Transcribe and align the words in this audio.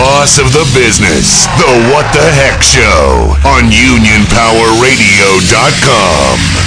boss 0.00 0.38
of 0.38 0.54
the 0.54 0.64
business, 0.72 1.44
The 1.60 1.68
What 1.92 2.10
the 2.14 2.24
Heck 2.32 2.62
Show 2.62 3.36
on 3.44 3.68
UnionPowerRadio.com. 3.68 6.59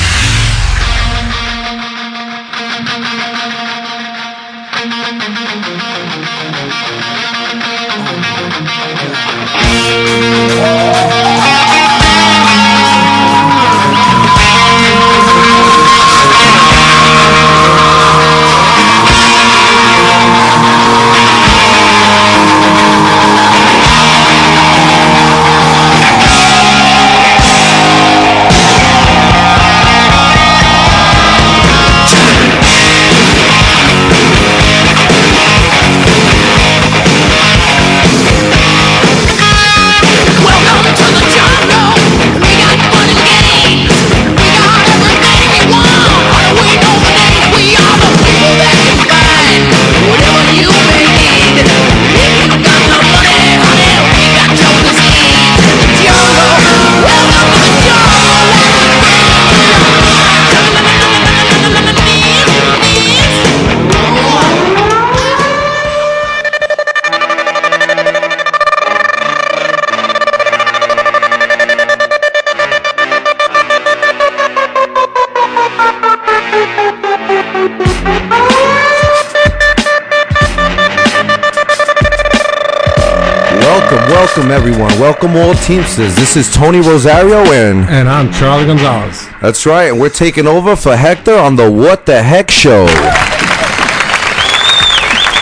Welcome, 85.23 85.42
all 85.42 85.56
Teamsters. 85.56 86.14
This 86.17 86.36
is 86.36 86.54
Tony 86.54 86.82
Rosario, 86.82 87.48
and 87.56 87.88
And 87.88 88.10
I'm 88.10 88.30
Charlie 88.34 88.66
Gonzalez. 88.66 89.26
that's 89.42 89.66
right, 89.66 89.88
and 89.88 89.98
we're 89.98 90.10
taking 90.10 90.48
over 90.48 90.76
for 90.76 90.98
Hector 90.98 91.34
on 91.34 91.56
the 91.56 91.72
What 91.72 92.06
the 92.06 92.22
Heck 92.22 92.52
Show. 92.52 92.88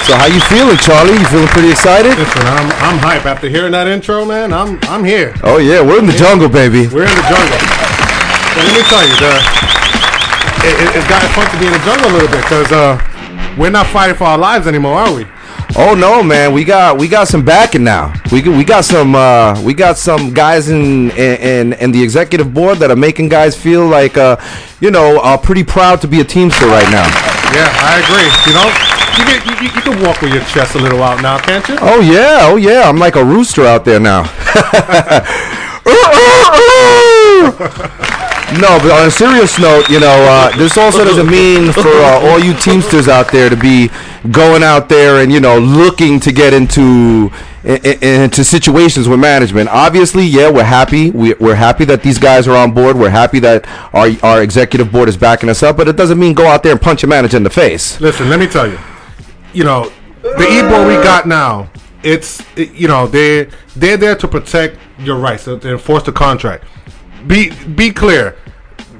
So, 0.05 0.13
how 0.13 0.29
you 0.29 0.39
feeling, 0.53 0.77
Charlie? 0.77 1.17
You 1.17 1.25
feeling 1.33 1.47
pretty 1.47 1.71
excited? 1.71 2.13
Listen, 2.13 2.45
I'm 2.45 2.69
I'm 2.77 2.97
hype 3.01 3.25
after 3.25 3.49
hearing 3.49 3.71
that 3.71 3.87
intro, 3.87 4.23
man. 4.23 4.53
I'm 4.53 4.77
I'm 4.83 5.03
here. 5.03 5.33
Oh 5.41 5.57
yeah, 5.57 5.81
we're 5.81 5.97
in 5.97 6.05
the 6.05 6.13
jungle, 6.13 6.47
baby. 6.47 6.85
We're 6.85 7.09
in 7.09 7.17
the 7.17 7.25
jungle. 7.25 7.57
But 8.53 8.61
let 8.61 8.73
me 8.77 8.85
tell 8.85 9.01
you, 9.01 9.17
the 9.17 9.33
it, 10.61 10.73
it, 10.77 10.89
it's 11.01 11.09
got 11.09 11.25
fun 11.33 11.49
to 11.49 11.57
be 11.57 11.65
in 11.65 11.73
the 11.73 11.81
jungle 11.81 12.05
a 12.05 12.13
little 12.13 12.29
bit 12.29 12.45
because 12.45 12.69
uh, 12.69 13.01
we're 13.57 13.73
not 13.73 13.87
fighting 13.87 14.15
for 14.15 14.25
our 14.25 14.37
lives 14.37 14.67
anymore, 14.67 14.93
are 15.01 15.09
we? 15.11 15.25
Oh 15.77 15.95
no, 15.95 16.21
man, 16.21 16.53
we 16.53 16.63
got 16.65 16.97
we 16.99 17.07
got 17.07 17.27
some 17.27 17.43
backing 17.45 17.83
now. 17.83 18.13
We 18.31 18.41
got- 18.41 18.55
we 18.57 18.63
got 18.63 18.83
some 18.85 19.15
uh, 19.15 19.59
we 19.63 19.73
got 19.73 19.97
some 19.97 20.33
guys 20.33 20.69
in, 20.69 21.11
in 21.11 21.73
in 21.73 21.91
the 21.91 22.03
executive 22.03 22.53
board 22.53 22.79
that 22.79 22.91
are 22.91 22.95
making 22.95 23.29
guys 23.29 23.55
feel 23.55 23.87
like 23.87 24.17
uh, 24.17 24.35
you 24.81 24.91
know 24.91 25.19
uh, 25.21 25.37
pretty 25.37 25.63
proud 25.63 26.01
to 26.01 26.07
be 26.07 26.19
a 26.19 26.23
Teamster 26.25 26.65
right 26.67 26.89
now. 26.91 27.07
Yeah, 27.55 27.71
I 27.71 28.03
agree. 28.03 28.29
You 28.47 28.53
know, 28.53 28.67
you 29.17 29.23
can 29.25 29.37
you, 29.47 29.67
you, 29.67 29.73
you 29.75 29.81
can 29.81 30.03
walk 30.05 30.21
with 30.21 30.33
your 30.33 30.43
chest 30.43 30.75
a 30.75 30.79
little 30.79 31.01
out 31.03 31.21
now, 31.21 31.39
can't 31.39 31.67
you? 31.69 31.77
Oh 31.79 32.01
yeah, 32.01 32.39
oh 32.51 32.57
yeah, 32.57 32.83
I'm 32.87 32.97
like 32.97 33.15
a 33.15 33.23
rooster 33.23 33.65
out 33.65 33.85
there 33.85 33.99
now. 33.99 34.23
no, 38.59 38.77
but 38.83 38.91
on 38.91 39.07
a 39.07 39.11
serious 39.11 39.57
note, 39.57 39.89
you 39.89 39.99
know, 39.99 40.13
uh, 40.29 40.55
this 40.57 40.77
also 40.77 41.03
doesn't 41.05 41.27
mean 41.29 41.71
for 41.71 41.87
uh, 41.87 42.19
all 42.29 42.39
you 42.39 42.53
Teamsters 42.53 43.07
out 43.07 43.31
there 43.31 43.49
to 43.49 43.55
be 43.55 43.89
going 44.29 44.61
out 44.61 44.87
there 44.87 45.21
and 45.23 45.31
you 45.31 45.39
know 45.39 45.57
looking 45.57 46.19
to 46.19 46.31
get 46.31 46.53
into 46.53 47.31
into 47.63 48.43
situations 48.43 49.07
with 49.07 49.19
management. 49.19 49.69
Obviously, 49.69 50.25
yeah, 50.25 50.49
we're 50.49 50.63
happy. 50.63 51.11
We, 51.11 51.33
we're 51.35 51.55
happy 51.55 51.85
that 51.85 52.01
these 52.01 52.17
guys 52.17 52.47
are 52.47 52.55
on 52.55 52.71
board. 52.73 52.97
We're 52.97 53.09
happy 53.09 53.39
that 53.39 53.67
our 53.93 54.09
our 54.23 54.41
executive 54.41 54.91
board 54.91 55.09
is 55.09 55.17
backing 55.17 55.49
us 55.49 55.61
up. 55.63 55.77
But 55.77 55.87
it 55.87 55.95
doesn't 55.95 56.19
mean 56.19 56.33
go 56.33 56.47
out 56.47 56.63
there 56.63 56.71
and 56.71 56.81
punch 56.81 57.03
a 57.03 57.07
manager 57.07 57.37
in 57.37 57.43
the 57.43 57.49
face. 57.49 57.99
Listen, 58.01 58.29
let 58.29 58.39
me 58.39 58.47
tell 58.47 58.67
you. 58.67 58.79
You 59.53 59.63
know, 59.63 59.91
the 60.21 60.47
e-board 60.49 60.87
we 60.87 60.93
got 61.03 61.27
now, 61.27 61.69
it's 62.03 62.41
it- 62.55 62.73
you 62.73 62.87
know 62.87 63.05
they 63.07 63.49
they're 63.75 63.97
there 63.97 64.15
to 64.15 64.27
protect 64.27 64.77
your 64.99 65.17
rights 65.17 65.45
to, 65.45 65.59
enforce 65.69 66.03
the 66.03 66.11
contract. 66.11 66.63
Be 67.27 67.51
be 67.75 67.91
clear, 67.91 68.37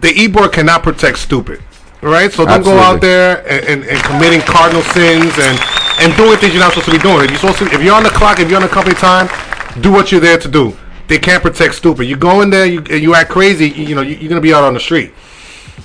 the 0.02 0.10
e-board 0.12 0.52
cannot 0.52 0.84
protect 0.84 1.18
stupid. 1.20 1.62
Right, 2.02 2.34
so 2.34 2.46
don't 2.46 2.64
go 2.64 2.80
out 2.80 3.00
there 3.00 3.48
and, 3.48 3.66
and, 3.66 3.84
and 3.84 4.04
committing 4.04 4.42
cardinal 4.42 4.82
sins 4.82 5.34
and 5.38 5.60
and 6.00 6.16
doing 6.18 6.38
things 6.40 6.54
you're 6.54 6.64
not 6.64 6.74
supposed 6.74 6.88
to 6.88 6.92
be 6.92 6.98
doing. 6.98 7.26
If 7.26 7.30
you're 7.30 7.40
supposed 7.40 7.60
to, 7.60 7.66
if 7.66 7.84
you're 7.84 7.94
on 7.94 8.02
the 8.02 8.10
clock, 8.10 8.40
if 8.40 8.50
you're 8.50 8.58
on 8.58 8.64
the 8.64 8.74
company 8.74 8.96
time, 8.96 9.30
do 9.82 9.92
what 9.92 10.12
you're 10.12 10.22
there 10.22 10.40
to 10.40 10.48
do. 10.48 10.76
They 11.08 11.20
can't 11.20 11.44
protect 11.44 11.76
stupid. 11.76 12.06
You 12.06 12.18
go 12.18 12.42
in 12.42 12.50
there, 12.50 12.66
you 12.66 12.82
you 12.86 13.14
act 13.14 13.30
crazy. 13.30 13.70
You, 13.70 13.86
you 13.86 13.96
know, 13.96 14.02
you, 14.02 14.16
you're 14.16 14.30
gonna 14.30 14.42
be 14.42 14.54
out 14.54 14.64
on 14.64 14.74
the 14.74 14.80
street. 14.80 15.14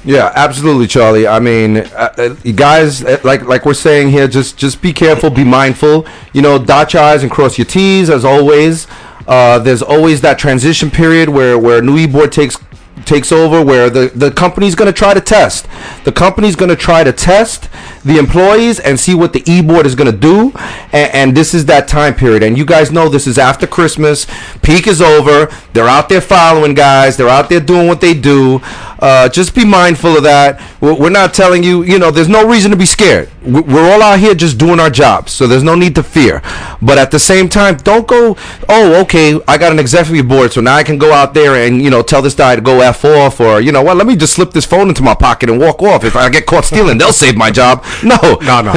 Yeah, 0.06 0.32
absolutely, 0.36 0.86
Charlie. 0.86 1.26
I 1.26 1.40
mean, 1.40 1.78
uh, 1.78 2.14
uh, 2.16 2.36
you 2.44 2.52
guys, 2.52 3.04
uh, 3.04 3.18
like 3.24 3.42
like 3.42 3.66
we're 3.66 3.74
saying 3.74 4.10
here, 4.10 4.28
just 4.28 4.56
just 4.56 4.80
be 4.80 4.92
careful, 4.92 5.28
be 5.28 5.44
mindful. 5.44 6.06
You 6.32 6.42
know, 6.42 6.58
dot 6.58 6.94
your 6.94 7.02
i's 7.02 7.24
and 7.24 7.30
cross 7.30 7.58
your 7.58 7.66
t's 7.66 8.08
as 8.08 8.24
always. 8.24 8.86
Uh, 9.26 9.58
there's 9.58 9.82
always 9.82 10.20
that 10.20 10.38
transition 10.38 10.90
period 10.90 11.28
where 11.28 11.58
where 11.58 11.82
new 11.82 11.98
e-board 11.98 12.30
takes 12.30 12.56
takes 13.04 13.30
over 13.30 13.62
where 13.64 13.90
the, 13.90 14.10
the 14.14 14.30
company's 14.30 14.74
going 14.74 14.86
to 14.86 14.92
try 14.92 15.14
to 15.14 15.20
test. 15.20 15.68
The 16.04 16.12
company's 16.12 16.56
going 16.56 16.70
to 16.70 16.76
try 16.76 17.04
to 17.04 17.12
test 17.12 17.68
the 18.04 18.18
employees 18.18 18.80
and 18.80 18.98
see 18.98 19.14
what 19.14 19.32
the 19.32 19.42
e-board 19.50 19.86
is 19.86 19.94
going 19.94 20.10
to 20.10 20.16
do 20.16 20.52
and, 20.92 21.14
and 21.14 21.36
this 21.36 21.54
is 21.54 21.66
that 21.66 21.88
time 21.88 22.14
period. 22.14 22.42
And 22.42 22.56
you 22.56 22.64
guys 22.64 22.90
know 22.90 23.08
this 23.08 23.26
is 23.26 23.38
after 23.38 23.66
christmas. 23.66 24.26
Peak 24.62 24.86
is 24.86 25.02
over. 25.02 25.52
They're 25.72 25.88
out 25.88 26.08
there 26.08 26.20
following 26.20 26.74
guys. 26.74 27.16
They're 27.16 27.28
out 27.28 27.48
there 27.48 27.60
doing 27.60 27.86
what 27.86 28.00
they 28.00 28.14
do 28.14 28.60
uh, 29.00 29.28
just 29.28 29.54
be 29.54 29.64
mindful 29.64 30.16
of 30.16 30.22
that. 30.22 30.60
We're, 30.80 31.10
not 31.10 31.34
telling 31.34 31.62
you 31.62 31.82
you 31.82 31.98
know 31.98 32.10
there's 32.10 32.28
no 32.28 32.46
reason 32.46 32.70
to 32.70 32.76
be 32.76 32.86
scared. 32.86 33.30
We- 33.42 33.60
we're 33.60 33.90
all 33.92 34.02
out 34.02 34.18
here 34.18 34.34
just 34.34 34.58
doing 34.58 34.78
our 34.80 34.90
jobs 34.90 35.32
so 35.32 35.46
there's 35.46 35.62
no 35.62 35.74
need 35.74 35.94
to 35.96 36.02
fear. 36.02 36.42
But 36.82 36.98
at 36.98 37.10
the 37.10 37.18
same 37.18 37.48
time 37.48 37.76
don't 37.78 38.06
go 38.06 38.36
oh 38.68 39.00
okay 39.02 39.40
i 39.48 39.56
got 39.58 39.72
an 39.72 39.78
executive 39.78 40.28
board 40.28 40.52
so 40.52 40.60
now 40.60 40.74
i 40.74 40.82
can 40.82 40.98
go 40.98 41.12
out 41.12 41.32
there 41.34 41.54
and 41.66 41.80
you 41.82 41.90
know 41.90 42.02
tell 42.02 42.20
this 42.22 42.34
guy 42.34 42.54
to 42.56 42.60
go 42.62 42.80
f 42.80 43.04
off 43.04 43.40
or 43.40 43.60
you 43.60 43.72
know 43.72 43.82
what 43.82 43.96
let 43.96 44.06
me 44.06 44.14
just 44.16 44.34
slip 44.34 44.50
this 44.52 44.64
phone 44.66 44.88
into 44.88 45.02
my 45.02 45.14
pocket 45.14 45.48
and 45.50 45.58
walk 45.60 45.82
off. 45.82 46.04
If 46.04 46.16
i 46.16 46.28
get 46.28 46.46
caught 46.46 46.64
stealing 46.64 46.98
they'll 46.98 47.12
save 47.12 47.36
my 47.36 47.50
job. 47.50 47.84
No. 48.02 48.16
No, 48.42 48.60
no, 48.62 48.72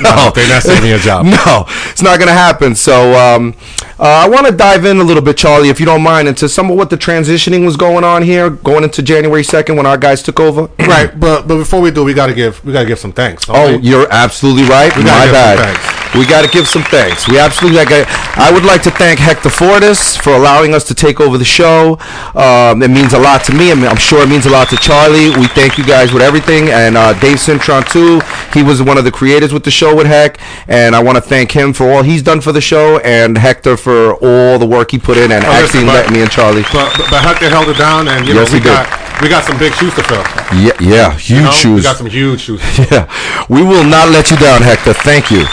no, 0.00 0.30
they're 0.34 0.48
not 0.48 0.62
saving 0.62 0.88
your 0.88 0.98
job. 0.98 1.26
no 1.26 1.64
it's 1.90 2.02
not 2.02 2.18
gonna 2.18 2.32
happen. 2.32 2.74
So 2.74 3.12
um, 3.14 3.54
uh, 3.98 4.04
i 4.24 4.28
want 4.28 4.46
to 4.46 4.52
dive 4.52 4.84
in 4.84 4.98
a 4.98 5.04
little 5.04 5.22
bit 5.22 5.36
charlie 5.36 5.68
if 5.68 5.78
you 5.78 5.84
don't 5.86 6.02
mind 6.02 6.26
into 6.26 6.48
some 6.48 6.70
of 6.70 6.76
what 6.76 6.88
the 6.88 6.96
transitioning 6.96 7.64
was 7.66 7.76
going 7.76 8.02
on 8.04 8.22
here 8.22 8.48
going 8.48 8.82
into 8.82 9.02
january 9.02 9.42
2nd 9.62 9.76
when 9.76 9.86
our 9.86 9.98
guys 9.98 10.22
took 10.22 10.40
over 10.40 10.62
right, 10.80 11.18
but 11.18 11.46
but 11.48 11.56
before 11.56 11.80
we 11.80 11.90
do, 11.90 12.04
we 12.04 12.14
gotta 12.14 12.34
give 12.34 12.64
we 12.64 12.72
gotta 12.72 12.86
give 12.86 12.98
some 12.98 13.12
thanks. 13.12 13.44
Oh, 13.48 13.78
you're 13.78 14.06
absolutely 14.10 14.64
right. 14.64 14.94
We 14.96 15.02
My 15.04 15.10
gotta 15.10 15.26
give 15.26 15.34
some 15.34 15.74
bad. 15.74 16.00
We 16.14 16.26
got 16.26 16.42
to 16.42 16.50
give 16.50 16.66
some 16.66 16.82
thanks. 16.82 17.28
We 17.28 17.38
absolutely 17.38 17.78
like. 17.78 17.88
I 17.92 18.50
would 18.52 18.64
like 18.64 18.82
to 18.82 18.90
thank 18.90 19.20
Hector 19.20 19.48
Fortis 19.48 20.16
for 20.16 20.30
allowing 20.30 20.74
us 20.74 20.82
to 20.84 20.94
take 20.94 21.20
over 21.20 21.38
the 21.38 21.44
show. 21.44 21.98
Um, 22.34 22.82
it 22.82 22.90
means 22.90 23.12
a 23.12 23.18
lot 23.18 23.44
to 23.44 23.52
me. 23.54 23.70
I 23.70 23.76
mean, 23.76 23.86
I'm 23.86 23.96
sure 23.96 24.20
it 24.20 24.28
means 24.28 24.44
a 24.46 24.50
lot 24.50 24.68
to 24.70 24.76
Charlie. 24.76 25.30
We 25.30 25.46
thank 25.46 25.78
you 25.78 25.84
guys 25.86 26.12
with 26.12 26.20
everything, 26.22 26.70
and 26.70 26.96
uh, 26.96 27.12
Dave 27.20 27.36
Cintron 27.36 27.88
too. 27.88 28.20
He 28.52 28.64
was 28.64 28.82
one 28.82 28.98
of 28.98 29.04
the 29.04 29.12
creators 29.12 29.52
with 29.52 29.62
the 29.62 29.70
show 29.70 29.94
with 29.94 30.08
Heck, 30.08 30.40
and 30.66 30.96
I 30.96 31.00
want 31.02 31.14
to 31.14 31.22
thank 31.22 31.52
him 31.52 31.72
for 31.72 31.88
all 31.88 32.02
he's 32.02 32.24
done 32.24 32.40
for 32.40 32.50
the 32.50 32.60
show, 32.60 32.98
and 32.98 33.38
Hector 33.38 33.76
for 33.76 34.14
all 34.14 34.58
the 34.58 34.66
work 34.66 34.90
he 34.90 34.98
put 34.98 35.16
in, 35.16 35.30
and 35.30 35.44
Oh, 35.44 35.52
actually 35.52 35.84
letting 35.84 36.12
me 36.12 36.22
and 36.22 36.30
Charlie. 36.30 36.62
But, 36.72 36.92
but, 37.08 37.22
Hector 37.22 37.48
held 37.48 37.68
it 37.68 37.78
down, 37.78 38.08
and 38.08 38.26
you 38.26 38.34
know 38.34 38.40
Yes, 38.40 38.52
we 38.52 38.58
he 38.58 38.64
did. 38.64 39.09
We 39.22 39.28
got 39.28 39.44
some 39.44 39.58
big 39.58 39.72
shoes 39.74 39.94
to 39.94 40.02
fill. 40.02 40.22
Yeah, 40.56 40.72
yeah, 40.80 41.12
huge 41.14 41.30
You 41.30 41.42
know? 41.42 41.50
shoes. 41.50 41.76
We 41.76 41.82
got 41.82 41.96
some 41.96 42.06
huge 42.06 42.40
shoes. 42.40 42.60
Yeah, 42.90 43.06
we 43.48 43.62
will 43.62 43.84
not 43.84 44.08
let 44.10 44.30
you 44.30 44.36
down, 44.36 44.62
Hector. 44.62 44.94
Thank 44.94 45.30
you. 45.30 45.44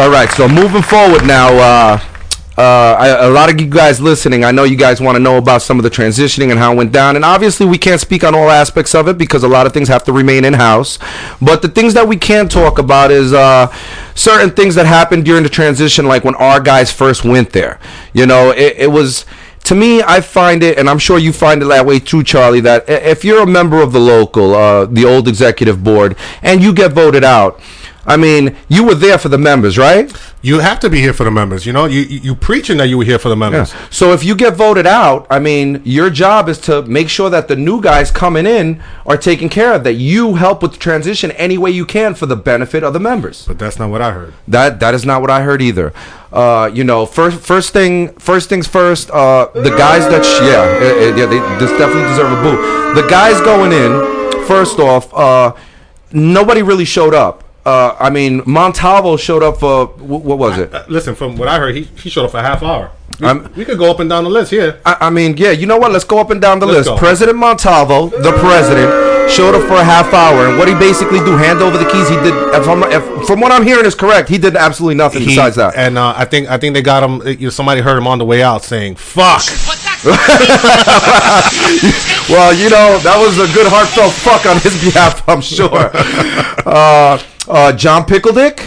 All 0.00 0.10
right, 0.10 0.30
so 0.30 0.48
moving 0.48 0.82
forward 0.82 1.24
now, 1.26 1.48
uh, 1.56 2.00
Uh, 2.58 2.94
I, 2.98 3.08
a 3.26 3.30
lot 3.30 3.48
of 3.48 3.58
you 3.58 3.66
guys 3.66 4.02
listening, 4.02 4.44
I 4.44 4.50
know 4.50 4.64
you 4.64 4.76
guys 4.76 5.00
want 5.00 5.16
to 5.16 5.18
know 5.22 5.38
about 5.38 5.62
some 5.62 5.78
of 5.78 5.82
the 5.82 5.88
transitioning 5.88 6.50
and 6.50 6.58
how 6.58 6.72
it 6.72 6.76
went 6.76 6.92
down. 6.92 7.16
And 7.16 7.24
obviously, 7.24 7.64
we 7.64 7.78
can't 7.78 8.00
speak 8.00 8.22
on 8.22 8.34
all 8.34 8.50
aspects 8.50 8.94
of 8.94 9.08
it 9.08 9.16
because 9.16 9.44
a 9.44 9.48
lot 9.48 9.66
of 9.66 9.72
things 9.72 9.88
have 9.88 10.04
to 10.04 10.12
remain 10.12 10.44
in 10.44 10.52
house. 10.52 10.98
But 11.40 11.62
the 11.62 11.68
things 11.68 11.94
that 11.94 12.06
we 12.06 12.18
can 12.18 12.48
talk 12.48 12.78
about 12.78 13.10
is 13.10 13.32
uh, 13.32 13.72
certain 14.14 14.50
things 14.50 14.74
that 14.74 14.84
happened 14.84 15.24
during 15.24 15.42
the 15.42 15.48
transition, 15.48 16.04
like 16.04 16.22
when 16.22 16.34
our 16.34 16.60
guys 16.60 16.92
first 16.92 17.24
went 17.24 17.50
there. 17.52 17.78
You 18.12 18.26
know, 18.26 18.50
it, 18.50 18.74
it 18.76 18.90
was 18.90 19.24
to 19.70 19.76
me, 19.76 20.02
I 20.02 20.20
find 20.20 20.64
it, 20.64 20.78
and 20.78 20.90
I'm 20.90 20.98
sure 20.98 21.16
you 21.16 21.32
find 21.32 21.62
it 21.62 21.66
that 21.66 21.86
way 21.86 22.00
too, 22.00 22.24
Charlie. 22.24 22.58
That 22.58 22.88
if 22.88 23.24
you're 23.24 23.44
a 23.44 23.46
member 23.46 23.80
of 23.80 23.92
the 23.92 24.00
local, 24.00 24.52
uh, 24.52 24.86
the 24.86 25.04
old 25.04 25.28
executive 25.28 25.84
board, 25.84 26.16
and 26.42 26.60
you 26.60 26.74
get 26.74 26.90
voted 26.90 27.22
out, 27.22 27.60
I 28.06 28.16
mean, 28.16 28.56
you 28.68 28.84
were 28.84 28.94
there 28.94 29.18
for 29.18 29.28
the 29.28 29.38
members, 29.38 29.76
right? 29.76 30.10
You 30.42 30.60
have 30.60 30.80
to 30.80 30.88
be 30.90 31.00
here 31.00 31.12
for 31.12 31.24
the 31.24 31.30
members. 31.30 31.66
You 31.66 31.72
know, 31.72 31.84
you 31.84 32.00
you, 32.00 32.34
preaching 32.34 32.78
that 32.78 32.88
you 32.88 32.96
were 32.96 33.04
here 33.04 33.18
for 33.18 33.28
the 33.28 33.36
members. 33.36 33.74
So 33.90 34.12
if 34.12 34.24
you 34.24 34.34
get 34.34 34.54
voted 34.54 34.86
out, 34.86 35.26
I 35.28 35.38
mean, 35.38 35.82
your 35.84 36.08
job 36.08 36.48
is 36.48 36.58
to 36.60 36.82
make 36.82 37.10
sure 37.10 37.28
that 37.28 37.48
the 37.48 37.56
new 37.56 37.80
guys 37.82 38.10
coming 38.10 38.46
in 38.46 38.82
are 39.04 39.18
taken 39.18 39.48
care 39.48 39.74
of. 39.74 39.84
That 39.84 39.94
you 39.94 40.36
help 40.36 40.62
with 40.62 40.72
the 40.72 40.78
transition 40.78 41.30
any 41.32 41.58
way 41.58 41.70
you 41.70 41.84
can 41.84 42.14
for 42.14 42.26
the 42.26 42.36
benefit 42.36 42.82
of 42.82 42.94
the 42.94 43.00
members. 43.00 43.46
But 43.46 43.58
that's 43.58 43.78
not 43.78 43.90
what 43.90 44.00
I 44.00 44.12
heard. 44.12 44.32
That 44.48 44.80
that 44.80 44.94
is 44.94 45.04
not 45.04 45.20
what 45.20 45.30
I 45.30 45.42
heard 45.42 45.60
either. 45.60 45.92
Uh, 46.32 46.70
you 46.72 46.84
know, 46.84 47.04
first 47.04 47.40
first 47.40 47.72
thing 47.72 48.14
first 48.18 48.48
things 48.48 48.66
first. 48.66 49.10
Uh, 49.10 49.48
the 49.52 49.70
guys 49.76 50.08
that 50.08 50.24
sh- 50.24 50.40
yeah 50.42 50.64
eh, 50.80 51.10
eh, 51.10 51.16
yeah 51.16 51.26
they 51.26 51.38
this 51.58 51.70
definitely 51.78 52.08
deserve 52.08 52.32
a 52.32 52.42
boo. 52.42 52.56
The 52.94 53.06
guys 53.08 53.40
going 53.42 53.72
in 53.72 54.46
first 54.46 54.78
off. 54.78 55.12
Uh, 55.12 55.54
nobody 56.12 56.62
really 56.62 56.84
showed 56.84 57.14
up. 57.14 57.39
Uh, 57.64 57.94
I 58.00 58.08
mean, 58.10 58.42
Montalvo 58.46 59.16
showed 59.18 59.42
up 59.42 59.58
for 59.60 59.86
what 59.86 60.38
was 60.38 60.58
it? 60.58 60.72
Uh, 60.74 60.84
listen, 60.88 61.14
from 61.14 61.36
what 61.36 61.46
I 61.48 61.58
heard, 61.58 61.74
he, 61.76 61.82
he 61.82 62.08
showed 62.08 62.24
up 62.24 62.30
for 62.30 62.38
a 62.38 62.42
half 62.42 62.62
hour. 62.62 62.90
We, 63.20 63.26
I'm- 63.26 63.52
we 63.56 63.64
could 63.66 63.76
go 63.78 63.90
up 63.90 64.00
and 64.00 64.08
down 64.08 64.24
the 64.24 64.30
list 64.30 64.50
here. 64.50 64.80
I, 64.86 64.96
I 65.02 65.10
mean, 65.10 65.36
yeah, 65.36 65.50
you 65.50 65.66
know 65.66 65.76
what? 65.76 65.92
Let's 65.92 66.04
go 66.06 66.18
up 66.18 66.30
and 66.30 66.40
down 66.40 66.58
the 66.58 66.66
Let's 66.66 66.78
list. 66.88 66.88
go. 66.88 66.96
President 66.96 67.36
Montalvo, 67.36 68.08
the 68.08 68.32
president, 68.38 69.30
showed 69.30 69.54
up 69.54 69.62
for 69.68 69.74
a 69.74 69.84
half 69.84 70.12
hour, 70.14 70.48
and 70.48 70.58
what 70.58 70.68
he 70.68 70.74
basically 70.74 71.18
do? 71.20 71.36
Hand 71.36 71.60
over 71.60 71.76
the 71.76 71.84
keys. 71.90 72.08
He 72.08 72.16
did. 72.16 72.32
If 72.54 72.66
I'm, 72.66 72.82
if, 72.84 73.26
from 73.26 73.40
what 73.40 73.52
I'm 73.52 73.62
hearing 73.64 73.84
is 73.84 73.94
correct, 73.94 74.28
he 74.30 74.38
did 74.38 74.56
absolutely 74.56 74.94
nothing 74.94 75.20
He- 75.20 75.26
besides 75.28 75.56
that. 75.56 75.74
And 75.76 75.98
uh, 75.98 76.14
I 76.16 76.24
think 76.24 76.48
I 76.48 76.56
think 76.56 76.72
they 76.74 76.82
got 76.82 77.02
him. 77.02 77.20
uh, 77.20 77.24
You 77.26 77.46
know, 77.46 77.50
somebody 77.50 77.82
heard 77.82 77.98
him 77.98 78.06
on 78.06 78.18
the 78.18 78.24
way 78.24 78.42
out 78.42 78.64
saying 78.64 78.94
"fuck." 78.96 79.42
Well, 82.30 82.54
you 82.54 82.70
know, 82.70 82.98
that 83.02 83.18
was 83.18 83.38
a 83.38 83.52
good 83.52 83.66
heartfelt 83.66 84.12
fuck 84.12 84.46
on 84.46 84.60
his 84.60 84.78
behalf, 84.78 85.28
I'm 85.28 85.40
sure. 85.40 85.68
uh, 86.64 87.18
uh, 87.48 87.72
John 87.72 88.06
Pickledick. 88.06 88.58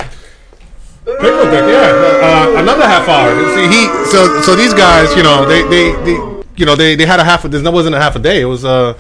Pickle 1.06 1.52
Dick, 1.52 1.64
yeah, 1.72 2.20
uh, 2.22 2.62
another 2.62 2.84
half 2.84 3.08
hour. 3.08 3.32
See, 3.56 3.68
he 3.68 3.88
so 4.12 4.42
so 4.42 4.56
these 4.56 4.74
guys, 4.74 5.16
you 5.16 5.24
know, 5.24 5.46
they 5.46 5.64
they, 5.64 5.92
they 6.04 6.44
you 6.56 6.66
know 6.66 6.76
they, 6.76 6.96
they 6.96 7.06
had 7.06 7.20
a 7.20 7.24
half. 7.24 7.46
Of, 7.46 7.52
This 7.52 7.64
wasn't 7.64 7.96
a 7.96 8.00
half 8.00 8.16
a 8.16 8.20
day. 8.20 8.42
It 8.42 8.46
was 8.46 8.66
uh, 8.66 8.98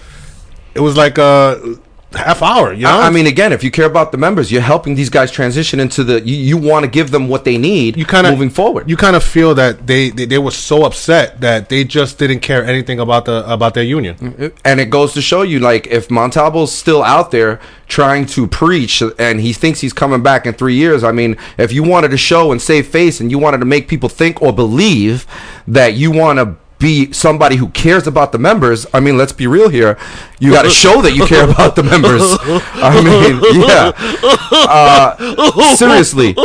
it 0.73 0.79
was 0.79 0.95
like 0.95 1.17
a 1.17 1.77
half 2.13 2.41
hour. 2.41 2.73
You 2.73 2.83
know, 2.83 2.99
I, 2.99 3.07
I 3.07 3.09
mean, 3.09 3.27
again, 3.27 3.53
if 3.53 3.63
you 3.63 3.71
care 3.71 3.85
about 3.85 4.11
the 4.11 4.17
members, 4.17 4.51
you're 4.51 4.61
helping 4.61 4.95
these 4.95 5.09
guys 5.09 5.31
transition 5.31 5.79
into 5.79 6.03
the. 6.03 6.21
You, 6.21 6.35
you 6.35 6.57
want 6.57 6.85
to 6.85 6.89
give 6.89 7.11
them 7.11 7.27
what 7.27 7.43
they 7.43 7.57
need. 7.57 7.97
you 7.97 8.05
kind 8.05 8.27
of 8.27 8.33
moving 8.33 8.49
forward. 8.49 8.89
You 8.89 8.97
kind 8.97 9.15
of 9.15 9.23
feel 9.23 9.55
that 9.55 9.87
they, 9.87 10.09
they 10.09 10.25
they 10.25 10.37
were 10.37 10.51
so 10.51 10.85
upset 10.85 11.41
that 11.41 11.69
they 11.69 11.83
just 11.83 12.17
didn't 12.17 12.39
care 12.39 12.63
anything 12.63 12.99
about 12.99 13.25
the 13.25 13.51
about 13.51 13.73
their 13.73 13.83
union. 13.83 14.15
Mm, 14.15 14.53
and 14.63 14.79
it 14.79 14.89
goes 14.89 15.13
to 15.13 15.21
show 15.21 15.41
you, 15.41 15.59
like, 15.59 15.87
if 15.87 16.09
Montalvo's 16.09 16.71
still 16.71 17.03
out 17.03 17.31
there 17.31 17.59
trying 17.87 18.25
to 18.25 18.47
preach 18.47 19.03
and 19.19 19.39
he 19.39 19.53
thinks 19.53 19.81
he's 19.81 19.93
coming 19.93 20.23
back 20.23 20.45
in 20.45 20.53
three 20.53 20.75
years, 20.75 21.03
I 21.03 21.11
mean, 21.11 21.37
if 21.57 21.71
you 21.71 21.83
wanted 21.83 22.11
to 22.11 22.17
show 22.17 22.51
and 22.51 22.61
save 22.61 22.87
face 22.87 23.19
and 23.19 23.29
you 23.29 23.37
wanted 23.37 23.59
to 23.59 23.65
make 23.65 23.87
people 23.87 24.09
think 24.09 24.41
or 24.41 24.53
believe 24.53 25.25
that 25.67 25.93
you 25.93 26.11
want 26.11 26.39
to 26.39 26.55
be 26.83 27.13
somebody 27.13 27.55
who 27.55 27.69
cares 27.69 28.07
about 28.07 28.33
the 28.33 28.37
members, 28.37 28.85
I 28.93 28.99
mean, 28.99 29.17
let's 29.17 29.31
be 29.31 29.47
real 29.47 29.69
here. 29.69 29.97
You 30.39 30.51
got 30.51 30.63
to 30.63 30.69
show 30.83 31.01
that 31.01 31.15
you 31.15 31.25
care 31.25 31.49
about 31.49 31.77
the 31.77 31.83
members. 31.83 32.21
I 32.75 33.01
mean, 33.01 33.39
yeah. 33.67 33.93
Uh, 34.51 35.75
seriously, 35.75 36.35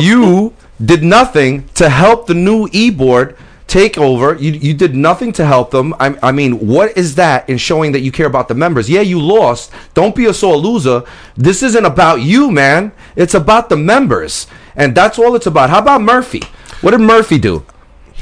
you 0.00 0.54
did 0.82 1.02
nothing 1.04 1.68
to 1.74 1.90
help 1.90 2.26
the 2.26 2.32
new 2.34 2.70
e 2.72 2.88
board 2.88 3.36
take 3.66 3.98
over. 3.98 4.34
You, 4.34 4.52
you 4.52 4.72
did 4.72 4.94
nothing 4.94 5.30
to 5.34 5.44
help 5.44 5.70
them. 5.70 5.94
I, 6.00 6.16
I 6.22 6.32
mean, 6.32 6.66
what 6.66 6.96
is 6.96 7.14
that 7.16 7.48
in 7.50 7.58
showing 7.58 7.92
that 7.92 8.00
you 8.00 8.10
care 8.10 8.26
about 8.26 8.48
the 8.48 8.54
members? 8.54 8.88
Yeah, 8.88 9.02
you 9.02 9.20
lost. 9.20 9.72
Don't 9.92 10.16
be 10.16 10.24
a 10.24 10.32
sore 10.32 10.56
loser. 10.56 11.04
This 11.36 11.62
isn't 11.62 11.84
about 11.84 12.22
you, 12.22 12.50
man. 12.50 12.92
It's 13.14 13.34
about 13.34 13.68
the 13.68 13.76
members. 13.76 14.46
And 14.74 14.94
that's 14.94 15.18
all 15.18 15.34
it's 15.36 15.46
about. 15.46 15.68
How 15.68 15.80
about 15.80 16.00
Murphy? 16.00 16.42
What 16.80 16.92
did 16.92 17.00
Murphy 17.00 17.38
do? 17.38 17.66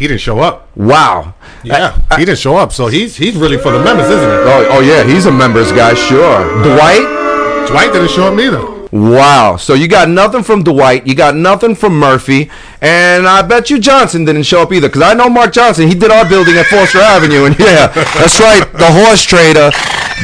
He 0.00 0.08
didn't 0.08 0.22
show 0.22 0.38
up. 0.38 0.74
Wow. 0.78 1.34
Yeah, 1.62 1.74
uh, 1.74 2.00
uh, 2.10 2.16
he 2.16 2.24
didn't 2.24 2.38
show 2.38 2.56
up. 2.56 2.72
So 2.72 2.86
he's 2.86 3.18
he's 3.18 3.36
really 3.36 3.58
for 3.58 3.70
the 3.70 3.80
uh, 3.80 3.84
members, 3.84 4.06
isn't 4.06 4.30
it? 4.30 4.42
Oh, 4.48 4.68
oh 4.70 4.80
yeah, 4.80 5.04
he's 5.04 5.26
a 5.26 5.30
members 5.30 5.72
guy, 5.72 5.92
sure. 5.92 6.40
Dwight? 6.62 7.68
Dwight 7.68 7.92
didn't 7.92 8.08
show 8.08 8.28
up 8.28 8.34
neither. 8.34 8.64
Wow. 8.92 9.58
So 9.58 9.74
you 9.74 9.88
got 9.88 10.08
nothing 10.08 10.42
from 10.42 10.62
Dwight. 10.62 11.06
You 11.06 11.14
got 11.14 11.36
nothing 11.36 11.74
from 11.74 11.98
Murphy. 11.98 12.50
And 12.80 13.28
I 13.28 13.42
bet 13.42 13.68
you 13.68 13.78
Johnson 13.78 14.24
didn't 14.24 14.44
show 14.44 14.62
up 14.62 14.72
either. 14.72 14.88
Because 14.88 15.02
I 15.02 15.12
know 15.12 15.28
Mark 15.28 15.52
Johnson. 15.52 15.86
He 15.86 15.94
did 15.94 16.10
our 16.10 16.26
building 16.26 16.56
at 16.56 16.64
Foster 16.66 16.98
Avenue. 16.98 17.44
And 17.44 17.56
yeah, 17.58 17.88
that's 17.88 18.40
right. 18.40 18.64
The 18.72 18.90
horse 19.04 19.22
trader. 19.22 19.70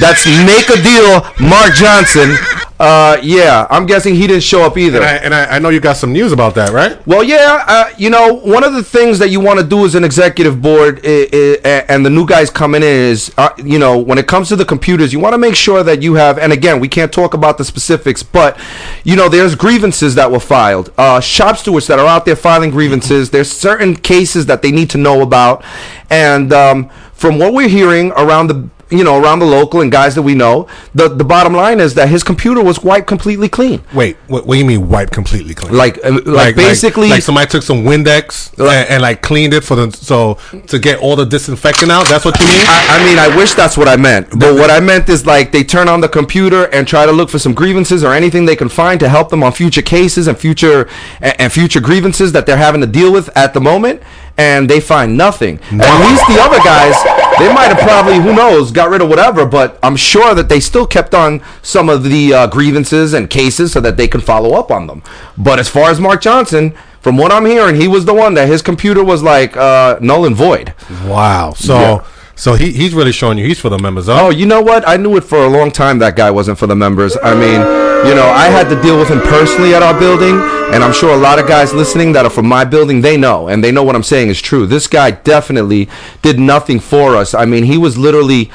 That's 0.01 0.25
make 0.25 0.71
a 0.71 0.81
deal, 0.81 1.21
Mark 1.47 1.75
Johnson. 1.75 2.35
Uh, 2.79 3.19
yeah, 3.23 3.67
I'm 3.71 3.87
guessing 3.87 4.15
he 4.15 4.27
didn't 4.27 4.43
show 4.43 4.63
up 4.63 4.77
either. 4.77 4.99
And 4.99 5.07
I, 5.07 5.15
and 5.17 5.35
I, 5.35 5.57
I 5.57 5.59
know 5.59 5.71
you 5.71 5.81
got 5.81 5.97
some 5.97 6.13
news 6.13 6.33
about 6.33 6.55
that, 6.57 6.71
right? 6.71 7.05
Well, 7.07 7.25
yeah, 7.25 7.65
uh, 7.67 7.91
you 7.97 8.11
know, 8.11 8.35
one 8.35 8.65
of 8.65 8.75
the 8.75 8.83
things 8.83 9.19
that 9.19 9.31
you 9.31 9.41
want 9.41 9.59
to 9.59 9.67
do 9.67 9.85
as 9.87 9.95
an 9.95 10.05
executive 10.05 10.61
board 10.61 11.01
i 11.05 11.59
i 11.65 11.69
and 11.89 12.05
the 12.05 12.11
new 12.11 12.27
guys 12.27 12.51
coming 12.51 12.83
in 12.83 12.89
is, 12.89 13.33
uh, 13.39 13.49
you 13.57 13.79
know, 13.79 13.99
when 13.99 14.19
it 14.19 14.27
comes 14.27 14.49
to 14.49 14.57
the 14.57 14.65
computers, 14.65 15.13
you 15.13 15.21
want 15.21 15.33
to 15.33 15.39
make 15.39 15.57
sure 15.57 15.83
that 15.83 16.03
you 16.03 16.15
have, 16.15 16.39
and 16.39 16.53
again, 16.53 16.79
we 16.79 16.89
can't 16.89 17.13
talk 17.13 17.33
about 17.33 17.57
the 17.57 17.65
specifics, 17.65 18.23
but, 18.23 18.59
you 19.05 19.17
know, 19.17 19.29
there's 19.29 19.55
grievances 19.55 20.15
that 20.17 20.31
were 20.31 20.41
filed. 20.41 20.93
Uh, 20.99 21.21
shop 21.21 21.57
stewards 21.57 21.87
that 21.87 21.99
are 21.99 22.07
out 22.07 22.27
there 22.27 22.37
filing 22.37 22.71
grievances, 22.71 23.31
there's 23.31 23.51
certain 23.51 23.97
cases 23.97 24.47
that 24.47 24.61
they 24.61 24.71
need 24.71 24.91
to 24.91 24.99
know 24.99 25.23
about. 25.23 25.65
And 26.11 26.53
um, 26.53 26.91
from 27.13 27.39
what 27.39 27.55
we're 27.55 27.69
hearing 27.69 28.13
around 28.13 28.49
the 28.49 28.69
you 28.91 29.03
know, 29.03 29.21
around 29.21 29.41
the 29.41 29.47
local 29.47 29.81
and 29.81 29.91
guys 29.91 30.15
that 30.15 30.23
we 30.23 30.35
know, 30.35 30.69
the 30.95 31.09
the 31.09 31.25
bottom 31.25 31.55
line 31.55 31.81
is 31.81 31.95
that 31.95 32.09
his 32.09 32.23
computer 32.23 32.63
was 32.63 32.83
wiped 32.83 33.07
completely 33.07 33.49
clean. 33.49 33.83
Wait, 33.93 34.17
what, 34.29 34.47
what 34.47 34.55
do 34.55 34.59
you 34.61 34.65
mean 34.65 34.89
wiped 34.89 35.13
completely 35.13 35.55
clean? 35.55 35.75
Like, 35.75 35.99
uh, 36.05 36.21
like, 36.25 36.55
basically, 36.55 37.09
like, 37.09 37.23
somebody 37.23 37.49
took 37.49 37.63
some 37.63 37.85
Windex 37.85 38.53
and, 38.59 38.91
and 38.91 39.03
like 39.03 39.23
cleaned 39.23 39.55
it 39.55 39.65
for 39.65 39.75
the 39.75 39.91
so 39.91 40.39
to 40.69 40.79
get 40.79 41.01
all 41.01 41.17
the 41.17 41.27
disinfectant 41.27 41.91
out. 41.91 42.07
That's 42.09 42.25
what 42.25 42.39
you 42.39 42.47
mean? 42.47 42.65
I, 42.67 43.01
I 43.01 43.05
mean, 43.05 43.19
I 43.19 43.37
wish 43.37 43.55
that's 43.55 43.77
what 43.77 43.89
I 43.89 43.97
meant. 43.97 44.31
But 44.31 44.55
what 44.55 44.71
I 44.71 44.81
meant 44.81 45.09
is 45.09 45.27
like 45.27 45.51
they 45.51 45.65
turn 45.65 45.89
on 45.89 46.01
the 46.01 46.09
computer 46.09 46.67
and 46.67 46.87
try 46.87 47.07
to 47.07 47.13
look 47.13 47.29
for 47.29 47.39
some 47.39 47.55
grievances 47.55 48.05
or 48.05 48.13
anything 48.13 48.45
they 48.45 48.57
can 48.57 48.69
find 48.69 49.01
to 49.01 49.09
help 49.09 49.31
them 49.31 49.43
on 49.43 49.53
future 49.53 49.83
cases 49.83 50.29
and 50.29 50.39
future 50.39 50.89
and, 51.21 51.41
and 51.41 51.53
future 51.53 51.81
grievances 51.81 52.33
that 52.33 52.47
they're 52.47 52.57
having 52.57 52.81
to 52.83 52.87
deal 52.87 53.13
with 53.13 53.37
at 53.37 53.53
the 53.53 53.61
moment. 53.61 54.03
And 54.39 54.69
they 54.69 54.81
find 54.81 55.17
nothing. 55.17 55.59
At 55.73 56.11
least 56.11 56.23
the 56.29 56.37
other 56.39 56.59
guys, 56.59 56.95
they 57.39 57.53
might 57.53 57.69
have 57.69 57.79
probably, 57.79 58.17
who 58.17 58.35
knows, 58.35 58.71
got 58.71 58.89
rid 58.91 59.01
of 59.03 59.09
whatever. 59.09 59.45
But 59.47 59.79
I'm 59.83 59.97
sure 59.97 60.35
that 60.35 60.49
they 60.49 60.61
still 60.61 60.87
kept 60.87 61.15
on 61.15 61.43
some 61.63 61.89
of 61.89 62.03
the 62.05 62.33
uh, 62.33 62.47
grievances 62.47 63.13
and 63.15 63.29
cases 63.29 63.73
so 63.73 63.81
that 63.81 63.97
they 63.97 64.09
can 64.09 64.21
follow 64.21 64.55
up 64.55 64.71
on 64.71 64.87
them. 64.87 65.03
But 65.37 65.59
as 65.59 65.69
far 65.69 65.91
as 65.91 66.01
Mark 66.01 66.23
Johnson, 66.23 66.75
from 67.01 67.17
what 67.17 67.31
I'm 67.33 67.45
hearing, 67.47 67.77
he 67.77 67.89
was 67.89 68.05
the 68.05 68.15
one 68.15 68.35
that 68.35 68.49
his 68.49 68.63
computer 68.63 69.05
was 69.05 69.23
like 69.23 69.57
uh, 69.57 69.99
null 70.01 70.25
and 70.25 70.35
void. 70.35 70.75
wow. 71.05 71.53
So 71.57 71.79
Yeah. 71.79 72.05
So 72.37 72.55
he, 72.55 72.71
he's 72.71 72.95
really 72.95 73.13
showing 73.13 73.39
you 73.39 73.47
he's 73.47 73.59
for 73.59 73.71
the 73.71 73.79
members. 73.79 74.09
Oh, 74.09 74.29
you 74.29 74.45
know 74.45 74.61
what? 74.61 74.87
I 74.87 74.97
knew 74.99 75.17
it 75.17 75.25
for 75.25 75.39
a 75.39 75.49
long 75.49 75.71
time 75.71 75.99
that 76.01 76.17
guy 76.17 76.31
wasn't 76.31 76.59
for 76.59 76.67
the 76.67 76.77
members. 76.77 77.17
I 77.23 77.35
mean, 77.35 77.61
you 78.07 78.15
know, 78.15 78.27
I 78.27 78.47
had 78.47 78.69
to 78.69 78.81
deal 78.83 78.99
with 78.99 79.09
him 79.09 79.21
personally 79.21 79.75
at 79.75 79.83
our 79.83 79.99
building, 79.99 80.37
and 80.73 80.85
I'm 80.85 80.93
sure 80.93 81.15
a 81.15 81.17
lot 81.17 81.39
of 81.39 81.49
guys 81.49 81.73
listening 81.73 82.13
that 82.13 82.27
are 82.27 82.31
from 82.31 82.47
my 82.47 82.65
building, 82.65 83.01
they 83.01 83.17
know, 83.17 83.49
and 83.49 83.65
they 83.65 83.73
know 83.73 83.83
what 83.83 83.97
I'm 83.97 84.03
saying 84.03 84.29
is 84.29 84.41
true. 84.41 84.67
This 84.67 84.87
guy 84.87 85.13
definitely 85.13 85.89
did 86.21 86.39
nothing 86.39 86.79
for 86.79 87.17
us. 87.17 87.33
I 87.33 87.47
mean, 87.47 87.65
he 87.65 87.79
was 87.79 87.97
literally 87.97 88.51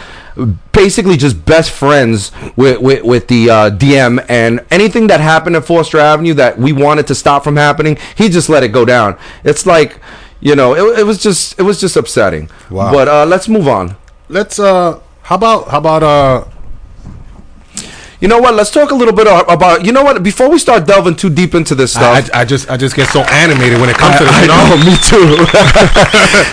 basically 0.72 1.18
just 1.18 1.44
best 1.44 1.72
friends 1.72 2.32
with 2.56 2.80
with, 2.80 3.04
with 3.04 3.28
the 3.28 3.50
uh, 3.50 3.70
DM, 3.72 4.24
and 4.30 4.64
anything 4.70 5.08
that 5.08 5.20
happened 5.20 5.56
at 5.56 5.66
Foster 5.66 5.98
Avenue 5.98 6.36
that 6.36 6.58
we 6.58 6.72
wanted 6.72 7.08
to 7.08 7.16
stop 7.16 7.44
from 7.44 7.56
happening, 7.56 7.98
he 8.16 8.30
just 8.30 8.48
let 8.48 8.64
it 8.64 8.70
go 8.70 8.86
down. 8.86 9.18
It's 9.44 9.66
like, 9.66 10.00
you 10.42 10.56
know, 10.56 10.76
it, 10.76 11.00
it 11.00 11.04
was 11.04 11.18
just 11.22 11.58
it 11.60 11.64
was 11.64 11.80
just 11.80 11.96
upsetting. 11.96 12.50
Wow. 12.70 12.92
But 12.92 13.08
uh, 13.08 13.26
let's 13.26 13.48
move 13.48 13.68
on. 13.68 13.96
Let's 14.28 14.60
uh 14.60 15.00
how 15.24 15.36
about 15.36 15.70
how 15.70 15.78
about 15.78 16.04
uh 16.04 16.46
You 18.22 18.28
know 18.28 18.38
what? 18.38 18.54
Let's 18.54 18.70
talk 18.70 18.92
a 18.92 18.96
little 18.96 19.16
bit 19.16 19.26
about. 19.26 19.84
You 19.84 19.92
know 19.92 20.04
what? 20.04 20.22
Before 20.22 20.48
we 20.48 20.60
start 20.60 20.86
delving 20.86 21.16
too 21.16 21.32
deep 21.32 21.56
into 21.56 21.74
this 21.74 21.94
stuff, 21.94 22.30
I, 22.32 22.42
I 22.42 22.46
just 22.46 22.70
I 22.70 22.78
just 22.78 22.96
get 22.96 23.08
so 23.08 23.22
animated 23.22 23.82
when 23.82 23.90
it 23.90 23.98
comes 23.98 24.16
to 24.20 24.24
this. 24.26 24.32
I 24.32 24.46
know? 24.46 24.78
me 24.86 24.94
too. 25.02 25.42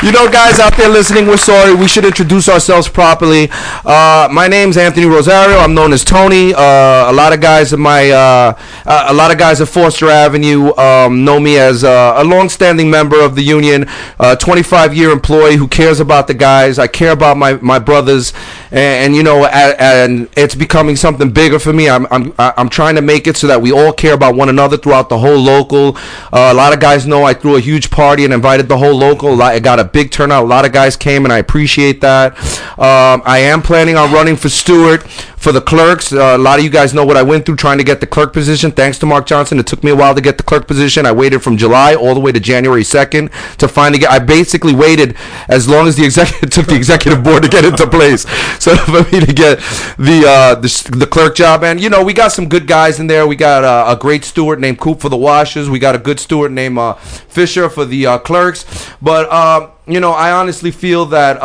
you 0.07 0.13
know, 0.13 0.33
guys 0.33 0.59
out 0.61 0.79
there 0.79 0.89
listening, 0.89 1.27
we're 1.27 1.37
sorry. 1.37 1.75
We 1.75 1.87
should 1.87 2.07
introduce 2.07 2.49
ourselves 2.49 2.89
properly. 2.89 3.51
Uh, 3.85 4.29
my 4.33 4.49
name's 4.49 4.79
Anthony 4.79 5.05
Rosario. 5.05 5.59
I'm 5.59 5.75
known 5.75 5.93
as 5.93 6.05
Tony. 6.05 6.55
Uh, 6.55 7.11
a 7.11 7.13
lot 7.13 7.35
of 7.35 7.43
guys 7.43 7.75
in 7.75 7.81
my, 7.81 8.11
uh, 8.11 8.59
uh, 8.87 9.07
a 9.09 9.13
lot 9.13 9.31
of 9.31 9.37
guys 9.37 9.61
at 9.61 9.69
Foster 9.69 10.09
Avenue 10.09 10.75
um, 10.79 11.23
know 11.23 11.39
me 11.39 11.59
as 11.59 11.85
uh, 11.85 12.15
a 12.17 12.25
long-standing 12.25 12.91
member 12.91 13.21
of 13.21 13.35
the 13.35 13.43
union, 13.43 13.85
uh, 14.19 14.37
25-year 14.41 15.11
employee 15.11 15.57
who 15.57 15.69
cares 15.69 16.01
about 16.01 16.29
the 16.29 16.35
guys. 16.35 16.79
I 16.79 16.87
care 16.87 17.13
about 17.13 17.37
my 17.37 17.55
my 17.55 17.79
brothers, 17.79 18.33
and, 18.71 19.05
and 19.05 19.17
you 19.17 19.23
know, 19.23 19.45
and 19.45 20.31
it's 20.35 20.55
becoming 20.55 20.97
something 20.97 21.31
bigger 21.31 21.58
for 21.59 21.73
me. 21.73 21.89
I'm 21.89 22.07
I'm 22.11 22.33
I'm 22.39 22.69
trying 22.69 22.95
to 22.97 23.03
make 23.03 23.27
it 23.27 23.37
so 23.37 23.47
that 23.47 23.61
we 23.61 23.73
all 23.73 23.93
care 23.93 24.15
about 24.15 24.35
one 24.35 24.49
another 24.49 24.77
throughout 24.77 25.09
the 25.09 25.19
whole 25.19 25.39
local. 25.39 25.97
Uh, 26.33 26.51
a 26.53 26.55
lot 26.55 26.73
of 26.73 26.81
guys 26.81 27.07
know 27.07 27.25
I 27.25 27.35
threw 27.35 27.57
a 27.57 27.61
huge 27.61 27.91
party 27.91 28.25
and 28.25 28.33
invited 28.33 28.69
the 28.69 28.79
whole 28.79 28.95
local. 28.95 29.41
I 29.43 29.59
got 29.61 29.79
a 29.79 29.85
big 29.85 30.11
turnout. 30.11 30.45
A 30.45 30.47
lot 30.47 30.65
of 30.65 30.73
guys 30.73 30.97
came, 30.97 31.25
and 31.25 31.33
I 31.33 31.39
appreciate 31.39 32.01
that. 32.01 32.39
Um, 32.79 33.23
I 33.25 33.39
am 33.39 33.63
planning 33.63 33.97
on 33.97 34.13
running 34.13 34.37
for 34.37 34.49
steward 34.49 35.03
for 35.39 35.53
the 35.53 35.61
clerks. 35.61 36.13
Uh, 36.13 36.37
a 36.37 36.39
lot 36.39 36.59
of 36.59 36.65
you 36.65 36.71
guys 36.71 36.93
know 36.93 37.05
what 37.05 37.17
I 37.17 37.23
went 37.23 37.47
through 37.47 37.57
trying 37.57 37.79
to 37.79 37.85
get 37.85 38.01
the 38.01 38.07
clerk 38.07 38.33
position. 38.33 38.73
Thanks 38.73 38.99
to 38.99 39.07
Mark 39.07 39.27
Johnson, 39.27 39.59
it 39.59 39.67
took 39.67 39.85
me 39.85 39.91
a 39.93 39.97
while 39.97 40.15
to 40.15 40.21
get 40.21 40.37
the 40.37 40.43
clerk 40.43 40.67
position. 40.67 41.07
I 41.07 41.13
waited 41.13 41.43
from 41.43 41.57
July 41.57 41.95
all 41.95 42.15
the 42.15 42.21
way 42.21 42.33
to 42.33 42.41
January 42.41 42.83
2nd 42.83 43.57
to 43.59 43.69
finally 43.69 44.01
get. 44.01 44.11
I 44.11 44.19
basically 44.19 44.75
waited 44.75 45.17
as 45.49 45.69
long 45.69 45.87
as 45.87 45.97
the 45.97 46.05
executive 46.05 46.51
took 46.51 46.67
the 46.67 46.75
executive 46.75 47.23
board 47.23 47.43
to 47.45 47.49
get 47.49 47.65
into 47.65 47.87
place. 47.87 48.27
So 48.59 48.77
for 48.77 49.05
me 49.13 49.21
to 49.21 49.33
get 49.33 49.59
the 49.99 50.25
uh, 50.27 50.55
the, 50.57 50.97
the 50.97 51.07
clerk 51.07 51.37
job, 51.37 51.63
and 51.63 51.81
you 51.81 51.89
know 51.89 52.03
we 52.03 52.13
got 52.13 52.33
some 52.33 52.49
good 52.49 52.67
guys 52.67 52.99
in 52.99 53.07
there. 53.07 53.27
We 53.27 53.37
got 53.37 53.63
uh, 53.63 53.85
a 53.89 53.97
great 53.97 54.25
steward 54.25 54.61
named 54.61 54.81
Coop 54.81 55.01
for 55.01 55.09
the 55.09 55.17
washers. 55.17 55.71
We 55.71 55.79
got 55.79 55.95
a 55.95 55.99
good 55.99 56.19
steward 56.19 56.51
named 56.53 56.77
uh, 56.77 56.95
Fisher 56.95 57.69
for 57.69 57.85
the 57.85 58.07
uh, 58.07 58.19
clerks. 58.19 58.65
But 59.01 59.31
um, 59.33 59.71
you 59.87 60.01
know, 60.01 60.13
I 60.13 60.33
honestly 60.33 60.71
feel 60.71 61.07
that. 61.07 61.39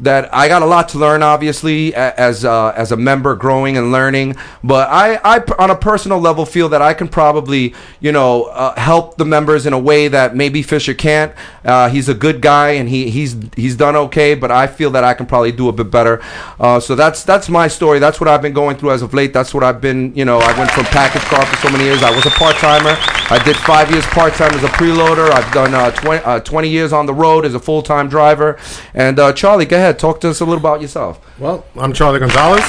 That 0.00 0.34
I 0.34 0.48
got 0.48 0.62
a 0.62 0.66
lot 0.66 0.88
to 0.88 0.98
learn, 0.98 1.22
obviously, 1.22 1.94
as 1.94 2.44
uh, 2.44 2.70
as 2.70 2.90
a 2.90 2.96
member, 2.96 3.36
growing 3.36 3.76
and 3.76 3.92
learning. 3.92 4.34
But 4.64 4.88
I, 4.90 5.20
I, 5.22 5.44
on 5.56 5.70
a 5.70 5.76
personal 5.76 6.18
level, 6.18 6.44
feel 6.44 6.68
that 6.70 6.82
I 6.82 6.94
can 6.94 7.06
probably, 7.06 7.76
you 8.00 8.10
know, 8.10 8.44
uh, 8.46 8.74
help 8.74 9.18
the 9.18 9.24
members 9.24 9.66
in 9.66 9.72
a 9.72 9.78
way 9.78 10.08
that 10.08 10.34
maybe 10.34 10.62
Fisher 10.62 10.94
can't. 10.94 11.32
Uh, 11.64 11.88
he's 11.88 12.08
a 12.08 12.14
good 12.14 12.40
guy, 12.40 12.70
and 12.70 12.88
he 12.88 13.08
he's 13.08 13.36
he's 13.54 13.76
done 13.76 13.94
okay. 13.94 14.34
But 14.34 14.50
I 14.50 14.66
feel 14.66 14.90
that 14.90 15.04
I 15.04 15.14
can 15.14 15.26
probably 15.26 15.52
do 15.52 15.68
a 15.68 15.72
bit 15.72 15.92
better. 15.92 16.20
Uh, 16.58 16.80
so 16.80 16.96
that's 16.96 17.22
that's 17.22 17.48
my 17.48 17.68
story. 17.68 18.00
That's 18.00 18.18
what 18.18 18.28
I've 18.28 18.42
been 18.42 18.52
going 18.52 18.76
through 18.76 18.90
as 18.90 19.02
of 19.02 19.14
late. 19.14 19.32
That's 19.32 19.54
what 19.54 19.62
I've 19.62 19.80
been, 19.80 20.12
you 20.16 20.24
know. 20.24 20.38
I 20.38 20.58
went 20.58 20.72
from 20.72 20.86
package 20.86 21.22
car 21.22 21.46
for 21.46 21.56
so 21.64 21.70
many 21.70 21.84
years. 21.84 22.02
I 22.02 22.10
was 22.10 22.26
a 22.26 22.30
part 22.30 22.56
timer. 22.56 22.96
I 23.30 23.40
did 23.44 23.56
five 23.58 23.92
years 23.92 24.04
part 24.06 24.34
time 24.34 24.52
as 24.54 24.64
a 24.64 24.68
preloader. 24.68 25.30
I've 25.30 25.50
done 25.54 25.72
uh, 25.72 25.92
20, 25.92 26.24
uh, 26.24 26.40
20 26.40 26.68
years 26.68 26.92
on 26.92 27.06
the 27.06 27.14
road 27.14 27.44
as 27.44 27.54
a 27.54 27.60
full 27.60 27.80
time 27.80 28.08
driver. 28.08 28.58
And 28.92 29.16
Charlie, 29.36 29.66
go 29.66 29.76
ahead, 29.76 29.83
talk 29.92 30.20
to 30.22 30.30
us 30.30 30.40
a 30.40 30.44
little 30.44 30.60
about 30.60 30.80
yourself. 30.80 31.20
Well, 31.38 31.64
I'm 31.76 31.92
Charlie 31.92 32.20
Gonzalez. 32.20 32.64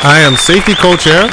I 0.00 0.20
am 0.20 0.36
safety 0.36 0.74
co-chair. 0.74 1.28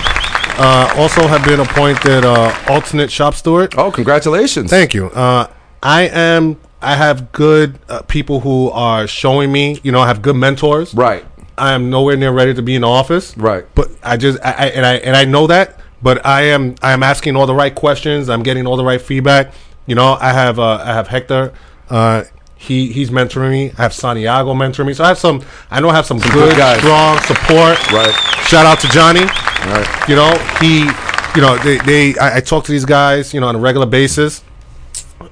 Uh, 0.58 0.94
also 0.98 1.28
have 1.28 1.44
been 1.44 1.60
appointed 1.60 2.24
uh, 2.24 2.58
alternate 2.68 3.12
shop 3.12 3.36
steward. 3.36 3.76
Oh, 3.78 3.92
congratulations! 3.92 4.70
Thank 4.70 4.94
you. 4.94 5.08
Uh, 5.08 5.48
I 5.84 6.04
am. 6.04 6.60
I 6.82 6.96
have 6.96 7.32
good 7.32 7.78
uh, 7.90 8.02
people 8.04 8.40
who 8.40 8.70
are 8.72 9.06
showing 9.06 9.52
me. 9.52 9.80
You 9.84 9.92
know, 9.92 10.00
I 10.00 10.08
have 10.08 10.22
good 10.22 10.36
mentors. 10.36 10.94
Right. 10.94 11.26
I 11.58 11.74
am 11.74 11.90
nowhere 11.90 12.16
near 12.16 12.32
ready 12.32 12.54
to 12.54 12.62
be 12.62 12.76
in 12.76 12.82
the 12.82 12.88
office. 12.88 13.38
Right. 13.38 13.66
But 13.76 13.90
I 14.02 14.18
just 14.18 14.40
I, 14.44 14.52
I 14.52 14.66
and 14.68 14.86
I 14.86 14.94
and 14.96 15.16
I 15.16 15.26
know 15.26 15.48
that. 15.48 15.80
But 16.02 16.26
I 16.26 16.44
am 16.44 16.76
I 16.82 16.94
am 16.94 17.04
asking 17.04 17.36
all 17.36 17.46
the 17.46 17.56
right 17.56 17.74
questions. 17.74 18.30
I'm 18.30 18.44
getting 18.44 18.66
all 18.66 18.78
the 18.78 18.86
right 18.86 19.02
feedback. 19.02 19.54
You 19.86 19.96
know, 19.96 20.18
I 20.20 20.32
have 20.32 20.58
uh, 20.58 20.82
I 20.84 20.94
have 20.94 21.08
Hector. 21.08 21.54
Uh, 21.90 22.24
he 22.66 22.92
he's 22.92 23.10
mentoring 23.10 23.52
me. 23.52 23.72
I 23.78 23.84
have 23.84 23.94
Santiago 23.94 24.54
mentoring 24.54 24.88
me. 24.88 24.94
So 24.94 25.04
I 25.04 25.08
have 25.10 25.18
some. 25.20 25.42
I 25.72 25.80
know 25.80 25.90
I 25.90 25.96
have 25.96 26.06
some, 26.06 26.20
good 26.20 26.32
good, 26.34 26.58
guys. 26.58 26.80
strong 26.80 27.20
support. 27.22 27.78
Right. 27.92 28.14
Shout 28.48 28.66
out 28.66 28.80
to 28.82 28.88
Johnny. 28.90 29.22
Right. 29.26 29.88
You 30.10 30.16
know 30.16 30.32
he. 30.60 30.80
You 31.36 31.42
know 31.42 31.58
they 31.58 31.78
they. 31.80 32.18
I, 32.18 32.38
I 32.38 32.40
talk 32.42 32.64
to 32.66 32.72
these 32.72 32.86
guys. 32.86 33.34
You 33.34 33.40
know 33.42 33.48
on 33.48 33.56
a 33.56 33.60
regular 33.60 33.86
basis. 33.86 34.44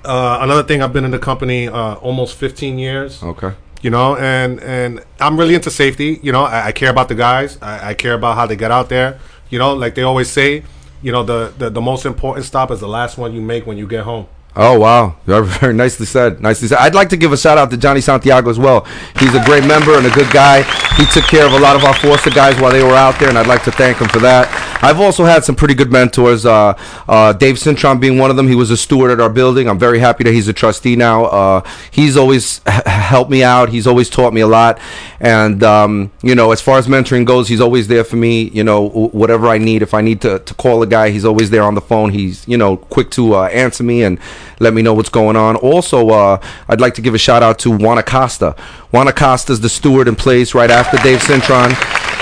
Uh, 0.06 0.40
another 0.42 0.64
thing, 0.64 0.82
I've 0.82 0.94
been 0.94 1.06
in 1.06 1.12
the 1.12 1.20
company 1.20 1.68
uh, 1.68 1.96
almost 1.96 2.36
15 2.38 2.80
years 2.80 3.22
Okay. 3.22 3.52
you 3.82 3.90
know 3.90 4.16
and 4.16 4.60
and 4.62 5.02
i'm 5.20 5.38
really 5.38 5.56
into 5.56 5.70
safety 5.70 6.20
you 6.24 6.32
know 6.32 6.44
i, 6.44 6.68
I 6.68 6.72
care 6.72 6.90
about 6.90 7.10
the 7.10 7.16
guys 7.16 7.58
I, 7.62 7.90
I 7.90 7.94
care 7.94 8.14
about 8.14 8.36
how 8.36 8.46
they 8.46 8.56
get 8.56 8.72
out 8.72 8.88
there 8.90 9.20
you 9.50 9.60
know 9.60 9.74
like 9.74 9.94
they 9.96 10.02
always 10.04 10.30
say 10.30 10.64
you 11.02 11.12
know 11.12 11.24
the, 11.24 11.54
the 11.58 11.70
the 11.70 11.82
most 11.82 12.06
important 12.06 12.46
stop 12.46 12.72
is 12.72 12.80
the 12.80 12.88
last 12.88 13.18
one 13.18 13.34
you 13.34 13.42
make 13.42 13.66
when 13.68 13.78
you 13.78 13.86
get 13.88 14.04
home 14.06 14.28
Oh 14.56 14.80
wow, 14.80 15.16
very, 15.26 15.74
nicely 15.74 16.06
said. 16.06 16.42
Nicely 16.42 16.68
said. 16.68 16.78
I'd 16.78 16.94
like 16.94 17.10
to 17.10 17.18
give 17.18 17.34
a 17.34 17.38
shout 17.38 17.58
out 17.58 17.72
to 17.72 17.78
Johnny 17.78 18.02
Santiago 18.02 18.50
as 18.50 18.60
well. 18.60 18.86
He's 19.20 19.34
a 19.34 19.44
great 19.46 19.66
member 19.66 19.98
and 19.98 20.06
a 20.06 20.12
good 20.12 20.32
guy. 20.32 20.62
He 20.96 21.06
took 21.08 21.26
care 21.26 21.46
of 21.46 21.54
a 21.54 21.60
lot 21.60 21.76
of 21.76 21.84
our 21.84 21.96
Foster 21.96 22.30
guys 22.30 22.60
while 22.62 22.72
they 22.72 22.84
were 22.84 22.94
out 22.94 23.20
there, 23.20 23.30
and 23.30 23.38
I'd 23.38 23.48
like 23.48 23.64
to 23.64 23.72
thank 23.72 23.98
him 23.98 24.10
for 24.10 24.20
that. 24.20 24.46
I've 24.84 25.00
also 25.00 25.24
had 25.24 25.46
some 25.46 25.56
pretty 25.56 25.74
good 25.76 25.92
mentors. 25.92 26.46
Uh, 26.46 26.74
uh, 27.08 27.32
Dave 27.32 27.56
Cintron 27.56 28.02
being 28.02 28.18
one 28.18 28.30
of 28.30 28.36
them. 28.36 28.50
He 28.50 28.56
was 28.56 28.70
a 28.70 28.76
steward 28.76 29.12
at 29.12 29.22
our 29.22 29.30
building. 29.30 29.70
I'm 29.70 29.80
very 29.80 30.00
happy 30.00 30.26
that 30.26 30.34
he's 30.34 30.50
a 30.50 30.54
trustee 30.54 30.98
now. 30.98 31.26
Uh, 31.26 31.70
he's 31.90 32.18
always 32.18 32.60
h- 32.68 32.84
helped 32.86 33.32
me 33.32 33.44
out. 33.44 33.70
He's 33.70 33.88
always 33.88 34.10
taught 34.10 34.34
me 34.34 34.42
a 34.42 34.48
lot, 34.48 34.80
and 35.22 35.64
um, 35.64 36.12
you 36.22 36.36
know, 36.36 36.52
as 36.52 36.60
far 36.62 36.78
as 36.78 36.88
mentoring 36.88 37.26
goes, 37.26 37.48
he's 37.48 37.62
always 37.62 37.88
there 37.88 38.04
for 38.04 38.18
me. 38.18 38.44
You 38.50 38.66
know, 38.66 38.90
w- 38.90 39.08
whatever 39.10 39.48
I 39.48 39.58
need. 39.58 39.82
If 39.82 39.94
I 39.94 40.02
need 40.02 40.20
to, 40.22 40.40
to 40.40 40.54
call 40.56 40.84
a 40.84 40.88
guy, 40.88 41.12
he's 41.12 41.24
always 41.24 41.50
there 41.50 41.64
on 41.64 41.76
the 41.76 41.82
phone. 41.82 42.10
He's 42.12 42.46
you 42.48 42.58
know 42.58 42.76
quick 42.76 43.10
to 43.12 43.36
uh, 43.36 43.44
answer 43.46 43.84
me 43.84 44.04
and 44.04 44.20
let 44.60 44.74
me 44.74 44.82
know 44.82 44.94
what's 44.94 45.10
going 45.10 45.38
on. 45.38 45.56
Also, 45.56 46.10
uh, 46.10 46.42
I'd 46.68 46.82
like 46.82 46.96
to 46.96 47.02
give 47.02 47.16
a 47.16 47.18
shout 47.18 47.42
out 47.42 47.58
to 47.60 47.72
Juan 47.72 47.98
Acosta. 47.98 48.52
Juan 48.92 49.08
Acosta's 49.08 49.62
the 49.62 49.70
steward 49.70 50.08
in 50.10 50.16
place 50.16 50.54
right 50.54 50.70
after 50.70 50.98
Dave 50.98 51.20
Cintron. 51.20 51.72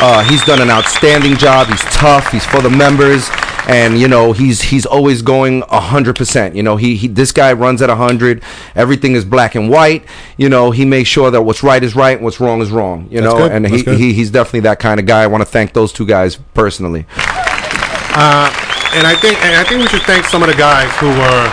Uh, 0.02 0.24
he's 0.24 0.44
done 0.46 0.62
an 0.62 0.70
outstanding 0.70 1.38
job. 1.38 1.68
He's 1.68 1.82
tough. 1.82 2.32
He's 2.32 2.46
for 2.46 2.60
the 2.62 2.70
members, 2.70 3.30
and 3.68 4.00
you 4.00 4.08
know 4.08 4.32
he's 4.34 4.62
he's 4.62 4.86
always 4.86 5.22
going 5.22 5.62
hundred 5.68 6.16
percent. 6.16 6.56
You 6.56 6.64
know 6.64 6.76
he, 6.76 6.96
he 6.96 7.08
this 7.08 7.32
guy 7.32 7.54
runs 7.54 7.82
at 7.82 7.90
hundred. 7.90 8.44
Everything 8.76 9.14
is 9.14 9.24
black 9.26 9.54
and 9.56 9.70
white. 9.70 10.04
You 10.38 10.50
know 10.50 10.72
he 10.72 10.86
makes 10.86 11.08
sure 11.08 11.30
that 11.30 11.44
what's 11.44 11.62
right 11.62 11.84
is 11.84 11.96
right 11.96 12.18
and 12.18 12.24
what's 12.24 12.40
wrong 12.40 12.62
is 12.62 12.72
wrong. 12.72 13.08
You 13.12 13.22
That's 13.22 13.34
know, 13.34 13.40
good. 13.48 13.52
and 13.52 13.68
he, 13.68 13.84
he 13.84 14.14
he's 14.14 14.32
definitely 14.32 14.62
that 14.62 14.80
kind 14.80 15.00
of 15.00 15.06
guy. 15.06 15.22
I 15.22 15.28
want 15.28 15.42
to 15.42 15.46
thank 15.50 15.74
those 15.74 15.94
two 15.94 16.06
guys 16.06 16.36
personally. 16.54 17.06
and 18.94 19.08
i 19.08 19.16
think 19.16 19.42
and 19.42 19.56
i 19.56 19.64
think 19.64 19.80
we 19.82 19.88
should 19.88 20.02
thank 20.04 20.26
some 20.26 20.44
of 20.44 20.50
the 20.50 20.56
guys 20.56 20.92
who 21.00 21.08
were 21.08 21.48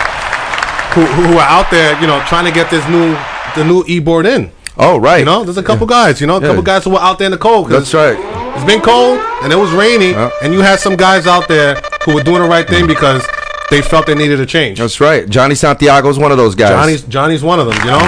who, 0.93 1.05
who 1.15 1.35
were 1.35 1.41
out 1.41 1.71
there 1.71 1.99
you 2.01 2.07
know 2.07 2.21
trying 2.27 2.43
to 2.45 2.51
get 2.51 2.69
this 2.69 2.85
new 2.89 3.15
the 3.55 3.63
new 3.63 3.83
e-board 3.87 4.25
in 4.25 4.51
Oh 4.81 4.97
right, 4.97 5.19
you 5.19 5.25
know 5.25 5.43
there's 5.43 5.57
a 5.57 5.63
couple 5.63 5.85
guys 5.87 6.21
you 6.21 6.27
know 6.27 6.37
a 6.37 6.41
couple 6.41 6.61
guys 6.61 6.85
who 6.85 6.91
were 6.91 6.99
out 6.99 7.19
there 7.19 7.25
in 7.25 7.31
the 7.31 7.37
cold. 7.37 7.69
that's 7.69 7.93
right. 7.93 8.38
It's 8.55 8.65
been 8.65 8.81
cold 8.81 9.19
and 9.43 9.51
it 9.53 9.55
was 9.55 9.71
rainy, 9.71 10.11
Yeah. 10.11 10.29
and 10.43 10.53
you 10.53 10.61
had 10.61 10.79
some 10.79 10.95
guys 10.95 11.27
out 11.27 11.47
there 11.47 11.75
who 12.05 12.15
were 12.15 12.23
doing 12.23 12.41
the 12.41 12.47
right 12.47 12.67
thing 12.67 12.87
because 12.87 13.25
they 13.69 13.81
felt 13.81 14.05
they 14.07 14.15
needed 14.15 14.39
a 14.39 14.45
change. 14.45 14.79
That's 14.79 14.99
right. 14.99 15.29
Johnny 15.29 15.55
Santiago's 15.55 16.17
one 16.19 16.31
of 16.31 16.37
those 16.37 16.55
guys. 16.55 16.69
Johnny's 16.71 17.01
Johnny's 17.03 17.43
one 17.43 17.59
of 17.59 17.67
them, 17.67 17.77
you 17.79 17.91
know. 17.91 17.99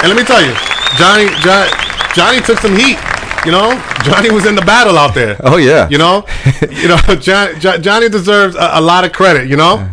And 0.00 0.08
let 0.08 0.16
me 0.16 0.24
tell 0.24 0.40
you, 0.40 0.52
Johnny 0.96 1.26
Johnny, 1.42 1.70
Johnny 2.14 2.40
took 2.40 2.58
some 2.58 2.74
heat. 2.76 2.98
You 3.44 3.50
know, 3.50 3.74
Johnny 4.04 4.30
was 4.30 4.46
in 4.46 4.54
the 4.54 4.62
battle 4.62 4.96
out 4.96 5.14
there. 5.14 5.36
Oh, 5.42 5.56
yeah. 5.56 5.88
You 5.88 5.98
know, 5.98 6.24
you 6.70 6.86
know, 6.86 6.96
John, 7.20 7.58
Jo- 7.58 7.76
Johnny 7.78 8.08
deserves 8.08 8.54
a, 8.54 8.70
a 8.74 8.80
lot 8.80 9.04
of 9.04 9.10
credit. 9.12 9.48
You 9.48 9.56
know, 9.56 9.90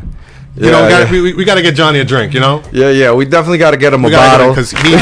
you 0.59 0.71
know, 0.71 0.79
Yeah, 0.79 0.83
we 0.83 0.89
gotta, 0.91 1.05
yeah. 1.15 1.21
we, 1.23 1.33
we 1.39 1.43
got 1.45 1.55
to 1.55 1.61
get 1.61 1.73
Johnny 1.75 1.99
a 1.99 2.03
drink. 2.05 2.33
You 2.33 2.41
know, 2.41 2.61
Yeah, 2.71 2.89
yeah. 2.91 3.13
We 3.13 3.23
definitely 3.25 3.57
got 3.59 3.71
to 3.71 3.77
get 3.77 3.93
him 3.93 4.03
a 4.03 4.07
we 4.07 4.11
gotta 4.11 4.37
bottle 4.37 4.49
because 4.53 4.71
he. 4.71 4.77
he 4.91 4.97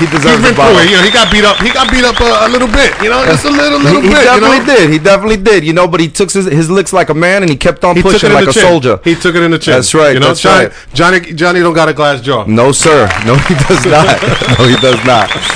He's 0.00 0.10
deserves 0.10 0.40
been 0.42 0.54
a 0.54 0.56
bottle. 0.56 0.74
through 0.80 0.84
it. 0.84 0.90
You 0.90 0.96
know, 0.96 1.02
he 1.04 1.10
got 1.12 1.30
beat 1.30 1.44
up. 1.44 1.58
He 1.60 1.70
got 1.70 1.90
beat 1.92 2.04
up 2.04 2.18
a, 2.20 2.46
a 2.46 2.48
little 2.48 2.68
bit. 2.68 2.90
You 3.04 3.10
know, 3.10 3.22
just 3.24 3.44
a 3.44 3.50
little, 3.50 3.78
little 3.78 4.00
he, 4.00 4.08
he 4.08 4.14
bit. 4.14 4.24
definitely 4.24 4.56
you 4.56 4.62
know? 4.66 4.76
did. 4.80 4.90
He 4.90 4.98
definitely 4.98 5.36
did. 5.36 5.64
You 5.64 5.72
know, 5.74 5.86
but 5.86 6.00
he 6.00 6.08
took 6.08 6.30
his, 6.32 6.46
his 6.46 6.70
licks 6.70 6.92
like 6.92 7.10
a 7.10 7.14
man, 7.14 7.42
and 7.42 7.50
he 7.50 7.56
kept 7.56 7.84
on 7.84 7.94
He 7.96 8.02
pushing 8.02 8.32
like 8.32 8.48
a 8.48 8.52
chin. 8.52 8.62
soldier. 8.62 8.98
He 9.04 9.14
took 9.14 9.34
it 9.36 9.42
in 9.42 9.50
the 9.50 9.58
chin. 9.58 9.74
That's 9.74 9.92
right, 9.94 10.14
You 10.14 10.20
know, 10.20 10.28
that's 10.28 10.40
Johnny, 10.40 10.66
right. 10.68 10.74
Johnny, 10.94 11.20
Johnny 11.34 11.60
don't 11.60 11.74
got 11.74 11.88
a 11.88 11.92
glass 11.94 12.20
jaw. 12.22 12.44
no, 12.46 12.72
sir. 12.72 13.06
No, 13.26 13.34
he 13.36 13.54
does 13.54 13.84
not. 13.84 14.22
no, 14.58 14.64
he 14.66 14.76
does 14.80 15.04
not. 15.04 15.28
Let's 15.28 15.52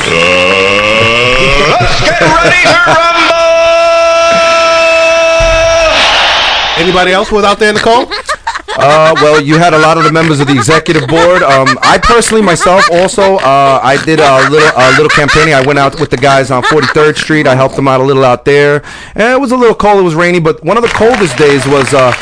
get 2.01 2.21
ready 2.21 2.63
to 2.69 2.79
rumble! 2.87 3.17
Anybody 6.79 7.11
else 7.13 7.31
was 7.33 7.45
out 7.45 7.59
there 7.59 7.69
in 7.71 7.75
the 7.75 7.81
cold? 7.81 8.09
Uh, 8.79 9.13
well, 9.17 9.41
you 9.43 9.59
had 9.59 9.75
a 9.75 9.79
lot 9.79 9.99
of 9.99 10.05
the 10.05 10.13
members 10.13 10.41
of 10.41 10.47
the 10.47 10.55
executive 10.55 11.07
board. 11.09 11.43
Um, 11.43 11.67
I 11.83 11.99
personally, 12.01 12.43
myself, 12.43 12.85
also, 12.91 13.37
uh, 13.37 13.81
I 13.83 14.03
did 14.05 14.21
a 14.21 14.49
little, 14.51 14.71
a 14.77 14.91
little 14.93 15.09
campaigning. 15.09 15.55
I 15.55 15.67
went 15.67 15.79
out 15.79 15.99
with 15.99 16.11
the 16.11 16.17
guys 16.17 16.51
on 16.51 16.63
43rd 16.63 17.17
Street. 17.17 17.47
I 17.47 17.55
helped 17.55 17.77
them 17.77 17.89
out 17.89 18.01
a 18.01 18.05
little 18.05 18.25
out 18.25 18.45
there, 18.45 18.83
and 19.15 19.33
it 19.35 19.41
was 19.41 19.53
a 19.53 19.57
little 19.57 19.75
cold. 19.75 19.99
It 19.99 20.03
was 20.03 20.15
rainy, 20.15 20.41
but 20.41 20.63
one 20.65 20.77
of 20.77 20.83
the 20.83 20.91
coldest 20.91 21.37
days 21.37 21.67
was 21.67 21.93
uh, 21.93 22.13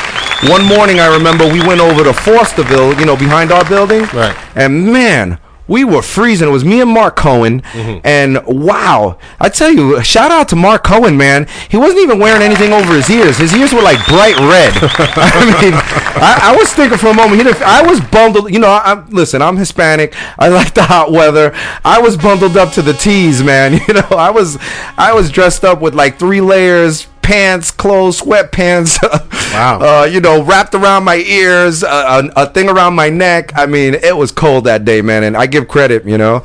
one 0.49 0.65
morning. 0.65 0.99
I 0.99 1.13
remember 1.15 1.45
we 1.45 1.65
went 1.65 1.79
over 1.81 2.03
to 2.03 2.11
Fosterville, 2.11 2.99
you 2.99 3.05
know, 3.05 3.15
behind 3.15 3.51
our 3.51 3.63
building, 3.67 4.03
Right. 4.13 4.35
And 4.55 4.91
man. 4.91 5.39
We 5.67 5.83
were 5.83 6.01
freezing. 6.01 6.47
It 6.47 6.51
was 6.51 6.65
me 6.65 6.81
and 6.81 6.89
Mark 6.89 7.15
Cohen, 7.15 7.61
mm-hmm. 7.61 7.99
and 8.05 8.39
wow, 8.45 9.17
I 9.39 9.49
tell 9.49 9.71
you, 9.71 10.01
shout 10.03 10.31
out 10.31 10.49
to 10.49 10.55
Mark 10.55 10.83
Cohen, 10.83 11.17
man. 11.17 11.47
He 11.69 11.77
wasn't 11.77 12.01
even 12.01 12.19
wearing 12.19 12.41
anything 12.41 12.73
over 12.73 12.93
his 12.93 13.09
ears. 13.09 13.37
His 13.37 13.53
ears 13.53 13.73
were 13.73 13.81
like 13.81 14.05
bright 14.07 14.37
red. 14.39 14.73
I 14.81 15.61
mean, 15.61 15.73
I, 15.73 16.39
I 16.53 16.55
was 16.55 16.71
thinking 16.73 16.97
for 16.97 17.07
a 17.07 17.13
moment. 17.13 17.37
He 17.37 17.43
didn't, 17.43 17.61
I 17.61 17.81
was 17.81 17.99
bundled. 17.99 18.53
You 18.53 18.59
know, 18.59 18.69
I, 18.69 18.91
I'm 18.91 19.09
listen. 19.09 19.41
I'm 19.41 19.57
Hispanic. 19.57 20.15
I 20.39 20.49
like 20.49 20.73
the 20.73 20.83
hot 20.83 21.11
weather. 21.11 21.51
I 21.83 21.99
was 21.99 22.17
bundled 22.17 22.57
up 22.57 22.73
to 22.73 22.81
the 22.81 22.93
T's, 22.93 23.43
man. 23.43 23.79
You 23.87 23.93
know, 23.93 24.07
I 24.11 24.31
was, 24.31 24.57
I 24.97 25.13
was 25.13 25.31
dressed 25.31 25.63
up 25.63 25.79
with 25.81 25.95
like 25.95 26.19
three 26.19 26.41
layers 26.41 27.07
pants, 27.27 27.71
clothes, 27.71 28.21
sweatpants. 28.21 28.97
Wow. 29.47 29.79
Uh, 29.79 30.05
you 30.05 30.19
know, 30.19 30.43
wrapped 30.43 30.75
around 30.75 31.03
my 31.05 31.15
ears, 31.15 31.81
uh, 31.83 32.29
a, 32.35 32.43
a 32.43 32.45
thing 32.47 32.69
around 32.69 32.95
my 32.95 33.09
neck. 33.09 33.51
I 33.55 33.65
mean, 33.65 33.95
it 33.95 34.15
was 34.15 34.31
cold 34.31 34.65
that 34.65 34.85
day, 34.85 35.01
man. 35.01 35.23
And 35.23 35.35
I 35.37 35.47
give 35.47 35.67
credit, 35.67 36.05
you 36.05 36.17
know. 36.17 36.43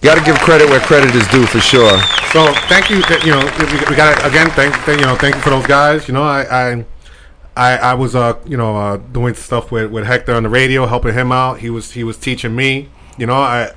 Got 0.00 0.16
to 0.16 0.24
give 0.24 0.36
credit 0.38 0.68
where 0.68 0.80
credit 0.80 1.14
is 1.14 1.28
due 1.28 1.46
for 1.46 1.60
sure. 1.60 1.96
So 2.32 2.52
thank 2.66 2.90
you. 2.90 2.96
You 3.24 3.32
know, 3.32 3.44
we, 3.58 3.90
we 3.90 3.94
got 3.94 4.26
again. 4.26 4.50
Thank, 4.50 4.74
thank 4.76 5.00
you 5.00 5.06
know, 5.06 5.16
thank 5.16 5.36
you 5.36 5.40
for 5.42 5.50
those 5.50 5.66
guys. 5.66 6.08
You 6.08 6.14
know, 6.14 6.24
I, 6.24 6.72
I, 6.72 6.84
I, 7.56 7.76
I 7.76 7.94
was 7.94 8.16
uh, 8.16 8.38
you 8.46 8.56
know, 8.56 8.76
uh, 8.76 8.96
doing 8.96 9.34
stuff 9.34 9.70
with, 9.70 9.92
with 9.92 10.06
Hector 10.06 10.34
on 10.34 10.42
the 10.42 10.48
radio, 10.48 10.86
helping 10.86 11.12
him 11.14 11.30
out. 11.30 11.60
He 11.60 11.70
was 11.70 11.92
he 11.92 12.04
was 12.04 12.16
teaching 12.16 12.56
me. 12.56 12.88
You 13.18 13.26
know, 13.26 13.34
I, 13.34 13.70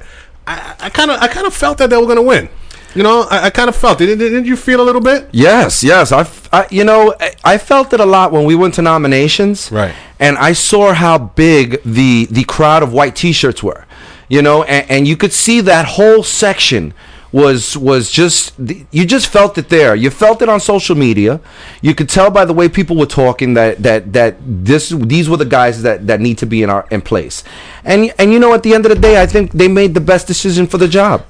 I 0.47 0.89
kind 0.89 1.11
of 1.11 1.21
I 1.21 1.27
kind 1.27 1.45
of 1.45 1.53
felt 1.53 1.77
that 1.79 1.89
they 1.89 1.97
were 1.97 2.07
gonna 2.07 2.23
win. 2.23 2.49
You 2.95 3.03
know, 3.03 3.21
I, 3.29 3.45
I 3.45 3.49
kind 3.49 3.69
of 3.69 3.75
felt 3.75 4.01
it. 4.01 4.07
Didn't, 4.07 4.19
didn't 4.19 4.45
you 4.45 4.55
feel 4.57 4.81
a 4.81 4.83
little 4.83 5.01
bit? 5.01 5.29
Yes, 5.31 5.83
yes. 5.83 6.11
I, 6.11 6.27
I- 6.51 6.67
you 6.71 6.83
know, 6.83 7.15
I, 7.19 7.33
I 7.53 7.57
felt 7.57 7.93
it 7.93 7.99
a 7.99 8.05
lot 8.05 8.31
when 8.31 8.45
we 8.45 8.55
went 8.55 8.73
to 8.75 8.81
nominations. 8.81 9.71
Right. 9.71 9.93
And 10.19 10.37
I 10.37 10.53
saw 10.53 10.93
how 10.93 11.17
big 11.17 11.81
the 11.83 12.27
the 12.29 12.43
crowd 12.43 12.83
of 12.83 12.93
white 12.93 13.15
T-shirts 13.15 13.63
were. 13.63 13.85
You 14.29 14.41
know, 14.41 14.63
and, 14.63 14.89
and 14.89 15.07
you 15.07 15.17
could 15.17 15.33
see 15.33 15.61
that 15.61 15.85
whole 15.85 16.23
section 16.23 16.93
was 17.33 17.77
was 17.77 18.11
just 18.11 18.53
you 18.91 19.05
just 19.05 19.27
felt 19.27 19.57
it 19.57 19.69
there. 19.69 19.95
You 19.95 20.09
felt 20.09 20.41
it 20.41 20.49
on 20.49 20.59
social 20.59 20.95
media. 20.95 21.39
You 21.81 21.95
could 21.95 22.09
tell 22.09 22.29
by 22.29 22.43
the 22.45 22.53
way 22.53 22.67
people 22.69 22.97
were 22.97 23.05
talking 23.05 23.53
that 23.55 23.81
that 23.83 24.11
that 24.13 24.35
this 24.45 24.89
these 24.89 25.29
were 25.29 25.37
the 25.37 25.45
guys 25.45 25.81
that 25.83 26.07
that 26.07 26.19
need 26.19 26.37
to 26.39 26.45
be 26.45 26.61
in 26.61 26.69
our 26.69 26.85
in 26.91 27.01
place. 27.01 27.43
And 27.85 28.13
and 28.19 28.31
you 28.33 28.39
know, 28.39 28.53
at 28.53 28.63
the 28.63 28.73
end 28.73 28.85
of 28.85 28.89
the 28.93 28.99
day, 28.99 29.21
I 29.21 29.25
think 29.25 29.51
they 29.53 29.67
made 29.69 29.93
the 29.93 30.01
best 30.01 30.27
decision 30.27 30.67
for 30.67 30.77
the 30.77 30.87
job. 30.89 31.25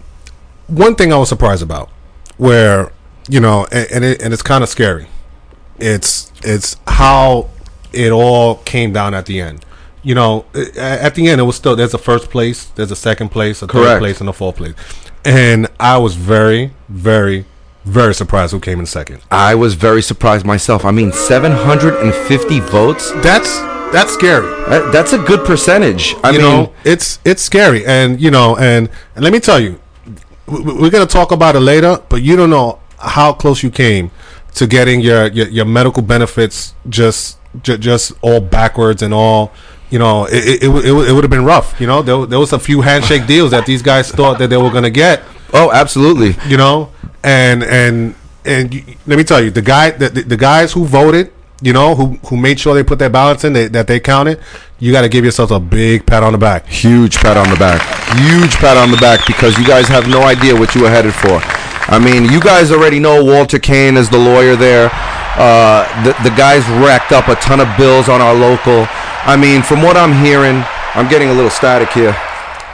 One 0.71 0.95
thing 0.95 1.11
I 1.11 1.17
was 1.17 1.29
surprised 1.29 1.61
about, 1.61 1.89
where 2.37 2.91
you 3.29 3.39
know, 3.39 3.67
and 3.71 3.91
and, 3.91 4.03
it, 4.03 4.21
and 4.21 4.33
it's 4.33 4.41
kind 4.41 4.63
of 4.63 4.69
scary. 4.69 5.07
It's 5.77 6.31
it's 6.43 6.77
how 6.87 7.49
it 7.93 8.11
all 8.11 8.55
came 8.55 8.93
down 8.93 9.13
at 9.13 9.25
the 9.25 9.41
end. 9.41 9.65
You 10.03 10.15
know, 10.15 10.45
at 10.77 11.13
the 11.13 11.27
end 11.27 11.39
it 11.39 11.43
was 11.43 11.55
still 11.55 11.75
there's 11.75 11.93
a 11.93 11.99
first 11.99 12.29
place, 12.31 12.65
there's 12.65 12.91
a 12.91 12.95
second 12.95 13.29
place, 13.29 13.61
a 13.61 13.67
third 13.67 13.99
place, 13.99 14.19
and 14.19 14.29
a 14.29 14.33
fourth 14.33 14.55
place. 14.55 14.73
And 15.23 15.67
I 15.79 15.99
was 15.99 16.15
very, 16.15 16.73
very, 16.89 17.45
very 17.85 18.15
surprised 18.15 18.53
who 18.53 18.59
came 18.59 18.79
in 18.79 18.87
second. 18.87 19.21
I 19.29 19.53
was 19.53 19.75
very 19.75 20.01
surprised 20.01 20.45
myself. 20.45 20.85
I 20.85 20.91
mean, 20.91 21.11
750 21.11 22.59
votes. 22.61 23.11
That's 23.21 23.59
that's 23.91 24.13
scary. 24.13 24.47
That, 24.69 24.91
that's 24.93 25.11
a 25.13 25.17
good 25.17 25.45
percentage. 25.45 26.15
I 26.23 26.31
you 26.31 26.39
mean, 26.39 26.47
know, 26.47 26.73
it's 26.85 27.19
it's 27.25 27.41
scary, 27.41 27.85
and 27.85 28.21
you 28.21 28.31
know, 28.31 28.55
and 28.55 28.89
and 29.15 29.23
let 29.23 29.33
me 29.33 29.39
tell 29.39 29.59
you, 29.59 29.80
we're 30.51 30.89
gonna 30.89 31.05
talk 31.05 31.31
about 31.31 31.55
it 31.55 31.61
later, 31.61 31.99
but 32.09 32.21
you 32.21 32.35
don't 32.35 32.49
know 32.49 32.79
how 32.99 33.33
close 33.33 33.63
you 33.63 33.71
came 33.71 34.11
to 34.55 34.67
getting 34.67 34.99
your 35.01 35.27
your, 35.27 35.47
your 35.47 35.65
medical 35.65 36.03
benefits 36.03 36.73
just 36.89 37.37
ju- 37.63 37.77
just 37.77 38.11
all 38.21 38.39
backwards 38.41 39.01
and 39.01 39.13
all. 39.13 39.51
You 39.89 39.99
know, 39.99 40.25
it 40.25 40.33
it, 40.47 40.63
it, 40.63 40.67
would- 40.67 40.85
it, 40.85 40.91
would- 40.91 41.07
it 41.09 41.11
would 41.13 41.23
have 41.23 41.31
been 41.31 41.45
rough. 41.45 41.79
You 41.81 41.87
know, 41.87 42.01
there, 42.01 42.25
there 42.25 42.39
was 42.39 42.53
a 42.53 42.59
few 42.59 42.81
handshake 42.81 43.25
deals 43.27 43.51
that 43.51 43.65
these 43.65 43.81
guys 43.81 44.11
thought 44.11 44.39
that 44.39 44.49
they 44.49 44.57
were 44.57 44.69
gonna 44.71 44.89
get. 44.89 45.21
oh, 45.53 45.71
absolutely. 45.71 46.35
You 46.49 46.57
know, 46.57 46.91
and 47.23 47.63
and 47.63 48.15
and 48.45 48.73
you, 48.73 48.83
let 49.07 49.17
me 49.17 49.23
tell 49.23 49.41
you, 49.43 49.51
the 49.51 49.61
guy 49.61 49.91
the, 49.91 50.09
the, 50.09 50.21
the 50.23 50.37
guys 50.37 50.71
who 50.73 50.85
voted. 50.85 51.31
You 51.61 51.73
know, 51.73 51.95
who 51.95 52.17
who 52.27 52.37
made 52.37 52.59
sure 52.59 52.73
they 52.73 52.83
put 52.83 52.97
their 52.97 53.09
ballots 53.09 53.43
in, 53.43 53.53
they, 53.53 53.67
that 53.67 53.87
they 53.87 53.99
counted. 53.99 54.39
You 54.79 54.91
got 54.91 55.01
to 55.01 55.09
give 55.09 55.23
yourself 55.23 55.51
a 55.51 55.59
big 55.59 56.07
pat 56.07 56.23
on 56.23 56.31
the 56.33 56.39
back. 56.39 56.65
Huge 56.65 57.17
pat 57.17 57.37
on 57.37 57.49
the 57.49 57.55
back. 57.55 57.81
Huge 58.17 58.55
pat 58.55 58.77
on 58.77 58.89
the 58.89 58.97
back 58.97 59.27
because 59.27 59.57
you 59.59 59.67
guys 59.67 59.87
have 59.87 60.07
no 60.07 60.23
idea 60.23 60.55
what 60.55 60.73
you 60.73 60.81
were 60.81 60.89
headed 60.89 61.13
for. 61.13 61.39
I 61.93 61.99
mean, 61.99 62.25
you 62.31 62.39
guys 62.39 62.71
already 62.71 62.99
know 62.99 63.23
Walter 63.23 63.59
Kane 63.59 63.95
is 63.95 64.09
the 64.09 64.17
lawyer 64.17 64.55
there. 64.55 64.89
Uh, 65.37 65.85
the, 66.03 66.29
the 66.29 66.35
guys 66.35 66.67
racked 66.83 67.11
up 67.11 67.27
a 67.27 67.35
ton 67.35 67.59
of 67.59 67.67
bills 67.77 68.09
on 68.09 68.21
our 68.21 68.33
local. 68.33 68.87
I 69.23 69.37
mean, 69.37 69.61
from 69.61 69.81
what 69.81 69.97
I'm 69.97 70.13
hearing, 70.25 70.63
I'm 70.95 71.07
getting 71.09 71.29
a 71.29 71.33
little 71.33 71.49
static 71.51 71.89
here. 71.89 72.15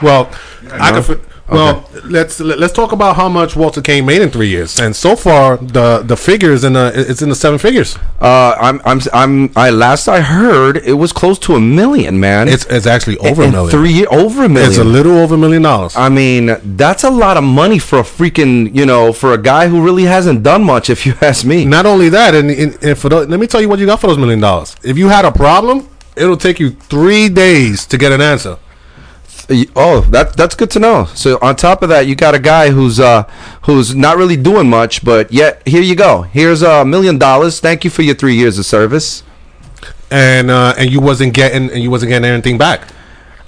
Well, 0.00 0.30
I 0.72 0.92
can. 1.00 1.20
Well, 1.50 1.88
let's 2.04 2.40
let, 2.40 2.58
let's 2.58 2.74
talk 2.74 2.92
about 2.92 3.16
how 3.16 3.28
much 3.28 3.56
Walter 3.56 3.80
Kane 3.80 4.04
made 4.04 4.20
in 4.20 4.30
three 4.30 4.48
years, 4.48 4.78
and 4.78 4.94
so 4.94 5.16
far 5.16 5.56
the 5.56 6.02
the 6.04 6.16
figures 6.16 6.62
in 6.64 6.74
the 6.74 6.92
it's 6.94 7.22
in 7.22 7.28
the 7.28 7.34
seven 7.34 7.58
figures. 7.58 7.96
Uh, 8.20 8.54
I'm, 8.60 8.80
I'm, 8.84 9.00
I'm, 9.12 9.50
I 9.56 9.70
last 9.70 10.08
I 10.08 10.20
heard 10.20 10.76
it 10.78 10.94
was 10.94 11.12
close 11.12 11.38
to 11.40 11.54
a 11.54 11.60
million, 11.60 12.20
man. 12.20 12.48
It's 12.48 12.66
it's 12.66 12.86
actually 12.86 13.16
over 13.18 13.42
in 13.42 13.48
a 13.48 13.52
million. 13.52 13.70
three 13.70 14.06
over 14.06 14.44
a 14.44 14.48
million. 14.48 14.70
It's 14.70 14.78
a 14.78 14.84
little 14.84 15.16
over 15.18 15.36
a 15.36 15.38
million 15.38 15.62
dollars. 15.62 15.96
I 15.96 16.08
mean, 16.08 16.56
that's 16.76 17.04
a 17.04 17.10
lot 17.10 17.36
of 17.36 17.44
money 17.44 17.78
for 17.78 17.98
a 18.00 18.02
freaking, 18.02 18.74
you 18.74 18.84
know, 18.84 19.12
for 19.12 19.32
a 19.32 19.38
guy 19.38 19.68
who 19.68 19.82
really 19.82 20.04
hasn't 20.04 20.42
done 20.42 20.64
much, 20.64 20.90
if 20.90 21.06
you 21.06 21.14
ask 21.22 21.44
me. 21.44 21.64
Not 21.64 21.86
only 21.86 22.08
that, 22.10 22.34
and, 22.34 22.50
and, 22.50 22.78
and 22.82 22.98
for 22.98 23.08
the, 23.08 23.26
let 23.26 23.40
me 23.40 23.46
tell 23.46 23.60
you 23.60 23.68
what 23.68 23.78
you 23.78 23.86
got 23.86 24.00
for 24.00 24.08
those 24.08 24.18
million 24.18 24.40
dollars. 24.40 24.76
If 24.82 24.98
you 24.98 25.08
had 25.08 25.24
a 25.24 25.32
problem, 25.32 25.88
it'll 26.16 26.36
take 26.36 26.60
you 26.60 26.70
three 26.70 27.28
days 27.28 27.86
to 27.86 27.96
get 27.96 28.12
an 28.12 28.20
answer. 28.20 28.58
Oh, 29.74 30.00
that 30.10 30.36
that's 30.36 30.54
good 30.54 30.70
to 30.72 30.78
know. 30.78 31.06
So 31.14 31.38
on 31.40 31.56
top 31.56 31.82
of 31.82 31.88
that, 31.88 32.06
you 32.06 32.14
got 32.14 32.34
a 32.34 32.38
guy 32.38 32.68
who's 32.70 33.00
uh 33.00 33.22
who's 33.62 33.94
not 33.94 34.16
really 34.18 34.36
doing 34.36 34.68
much, 34.68 35.02
but 35.04 35.32
yet 35.32 35.66
here 35.66 35.80
you 35.82 35.94
go. 35.96 36.22
Here's 36.22 36.60
a 36.62 36.84
million 36.84 37.16
dollars. 37.18 37.58
Thank 37.60 37.82
you 37.84 37.90
for 37.90 38.02
your 38.02 38.14
three 38.14 38.34
years 38.34 38.58
of 38.58 38.66
service. 38.66 39.22
and 40.10 40.50
uh, 40.50 40.74
and 40.76 40.90
you 40.90 41.00
wasn't 41.00 41.32
getting 41.34 41.70
and 41.70 41.82
you 41.82 41.90
wasn't 41.90 42.10
getting 42.10 42.28
anything 42.30 42.58
back. 42.58 42.80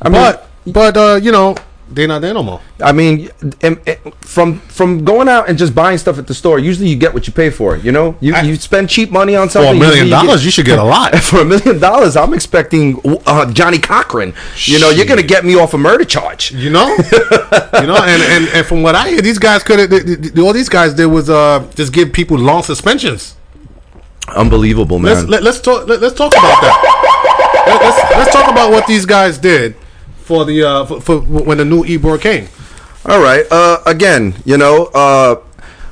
mean- 0.04 0.12
but 0.12 0.48
but 0.66 0.96
uh, 0.96 1.18
you 1.22 1.32
know 1.32 1.54
they're 1.90 2.06
not 2.08 2.20
there 2.22 2.32
no 2.32 2.42
more. 2.42 2.60
I 2.82 2.92
mean, 2.92 3.30
em- 3.62 3.80
em- 3.86 4.12
from 4.20 4.60
from 4.60 5.04
going 5.04 5.28
out 5.28 5.48
and 5.48 5.58
just 5.58 5.74
buying 5.74 5.98
stuff 5.98 6.18
at 6.18 6.26
the 6.26 6.34
store, 6.34 6.58
usually 6.58 6.88
you 6.88 6.96
get 6.96 7.12
what 7.12 7.26
you 7.26 7.32
pay 7.32 7.50
for. 7.50 7.76
You 7.76 7.92
know, 7.92 8.16
you 8.20 8.34
I- 8.34 8.42
you 8.42 8.56
spend 8.56 8.88
cheap 8.88 9.10
money 9.10 9.34
on 9.36 9.50
something. 9.50 9.72
For 9.72 9.76
a 9.76 9.80
million 9.80 10.04
you 10.06 10.10
get- 10.10 10.22
dollars, 10.22 10.44
you 10.44 10.50
should 10.50 10.66
get 10.66 10.78
a 10.78 10.84
lot. 10.84 11.14
for 11.30 11.40
a 11.40 11.44
million 11.44 11.78
dollars, 11.78 12.16
I'm 12.16 12.32
expecting 12.32 13.00
uh, 13.26 13.50
Johnnie 13.52 13.78
Cochran. 13.78 14.32
You 14.64 14.78
know, 14.78 14.90
you're 14.90 15.06
gonna 15.06 15.22
get 15.22 15.44
me 15.44 15.56
off 15.56 15.74
a 15.74 15.78
murder 15.78 16.04
charge. 16.04 16.52
You 16.52 16.70
know, 16.70 16.86
you 16.86 17.86
know, 17.86 17.96
and, 17.96 18.22
and 18.22 18.48
and 18.48 18.66
from 18.66 18.82
what 18.82 18.94
I 18.94 19.08
hear, 19.10 19.20
these 19.20 19.38
guys 19.38 19.62
could 19.62 19.78
have 19.78 20.38
all 20.38 20.52
these 20.52 20.68
guys 20.68 20.94
did 20.94 21.06
was 21.06 21.28
uh 21.28 21.68
just 21.74 21.92
give 21.92 22.12
people 22.12 22.38
long 22.38 22.62
suspensions. 22.62 23.36
Unbelievable, 24.28 24.98
man. 24.98 25.16
Let's 25.16 25.28
let, 25.28 25.42
let's 25.42 25.60
talk 25.60 25.88
let, 25.88 26.02
us 26.02 26.14
talk 26.14 26.32
about 26.32 26.60
that. 26.62 27.64
Let, 27.66 27.82
let's 27.82 28.16
let's 28.16 28.32
talk 28.32 28.50
about 28.50 28.70
what 28.70 28.86
these 28.86 29.04
guys 29.04 29.38
did 29.38 29.74
for 30.30 30.44
the 30.46 30.62
uh 30.62 30.86
for, 30.86 31.00
for 31.00 31.18
when 31.18 31.58
the 31.58 31.64
new 31.64 31.82
e-board 31.84 32.20
came. 32.22 32.46
All 33.04 33.20
right. 33.20 33.42
Uh, 33.50 33.82
again, 33.86 34.34
you 34.44 34.56
know, 34.56 34.86
uh, 34.94 35.42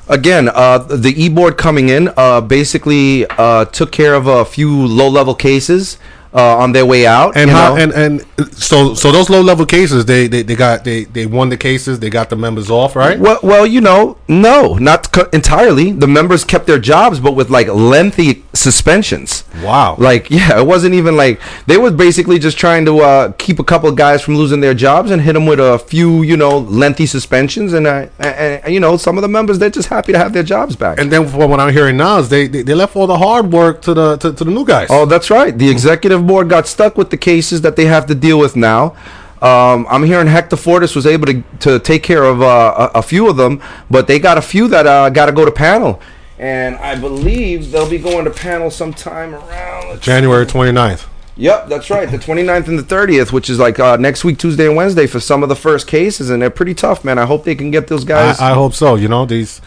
again, 0.06 0.48
uh, 0.48 0.78
the 0.78 1.10
e-board 1.16 1.56
coming 1.56 1.88
in 1.88 2.12
uh, 2.16 2.40
basically 2.40 3.26
uh, 3.26 3.64
took 3.64 3.90
care 3.90 4.14
of 4.14 4.28
a 4.28 4.44
few 4.44 4.70
low-level 4.70 5.34
cases 5.34 5.98
uh, 6.34 6.58
on 6.58 6.72
their 6.72 6.86
way 6.86 7.06
out. 7.06 7.36
And 7.36 7.50
how 7.50 7.76
and 7.76 7.92
and 7.92 8.26
so 8.52 8.94
so 8.94 9.12
those 9.12 9.30
low 9.30 9.40
level 9.40 9.66
cases 9.66 10.04
they, 10.06 10.26
they 10.26 10.42
they 10.42 10.56
got 10.56 10.84
they 10.84 11.04
they 11.04 11.26
won 11.26 11.48
the 11.48 11.56
cases 11.56 12.00
they 12.00 12.10
got 12.10 12.30
the 12.30 12.36
members 12.36 12.70
off 12.70 12.96
right. 12.96 13.18
Well, 13.18 13.38
well, 13.42 13.66
you 13.66 13.80
know, 13.80 14.18
no, 14.28 14.74
not 14.74 15.12
co- 15.12 15.28
entirely. 15.32 15.92
The 15.92 16.06
members 16.06 16.44
kept 16.44 16.66
their 16.66 16.78
jobs, 16.78 17.20
but 17.20 17.32
with 17.32 17.50
like 17.50 17.68
lengthy 17.68 18.44
suspensions. 18.52 19.44
Wow. 19.62 19.96
Like, 19.98 20.30
yeah, 20.38 20.58
it 20.58 20.66
wasn't 20.66 20.94
even 20.94 21.16
like 21.16 21.40
they 21.66 21.76
were 21.78 21.90
basically 21.90 22.38
just 22.38 22.58
trying 22.58 22.84
to 22.86 23.00
uh, 23.00 23.32
keep 23.32 23.58
a 23.58 23.64
couple 23.64 23.88
of 23.88 23.96
guys 23.96 24.22
from 24.22 24.36
losing 24.36 24.60
their 24.60 24.74
jobs 24.74 25.10
and 25.10 25.22
hit 25.22 25.32
them 25.32 25.46
with 25.46 25.60
a 25.60 25.78
few, 25.78 26.22
you 26.22 26.36
know, 26.36 26.58
lengthy 26.58 27.06
suspensions. 27.06 27.72
And, 27.72 27.86
uh, 27.86 28.08
and, 28.18 28.64
and 28.64 28.74
you 28.74 28.80
know, 28.80 28.96
some 28.96 29.16
of 29.16 29.22
the 29.22 29.28
members 29.28 29.58
they're 29.58 29.70
just 29.70 29.88
happy 29.88 30.12
to 30.12 30.18
have 30.18 30.32
their 30.32 30.42
jobs 30.42 30.76
back. 30.76 30.98
And 30.98 31.10
then 31.10 31.26
from 31.28 31.50
what 31.50 31.60
I'm 31.60 31.72
hearing 31.72 31.96
now 31.96 32.18
is 32.18 32.28
they, 32.28 32.46
they, 32.46 32.62
they 32.62 32.74
left 32.74 32.96
all 32.96 33.06
the 33.06 33.18
hard 33.18 33.52
work 33.52 33.82
to 33.82 33.94
the 33.94 34.16
to, 34.18 34.32
to 34.32 34.44
the 34.44 34.50
new 34.50 34.64
guys. 34.64 34.88
Oh, 34.90 35.06
that's 35.06 35.30
right. 35.30 35.56
The 35.56 35.68
executive 35.68 36.17
board 36.26 36.48
got 36.48 36.66
stuck 36.66 36.96
with 36.96 37.10
the 37.10 37.16
cases 37.16 37.60
that 37.62 37.76
they 37.76 37.86
have 37.86 38.06
to 38.06 38.14
deal 38.14 38.38
with 38.38 38.56
now. 38.56 38.96
Um, 39.40 39.86
I'm 39.88 40.02
hearing 40.02 40.26
Hector 40.26 40.56
Fortis 40.56 40.96
was 40.96 41.06
able 41.06 41.26
to, 41.26 41.42
to 41.60 41.78
take 41.78 42.02
care 42.02 42.24
of 42.24 42.42
uh, 42.42 42.90
a, 42.94 42.98
a 42.98 43.02
few 43.02 43.28
of 43.28 43.36
them, 43.36 43.62
but 43.88 44.06
they 44.08 44.18
got 44.18 44.36
a 44.36 44.42
few 44.42 44.66
that 44.68 44.86
uh, 44.86 45.10
got 45.10 45.26
to 45.26 45.32
go 45.32 45.44
to 45.44 45.52
panel. 45.52 46.00
And 46.38 46.76
I 46.76 46.96
believe 46.96 47.70
they'll 47.70 47.88
be 47.88 47.98
going 47.98 48.24
to 48.24 48.30
panel 48.30 48.70
sometime 48.70 49.34
around. 49.34 50.00
January 50.00 50.46
29th. 50.46 51.06
Yep, 51.38 51.68
that's 51.68 51.88
right. 51.88 52.10
The 52.10 52.18
29th 52.18 52.66
and 52.66 52.78
the 52.78 52.82
30th, 52.82 53.30
which 53.30 53.48
is 53.48 53.60
like 53.60 53.78
uh, 53.78 53.96
next 53.96 54.24
week, 54.24 54.38
Tuesday 54.38 54.66
and 54.66 54.74
Wednesday, 54.74 55.06
for 55.06 55.20
some 55.20 55.44
of 55.44 55.48
the 55.48 55.54
first 55.54 55.86
cases, 55.86 56.30
and 56.30 56.42
they're 56.42 56.50
pretty 56.50 56.74
tough, 56.74 57.04
man. 57.04 57.16
I 57.16 57.26
hope 57.26 57.44
they 57.44 57.54
can 57.54 57.70
get 57.70 57.86
those 57.86 58.04
guys. 58.04 58.40
I, 58.40 58.50
I 58.50 58.54
hope 58.54 58.74
so. 58.74 58.96
You 58.96 59.06
know 59.06 59.24
these. 59.24 59.60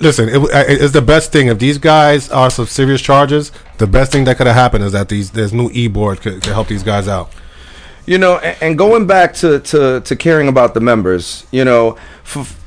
Listen, 0.00 0.28
it, 0.28 0.38
it's 0.52 0.92
the 0.92 1.02
best 1.02 1.32
thing 1.32 1.48
if 1.48 1.58
these 1.58 1.78
guys 1.78 2.30
are 2.30 2.50
some 2.50 2.66
serious 2.66 3.00
charges. 3.00 3.50
The 3.78 3.86
best 3.86 4.12
thing 4.12 4.24
that 4.24 4.36
could 4.36 4.46
have 4.46 4.54
happened 4.54 4.84
is 4.84 4.92
that 4.92 5.08
these 5.08 5.32
there's 5.32 5.52
new 5.52 5.70
e 5.72 5.88
board 5.88 6.20
could, 6.20 6.44
help 6.46 6.68
these 6.68 6.82
guys 6.84 7.08
out. 7.08 7.32
You 8.06 8.18
know, 8.18 8.38
and, 8.38 8.56
and 8.62 8.78
going 8.78 9.06
back 9.06 9.34
to, 9.34 9.58
to, 9.60 10.00
to 10.00 10.16
caring 10.16 10.48
about 10.48 10.74
the 10.74 10.80
members, 10.80 11.46
you 11.50 11.64
know, 11.64 11.98
f- 12.24 12.58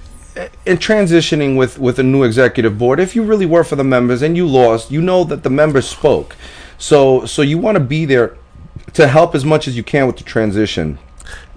in 0.66 0.78
transitioning 0.78 1.58
with, 1.58 1.80
with 1.80 2.00
a 2.00 2.04
new 2.04 2.24
executive 2.24 2.78
board, 2.78 3.00
if 3.00 3.16
you 3.16 3.24
really 3.24 3.46
were 3.46 3.64
for 3.64 3.76
the 3.76 3.84
members 3.84 4.22
and 4.22 4.38
you 4.38 4.48
lost, 4.48 4.92
you 4.92 5.02
know 5.02 5.24
that 5.24 5.44
the 5.44 5.50
members 5.50 5.88
spoke. 5.88 6.36
So 6.78 7.26
so 7.26 7.42
you 7.42 7.58
want 7.58 7.76
to 7.76 7.84
be 7.84 8.06
there 8.06 8.38
to 8.94 9.08
help 9.08 9.36
as 9.36 9.46
much 9.46 9.68
as 9.68 9.78
you 9.78 9.84
can 9.84 10.08
with 10.08 10.18
the 10.18 10.24
transition. 10.24 11.00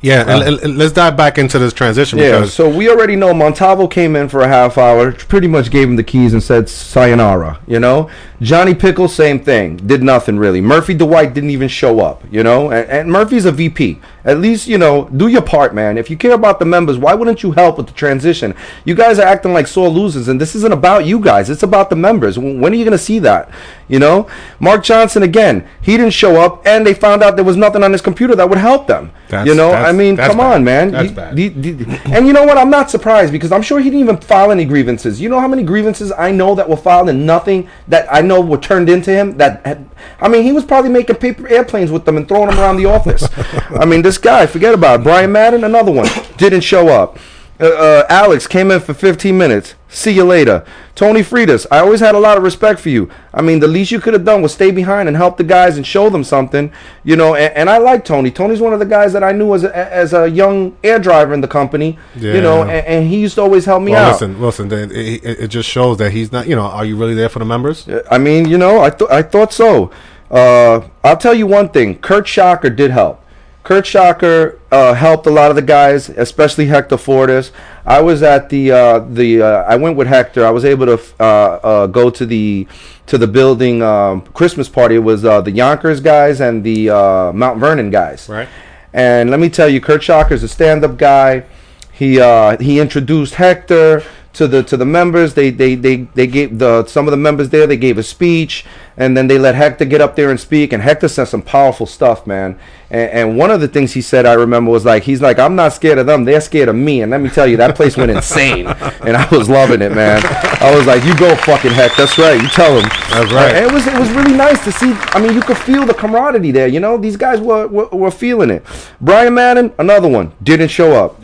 Yeah, 0.05 0.21
and, 0.29 0.43
and- 0.43 0.61
and 0.61 0.79
let's 0.79 0.93
dive 0.93 1.17
back 1.17 1.39
into 1.39 1.59
this 1.59 1.73
transition 1.73 2.19
Yeah, 2.19 2.45
so 2.45 2.69
we 2.69 2.91
already 2.91 3.17
know 3.17 3.33
Montalvo 3.33 3.87
came 3.89 4.15
in 4.17 4.29
for 4.29 4.41
a 4.43 4.49
half 4.49 4.77
hour, 4.77 5.13
pretty 5.13 5.49
much 5.49 5.71
gave 5.71 5.89
him 5.89 5.97
the 5.97 6.03
keys 6.03 6.33
and 6.35 6.43
said 6.43 6.69
sayonara, 6.69 7.59
you 7.67 7.81
know? 7.81 8.11
Johnny 8.45 8.75
Pickle, 8.75 9.09
same 9.09 9.41
thing, 9.41 9.77
did 9.79 10.03
nothing 10.03 10.39
really. 10.39 10.61
Murphy 10.61 10.93
Dwight 10.93 11.33
didn't 11.33 11.49
even 11.49 11.67
show 11.69 12.01
up, 12.01 12.23
you 12.31 12.43
know? 12.43 12.71
And, 12.71 12.89
and 12.91 13.11
Murphy's 13.11 13.47
a 13.47 13.53
VP. 13.53 14.01
At 14.23 14.39
least, 14.39 14.69
you 14.69 14.77
know, 14.79 15.09
do 15.17 15.29
your 15.29 15.43
part, 15.43 15.75
man. 15.75 15.97
If 15.99 16.11
you 16.11 16.17
care 16.17 16.33
about 16.33 16.59
the 16.59 16.65
members, 16.65 16.99
why 16.99 17.15
wouldn't 17.15 17.43
you 17.43 17.53
help 17.53 17.79
with 17.79 17.87
the 17.87 17.93
transition? 17.95 18.55
You 18.85 18.95
guys 18.95 19.19
are 19.19 19.27
acting 19.27 19.53
like 19.55 19.67
sore 19.67 19.89
losers, 19.89 20.29
and 20.29 20.41
this 20.41 20.55
isn't 20.55 20.73
about 20.73 21.07
you 21.07 21.21
guys. 21.21 21.49
It's 21.51 21.63
about 21.63 21.89
the 21.91 21.97
members. 21.97 22.39
When 22.39 22.65
are 22.73 22.75
you 22.77 22.85
going 22.85 22.93
to 22.93 22.99
see 22.99 23.19
that? 23.21 23.51
You 23.89 23.99
know? 23.99 24.29
Mark 24.61 24.83
Johnson, 24.85 25.23
again, 25.23 25.67
he 25.81 25.97
didn't 25.97 26.13
show 26.15 26.41
up, 26.41 26.67
and 26.67 26.87
they 26.87 26.95
found 26.95 27.23
out 27.23 27.37
there 27.37 27.45
was 27.45 27.57
nothing 27.57 27.83
on 27.83 27.93
his 27.93 28.01
computer 28.03 28.35
that 28.35 28.49
would 28.49 28.59
help 28.59 28.87
them. 28.87 29.11
That's- 29.29 29.47
you 29.47 29.55
know? 29.55 29.73
I 29.73 29.93
mean, 29.93 30.17
come 30.17 30.39
bad. 30.39 30.55
on, 30.55 30.65
man. 30.65 30.91
That's 30.91 31.11
You- 31.11 31.17
bad. 31.17 31.37
the- 31.37 31.49
the- 31.49 32.01
and 32.07 32.27
you 32.27 32.33
know 32.33 32.45
what? 32.45 32.57
I'm 32.59 32.71
not 32.71 32.91
surprised 32.91 33.31
because 33.33 33.53
I'm 33.53 33.63
sure 33.63 33.79
he 33.79 33.91
didn't 33.91 34.01
even 34.01 34.17
file 34.19 34.51
any 34.51 34.65
grievances. 34.65 35.21
You 35.21 35.29
know 35.29 35.41
how 35.41 35.49
many 35.49 35.63
grievances 35.63 36.13
I 36.17 36.31
know 36.31 36.55
that 36.55 36.69
were 36.69 36.77
filed 36.77 37.09
and 37.11 37.27
nothing 37.27 37.69
that 37.89 38.07
I 38.11 38.21
know 38.23 38.34
were 38.43 38.59
turned 38.59 38.89
into 38.89 39.11
him. 39.11 39.37
That 39.39 39.65
had, 39.67 39.89
I 40.21 40.29
mean, 40.29 40.43
he 40.43 40.53
was 40.53 40.65
probably 40.65 40.91
making 40.91 41.17
paper 41.17 41.49
airplanes 41.49 41.91
with 41.91 42.05
them 42.05 42.17
and 42.17 42.27
throwing 42.27 42.51
them 42.51 42.59
around 42.59 42.77
the 42.77 42.87
office. 42.87 43.29
I 43.71 43.85
mean, 43.85 44.03
this 44.03 44.19
guy, 44.19 44.47
forget 44.47 44.75
about 44.75 45.01
it. 45.01 45.03
Brian 45.05 45.33
Madden, 45.33 45.65
another 45.65 45.93
one, 45.93 46.09
didn't 46.37 46.63
show 46.63 46.89
up. 46.89 47.19
Uh, 47.65 47.69
uh, 47.69 48.07
Alex 48.11 48.47
came 48.47 48.71
in 48.71 48.79
for 48.79 48.93
15 48.93 49.39
minutes. 49.39 49.75
See 49.89 50.11
you 50.11 50.25
later. 50.25 50.67
Tony 50.95 51.21
Friedis, 51.21 51.67
I 51.71 51.79
always 51.79 52.01
had 52.01 52.15
a 52.15 52.19
lot 52.19 52.37
of 52.37 52.43
respect 52.43 52.79
for 52.79 52.91
you. 52.91 53.09
I 53.33 53.41
mean, 53.41 53.61
the 53.61 53.67
least 53.69 53.91
you 53.91 54.01
could 54.01 54.13
have 54.13 54.25
done 54.25 54.43
was 54.43 54.53
stay 54.53 54.71
behind 54.71 55.09
and 55.09 55.17
help 55.17 55.39
the 55.39 55.45
guys 55.45 55.79
and 55.79 55.87
show 55.87 56.11
them 56.11 56.25
something, 56.25 56.71
you 57.05 57.17
know. 57.17 57.35
And, 57.35 57.55
and 57.55 57.71
I 57.71 57.79
like 57.79 58.05
Tony. 58.05 58.31
Tony's 58.31 58.61
one 58.61 58.75
of 58.75 58.81
the 58.81 58.87
guys 58.87 59.15
that 59.15 59.25
I 59.25 59.33
knew 59.33 59.55
as 59.55 59.65
a, 59.65 59.75
as 59.75 60.13
a 60.13 60.29
young 60.29 60.77
air 60.85 60.99
driver 60.99 61.33
in 61.33 61.41
the 61.41 61.49
company, 61.49 61.99
you 62.17 62.43
know, 62.43 62.63
and, 62.63 62.87
and 62.87 63.09
he 63.09 63.19
used 63.19 63.37
to 63.37 63.41
always 63.41 63.65
help 63.65 63.83
me 63.83 63.93
well, 63.93 64.11
out. 64.11 64.13
listen, 64.13 64.41
listen, 64.41 64.71
it, 64.71 64.93
it, 64.93 65.25
it 65.25 65.49
just 65.49 65.71
shows 65.71 65.97
that 65.99 66.13
he's 66.13 66.31
not. 66.33 66.47
You 66.47 66.57
know, 66.57 66.67
are 66.67 66.85
you 66.85 66.97
really 66.97 67.15
there 67.15 67.31
for 67.31 67.39
the 67.39 67.47
members? 67.47 67.89
I 68.11 68.19
mean, 68.19 68.47
you 68.47 68.59
know, 68.59 68.83
I 68.83 68.91
th- 68.91 69.11
I 69.11 69.23
thought 69.23 69.55
so. 69.55 69.91
Uh, 70.31 70.87
I'll 71.03 71.17
tell 71.17 71.35
you 71.35 71.47
one 71.47 71.71
thing. 71.71 71.99
Kurt 71.99 72.29
Shocker 72.29 72.69
did 72.69 72.91
help. 72.91 73.24
Kurt 73.65 73.87
Shocker 73.87 74.61
uh, 74.71 74.93
helped 74.93 75.27
a 75.27 75.31
lot 75.31 75.49
of 75.49 75.57
the 75.57 75.63
guys, 75.63 76.11
especially 76.11 76.67
Hector 76.67 76.99
Fortis. 76.99 77.51
I 77.87 78.03
was 78.03 78.23
at 78.23 78.51
the 78.51 78.71
uh, 78.71 78.99
the 78.99 79.41
uh, 79.41 79.63
I 79.63 79.77
went 79.77 79.97
with 79.97 80.07
Hector. 80.07 80.45
I 80.45 80.51
was 80.51 80.67
able 80.67 80.85
to 80.85 81.01
uh, 81.19 81.25
uh, 81.25 81.87
go 81.87 82.11
to 82.11 82.27
the 82.27 82.69
to 83.07 83.17
the 83.17 83.27
building 83.27 83.83
um, 83.83 84.21
Christmas 84.21 84.69
party. 84.69 84.97
It 84.97 84.99
was 84.99 85.25
uh, 85.25 85.41
the 85.41 85.51
Yonkers 85.51 86.01
guys 86.01 86.43
and 86.43 86.63
the 86.63 86.91
uh, 86.91 87.33
Mount 87.33 87.59
Vernon 87.59 87.89
guys. 87.89 88.29
Right. 88.29 88.49
And 88.93 89.31
let 89.31 89.41
me 89.41 89.49
tell 89.49 89.69
you, 89.69 89.81
Kurt 89.81 90.03
Schocker's 90.03 90.43
a 90.43 90.49
stand-up 90.49 90.99
guy. 90.99 91.45
He 91.91 92.21
uh, 92.21 92.59
he 92.59 92.81
introduced 92.81 93.37
Hector 93.37 94.03
to 94.35 94.47
the 94.47 94.63
to 94.65 94.77
the 94.77 94.85
members. 94.85 95.35
They 95.35 95.51
they 95.51 95.75
they 95.75 95.97
they 96.15 96.27
gave 96.27 96.59
the 96.59 96.85
some 96.87 97.07
of 97.07 97.11
the 97.11 97.17
members 97.17 97.49
there. 97.49 97.67
They 97.67 97.77
gave 97.77 97.99
a 97.99 98.03
speech, 98.03 98.65
and 98.97 99.17
then 99.17 99.27
they 99.27 99.39
let 99.39 99.55
Hector 99.55 99.85
get 99.85 100.01
up 100.01 100.17
there 100.17 100.31
and 100.31 100.39
speak. 100.39 100.73
And 100.73 100.83
Hector 100.83 101.09
said 101.09 101.25
some 101.25 101.43
powerful 101.43 101.87
stuff, 101.87 102.27
man. 102.27 102.59
And, 102.91 103.11
and 103.11 103.39
one 103.39 103.51
of 103.51 103.61
the 103.61 103.69
things 103.69 103.93
he 103.93 104.01
said, 104.03 104.27
I 104.27 104.35
remember, 104.35 104.71
was 104.71 104.85
like, 104.85 105.03
he's 105.03 105.21
like, 105.21 105.39
I'm 105.39 105.57
not 105.57 105.73
scared 105.73 105.99
of 105.99 106.07
them. 106.07 106.25
They're 106.25 106.41
scared 106.41 106.69
of 106.69 106.77
me. 106.77 107.03
And 107.03 107.11
let 107.11 107.21
me 107.21 107.29
tell 107.29 107.47
you, 107.47 107.57
that 107.57 107.75
place 107.75 107.97
went 107.97 108.11
insane. 108.11 108.67
And 109.05 109.19
I 109.19 109.29
was 109.29 109.51
loving 109.51 109.83
it, 109.83 109.93
man. 109.93 110.23
I 110.25 110.75
was 110.75 110.87
like, 110.87 111.05
you 111.05 111.15
go, 111.19 111.35
fucking 111.37 111.73
Heck. 111.73 111.95
That's 111.95 112.17
right. 112.17 112.41
You 112.41 112.49
tell 112.49 112.79
him. 112.79 112.89
That's 113.11 113.31
right. 113.33 113.55
And 113.55 113.67
it 113.67 113.73
was 113.73 113.87
it 113.87 113.99
was 113.99 114.11
really 114.13 114.35
nice 114.35 114.63
to 114.65 114.73
see. 114.73 114.93
I 115.13 115.21
mean, 115.21 115.35
you 115.35 115.43
could 115.43 115.59
feel 115.59 115.85
the 115.85 115.93
camaraderie 115.93 116.53
there. 116.53 116.69
You 116.69 116.81
know, 116.81 116.97
these 116.97 117.17
guys 117.17 117.39
were 117.39 117.67
were, 117.67 117.87
were 117.89 118.11
feeling 118.11 118.49
it. 118.49 118.65
Brian 119.03 119.35
Madden, 119.35 119.75
another 119.79 120.09
one, 120.09 120.33
didn't 120.43 120.69
show 120.69 120.93
up. 120.93 121.21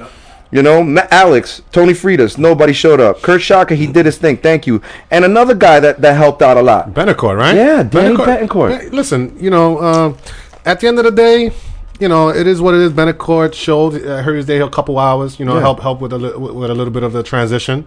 You 0.53 0.63
know, 0.63 0.83
Ma- 0.83 1.07
Alex, 1.13 1.63
Tony 1.71 1.93
Friedis, 1.93 2.37
nobody 2.37 2.73
showed 2.73 3.01
up. 3.01 3.23
Kurt 3.23 3.41
Shocker, 3.41 3.75
he 3.77 3.87
did 3.87 4.05
his 4.07 4.19
thing. 4.19 4.37
Thank 4.37 4.67
you. 4.67 4.83
And 5.11 5.25
another 5.25 5.55
guy 5.55 5.79
that, 5.81 6.01
that 6.01 6.15
helped 6.17 6.43
out 6.43 6.57
a 6.57 6.63
lot. 6.63 6.91
Betancourt, 6.93 7.37
right? 7.39 7.55
Yeah, 7.55 7.83
Danny 7.85 8.17
Betancourt. 8.17 8.91
Listen, 8.93 9.37
you 9.41 9.51
know, 9.51 9.79
uh, 9.79 10.17
at 10.65 10.81
the 10.81 10.89
end 10.89 10.99
of 10.99 11.05
the 11.05 11.13
day, 11.13 11.53
you 12.01 12.09
know, 12.09 12.31
it 12.31 12.47
is 12.49 12.61
what 12.61 12.75
it 12.75 12.81
is. 12.81 12.93
Betancourt 12.93 13.55
showed 13.55 13.95
uh, 14.05 14.23
Harry's 14.23 14.47
Day 14.47 14.59
a 14.61 14.69
couple 14.69 14.99
hours. 14.99 15.39
You 15.39 15.45
know, 15.47 15.55
Yeah. 15.55 15.61
help 15.61 15.81
help 15.81 16.01
with 16.01 16.13
a 16.13 16.19
li- 16.19 16.35
with 16.37 16.71
a 16.71 16.75
little 16.75 16.93
bit 16.93 17.03
of 17.05 17.13
the 17.13 17.23
transition, 17.23 17.87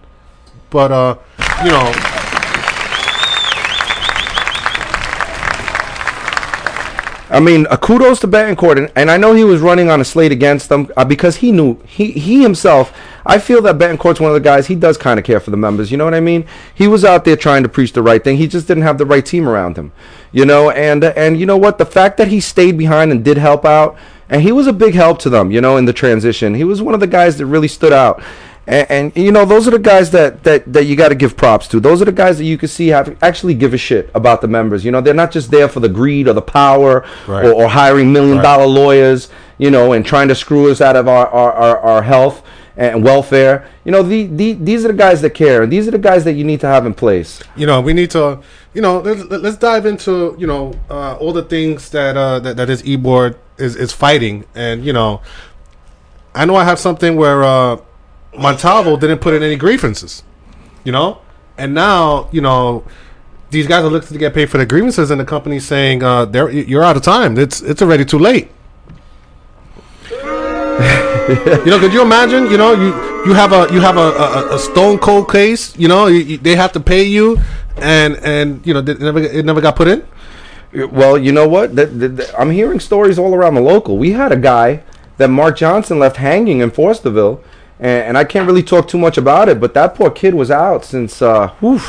but 0.69 0.91
uh, 0.91 1.15
you 1.65 1.71
know, 1.71 1.91
I 7.33 7.39
mean, 7.39 7.65
uh, 7.67 7.77
kudos 7.77 8.19
to 8.19 8.27
Betancourt, 8.27 8.77
and, 8.77 8.91
and 8.95 9.09
I 9.09 9.17
know 9.17 9.33
he 9.33 9.43
was 9.43 9.59
running 9.59 9.89
on 9.89 9.99
a 9.99 10.05
slate 10.05 10.31
against 10.31 10.69
them 10.69 10.91
uh, 10.95 11.03
because 11.03 11.37
he 11.37 11.51
knew 11.51 11.81
he 11.83 12.11
he 12.11 12.43
himself. 12.43 12.95
I 13.25 13.39
feel 13.39 13.59
that 13.63 13.79
Betancourt's 13.79 14.19
one 14.19 14.29
of 14.29 14.35
the 14.35 14.39
guys. 14.39 14.67
He 14.67 14.75
does 14.75 14.99
kind 14.99 15.19
of 15.19 15.25
care 15.25 15.39
for 15.39 15.49
the 15.49 15.57
members. 15.57 15.91
You 15.91 15.97
know 15.97 16.05
what 16.05 16.13
I 16.13 16.19
mean? 16.19 16.45
He 16.75 16.87
was 16.87 17.03
out 17.03 17.25
there 17.25 17.35
trying 17.35 17.63
to 17.63 17.69
preach 17.69 17.93
the 17.93 18.03
right 18.03 18.23
thing. 18.23 18.37
He 18.37 18.47
just 18.47 18.67
didn't 18.67 18.83
have 18.83 18.99
the 18.99 19.05
right 19.07 19.25
team 19.25 19.49
around 19.49 19.77
him. 19.77 19.91
You 20.31 20.45
know, 20.45 20.69
and 20.69 21.03
and 21.03 21.39
you 21.39 21.47
know 21.47 21.57
what? 21.57 21.79
The 21.79 21.87
fact 21.87 22.17
that 22.17 22.27
he 22.27 22.39
stayed 22.39 22.77
behind 22.77 23.11
and 23.11 23.25
did 23.25 23.37
help 23.37 23.65
out, 23.65 23.97
and 24.29 24.43
he 24.43 24.51
was 24.51 24.67
a 24.67 24.73
big 24.73 24.93
help 24.93 25.17
to 25.19 25.29
them. 25.31 25.49
You 25.49 25.59
know, 25.59 25.75
in 25.77 25.85
the 25.85 25.93
transition, 25.93 26.53
he 26.53 26.63
was 26.63 26.83
one 26.83 26.93
of 26.93 26.99
the 26.99 27.07
guys 27.07 27.37
that 27.37 27.47
really 27.47 27.67
stood 27.67 27.93
out. 27.93 28.21
And, 28.65 28.89
and 28.91 29.17
you 29.17 29.31
know, 29.31 29.43
those 29.43 29.67
are 29.67 29.71
the 29.71 29.79
guys 29.79 30.11
that 30.11 30.43
that 30.43 30.71
that 30.71 30.85
you 30.85 30.95
got 30.95 31.09
to 31.09 31.15
give 31.15 31.35
props 31.35 31.67
to. 31.69 31.79
Those 31.81 32.01
are 32.01 32.05
the 32.05 32.13
guys 32.13 32.37
that 32.37 32.45
you 32.45 32.57
can 32.57 32.69
see 32.69 32.87
have 32.89 33.21
actually 33.21 33.55
give 33.55 33.73
a 33.73 33.77
shit 33.77 34.09
about 34.13 34.39
the 34.41 34.47
members. 34.47 34.85
You 34.85 34.91
know, 34.91 35.01
they're 35.01 35.13
not 35.13 35.31
just 35.31 35.51
there 35.51 35.67
for 35.67 35.81
the 35.81 35.89
greed 35.89 36.27
or 36.29 36.33
the 36.33 36.41
power 36.41 37.05
Right. 37.27 37.45
or, 37.45 37.53
or 37.53 37.67
hiring 37.67 38.13
million 38.13 38.37
Right. 38.37 38.43
dollar 38.43 38.65
lawyers, 38.65 39.29
you 39.57 39.69
know, 39.69 39.91
and 39.91 40.05
trying 40.05 40.29
to 40.29 40.35
screw 40.35 40.71
us 40.71 40.79
out 40.79 40.95
of 40.95 41.07
our, 41.09 41.27
our, 41.27 41.51
our, 41.53 41.79
our 41.79 42.01
health 42.03 42.41
and 42.77 43.03
welfare. 43.03 43.67
You 43.83 43.91
know, 43.91 44.01
the, 44.01 44.27
the, 44.27 44.53
these 44.53 44.85
are 44.85 44.87
the 44.87 44.93
guys 44.93 45.21
that 45.21 45.31
care. 45.31 45.61
and 45.63 45.71
These 45.71 45.87
are 45.89 45.91
the 45.91 45.97
guys 45.99 46.23
that 46.23 46.33
you 46.33 46.43
need 46.45 46.61
to 46.61 46.67
have 46.67 46.85
in 46.85 46.93
place. 46.93 47.43
you 47.57 47.67
know, 47.67 47.81
we 47.81 47.91
need 47.93 48.11
to, 48.11 48.39
you 48.73 48.81
know, 48.81 48.99
let's, 48.99 49.21
let's 49.23 49.57
dive 49.57 49.85
into, 49.85 50.35
you 50.39 50.47
know, 50.47 50.73
uh, 50.89 51.15
all 51.17 51.33
the 51.33 51.43
things 51.43 51.89
that 51.89 52.15
uh, 52.17 52.39
that, 52.39 52.55
that 52.57 52.65
this 52.67 52.81
e 52.85 52.95
board 52.95 53.37
is 53.57 53.75
is 53.75 53.91
fighting, 53.93 54.45
and 54.55 54.83
you 54.83 54.91
know, 54.93 55.21
I 56.33 56.45
know 56.45 56.55
I 56.55 56.63
have 56.63 56.79
something 56.79 57.15
where 57.15 57.43
uh, 57.43 57.77
Montalvo 58.37 58.97
didn't 58.97 59.19
put 59.19 59.33
in 59.33 59.43
any 59.43 59.55
grievances, 59.55 60.23
you 60.83 60.91
know, 60.91 61.19
and 61.57 61.73
now 61.73 62.29
you 62.31 62.41
know. 62.41 62.83
These 63.51 63.67
guys 63.67 63.83
are 63.85 63.89
looking 63.89 64.07
to 64.09 64.17
get 64.17 64.33
paid 64.33 64.49
for 64.49 64.57
their 64.57 64.65
grievances, 64.65 65.11
and 65.11 65.21
the 65.21 65.25
company's 65.25 65.63
saying, 65.63 66.01
uh, 66.01 66.25
"They're 66.25 66.49
you're 66.49 66.83
out 66.83 66.97
of 66.97 67.03
time. 67.03 67.37
It's 67.37 67.61
it's 67.61 67.83
already 67.83 68.03
too 68.03 68.17
late." 68.17 68.49
you 70.09 71.65
know, 71.71 71.79
could 71.79 71.93
you 71.93 72.01
imagine? 72.01 72.49
You 72.49 72.57
know, 72.57 72.73
you 72.73 72.87
you 73.27 73.33
have 73.33 73.53
a 73.53 73.71
you 73.73 73.79
have 73.79 73.97
a, 73.97 73.99
a, 73.99 74.55
a 74.55 74.59
stone 74.59 74.97
cold 74.97 75.29
case. 75.31 75.77
You 75.77 75.87
know, 75.87 76.07
you, 76.07 76.19
you- 76.19 76.37
they 76.37 76.55
have 76.55 76.71
to 76.73 76.79
pay 76.79 77.03
you, 77.03 77.37
and 77.77 78.15
and 78.17 78.65
you 78.65 78.73
know, 78.73 78.79
it 78.79 78.99
never 78.99 79.19
it 79.19 79.45
never 79.45 79.61
got 79.61 79.75
put 79.75 79.87
in. 79.87 80.03
Well, 80.91 81.17
you 81.19 81.31
know 81.31 81.47
what? 81.47 81.75
That, 81.75 81.99
that- 81.99 82.17
that- 82.17 82.39
I'm 82.39 82.49
hearing 82.49 82.79
stories 82.79 83.19
all 83.19 83.35
around 83.35 83.53
the 83.55 83.61
local. 83.61 83.97
We 83.97 84.11
had 84.13 84.31
a 84.31 84.35
guy 84.37 84.81
that 85.17 85.27
Mark 85.29 85.57
Johnson 85.57 85.99
left 85.99 86.17
hanging 86.17 86.59
in 86.59 86.71
Fosterville, 86.71 87.39
and, 87.79 88.03
and 88.03 88.17
I 88.17 88.23
can't 88.23 88.47
really 88.47 88.63
talk 88.63 88.87
too 88.87 88.97
much 88.97 89.17
about 89.17 89.49
it. 89.49 89.59
But 89.59 89.73
that 89.73 89.95
poor 89.95 90.09
kid 90.09 90.33
was 90.33 90.51
out 90.51 90.85
since, 90.85 91.21
uh, 91.21 91.49
whew, 91.59 91.81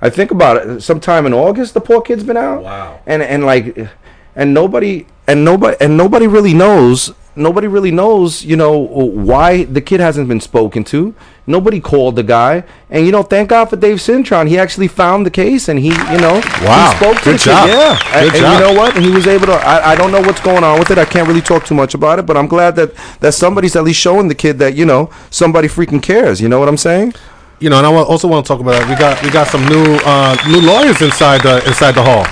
I 0.00 0.10
think 0.10 0.30
about 0.30 0.56
it, 0.56 0.82
sometime 0.82 1.26
in 1.26 1.32
August. 1.32 1.74
The 1.74 1.80
poor 1.80 2.00
kid's 2.00 2.24
been 2.24 2.36
out. 2.36 2.62
Wow. 2.62 3.00
And 3.06 3.22
and 3.22 3.44
like, 3.44 3.88
and 4.34 4.52
nobody 4.52 5.06
and 5.26 5.44
nobody 5.44 5.76
and 5.80 5.96
nobody 5.96 6.26
really 6.26 6.54
knows. 6.54 7.12
Nobody 7.34 7.66
really 7.66 7.90
knows, 7.90 8.44
you 8.44 8.56
know, 8.56 8.76
why 8.78 9.64
the 9.64 9.80
kid 9.80 10.00
hasn't 10.00 10.28
been 10.28 10.40
spoken 10.40 10.84
to. 10.84 11.14
Nobody 11.46 11.80
called 11.80 12.16
the 12.16 12.22
guy, 12.22 12.62
and 12.90 13.04
you 13.06 13.10
know, 13.10 13.22
thank 13.22 13.48
God 13.48 13.70
for 13.70 13.76
Dave 13.76 13.96
Cintron. 13.96 14.48
He 14.48 14.58
actually 14.58 14.86
found 14.86 15.24
the 15.26 15.30
case, 15.30 15.68
and 15.68 15.78
he, 15.78 15.88
you 15.88 16.18
know, 16.20 16.40
Wow. 16.62 16.90
he 16.90 16.96
spoke 16.98 17.16
to 17.18 17.24
Good 17.24 17.34
the 17.34 17.38
kid. 17.38 17.40
job. 17.40 17.68
Yeah, 17.68 17.98
Good 18.12 18.22
and 18.22 18.36
job. 18.36 18.52
you 18.52 18.60
know 18.66 18.74
what? 18.74 18.96
He 18.96 19.10
was 19.10 19.26
able 19.26 19.46
to. 19.46 19.54
I, 19.54 19.92
I 19.92 19.94
don't 19.96 20.12
know 20.12 20.20
what's 20.20 20.40
going 20.42 20.62
on 20.62 20.78
with 20.78 20.90
it. 20.90 20.98
I 20.98 21.04
can't 21.06 21.26
really 21.26 21.40
talk 21.40 21.64
too 21.64 21.74
much 21.74 21.94
about 21.94 22.18
it, 22.18 22.26
but 22.26 22.36
I'm 22.36 22.46
glad 22.46 22.76
that 22.76 22.92
that 23.20 23.32
somebody's 23.32 23.74
at 23.76 23.82
least 23.82 23.98
showing 23.98 24.28
the 24.28 24.34
kid 24.36 24.58
that 24.58 24.74
you 24.76 24.84
know 24.84 25.10
somebody 25.30 25.68
freaking 25.68 26.02
cares. 26.02 26.40
You 26.40 26.48
know 26.48 26.60
what 26.60 26.68
I'm 26.68 26.76
saying? 26.76 27.14
You 27.60 27.70
know, 27.70 27.78
and 27.78 27.86
I 27.86 27.90
also 27.92 28.28
want 28.28 28.44
to 28.44 28.48
talk 28.48 28.60
about 28.60 28.72
that. 28.78 28.88
we 28.88 28.94
got 28.94 29.20
we 29.22 29.30
got 29.30 29.48
some 29.48 29.64
new 29.66 29.96
uh, 30.04 30.36
new 30.46 30.60
lawyers 30.60 31.00
inside 31.00 31.42
the 31.42 31.66
inside 31.66 31.92
the 31.92 32.02
hall. 32.04 32.24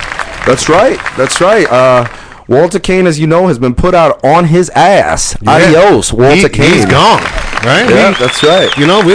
That's 0.47 0.69
right. 0.69 0.99
That's 1.17 1.41
right. 1.41 1.67
Uh, 1.71 2.05
Walter 2.51 2.81
Kane, 2.81 3.07
as 3.07 3.19
you 3.21 3.29
know, 3.29 3.47
has 3.47 3.59
been 3.61 3.77
put 3.77 3.95
out 3.95 4.23
on 4.25 4.47
his 4.47 4.71
ass. 4.71 5.37
Adios, 5.47 6.13
Walter 6.13 6.35
He- 6.35 6.49
Kane. 6.49 6.73
He's 6.75 6.85
gone. 6.85 7.23
Right. 7.65 7.89
Yeah, 7.89 8.11
We- 8.11 8.17
that's 8.19 8.43
right. 8.43 8.77
You 8.77 8.87
know, 8.89 9.01
we 9.07 9.15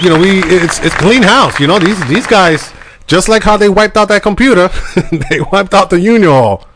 you 0.00 0.08
know 0.10 0.18
we 0.18 0.42
it's 0.44 0.78
it's 0.80 0.94
clean 0.94 1.22
house. 1.24 1.58
You 1.58 1.66
know 1.66 1.78
these 1.80 1.98
these 2.06 2.26
guys 2.26 2.72
just 3.08 3.28
like 3.28 3.42
how 3.42 3.56
they 3.56 3.68
wiped 3.68 3.96
out 3.96 4.08
that 4.08 4.22
computer, 4.22 4.68
they 5.30 5.40
wiped 5.52 5.74
out 5.74 5.90
the 5.90 5.98
union 6.00 6.30
hall. 6.30 6.64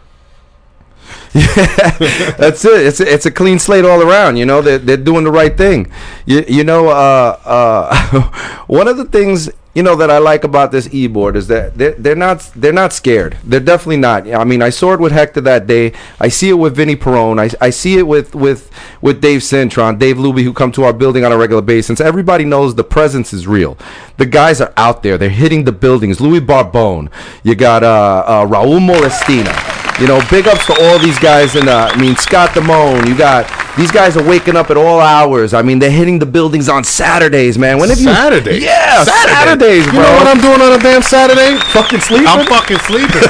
Yeah, 1.34 2.34
that's 2.36 2.62
it. 2.64 2.86
It's 2.86 3.00
a, 3.00 3.10
it's 3.14 3.24
a 3.26 3.30
clean 3.30 3.58
slate 3.58 3.86
all 3.86 4.02
around. 4.02 4.36
You 4.36 4.44
know, 4.44 4.60
they're, 4.60 4.76
they're 4.78 4.96
doing 4.98 5.24
the 5.24 5.30
right 5.30 5.56
thing. 5.56 5.90
You, 6.26 6.44
you 6.46 6.62
know, 6.62 6.88
uh, 6.88 7.38
uh, 7.44 8.22
one 8.66 8.86
of 8.86 8.98
the 8.98 9.06
things 9.06 9.48
you 9.74 9.82
know 9.82 9.96
that 9.96 10.10
I 10.10 10.18
like 10.18 10.44
about 10.44 10.70
this 10.70 10.92
e-board 10.92 11.34
is 11.34 11.48
that 11.48 11.78
they're, 11.78 11.92
they're 11.92 12.14
not 12.14 12.50
they're 12.54 12.72
not 12.72 12.92
scared. 12.92 13.38
They're 13.42 13.60
definitely 13.60 13.96
not. 13.96 14.30
I 14.30 14.44
mean, 14.44 14.60
I 14.60 14.68
saw 14.68 14.92
it 14.92 15.00
with 15.00 15.12
Hector 15.12 15.40
that 15.42 15.66
day. 15.66 15.92
I 16.20 16.28
see 16.28 16.50
it 16.50 16.54
with 16.54 16.76
Vinny 16.76 16.94
Perone. 16.94 17.40
I, 17.40 17.66
I 17.66 17.70
see 17.70 17.96
it 17.96 18.06
with 18.06 18.34
with 18.34 18.70
with 19.00 19.22
Dave 19.22 19.40
Cintron, 19.40 19.98
Dave 19.98 20.16
Luby, 20.16 20.42
who 20.42 20.52
come 20.52 20.72
to 20.72 20.84
our 20.84 20.92
building 20.92 21.24
on 21.24 21.32
a 21.32 21.38
regular 21.38 21.62
basis. 21.62 22.00
Everybody 22.00 22.44
knows 22.44 22.74
the 22.74 22.84
presence 22.84 23.32
is 23.32 23.46
real. 23.46 23.78
The 24.18 24.26
guys 24.26 24.60
are 24.60 24.74
out 24.76 25.02
there. 25.02 25.16
They're 25.16 25.30
hitting 25.30 25.64
the 25.64 25.72
buildings. 25.72 26.20
Louis 26.20 26.40
Barbone. 26.40 27.10
You 27.42 27.54
got 27.54 27.82
uh, 27.82 28.24
uh, 28.26 28.46
Raul 28.46 28.78
Molestina. 28.78 29.71
You 30.00 30.06
know, 30.08 30.20
big 30.30 30.48
ups 30.48 30.66
to 30.66 30.74
all 30.82 30.98
these 30.98 31.18
guys. 31.18 31.54
And 31.54 31.68
uh, 31.68 31.90
I 31.92 31.96
mean, 32.00 32.16
Scott 32.16 32.50
Damone. 32.50 33.06
You 33.06 33.16
got 33.16 33.46
these 33.76 33.90
guys 33.90 34.16
are 34.16 34.22
waking 34.26 34.56
up 34.56 34.70
at 34.70 34.76
all 34.76 35.00
hours. 35.00 35.54
I 35.54 35.62
mean, 35.62 35.78
they're 35.78 35.90
hitting 35.90 36.18
the 36.18 36.26
buildings 36.26 36.68
on 36.68 36.82
Saturdays, 36.84 37.56
man. 37.58 37.78
When 37.78 37.88
have 37.90 37.98
you? 37.98 38.04
Saturday? 38.06 38.58
Yeah, 38.58 39.04
Saturday. 39.04 39.32
Saturdays, 39.34 39.84
bro. 39.86 39.94
You 39.94 40.00
know 40.00 40.12
what 40.12 40.26
I'm 40.26 40.40
doing 40.40 40.60
on 40.60 40.78
a 40.78 40.82
damn 40.82 41.02
Saturday? 41.02 41.56
fucking 41.72 42.00
sleeping. 42.00 42.26
I'm 42.26 42.46
fucking 42.46 42.78
sleeping. 42.78 43.22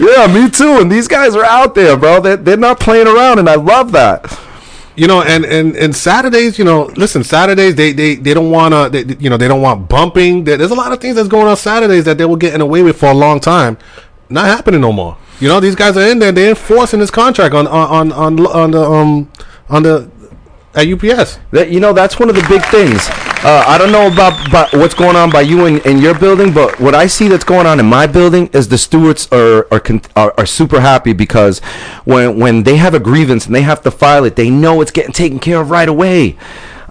yeah, 0.00 0.26
me 0.32 0.50
too. 0.50 0.80
And 0.80 0.90
these 0.90 1.08
guys 1.08 1.34
are 1.34 1.44
out 1.44 1.74
there, 1.74 1.96
bro. 1.96 2.20
They're, 2.20 2.36
they're 2.36 2.56
not 2.56 2.80
playing 2.80 3.06
around, 3.06 3.38
and 3.38 3.48
I 3.48 3.54
love 3.56 3.92
that. 3.92 4.38
you 4.96 5.06
know, 5.06 5.22
and, 5.22 5.44
and, 5.44 5.76
and 5.76 5.94
Saturdays, 5.96 6.58
you 6.58 6.64
know, 6.64 6.84
listen, 6.96 7.24
Saturdays 7.24 7.74
they 7.74 7.92
they, 7.92 8.16
they 8.16 8.34
don't 8.34 8.50
want 8.50 8.74
to, 8.74 9.02
they, 9.04 9.14
you 9.22 9.30
know, 9.30 9.36
they 9.36 9.48
don't 9.48 9.62
want 9.62 9.88
bumping. 9.88 10.44
There- 10.44 10.56
There's 10.56 10.70
a 10.72 10.74
lot 10.74 10.92
of 10.92 11.00
things 11.00 11.16
that's 11.16 11.28
going 11.28 11.46
on 11.46 11.56
Saturdays 11.56 12.04
that 12.04 12.18
they 12.18 12.24
were 12.26 12.36
getting 12.36 12.60
away 12.60 12.82
with 12.82 12.98
for 12.98 13.06
a 13.06 13.14
long 13.14 13.40
time, 13.40 13.78
not 14.30 14.46
happening 14.46 14.80
no 14.80 14.92
more. 14.92 15.16
You 15.40 15.48
know, 15.48 15.60
these 15.60 15.74
guys 15.74 15.96
are 15.96 16.08
in 16.08 16.18
there, 16.18 16.32
they're 16.32 16.50
enforcing 16.50 17.00
this 17.00 17.10
contract 17.10 17.54
on 17.54 17.66
on 17.66 18.12
on 18.12 18.40
on, 18.40 18.46
on 18.46 18.70
the 18.70 18.82
um 18.82 19.30
on 19.68 19.82
the 19.82 20.10
at 20.74 20.86
UPS. 20.86 21.38
That 21.50 21.70
you 21.70 21.80
know, 21.80 21.92
that's 21.92 22.18
one 22.18 22.28
of 22.28 22.36
the 22.36 22.46
big 22.48 22.64
things. 22.66 23.08
Uh, 23.42 23.64
I 23.66 23.78
don't 23.78 23.90
know 23.90 24.06
about, 24.06 24.70
what's 24.74 24.92
going 24.92 25.16
on 25.16 25.30
by 25.30 25.40
you 25.40 25.64
in, 25.64 25.80
in 25.88 25.96
your 25.96 26.18
building, 26.18 26.52
but 26.52 26.78
what 26.78 26.94
I 26.94 27.06
see 27.06 27.26
that's 27.26 27.42
going 27.42 27.66
on 27.66 27.80
in 27.80 27.86
my 27.86 28.06
building 28.06 28.48
is 28.48 28.68
the 28.68 28.76
stewards 28.76 29.28
are 29.32 29.66
are, 29.72 29.82
are 30.14 30.34
are 30.36 30.46
super 30.46 30.80
happy 30.80 31.14
because 31.14 31.60
when 32.04 32.38
when 32.38 32.64
they 32.64 32.76
have 32.76 32.92
a 32.94 33.00
grievance 33.00 33.46
and 33.46 33.54
they 33.54 33.62
have 33.62 33.80
to 33.82 33.90
file 33.90 34.24
it, 34.24 34.36
they 34.36 34.50
know 34.50 34.82
it's 34.82 34.90
getting 34.90 35.12
taken 35.12 35.38
care 35.38 35.60
of 35.60 35.70
right 35.70 35.88
away. 35.88 36.36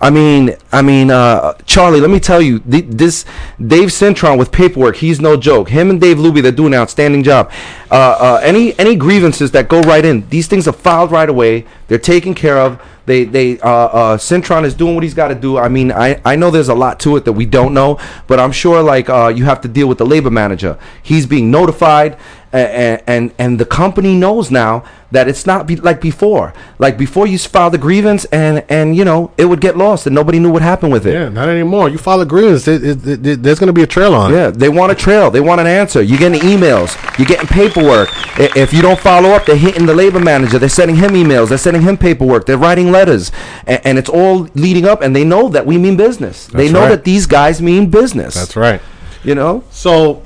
I 0.01 0.09
mean, 0.09 0.55
I 0.71 0.81
mean, 0.81 1.11
uh, 1.11 1.53
Charlie. 1.65 1.99
Let 1.99 2.09
me 2.09 2.19
tell 2.19 2.41
you, 2.41 2.59
th- 2.59 2.85
this 2.87 3.25
Dave 3.65 3.89
Cintron 3.89 4.37
with 4.37 4.51
paperwork. 4.51 4.97
He's 4.97 5.19
no 5.19 5.35
joke. 5.35 5.69
Him 5.69 5.89
and 5.89 5.99
Dave 5.99 6.17
Luby, 6.17 6.41
they're 6.41 6.51
doing 6.51 6.73
an 6.73 6.79
outstanding 6.79 7.23
job. 7.23 7.51
Uh, 7.91 7.95
uh, 8.19 8.39
any 8.41 8.77
any 8.79 8.95
grievances 8.95 9.51
that 9.51 9.67
go 9.67 9.81
right 9.81 10.05
in, 10.05 10.27
these 10.29 10.47
things 10.47 10.67
are 10.67 10.73
filed 10.73 11.11
right 11.11 11.29
away. 11.29 11.65
They're 11.89 11.97
taken 11.97 12.33
care 12.33 12.57
of. 12.57 12.81
They 13.05 13.23
they 13.25 13.59
uh, 13.59 13.67
uh, 13.69 14.17
Cintron 14.17 14.63
is 14.65 14.75
doing 14.75 14.93
what 14.93 15.03
he's 15.03 15.15
got 15.15 15.29
to 15.29 15.35
do. 15.35 15.57
I 15.57 15.67
mean, 15.67 15.91
I, 15.91 16.21
I 16.23 16.35
know 16.35 16.51
there's 16.51 16.69
a 16.69 16.75
lot 16.75 16.99
to 17.01 17.17
it 17.17 17.25
that 17.25 17.33
we 17.33 17.45
don't 17.47 17.73
know, 17.73 17.99
but 18.27 18.39
I'm 18.39 18.51
sure 18.51 18.81
like 18.83 19.09
uh, 19.09 19.27
you 19.35 19.45
have 19.45 19.61
to 19.61 19.67
deal 19.67 19.87
with 19.87 19.97
the 19.97 20.05
labor 20.05 20.29
manager. 20.29 20.77
He's 21.01 21.25
being 21.25 21.49
notified, 21.49 22.17
and 22.53 23.01
and, 23.07 23.33
and 23.39 23.59
the 23.59 23.65
company 23.65 24.15
knows 24.15 24.51
now 24.51 24.83
that 25.11 25.27
it's 25.27 25.47
not 25.47 25.65
be 25.65 25.75
like 25.75 26.01
before. 26.01 26.53
Like 26.77 26.99
before, 26.99 27.25
you 27.25 27.39
filed 27.39 27.73
the 27.73 27.79
grievance, 27.79 28.25
and 28.25 28.63
and 28.69 28.95
you 28.95 29.03
know 29.05 29.31
it 29.37 29.45
would 29.45 29.59
get 29.59 29.75
lost, 29.75 30.05
and 30.05 30.13
nobody 30.13 30.37
knew 30.37 30.51
what 30.51 30.61
happened 30.61 30.91
with 30.91 31.07
it. 31.07 31.13
Yeah, 31.13 31.29
not 31.29 31.49
anymore. 31.49 31.89
You 31.89 31.97
file 31.97 32.21
a 32.21 32.27
grievance, 32.27 32.67
it, 32.67 32.83
it, 32.83 33.25
it- 33.27 33.41
there's 33.41 33.57
going 33.57 33.67
to 33.67 33.73
be 33.73 33.81
a 33.81 33.87
trail 33.87 34.13
on 34.13 34.31
it. 34.31 34.35
Yeah, 34.37 34.51
they 34.51 34.69
want 34.69 34.91
a 34.91 34.95
trail. 34.95 35.31
They 35.31 35.41
want 35.41 35.61
an 35.61 35.67
answer. 35.67 36.03
You're 36.03 36.19
getting 36.19 36.41
emails. 36.41 36.95
You're 37.17 37.25
getting 37.27 37.47
paperwork. 37.47 38.09
If 38.37 38.71
you 38.71 38.83
don't 38.83 38.99
follow 38.99 39.29
up, 39.29 39.47
they're 39.47 39.55
hitting 39.57 39.87
the 39.87 39.95
labor 39.95 40.19
manager. 40.19 40.59
They're 40.59 40.69
sending 40.69 40.95
him 40.95 41.11
emails. 41.11 41.49
They're 41.49 41.57
sending 41.57 41.78
him 41.81 41.97
paperwork. 41.97 42.45
They're 42.45 42.57
writing 42.57 42.91
letters, 42.91 43.31
and, 43.65 43.81
and 43.85 43.97
it's 43.97 44.09
all 44.09 44.47
leading 44.55 44.85
up. 44.85 45.01
And 45.01 45.15
they 45.15 45.23
know 45.23 45.49
that 45.49 45.65
we 45.65 45.77
mean 45.77 45.97
business. 45.97 46.47
they 46.47 46.71
know 46.71 46.81
right. 46.81 46.89
that 46.89 47.03
these 47.03 47.25
guys 47.25 47.61
mean 47.61 47.89
business. 47.89 48.35
That's 48.35 48.55
right. 48.55 48.81
You 49.23 49.35
know. 49.35 49.63
So 49.71 50.23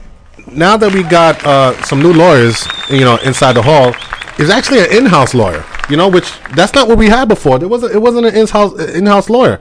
now 0.51 0.77
that 0.77 0.93
we 0.93 1.03
got 1.03 1.43
uh, 1.45 1.81
some 1.83 2.01
new 2.01 2.13
lawyers, 2.13 2.67
you 2.89 3.01
know, 3.01 3.17
inside 3.17 3.53
the 3.53 3.61
hall, 3.61 3.93
is 4.39 4.49
actually 4.49 4.79
an 4.79 4.91
in-house 4.91 5.33
lawyer. 5.33 5.65
You 5.89 5.97
know, 5.97 6.09
which 6.09 6.31
that's 6.55 6.73
not 6.73 6.87
what 6.87 6.97
we 6.97 7.09
had 7.09 7.27
before. 7.27 7.59
There 7.59 7.67
wasn't. 7.67 7.93
It 7.93 7.99
wasn't 7.99 8.27
an 8.27 8.35
in-house 8.35 8.79
in-house 8.79 9.29
lawyer. 9.29 9.59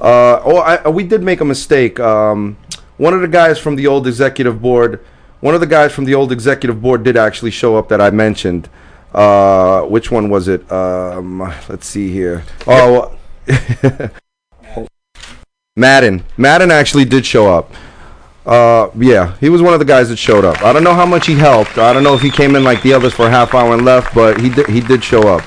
Uh, 0.00 0.40
oh, 0.44 0.58
I, 0.58 0.88
we 0.88 1.04
did 1.04 1.22
make 1.22 1.40
a 1.40 1.44
mistake. 1.44 1.98
Um, 1.98 2.56
one 2.96 3.14
of 3.14 3.20
the 3.20 3.28
guys 3.28 3.58
from 3.58 3.76
the 3.76 3.86
old 3.86 4.06
executive 4.06 4.60
board, 4.60 5.04
one 5.40 5.54
of 5.54 5.60
the 5.60 5.66
guys 5.66 5.92
from 5.92 6.04
the 6.04 6.14
old 6.14 6.32
executive 6.32 6.80
board 6.82 7.02
did 7.02 7.16
actually 7.16 7.50
show 7.50 7.76
up 7.76 7.88
that 7.88 8.00
I 8.00 8.10
mentioned. 8.10 8.68
Uh, 9.12 9.82
which 9.82 10.10
one 10.10 10.28
was 10.28 10.48
it? 10.48 10.70
Um, 10.70 11.38
let's 11.68 11.86
see 11.86 12.10
here. 12.10 12.44
Oh, 12.66 13.16
Madden. 15.76 16.24
Madden 16.36 16.70
actually 16.70 17.04
did 17.04 17.24
show 17.24 17.52
up. 17.54 17.72
Uh, 18.44 18.90
yeah, 18.96 19.36
he 19.38 19.48
was 19.48 19.60
one 19.60 19.72
of 19.72 19.80
the 19.80 19.84
guys 19.84 20.08
that 20.08 20.16
showed 20.16 20.44
up. 20.44 20.62
I 20.62 20.72
don't 20.72 20.84
know 20.84 20.94
how 20.94 21.06
much 21.06 21.26
he 21.26 21.34
helped. 21.34 21.78
I 21.78 21.92
don't 21.92 22.04
know 22.04 22.14
if 22.14 22.20
he 22.20 22.30
came 22.30 22.54
in 22.54 22.62
like 22.62 22.80
the 22.82 22.92
others 22.92 23.12
for 23.12 23.26
a 23.26 23.30
half 23.30 23.54
hour 23.54 23.74
and 23.74 23.84
left, 23.84 24.14
but 24.14 24.40
he 24.40 24.48
did. 24.48 24.68
He 24.68 24.80
did 24.80 25.02
show 25.02 25.26
up. 25.28 25.42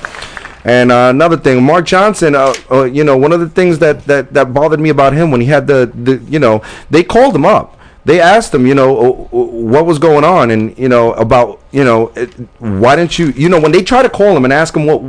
And 0.64 0.92
uh, 0.92 1.08
another 1.10 1.38
thing, 1.38 1.64
Mark 1.64 1.86
Johnson. 1.86 2.36
Uh, 2.36 2.54
uh, 2.72 2.84
you 2.84 3.04
know, 3.04 3.18
one 3.18 3.32
of 3.32 3.40
the 3.40 3.50
things 3.50 3.80
that, 3.80 4.06
that 4.06 4.34
that 4.34 4.54
bothered 4.54 4.80
me 4.80 4.90
about 4.90 5.14
him 5.14 5.32
when 5.32 5.42
he 5.42 5.48
had 5.48 5.68
the 5.68 5.92
the 5.94 6.18
you 6.30 6.40
know 6.40 6.62
they 6.90 7.04
called 7.04 7.36
him 7.36 7.46
up. 7.46 7.78
They 8.06 8.22
asked 8.22 8.56
him, 8.56 8.66
you 8.66 8.74
know, 8.74 8.98
uh, 8.98 9.10
uh, 9.10 9.44
what 9.46 9.86
was 9.86 10.00
going 10.00 10.24
on, 10.24 10.52
and 10.52 10.78
you 10.78 10.90
know 10.90 11.14
about 11.14 11.62
you 11.72 11.84
know 11.84 12.08
it, 12.16 12.34
why 12.60 12.96
didn't 12.96 13.20
you 13.20 13.28
you 13.32 13.50
know 13.50 13.60
when 13.60 13.72
they 13.72 13.84
try 13.84 14.02
to 14.02 14.10
call 14.10 14.36
him 14.36 14.46
and 14.46 14.54
ask 14.54 14.76
him 14.76 14.86
what 14.86 15.02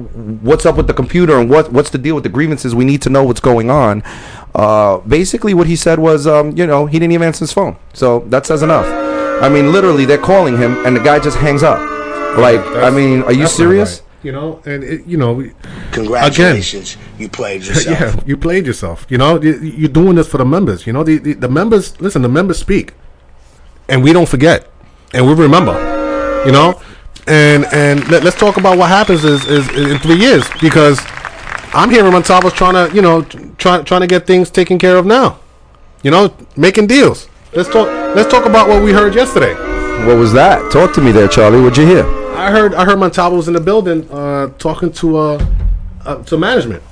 what's 0.43 0.67
up 0.67 0.77
with 0.77 0.87
the 0.87 0.95
computer 0.95 1.39
and 1.39 1.49
what 1.49 1.73
what's 1.73 1.91
the 1.91 1.99
deal 1.99 2.15
with 2.15 2.25
the 2.25 2.31
grievances, 2.31 2.75
we 2.75 2.85
need 2.85 3.01
to 3.03 3.11
know 3.11 3.25
what's 3.25 3.41
going 3.41 3.71
on. 3.71 4.03
Uh, 4.55 4.99
basically, 4.99 5.55
what 5.55 5.67
he 5.69 5.77
said 5.77 5.99
was, 5.99 6.27
um, 6.27 6.57
you 6.57 6.67
know, 6.67 6.87
he 6.87 6.99
didn't 6.99 7.13
even 7.13 7.27
answer 7.27 7.41
his 7.41 7.53
phone. 7.53 7.77
So 7.93 8.21
that 8.29 8.47
says 8.47 8.63
enough. 8.63 8.87
I 9.43 9.49
mean, 9.49 9.73
literally, 9.73 10.05
they're 10.05 10.19
calling 10.19 10.59
him, 10.59 10.85
and 10.85 10.95
the 10.95 11.01
guy 11.01 11.19
just 11.21 11.39
hangs 11.39 11.63
up. 11.63 11.79
Like, 12.37 12.61
I 12.61 12.91
mean, 12.91 13.23
are 13.23 13.33
you 13.33 13.47
serious? 13.47 14.03
Right. 14.21 14.25
You 14.25 14.33
know, 14.33 14.61
and 14.67 14.85
it, 14.85 15.07
you 15.07 15.17
know, 15.17 15.33
we- 15.35 15.53
Congratulations, 15.93 16.97
you 17.19 17.29
played 17.29 17.63
yourself. 17.67 18.01
yeah, 18.01 18.23
you 18.27 18.37
played 18.37 18.67
yourself. 18.67 19.07
You 19.09 19.19
know, 19.19 19.41
You- 19.41 19.59
you're 19.61 19.89
doing 19.89 20.17
this 20.17 20.29
for 20.29 20.39
the 20.39 20.45
members. 20.45 20.87
You 20.87 20.93
know, 20.93 21.05
the, 21.05 21.19
the 21.19 21.35
the 21.35 21.49
members. 21.49 22.01
Listen, 22.01 22.23
the 22.23 22.29
members 22.29 22.59
speak, 22.59 22.93
and 23.89 24.03
we 24.05 24.13
don't 24.13 24.29
forget, 24.29 24.71
and 25.15 25.27
we 25.27 25.35
remember. 25.35 25.75
You 26.47 26.53
know, 26.53 26.81
and 27.27 27.67
and 27.73 28.09
let, 28.09 28.25
us 28.25 28.35
talk 28.35 28.57
about 28.57 28.79
what 28.79 28.89
happens 28.89 29.25
is, 29.25 29.45
is 29.47 29.69
in 29.77 29.99
three 29.99 30.17
years 30.17 30.45
because 30.61 30.99
I'm 31.75 31.91
here 31.91 32.03
hearing 32.03 32.13
Montalvo's 32.13 32.55
trying 32.55 32.75
to 32.89 32.95
you 32.95 33.03
know 33.03 33.23
trying 33.59 33.85
trying 33.85 34.01
to 34.01 34.07
get 34.07 34.27
things 34.27 34.51
taken 34.51 34.79
care 34.79 34.97
of 34.97 35.05
now. 35.07 35.39
You 36.03 36.11
know, 36.11 36.35
making 36.57 36.87
deals. 36.87 37.29
Let's 37.55 37.69
talk. 37.69 37.89
Let's 38.17 38.31
talk 38.31 38.47
about 38.47 38.69
what 38.69 38.83
we 38.83 38.93
heard 38.93 39.15
yesterday. 39.15 39.55
What 40.07 40.17
was 40.17 40.33
that? 40.33 40.71
Talk 40.73 40.95
to 40.95 41.01
me 41.03 41.13
there, 41.13 41.29
Charlie. 41.29 41.61
What'd 41.61 41.77
you 41.77 41.87
hear? 41.87 42.20
I 42.33 42.51
heard 42.51 42.75
I 42.75 42.85
heard 42.85 42.99
Montalvo 42.99 43.37
was 43.37 43.49
in 43.49 43.55
the 43.55 43.61
building 43.61 44.09
uh, 44.11 44.49
talking 44.59 44.93
to 44.93 45.17
uh, 45.17 45.47
uh, 46.05 46.23
to 46.25 46.39
management, 46.39 46.83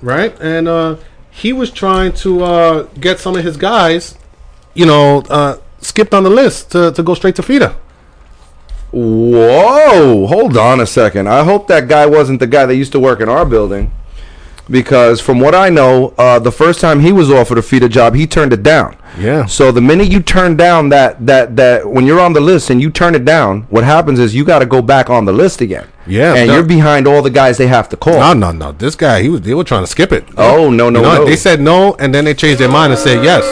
right? 0.00 0.36
And 0.40 0.68
uh, 0.68 0.96
he 1.30 1.52
was 1.52 1.70
trying 1.70 2.12
to 2.14 2.42
uh, 2.42 2.82
get 3.00 3.20
some 3.20 3.36
of 3.36 3.44
his 3.44 3.56
guys, 3.56 4.16
you 4.74 4.86
know, 4.86 5.22
uh, 5.30 5.58
skipped 5.80 6.14
on 6.14 6.24
the 6.24 6.30
list 6.30 6.72
to, 6.72 6.92
to 6.92 7.02
go 7.02 7.14
straight 7.14 7.36
to 7.36 7.42
feeder. 7.42 7.76
Whoa! 8.90 10.26
Hold 10.26 10.56
on 10.56 10.80
a 10.80 10.86
second. 10.86 11.28
I 11.28 11.44
hope 11.44 11.68
that 11.68 11.88
guy 11.88 12.06
wasn't 12.06 12.40
the 12.40 12.46
guy 12.46 12.66
that 12.66 12.74
used 12.74 12.92
to 12.92 13.00
work 13.00 13.20
in 13.20 13.28
our 13.28 13.44
building. 13.44 13.92
Because 14.70 15.20
from 15.20 15.40
what 15.40 15.54
I 15.54 15.68
know, 15.70 16.14
uh, 16.18 16.38
the 16.38 16.52
first 16.52 16.80
time 16.80 17.00
he 17.00 17.12
was 17.12 17.30
offered 17.30 17.58
a 17.58 17.62
feeder 17.62 17.88
job, 17.88 18.14
he 18.14 18.26
turned 18.26 18.52
it 18.52 18.62
down. 18.62 18.96
Yeah. 19.18 19.46
So 19.46 19.72
the 19.72 19.80
minute 19.80 20.08
you 20.10 20.20
turn 20.20 20.56
down 20.56 20.90
that 20.90 21.24
that 21.26 21.56
that 21.56 21.88
when 21.88 22.06
you're 22.06 22.20
on 22.20 22.32
the 22.34 22.40
list 22.40 22.70
and 22.70 22.80
you 22.80 22.90
turn 22.90 23.14
it 23.14 23.24
down, 23.24 23.62
what 23.70 23.84
happens 23.84 24.18
is 24.18 24.34
you 24.34 24.44
got 24.44 24.58
to 24.60 24.66
go 24.66 24.82
back 24.82 25.10
on 25.10 25.24
the 25.24 25.32
list 25.32 25.60
again. 25.60 25.88
Yeah, 26.06 26.34
And 26.34 26.48
no. 26.48 26.54
you're 26.54 26.64
behind 26.64 27.06
all 27.06 27.20
the 27.20 27.28
guys 27.30 27.58
they 27.58 27.66
have 27.66 27.88
to 27.90 27.96
call. 27.96 28.18
No, 28.18 28.32
no, 28.32 28.50
no. 28.52 28.72
This 28.72 28.94
guy, 28.94 29.20
he 29.22 29.28
was. 29.28 29.42
They 29.42 29.52
were 29.54 29.64
trying 29.64 29.82
to 29.82 29.86
skip 29.86 30.10
it. 30.10 30.24
Oh, 30.38 30.70
no, 30.70 30.88
no, 30.88 31.00
You 31.00 31.04
know, 31.06 31.14
no. 31.18 31.24
They 31.26 31.36
said 31.36 31.60
no, 31.60 31.94
and 31.96 32.14
then 32.14 32.24
they 32.24 32.32
changed 32.32 32.60
their 32.60 32.70
mind 32.70 32.92
and 32.92 32.98
said 33.00 33.22
yes. 33.22 33.44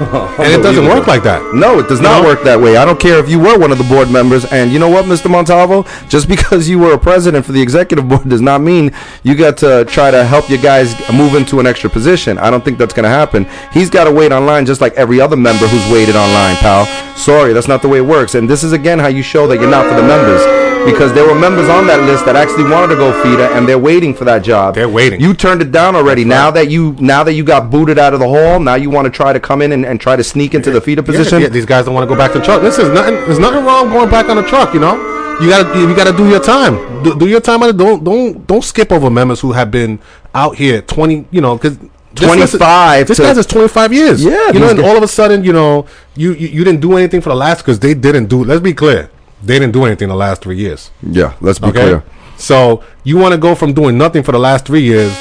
And 0.00 0.52
it 0.52 0.62
doesn't 0.62 0.86
work 0.86 1.06
like 1.06 1.22
that. 1.24 1.54
No, 1.54 1.78
it 1.78 1.88
does 1.88 2.00
not 2.00 2.22
No? 2.22 2.28
work 2.28 2.42
that 2.44 2.58
way. 2.58 2.76
I 2.78 2.84
don't 2.84 2.98
care 2.98 3.18
if 3.18 3.28
you 3.28 3.38
were 3.38 3.58
one 3.58 3.70
of 3.70 3.78
the 3.78 3.84
board 3.84 4.10
members. 4.10 4.44
And 4.46 4.72
you 4.72 4.78
know 4.78 4.88
what, 4.88 5.04
Mr. 5.04 5.30
Montalvo? 5.30 5.84
Just 6.08 6.26
because 6.28 6.68
you 6.68 6.78
were 6.78 6.94
a 6.94 6.98
president 6.98 7.44
for 7.44 7.52
the 7.52 7.60
executive 7.60 8.08
board 8.08 8.28
does 8.28 8.40
not 8.40 8.60
mean 8.62 8.92
you 9.22 9.34
got 9.34 9.58
to 9.58 9.84
try 9.86 10.10
to 10.10 10.24
help 10.24 10.48
your 10.48 10.60
guys 10.62 10.94
move 11.12 11.34
into 11.34 11.60
an 11.60 11.66
extra 11.66 11.90
position. 11.90 12.38
I 12.38 12.50
don't 12.50 12.64
think 12.64 12.78
that's 12.78 12.94
going 12.94 13.04
to 13.04 13.10
happen. 13.10 13.46
He's 13.72 13.90
got 13.90 14.04
to 14.04 14.12
wait 14.12 14.32
online 14.32 14.64
just 14.66 14.80
like 14.80 14.94
every 14.94 15.20
other 15.20 15.36
member 15.36 15.66
who's 15.68 15.92
waited 15.92 16.16
online, 16.16 16.56
pal. 16.56 16.86
Sorry, 17.16 17.52
that's 17.52 17.68
not 17.68 17.82
the 17.82 17.88
way 17.88 17.98
it 17.98 18.06
works. 18.06 18.34
And 18.34 18.48
this 18.48 18.64
is 18.64 18.72
again 18.72 18.98
how 18.98 19.08
you 19.08 19.22
show 19.22 19.46
that 19.48 19.60
you're 19.60 19.70
not 19.70 19.86
for 19.88 19.94
the 20.00 20.06
members. 20.06 20.69
Because 20.84 21.12
there 21.12 21.26
were 21.26 21.34
members 21.38 21.68
on 21.68 21.86
that 21.88 22.00
list 22.06 22.24
that 22.26 22.36
actually 22.36 22.64
wanted 22.64 22.88
to 22.88 22.96
go 22.96 23.12
feeder, 23.22 23.44
and 23.52 23.68
they're 23.68 23.78
waiting 23.78 24.14
for 24.14 24.24
that 24.24 24.42
job. 24.42 24.74
They're 24.74 24.88
waiting. 24.88 25.20
You 25.20 25.34
turned 25.34 25.60
it 25.62 25.70
down 25.72 25.94
already. 25.94 26.24
Now 26.24 26.50
that 26.52 26.70
you 26.70 26.96
now 26.98 27.22
that 27.24 27.34
you 27.34 27.44
got 27.44 27.70
booted 27.70 27.98
out 27.98 28.14
of 28.14 28.20
the 28.20 28.28
hall, 28.28 28.58
now 28.60 28.74
you 28.76 28.88
want 28.90 29.04
to 29.06 29.10
try 29.10 29.32
to 29.32 29.40
come 29.40 29.60
in 29.62 29.72
and, 29.72 29.84
and 29.84 30.00
try 30.00 30.16
to 30.16 30.24
sneak 30.24 30.54
into 30.54 30.70
the 30.70 30.80
feeder 30.80 31.02
position. 31.02 31.40
yeah, 31.42 31.48
these 31.48 31.66
guys 31.66 31.84
don't 31.84 31.94
want 31.94 32.08
to 32.08 32.12
go 32.14 32.16
back 32.18 32.32
to 32.32 32.38
the 32.38 32.44
truck. 32.44 32.62
This 32.62 32.78
is 32.78 32.88
nothing. 32.88 33.14
There's 33.26 33.38
nothing 33.38 33.64
wrong 33.64 33.88
going 33.90 34.10
back 34.10 34.28
on 34.28 34.36
the 34.36 34.42
truck. 34.48 34.72
You 34.74 34.80
know, 34.80 34.94
you 35.40 35.48
gotta 35.50 35.78
you 35.78 35.94
gotta 35.94 36.16
do 36.16 36.28
your 36.28 36.40
time. 36.40 37.02
Do, 37.02 37.18
do 37.18 37.26
your 37.28 37.40
time. 37.40 37.62
on 37.62 37.68
it. 37.70 37.76
Don't 37.76 38.02
don't 38.02 38.46
don't 38.46 38.64
skip 38.64 38.90
over 38.90 39.10
members 39.10 39.40
who 39.40 39.52
have 39.52 39.70
been 39.70 39.98
out 40.34 40.56
here 40.56 40.80
twenty. 40.82 41.26
You 41.30 41.40
know, 41.40 41.56
because. 41.56 41.78
25 42.12 43.06
This 43.06 43.16
to- 43.18 43.22
guy's 43.22 43.38
is 43.38 43.46
twenty 43.46 43.68
five 43.68 43.92
years. 43.92 44.22
Yeah, 44.22 44.50
you 44.52 44.58
know, 44.58 44.68
and 44.68 44.78
guys- 44.78 44.88
all 44.88 44.96
of 44.96 45.02
a 45.02 45.08
sudden, 45.08 45.44
you 45.44 45.52
know, 45.52 45.86
you 46.16 46.32
you, 46.32 46.48
you 46.48 46.64
didn't 46.64 46.80
do 46.80 46.96
anything 46.96 47.20
for 47.20 47.28
the 47.28 47.36
last 47.36 47.58
because 47.58 47.78
they 47.78 47.94
didn't 47.94 48.26
do. 48.26 48.42
Let's 48.42 48.60
be 48.60 48.74
clear, 48.74 49.08
they 49.42 49.58
didn't 49.58 49.72
do 49.72 49.84
anything 49.84 50.08
the 50.08 50.14
last 50.14 50.42
three 50.42 50.56
years. 50.56 50.90
Yeah, 51.02 51.34
let's 51.40 51.58
be 51.58 51.68
Okay. 51.68 51.80
clear. 51.80 52.02
So 52.36 52.82
you 53.04 53.16
want 53.18 53.32
to 53.32 53.38
go 53.38 53.54
from 53.54 53.72
doing 53.74 53.98
nothing 53.98 54.22
for 54.22 54.32
the 54.32 54.38
last 54.38 54.64
three 54.64 54.80
years 54.82 55.12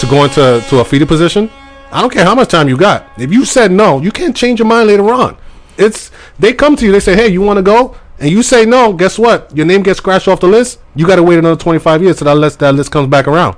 to 0.00 0.06
going 0.06 0.30
to 0.30 0.62
to 0.68 0.80
a 0.80 0.84
feeder 0.84 1.06
position? 1.06 1.50
I 1.92 2.00
don't 2.00 2.12
care 2.12 2.24
how 2.24 2.34
much 2.36 2.48
time 2.48 2.68
you 2.68 2.76
got. 2.76 3.06
If 3.18 3.32
you 3.32 3.44
said 3.44 3.72
no, 3.72 4.00
you 4.00 4.12
can't 4.12 4.36
change 4.36 4.60
your 4.60 4.68
mind 4.68 4.86
later 4.88 5.10
on. 5.10 5.36
It's 5.76 6.10
they 6.38 6.52
come 6.52 6.76
to 6.76 6.84
you. 6.86 6.92
They 6.92 7.00
say, 7.00 7.16
"Hey, 7.16 7.28
you 7.28 7.40
want 7.42 7.56
to 7.56 7.62
go?" 7.62 7.96
And 8.20 8.30
you 8.30 8.42
say 8.42 8.64
no. 8.66 8.92
Guess 8.92 9.18
what? 9.18 9.50
Your 9.56 9.64
name 9.66 9.82
gets 9.82 9.98
scratched 9.98 10.28
off 10.28 10.40
the 10.40 10.46
list. 10.46 10.78
You 10.94 11.06
got 11.06 11.16
to 11.16 11.22
wait 11.22 11.38
another 11.38 11.56
twenty 11.60 11.78
five 11.80 12.02
years 12.02 12.18
till 12.18 12.26
that 12.26 12.36
list 12.36 12.58
that 12.60 12.74
list 12.74 12.90
comes 12.92 13.08
back 13.08 13.26
around. 13.26 13.56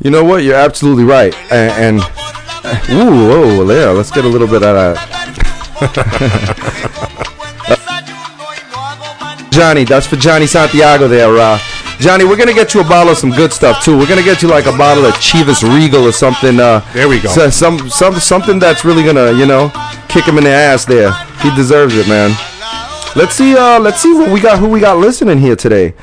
You 0.00 0.10
know 0.10 0.24
what? 0.24 0.42
You're 0.42 0.56
absolutely 0.56 1.04
right. 1.04 1.32
And, 1.52 2.00
and 2.00 2.00
ooh, 2.90 3.28
whoa, 3.64 3.70
yeah. 3.70 3.90
Let's 3.90 4.10
get 4.10 4.24
a 4.24 4.28
little 4.28 4.48
bit 4.48 4.62
out 4.64 4.76
of. 4.76 4.98
Johnny, 9.52 9.84
that's 9.84 10.06
for 10.06 10.16
Johnny 10.16 10.46
Santiago 10.46 11.06
there. 11.08 11.28
Uh, 11.36 11.58
Johnny, 11.98 12.24
we're 12.24 12.36
gonna 12.38 12.54
get 12.54 12.72
you 12.74 12.80
a 12.80 12.84
bottle 12.84 13.12
of 13.12 13.18
some 13.18 13.30
good 13.30 13.52
stuff 13.52 13.84
too. 13.84 13.96
We're 13.98 14.08
gonna 14.08 14.22
get 14.22 14.42
you 14.42 14.48
like 14.48 14.64
a 14.66 14.76
bottle 14.76 15.04
of 15.04 15.12
Chivas 15.14 15.62
Regal 15.62 16.04
or 16.04 16.12
something. 16.12 16.58
Uh, 16.58 16.80
There 16.94 17.08
we 17.08 17.20
go. 17.20 17.28
so- 17.28 17.50
some 17.50 17.90
some 17.90 18.14
something 18.18 18.58
that's 18.58 18.84
really 18.84 19.04
gonna 19.04 19.32
you 19.32 19.46
know 19.46 19.70
kick 20.08 20.24
him 20.24 20.38
in 20.38 20.44
the 20.44 20.50
ass. 20.50 20.84
There, 20.86 21.12
he 21.42 21.54
deserves 21.54 21.94
it, 21.96 22.08
man. 22.08 22.30
Let's 23.14 23.34
see. 23.34 23.56
Uh, 23.56 23.78
let's 23.78 24.00
see 24.00 24.12
what 24.14 24.30
we 24.30 24.40
got. 24.40 24.58
Who 24.58 24.68
we 24.68 24.80
got 24.80 24.96
listening 24.98 25.38
here 25.38 25.54
today? 25.54 25.94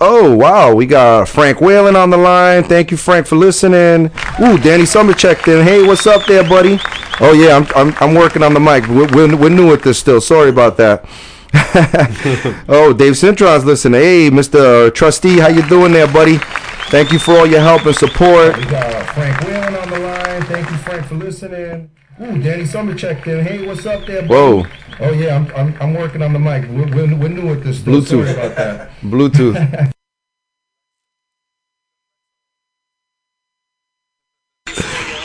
Oh 0.00 0.34
wow, 0.36 0.74
we 0.74 0.84
got 0.84 1.28
Frank 1.28 1.60
Whalen 1.60 1.96
on 1.96 2.10
the 2.10 2.16
line. 2.18 2.62
Thank 2.64 2.90
you, 2.90 2.96
Frank, 2.98 3.26
for 3.26 3.36
listening. 3.36 4.10
Ooh, 4.40 4.58
Danny 4.58 4.84
Summer 4.84 5.14
checked 5.14 5.48
in. 5.48 5.64
Hey, 5.64 5.82
what's 5.82 6.06
up 6.06 6.26
there, 6.26 6.42
buddy? 6.46 6.78
Oh 7.20 7.32
yeah, 7.32 7.56
I'm 7.56 7.66
I'm, 7.74 7.96
I'm 8.00 8.14
working 8.14 8.42
on 8.42 8.52
the 8.52 8.60
mic. 8.60 8.86
We're, 8.88 9.06
we're, 9.14 9.36
we're 9.36 9.48
new 9.48 9.72
at 9.72 9.82
this 9.82 9.98
still. 9.98 10.20
Sorry 10.20 10.50
about 10.50 10.76
that. 10.76 11.04
oh, 12.68 12.94
Dave 12.96 13.12
Cintron's 13.12 13.64
listening. 13.64 14.00
Hey, 14.00 14.30
Mr. 14.30 14.92
Trustee, 14.94 15.38
how 15.38 15.48
you 15.48 15.62
doing 15.68 15.92
there, 15.92 16.06
buddy? 16.06 16.38
Thank 16.90 17.12
you 17.12 17.18
for 17.18 17.32
all 17.32 17.46
your 17.46 17.60
help 17.60 17.84
and 17.86 17.94
support. 17.94 18.56
We 18.56 18.64
got 18.64 18.92
uh, 18.92 19.04
Frank 19.12 19.40
Whalen 19.42 19.74
on 19.76 19.90
the 19.90 19.98
line. 19.98 20.42
Thank 20.44 20.70
you, 20.70 20.76
Frank, 20.78 21.06
for 21.06 21.14
listening. 21.14 21.90
Ooh, 22.20 22.42
Danny 22.42 22.64
Summer 22.64 22.94
checked 22.94 23.26
in. 23.26 23.44
Hey, 23.44 23.66
what's 23.66 23.84
up 23.86 24.06
there, 24.06 24.22
buddy? 24.22 24.34
Whoa. 24.34 24.66
Oh 25.00 25.12
yeah, 25.12 25.36
I'm, 25.36 25.52
I'm, 25.54 25.82
I'm 25.82 25.94
working 25.94 26.22
on 26.22 26.32
the 26.32 26.38
mic. 26.38 26.68
We're, 26.68 26.86
we're, 26.94 27.16
we're 27.16 27.28
new 27.28 27.52
at 27.52 27.62
this. 27.62 27.80
Bluetooth. 27.80 28.26
Sorry 28.26 28.32
about 28.32 28.56
that. 28.56 28.90
Bluetooth. 29.00 29.92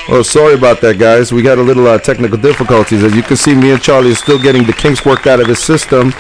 Oh, 0.10 0.22
sorry 0.22 0.54
about 0.54 0.80
that, 0.82 0.98
guys. 0.98 1.34
We 1.34 1.42
got 1.42 1.58
a 1.58 1.62
little 1.62 1.86
uh, 1.86 1.98
technical 2.00 2.38
difficulties. 2.38 3.04
As 3.04 3.14
you 3.14 3.22
can 3.24 3.36
see, 3.36 3.54
me 3.54 3.72
and 3.72 3.82
Charlie 3.82 4.12
are 4.12 4.16
still 4.16 4.42
getting 4.42 4.64
the 4.64 4.72
kinks 4.72 5.06
worked 5.06 5.28
out 5.28 5.42
of 5.42 5.48
his 5.48 5.62
system. 5.62 6.12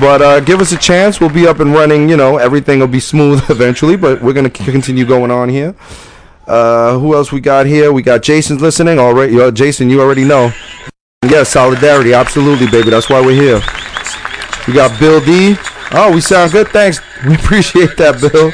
But 0.00 0.22
uh, 0.22 0.40
give 0.40 0.60
us 0.60 0.72
a 0.72 0.76
chance. 0.78 1.20
We'll 1.20 1.30
be 1.30 1.46
up 1.46 1.60
and 1.60 1.72
running. 1.72 2.08
You 2.08 2.16
know, 2.16 2.36
everything 2.38 2.80
will 2.80 2.88
be 2.88 3.00
smooth 3.00 3.42
eventually. 3.50 3.96
But 3.96 4.22
we're 4.22 4.32
gonna 4.32 4.52
c- 4.54 4.64
continue 4.64 5.04
going 5.04 5.30
on 5.30 5.48
here. 5.48 5.74
Uh, 6.48 6.98
who 6.98 7.14
else 7.14 7.30
we 7.30 7.40
got 7.40 7.66
here? 7.66 7.92
We 7.92 8.02
got 8.02 8.22
Jason's 8.22 8.60
listening. 8.60 8.98
All 8.98 9.14
right, 9.14 9.32
uh, 9.32 9.50
Jason, 9.52 9.88
you 9.88 10.00
already 10.00 10.24
know. 10.24 10.52
Yeah, 11.24 11.44
solidarity, 11.44 12.14
absolutely, 12.14 12.66
baby. 12.66 12.90
That's 12.90 13.08
why 13.08 13.20
we're 13.24 13.40
here. 13.40 13.60
We 14.66 14.74
got 14.74 14.98
Bill 14.98 15.20
D. 15.20 15.56
Oh, 15.92 16.12
we 16.12 16.20
sound 16.20 16.52
good. 16.52 16.68
Thanks. 16.68 17.00
We 17.24 17.36
appreciate 17.36 17.96
that, 17.98 18.20
Bill. 18.20 18.50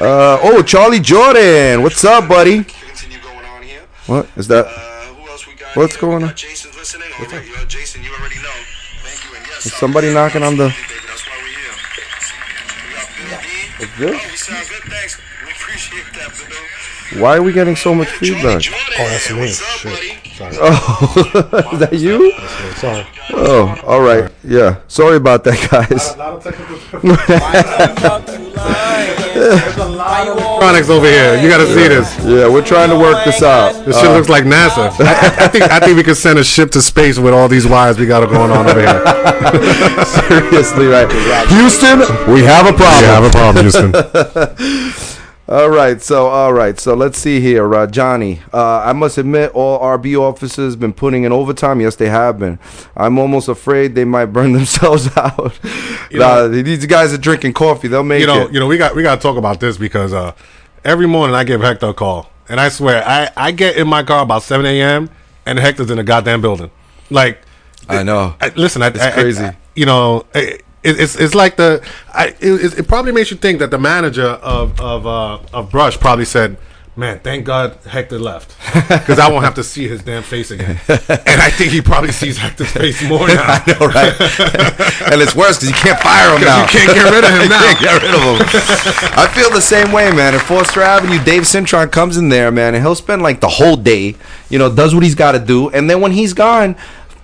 Uh, 0.00 0.38
oh, 0.40 0.62
Charlie 0.62 1.00
Jordan. 1.00 1.82
What's 1.82 2.04
up, 2.04 2.28
buddy? 2.28 2.62
Continue 2.62 3.18
going 3.18 3.44
on 3.44 3.60
here. 3.64 3.82
What 4.06 4.28
is 4.36 4.48
that? 4.48 4.66
Uh, 4.66 5.14
who 5.14 5.28
else 5.30 5.46
we 5.46 5.54
got? 5.54 5.76
What's 5.76 5.94
here? 5.94 6.00
going 6.02 6.24
on? 6.24 6.34
Jason's 6.34 6.76
listening. 6.76 7.08
Uh, 7.18 7.64
Jason, 7.66 8.02
you 8.02 8.10
already 8.18 8.36
know. 8.42 8.50
Thank 9.02 9.22
you. 9.30 9.36
And 9.36 9.46
yes, 9.46 9.66
Is 9.66 9.74
somebody 9.74 10.12
knocking 10.12 10.42
on 10.42 10.56
the- 10.56 10.68
Baby, 10.68 11.06
that's 11.06 11.22
why 11.26 11.36
we're 11.38 11.54
here. 11.54 11.74
We 12.82 12.94
got 12.94 13.06
Bill 13.16 13.38
D. 13.40 13.48
What's 13.78 13.98
this? 13.98 14.10
Oh, 14.10 14.30
we 14.30 14.36
sound 14.36 14.68
good. 14.68 14.82
Thanks. 14.90 15.18
We 15.46 15.50
appreciate 15.52 16.06
that, 16.18 16.30
Bill. 16.34 16.58
Why 17.20 17.36
are 17.36 17.42
we 17.42 17.52
getting 17.52 17.76
so 17.76 17.94
much 17.94 18.08
feedback? 18.08 18.62
Oh, 18.98 19.08
that's 19.08 19.30
me. 19.30 19.48
Shit. 19.48 20.18
Sorry. 20.32 20.56
Oh, 20.60 21.68
is 21.72 21.78
that 21.78 21.92
you? 21.92 22.32
Sorry. 22.76 23.06
Oh, 23.30 23.80
all 23.86 24.00
right. 24.00 24.30
Yeah. 24.42 24.80
Sorry 24.88 25.16
about 25.16 25.44
that, 25.44 25.58
guys. 25.70 26.16
Electronics 29.32 30.88
over 30.88 31.06
here. 31.06 31.40
You 31.40 31.48
got 31.48 31.58
to 31.58 31.66
see 31.66 31.86
this. 31.88 32.18
Yeah, 32.24 32.48
we're 32.48 32.64
trying 32.64 32.88
to 32.90 32.96
work 32.96 33.24
this 33.24 33.42
out. 33.42 33.72
This 33.84 34.00
shit 34.00 34.10
looks 34.10 34.28
like 34.28 34.44
NASA. 34.44 34.88
Uh, 34.88 35.04
I, 35.04 35.44
I 35.44 35.48
think 35.48 35.64
I 35.64 35.80
think 35.80 35.96
we 35.96 36.02
could 36.02 36.16
send 36.16 36.38
a 36.38 36.44
ship 36.44 36.70
to 36.72 36.82
space 36.82 37.18
with 37.18 37.34
all 37.34 37.48
these 37.48 37.66
wires 37.66 37.98
we 37.98 38.06
got 38.06 38.26
going 38.28 38.50
on 38.50 38.68
over 38.68 38.80
here. 38.80 39.02
Seriously, 40.04 40.86
right? 40.86 41.10
Houston, 41.48 42.00
we 42.32 42.42
have 42.42 42.66
a 42.66 42.72
problem. 42.72 43.00
We 43.00 43.06
have 43.06 43.24
a 43.24 43.30
problem, 43.30 43.64
Houston. 43.64 43.92
All 45.52 45.68
right, 45.68 46.00
so 46.00 46.28
all 46.28 46.54
right, 46.54 46.80
so 46.80 46.94
let's 46.94 47.18
see 47.18 47.38
here, 47.38 47.74
uh, 47.74 47.86
Johnny. 47.86 48.40
Uh, 48.54 48.78
I 48.78 48.94
must 48.94 49.18
admit, 49.18 49.50
all 49.52 49.78
RB 49.80 50.18
officers 50.18 50.76
been 50.76 50.94
putting 50.94 51.24
in 51.24 51.32
overtime. 51.32 51.78
Yes, 51.82 51.94
they 51.94 52.08
have 52.08 52.38
been. 52.38 52.58
I'm 52.96 53.18
almost 53.18 53.48
afraid 53.48 53.94
they 53.94 54.06
might 54.06 54.26
burn 54.26 54.52
themselves 54.58 55.14
out. 55.14 55.58
nah, 56.10 56.48
these 56.48 56.86
guys 56.86 57.12
are 57.12 57.18
drinking 57.18 57.52
coffee. 57.52 57.86
They'll 57.88 58.02
make 58.02 58.22
you 58.22 58.26
know, 58.28 58.46
it. 58.46 58.52
you 58.54 58.60
know, 58.60 58.66
we 58.66 58.78
got 58.78 58.96
we 58.96 59.02
got 59.02 59.16
to 59.16 59.20
talk 59.20 59.36
about 59.36 59.60
this 59.60 59.76
because 59.76 60.14
uh, 60.14 60.32
every 60.86 61.06
morning 61.06 61.36
I 61.36 61.44
give 61.44 61.60
Hector 61.60 61.88
a 61.88 61.92
call, 61.94 62.30
and 62.48 62.58
I 62.58 62.70
swear 62.70 63.06
I 63.06 63.28
I 63.36 63.50
get 63.50 63.76
in 63.76 63.86
my 63.86 64.04
car 64.04 64.22
about 64.22 64.44
seven 64.44 64.64
a.m. 64.64 65.10
and 65.44 65.58
Hector's 65.58 65.90
in 65.90 65.98
the 65.98 66.02
goddamn 66.02 66.40
building. 66.40 66.70
Like, 67.10 67.42
I 67.90 68.02
know. 68.04 68.36
I, 68.40 68.52
listen, 68.56 68.80
I, 68.80 68.86
I- 68.86 69.08
I- 69.08 69.10
crazy. 69.12 69.50
you 69.76 69.84
know, 69.84 70.24
it, 70.82 71.00
it's 71.00 71.14
it's 71.16 71.34
like 71.34 71.56
the 71.56 71.82
I 72.12 72.34
it, 72.40 72.78
it 72.78 72.88
probably 72.88 73.12
makes 73.12 73.30
you 73.30 73.36
think 73.36 73.58
that 73.60 73.70
the 73.70 73.78
manager 73.78 74.26
of 74.26 74.80
of 74.80 75.06
uh, 75.06 75.38
of 75.52 75.70
Brush 75.70 75.98
probably 75.98 76.24
said. 76.24 76.56
Man, 76.94 77.20
thank 77.20 77.46
God 77.46 77.78
Hector 77.88 78.18
left 78.18 78.54
because 78.74 79.18
I 79.18 79.30
won't 79.30 79.46
have 79.46 79.54
to 79.54 79.64
see 79.64 79.88
his 79.88 80.02
damn 80.02 80.22
face 80.22 80.50
again. 80.50 80.78
And 80.88 81.40
I 81.40 81.48
think 81.48 81.72
he 81.72 81.80
probably 81.80 82.12
sees 82.12 82.36
Hector's 82.36 82.70
face 82.70 83.02
more 83.08 83.26
now. 83.28 83.44
I 83.46 83.62
know, 83.66 83.86
right? 83.86 84.12
and 85.10 85.22
it's 85.22 85.34
worse 85.34 85.56
because 85.56 85.70
you 85.70 85.74
can't 85.74 85.98
fire 86.00 86.36
him 86.36 86.42
now. 86.42 86.60
you 86.60 86.68
can't 86.68 86.92
get 86.92 87.10
rid 87.10 87.24
of 87.24 87.30
him 87.30 87.42
You 87.44 87.48
now. 87.48 87.60
can't 87.62 87.80
get 87.80 88.02
rid 88.02 88.14
of 88.14 88.20
him. 88.20 88.46
I 89.18 89.26
feel 89.34 89.48
the 89.48 89.62
same 89.62 89.90
way, 89.90 90.10
man. 90.12 90.34
At 90.34 90.42
Foster 90.42 90.82
Avenue, 90.82 91.18
Dave 91.24 91.44
Cintron 91.44 91.90
comes 91.90 92.18
in 92.18 92.28
there, 92.28 92.50
man, 92.50 92.74
and 92.74 92.84
he'll 92.84 92.94
spend 92.94 93.22
like 93.22 93.40
the 93.40 93.48
whole 93.48 93.76
day, 93.76 94.14
you 94.50 94.58
know, 94.58 94.70
does 94.70 94.94
what 94.94 95.02
he's 95.02 95.14
got 95.14 95.32
to 95.32 95.38
do, 95.38 95.70
and 95.70 95.88
then 95.88 96.02
when 96.02 96.12
he's 96.12 96.34
gone. 96.34 96.76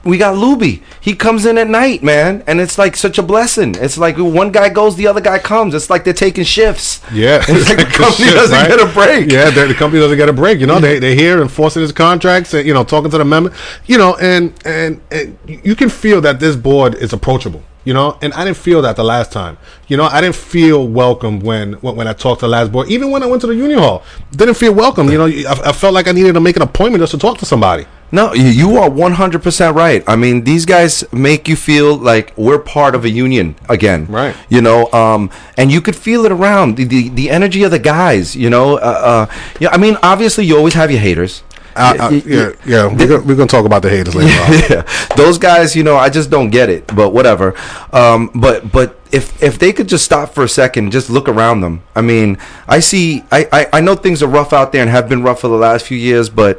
We 0.09 0.17
got 0.17 0.37
Luby. 0.37 0.81
He 1.03 1.15
comes 1.15 1.45
in 1.45 1.59
at 1.59 1.69
night, 1.69 2.03
man, 2.03 2.43
and 2.47 2.63
it's 2.63 2.79
like 2.79 2.97
such 2.97 3.19
a 3.19 3.23
blessing. 3.23 3.75
It's 3.75 3.99
like 3.99 4.17
one 4.17 4.51
guy 4.51 4.71
goes, 4.71 4.97
the 4.97 5.07
other 5.07 5.21
guy 5.21 5.39
comes. 5.39 5.75
It's 5.75 5.91
like 5.91 6.05
they're 6.05 6.15
taking 6.15 6.45
shifts. 6.45 7.03
Yeah, 7.13 7.45
it's 7.47 7.69
like 7.69 7.77
the 7.77 7.85
company 7.85 8.31
doesn't 8.31 8.57
right? 8.57 8.69
get 8.69 8.81
a 8.81 8.91
break. 8.91 9.31
Yeah, 9.31 9.51
the, 9.51 9.67
the 9.67 9.75
company 9.75 10.01
doesn't 10.01 10.17
get 10.17 10.31
a 10.31 10.33
break. 10.33 10.61
You 10.61 10.67
know, 10.67 10.81
they 10.81 10.99
they're 10.99 11.15
here 11.15 11.43
enforcing 11.43 11.83
his 11.83 11.93
contracts, 11.93 12.55
and 12.55 12.67
you 12.67 12.73
know, 12.73 12.85
talking 12.85 13.11
to 13.11 13.19
the 13.19 13.25
member. 13.27 13.53
You 13.85 13.99
know, 13.99 14.17
and 14.17 14.55
and 14.65 14.99
and 15.11 15.37
you 15.47 15.77
can 15.77 15.91
feel 15.91 16.23
that 16.23 16.41
this 16.41 16.57
board 16.57 16.95
is 16.95 17.13
approachable. 17.13 17.63
You 17.85 17.93
know, 17.93 18.19
and 18.23 18.33
I 18.33 18.47
didn't 18.47 18.57
feel 18.57 18.81
that 18.83 18.97
the 18.97 19.05
last 19.05 19.31
time. 19.31 19.59
You 19.89 19.99
know, 19.99 20.05
I 20.05 20.23
didn't 20.23 20.37
feel 20.37 20.89
welcome 20.89 21.41
when 21.41 21.75
when, 21.75 21.97
when 21.97 22.09
I 22.09 22.15
talked 22.15 22.41
to 22.41 22.47
the 22.47 22.51
last 22.51 22.73
boy. 22.73 22.87
Even 22.87 23.11
when 23.11 23.23
I 23.23 23.27
went 23.27 23.43
to 23.43 23.47
the 23.47 23.55
union 23.55 23.79
hall, 23.79 24.05
didn't 24.31 24.55
feel 24.55 24.73
welcome. 24.73 25.11
You 25.11 25.19
know, 25.19 25.27
I, 25.27 25.69
I 25.69 25.73
felt 25.73 25.93
like 25.93 26.09
I 26.09 26.13
needed 26.13 26.33
to 26.33 26.41
make 26.41 26.57
an 26.57 26.63
appointment 26.63 27.03
just 27.03 27.13
to 27.13 27.19
talk 27.19 27.37
to 27.41 27.45
somebody. 27.45 27.85
No, 28.11 28.33
you- 28.35 28.79
are 28.79 28.89
100% 28.89 29.75
right. 29.75 30.05
I 30.07 30.17
mean, 30.17 30.45
these 30.45 30.65
guys 30.65 31.05
make 31.13 31.49
you 31.49 31.57
feel 31.57 31.97
like 31.97 32.33
we're 32.37 32.59
part 32.59 32.95
of 32.95 33.05
a 33.05 33.11
union 33.11 33.57
again. 33.69 34.07
Right. 34.09 34.35
You 34.49 34.61
know, 34.61 34.91
um, 34.93 35.31
and 35.57 35.73
you 35.73 35.81
could 35.81 35.97
feel 35.97 36.25
it 36.25 36.33
around 36.33 36.77
the, 36.77 36.85
the, 36.85 37.09
the 37.09 37.31
energy 37.31 37.63
of 37.65 37.71
the 37.71 37.79
guys, 37.79 38.37
you 38.37 38.51
know. 38.51 38.77
Uh, 38.77 39.27
uh, 39.29 39.35
yeah, 39.59 39.71
I 39.71 39.79
mean, 39.79 39.97
obviously, 40.03 40.45
you 40.47 40.57
always 40.57 40.75
have 40.75 40.91
your 40.91 41.01
haters. 41.01 41.43
Uh, 41.77 41.95
uh, 42.01 42.11
yeah, 42.27 42.51
yeah. 42.67 42.87
We're 42.89 43.07
gonna, 43.07 43.25
we're 43.25 43.37
gonna 43.37 43.47
talk 43.47 43.65
about 43.65 43.83
the 43.83 43.91
haters 43.91 44.15
later 44.15 44.33
on. 44.43 44.53
yeah, 44.71 44.83
those 45.17 45.39
guys, 45.39 45.77
you 45.77 45.85
know, 45.85 45.97
I 45.97 46.09
just 46.11 46.29
don't 46.29 46.51
get 46.51 46.69
it. 46.69 46.89
But 46.89 47.11
whatever. 47.11 47.55
Um, 47.93 48.31
but 48.35 48.73
but 48.73 48.99
if 49.13 49.41
if 49.41 49.61
they 49.61 49.73
could 49.73 49.89
just 49.89 50.05
stop 50.05 50.35
for 50.35 50.43
a 50.43 50.49
second, 50.49 50.85
and 50.85 50.93
just 50.93 51.09
look 51.09 51.29
around 51.29 51.61
them. 51.61 51.83
I 51.95 52.01
mean, 52.01 52.37
I 52.67 52.81
see. 52.81 53.23
I, 53.31 53.49
I 53.53 53.67
I 53.75 53.81
know 53.81 53.95
things 53.95 54.25
are 54.25 54.29
rough 54.29 54.53
out 54.53 54.73
there 54.73 54.83
and 54.83 54.91
have 54.91 55.09
been 55.09 55.23
rough 55.23 55.41
for 55.41 55.49
the 55.49 55.57
last 55.57 55.87
few 55.87 55.97
years, 55.99 56.29
but 56.29 56.59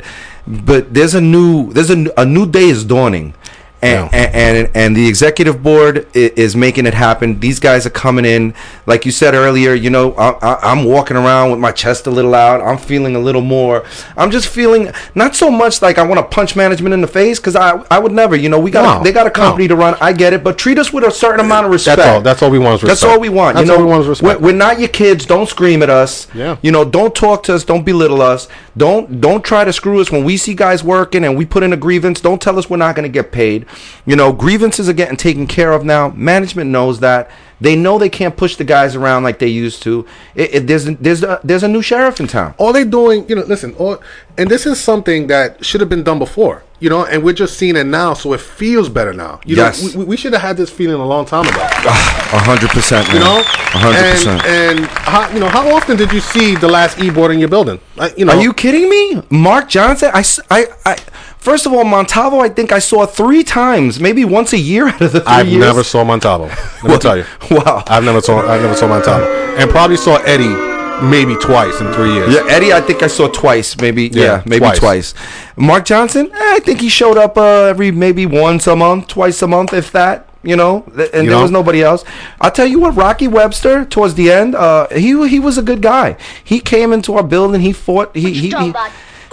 but 0.49 0.91
there's 0.93 1.13
a 1.13 1.21
new 1.21 1.71
there's 1.73 1.91
a, 1.91 2.07
a 2.17 2.25
new 2.25 2.45
day 2.49 2.69
is 2.69 2.83
dawning. 2.83 3.33
And, 3.81 4.09
Yeah. 4.11 4.19
and, 4.19 4.35
and 4.35 4.69
and 4.75 4.95
the 4.95 5.07
executive 5.07 5.63
board 5.63 6.05
is 6.13 6.53
making 6.55 6.85
it 6.85 6.93
happen. 6.93 7.39
These 7.39 7.59
guys 7.59 7.85
are 7.85 7.89
coming 7.91 8.25
in, 8.25 8.53
like 8.85 9.05
you 9.05 9.11
said 9.11 9.33
earlier. 9.33 9.73
You 9.73 9.89
know, 9.89 10.13
I, 10.15 10.31
I, 10.41 10.71
I'm 10.71 10.83
walking 10.83 11.15
around 11.15 11.51
with 11.51 11.59
my 11.61 11.71
chest 11.71 12.05
a 12.05 12.11
little 12.11 12.35
out. 12.35 12.59
I'm 12.61 12.77
feeling 12.77 13.15
a 13.15 13.19
little 13.19 13.41
more. 13.41 13.85
I'm 14.17 14.31
just 14.31 14.49
feeling 14.49 14.91
not 15.15 15.33
so 15.35 15.49
much 15.49 15.81
like 15.81 15.97
I 15.97 16.03
want 16.03 16.19
to 16.19 16.35
punch 16.35 16.57
management 16.57 16.93
in 16.93 16.99
the 16.99 17.07
face 17.07 17.39
because 17.39 17.55
I 17.55 17.81
I 17.89 17.99
would 17.99 18.11
never. 18.11 18.35
You 18.35 18.49
know, 18.49 18.59
we 18.59 18.69
got 18.69 18.97
No, 18.97 19.03
they 19.03 19.13
got 19.13 19.27
a 19.27 19.31
company 19.31 19.65
no. 19.67 19.75
to 19.75 19.79
run. 19.79 19.95
I 20.01 20.11
get 20.11 20.33
it, 20.33 20.43
but 20.43 20.57
treat 20.57 20.77
us 20.77 20.91
with 20.91 21.05
a 21.05 21.11
certain 21.11 21.39
amount 21.45 21.65
of 21.65 21.71
respect. 21.71 21.97
That's 21.99 22.09
all. 22.09 22.21
That's 22.21 22.41
all 22.41 22.49
we 22.49 22.59
want 22.59 22.83
is 22.83 22.87
That's 22.89 23.03
all 23.05 23.19
we 23.19 23.29
want. 23.29 23.55
That's 23.55 23.67
you 23.67 23.73
know, 23.73 23.79
all 23.79 23.85
we 23.85 23.89
want 23.91 24.01
is 24.01 24.07
respect. 24.09 24.41
We're, 24.41 24.47
we're 24.47 24.57
not 24.57 24.79
your 24.79 24.89
kids. 24.89 25.25
Don't 25.25 25.47
scream 25.47 25.81
at 25.83 25.89
us. 25.89 26.27
Yeah. 26.33 26.57
You 26.61 26.71
know, 26.73 26.83
don't 26.83 27.15
talk 27.15 27.43
to 27.43 27.55
us. 27.55 27.63
Don't 27.63 27.85
belittle 27.85 28.21
us. 28.21 28.49
Don't 28.75 29.21
don't 29.21 29.43
try 29.43 29.63
to 29.63 29.71
screw 29.71 30.01
us 30.01 30.11
when 30.11 30.23
we 30.25 30.35
see 30.35 30.53
guys 30.53 30.83
working 30.83 31.23
and 31.23 31.37
we 31.37 31.45
put 31.45 31.63
in 31.63 31.71
a 31.71 31.77
grievance. 31.77 32.19
Don't 32.19 32.41
tell 32.41 32.59
us 32.59 32.69
we're 32.69 32.77
not 32.77 32.95
going 32.95 33.03
to 33.09 33.13
get 33.13 33.31
paid. 33.31 33.65
You 34.05 34.15
know, 34.15 34.31
grievances 34.33 34.87
are 34.89 34.93
getting 34.93 35.17
taken 35.17 35.47
care 35.47 35.71
of 35.73 35.83
now. 35.85 36.09
Management 36.09 36.69
knows 36.71 36.99
that. 37.01 37.29
They 37.61 37.75
know 37.75 37.99
they 37.99 38.07
can't 38.07 38.37
push 38.37 38.55
the 38.55 38.63
guys 38.63 38.95
around 38.95 39.23
like 39.23 39.39
they 39.39 39.47
used 39.49 39.83
to. 39.83 40.05
It, 40.33 40.55
it, 40.55 40.67
there's 40.67 40.85
there's 40.85 41.23
a, 41.23 41.41
there's 41.43 41.61
a 41.63 41.67
new 41.67 41.81
sheriff 41.81 42.21
in 42.21 42.27
town. 42.27 42.53
all 42.57 42.71
they're 42.71 42.85
doing, 42.85 43.27
you 43.27 43.35
know, 43.35 43.41
listen, 43.43 43.75
all, 43.75 44.01
and 44.37 44.49
this 44.49 44.65
is 44.65 44.79
something 44.79 45.27
that 45.27 45.65
should 45.65 45.81
have 45.81 45.89
been 45.89 46.03
done 46.03 46.19
before, 46.19 46.63
you 46.79 46.89
know, 46.89 47.03
and 47.05 47.21
we're 47.21 47.33
just 47.33 47.57
seeing 47.57 47.75
it 47.75 47.83
now, 47.83 48.13
so 48.13 48.31
it 48.31 48.39
feels 48.39 48.87
better 48.87 49.11
now. 49.11 49.41
You 49.45 49.57
Yes. 49.57 49.83
know, 49.93 49.99
we, 49.99 50.05
we 50.05 50.15
should 50.15 50.31
have 50.31 50.41
had 50.41 50.55
this 50.55 50.69
feeling 50.69 51.01
a 51.01 51.05
long 51.05 51.25
time 51.25 51.45
ago. 51.47 51.57
Ah, 51.59 52.29
a 52.31 52.39
hundred 52.39 52.69
percent, 52.69 53.05
man. 53.09 53.17
You 53.17 53.23
know, 53.25 53.39
a 53.39 53.77
hundred 53.77 53.97
and, 54.05 54.15
percent. 54.17 54.45
and 54.45 54.79
how 54.85 55.29
you 55.33 55.39
know 55.41 55.49
how 55.49 55.69
often 55.75 55.97
did 55.97 56.13
you 56.13 56.21
see 56.21 56.55
the 56.55 56.69
last 56.69 56.97
e 57.01 57.09
board 57.09 57.31
in 57.31 57.39
your 57.39 57.49
building? 57.49 57.81
Like, 57.97 58.17
you 58.17 58.23
know, 58.23 58.37
Are 58.37 58.41
you 58.41 58.53
kidding 58.53 58.89
me? 58.89 59.21
Mark 59.29 59.67
Johnson? 59.67 60.11
I, 60.13 60.23
I- 60.49 60.67
I- 60.85 60.97
first 61.39 61.65
of 61.65 61.73
all, 61.73 61.83
Montalvo, 61.83 62.39
I 62.39 62.49
think 62.49 62.71
I 62.71 62.79
saw 62.79 63.05
three 63.05 63.43
times, 63.43 63.99
maybe 63.99 64.23
once 64.25 64.53
a 64.53 64.57
year 64.59 64.87
out 64.93 65.01
of 65.01 65.11
the 65.11 65.21
3 65.21 65.27
I've 65.27 65.47
years. 65.47 65.59
never 65.61 65.83
saw 65.83 66.03
Montalvo. 66.03 66.47
Let 66.83 66.83
me 66.83 66.97
tell 66.97 67.17
you. 67.17 67.25
Wow. 67.51 67.83
I've 67.87 68.03
never 68.03 68.21
saw 68.21 68.39
I've 68.47 68.61
never 68.61 68.75
saw 68.75 68.87
Montalvo, 68.87 69.25
and 69.57 69.69
probably 69.71 69.97
saw 69.97 70.17
Eddie 70.17 70.55
maybe 71.03 71.33
twice 71.37 71.79
in 71.81 71.91
three 71.93 72.13
years. 72.13 72.33
Yeah, 72.33 72.43
Eddie, 72.49 72.73
I 72.73 72.81
think 72.81 73.01
I 73.03 73.07
saw 73.07 73.27
twice, 73.29 73.77
maybe. 73.79 74.07
Yeah, 74.07 74.23
Yeah, 74.23 74.43
maybe 74.45 74.65
twice. 74.65 74.79
twice. 74.79 75.13
Mark 75.55 75.85
Johnson, 75.85 76.29
eh, 76.31 76.37
I 76.55 76.59
think 76.59 76.81
he 76.81 76.89
showed 76.89 77.17
up 77.17 77.37
uh, 77.37 77.65
every 77.71 77.89
maybe 77.91 78.25
once 78.25 78.67
a 78.67 78.75
month, 78.75 79.07
twice 79.07 79.41
a 79.41 79.47
month, 79.47 79.73
if 79.73 79.91
that. 79.93 80.25
You 80.41 80.55
know, 80.55 80.85
th- 80.95 81.09
and 81.13 81.23
You 81.25 81.29
there 81.31 81.37
know? 81.37 81.41
was 81.41 81.51
nobody 81.51 81.81
else. 81.83 82.05
I'll 82.39 82.51
tell 82.51 82.65
you 82.67 82.79
what, 82.79 82.95
Rocky 82.95 83.27
Webster, 83.27 83.83
towards 83.83 84.13
the 84.15 84.31
end, 84.31 84.55
uh, 84.55 84.87
he 84.89 85.27
he 85.27 85.37
was 85.39 85.57
a 85.57 85.61
good 85.61 85.81
guy. 85.81 86.15
He 86.43 86.59
came 86.61 86.93
into 86.93 87.15
our 87.15 87.23
building. 87.23 87.59
He 87.61 87.73
fought. 87.73 88.15
He 88.15 88.31
he. 88.33 88.49
he, 88.49 88.73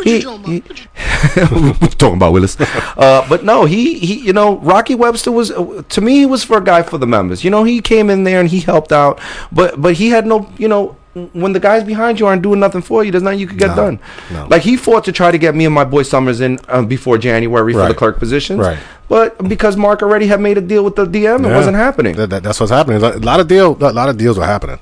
he, 0.05 0.21
he 0.21 0.61
talking 1.99 2.17
about 2.17 2.33
Willis, 2.33 2.59
uh, 2.61 3.27
but 3.29 3.45
no, 3.45 3.65
he 3.65 3.99
he. 3.99 4.21
You 4.27 4.33
know, 4.33 4.59
Rocky 4.59 4.95
Webster 4.95 5.33
was 5.33 5.51
uh, 5.51 5.83
to 5.89 6.01
me 6.01 6.17
he 6.19 6.27
was 6.27 6.43
for 6.45 6.59
a 6.59 6.65
guy 6.65 6.83
for 6.83 6.99
the 6.99 7.07
members. 7.07 7.43
You 7.45 7.51
know, 7.51 7.65
he 7.65 7.81
came 7.81 8.11
in 8.11 8.25
there 8.25 8.41
and 8.41 8.49
he 8.49 8.61
helped 8.61 8.93
out, 8.93 9.21
but 9.53 9.81
but 9.81 9.95
he 9.95 10.11
had 10.11 10.27
no. 10.27 10.51
You 10.59 10.69
know, 10.69 10.97
when 11.33 11.53
the 11.55 11.61
guys 11.61 11.83
behind 11.83 12.21
you 12.21 12.27
aren't 12.27 12.43
doing 12.43 12.61
nothing 12.61 12.83
for 12.83 13.03
you, 13.03 13.11
there's 13.11 13.23
nothing 13.23 13.39
you 13.39 13.47
could 13.47 13.59
get 13.59 13.69
No, 13.69 13.77
done. 13.77 14.01
no. 14.31 14.47
Like 14.51 14.61
he 14.63 14.77
fought 14.77 15.05
to 15.05 15.13
try 15.13 15.31
to 15.31 15.39
get 15.39 15.55
me 15.55 15.65
and 15.65 15.75
my 15.75 15.85
boy 15.85 16.03
Summers 16.03 16.41
in 16.43 16.59
uh, 16.69 16.83
before 16.83 17.17
January 17.17 17.73
for 17.73 17.89
the 17.89 17.95
clerk 17.95 18.19
positions, 18.19 18.61
Right. 18.61 18.79
But 19.09 19.49
because 19.49 19.77
Mark 19.77 20.03
already 20.03 20.27
had 20.27 20.41
made 20.41 20.59
a 20.59 20.61
deal 20.61 20.85
with 20.85 20.97
the 20.97 21.07
DM, 21.07 21.49
it 21.51 21.55
wasn't 21.55 21.77
happening. 21.77 22.17
That, 22.17 22.29
that- 22.31 22.43
that's 22.43 22.59
what's 22.61 22.73
happening. 22.73 23.03
A 23.03 23.17
lot 23.19 23.41
of 23.41 23.47
deal, 23.49 23.77
a 23.81 23.93
lot 23.93 24.09
of 24.11 24.19
deals 24.19 24.37
were 24.37 24.45
happening. 24.45 24.79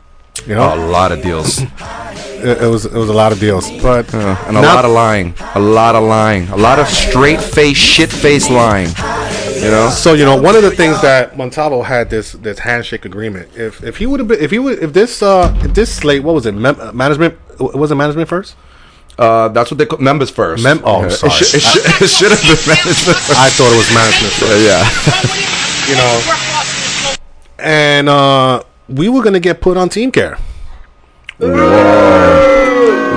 You 0.46 0.54
know, 0.56 0.74
a 0.74 0.80
lot 0.90 1.12
of 1.12 1.22
deals. 1.22 1.60
it, 2.44 2.62
it 2.62 2.66
was 2.68 2.84
it 2.84 2.92
was 2.92 3.08
a 3.08 3.12
lot 3.12 3.32
of 3.32 3.40
deals, 3.40 3.70
but 3.82 4.12
and 4.14 4.56
a 4.56 4.60
lot 4.60 4.84
of 4.84 4.92
lying, 4.92 5.34
a 5.54 5.60
lot 5.60 5.94
of 5.94 6.04
lying, 6.04 6.48
a 6.48 6.56
lot 6.56 6.78
of 6.78 6.86
straight 6.88 7.40
face, 7.40 7.76
shit 7.76 8.10
face 8.12 8.48
lying. 8.50 8.88
You 9.64 9.70
know, 9.70 9.88
So 9.90 10.12
you 10.14 10.24
know, 10.24 10.36
one 10.36 10.56
of 10.56 10.62
the 10.62 10.70
things 10.70 11.00
that 11.02 11.36
Montalvo 11.36 11.82
had 11.82 12.10
this 12.10 12.32
this 12.32 12.58
handshake 12.58 13.04
agreement. 13.04 13.48
If 13.56 13.82
if 13.82 13.96
he 13.96 14.06
would 14.06 14.20
have 14.20 14.28
been, 14.28 14.40
if 14.40 14.50
he 14.50 14.58
would, 14.58 14.78
if 14.82 14.92
this 14.92 15.22
uh 15.22 15.52
if 15.64 15.72
this 15.74 15.90
slate, 15.94 16.22
what 16.22 16.34
was 16.34 16.44
it? 16.46 16.52
Mem- 16.52 16.78
uh, 16.80 16.92
management 16.92 17.34
was 17.58 17.90
it 17.90 17.94
management 17.94 18.28
first? 18.28 18.56
uh, 19.16 19.46
that's 19.48 19.70
what 19.70 19.78
they 19.78 19.86
call 19.86 20.00
members 20.00 20.28
first. 20.28 20.62
Mem- 20.64 20.82
oh, 20.84 21.02
I'm 21.02 21.06
It 21.06 21.10
sorry. 21.12 21.32
It 21.32 21.62
should, 21.62 21.84
it 22.02 22.08
should 22.10 22.32
have 22.34 22.42
been 22.42 22.58
management 22.74 23.18
first. 23.18 23.38
I 23.38 23.48
thought 23.56 23.70
it 23.72 23.78
was 23.78 23.90
management 23.94 24.34
first. 24.42 24.60
yeah. 24.68 24.82
You 25.88 25.96
know, 26.00 27.14
and 27.58 28.08
uh 28.08 28.62
we 28.88 29.08
were 29.08 29.22
gonna 29.22 29.40
get 29.40 29.60
put 29.60 29.76
on 29.76 29.88
team 29.88 30.10
care. 30.12 30.36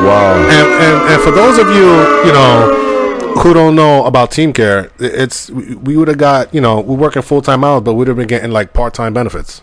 Wow. 0.05 0.35
And, 0.49 0.67
and 0.83 1.11
and 1.13 1.21
for 1.21 1.31
those 1.31 1.57
of 1.57 1.67
you, 1.69 1.87
you 2.25 2.31
know, 2.33 3.33
who 3.41 3.53
don't 3.53 3.75
know 3.75 4.05
about 4.05 4.31
team 4.31 4.53
care, 4.53 4.91
it's 4.99 5.49
we 5.49 5.97
would 5.97 6.07
have 6.07 6.17
got 6.17 6.53
you 6.53 6.61
know 6.61 6.79
we're 6.79 6.95
working 6.97 7.21
full 7.21 7.41
time 7.41 7.63
hours, 7.63 7.83
but 7.83 7.93
we'd 7.95 8.07
have 8.07 8.17
been 8.17 8.27
getting 8.27 8.51
like 8.51 8.73
part 8.73 8.93
time 8.93 9.13
benefits. 9.13 9.61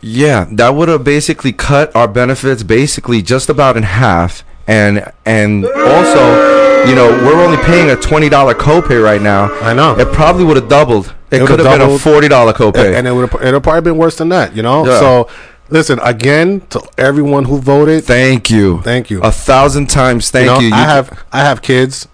Yeah, 0.00 0.46
that 0.52 0.70
would 0.70 0.88
have 0.88 1.04
basically 1.04 1.52
cut 1.52 1.94
our 1.96 2.06
benefits 2.08 2.62
basically 2.62 3.22
just 3.22 3.48
about 3.48 3.76
in 3.76 3.82
half, 3.82 4.44
and 4.66 5.12
and 5.24 5.64
also, 5.66 6.86
you 6.88 6.94
know, 6.94 7.08
we're 7.24 7.42
only 7.44 7.56
paying 7.64 7.90
a 7.90 7.96
twenty 7.96 8.28
dollar 8.28 8.54
copay 8.54 9.02
right 9.02 9.20
now. 9.22 9.52
I 9.60 9.74
know. 9.74 9.98
It 9.98 10.12
probably 10.12 10.44
would 10.44 10.56
have 10.56 10.68
doubled. 10.68 11.14
It, 11.30 11.36
It 11.36 11.46
could 11.46 11.58
would've 11.58 11.66
been 11.66 11.80
a 11.80 11.98
forty 11.98 12.28
dollar 12.28 12.52
copay. 12.52 12.94
and 12.96 13.06
it 13.08 13.12
would 13.12 13.30
have 13.32 13.62
probably 13.62 13.80
been 13.80 13.96
worse 13.98 14.16
than 14.16 14.28
that, 14.28 14.54
you 14.54 14.62
know. 14.62 14.86
Yeah. 14.86 15.00
So, 15.00 15.28
listen 15.68 15.98
again 16.02 16.60
to 16.70 16.80
everyone 16.98 17.44
who 17.44 17.58
voted. 17.58 18.04
thank 18.04 18.50
you. 18.50 18.80
Thank 18.82 19.10
you. 19.10 19.20
A 19.22 19.32
thousand 19.32 19.88
times. 19.88 20.30
Thank 20.30 20.46
you 20.46 20.52
know, 20.52 20.60
you. 20.60 20.74
I 20.74 20.84
have 20.84 21.24
I 21.32 21.40
have 21.40 21.62
kids. 21.62 22.08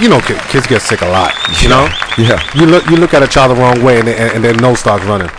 You 0.00 0.08
know, 0.08 0.20
ki- 0.20 0.38
kids 0.50 0.66
get 0.66 0.82
sick 0.82 1.02
a 1.02 1.08
lot. 1.08 1.34
You 1.62 1.68
know. 1.68 1.88
Yeah. 2.16 2.40
You 2.54 2.66
look 2.66 2.86
you 2.90 2.96
look 2.96 3.14
at 3.14 3.22
a 3.22 3.28
child 3.28 3.56
the 3.56 3.60
wrong 3.60 3.82
way, 3.82 3.98
and 3.98 4.08
then, 4.08 4.34
and 4.36 4.44
then 4.44 4.56
nose 4.56 4.80
starts 4.80 5.04
running. 5.04 5.30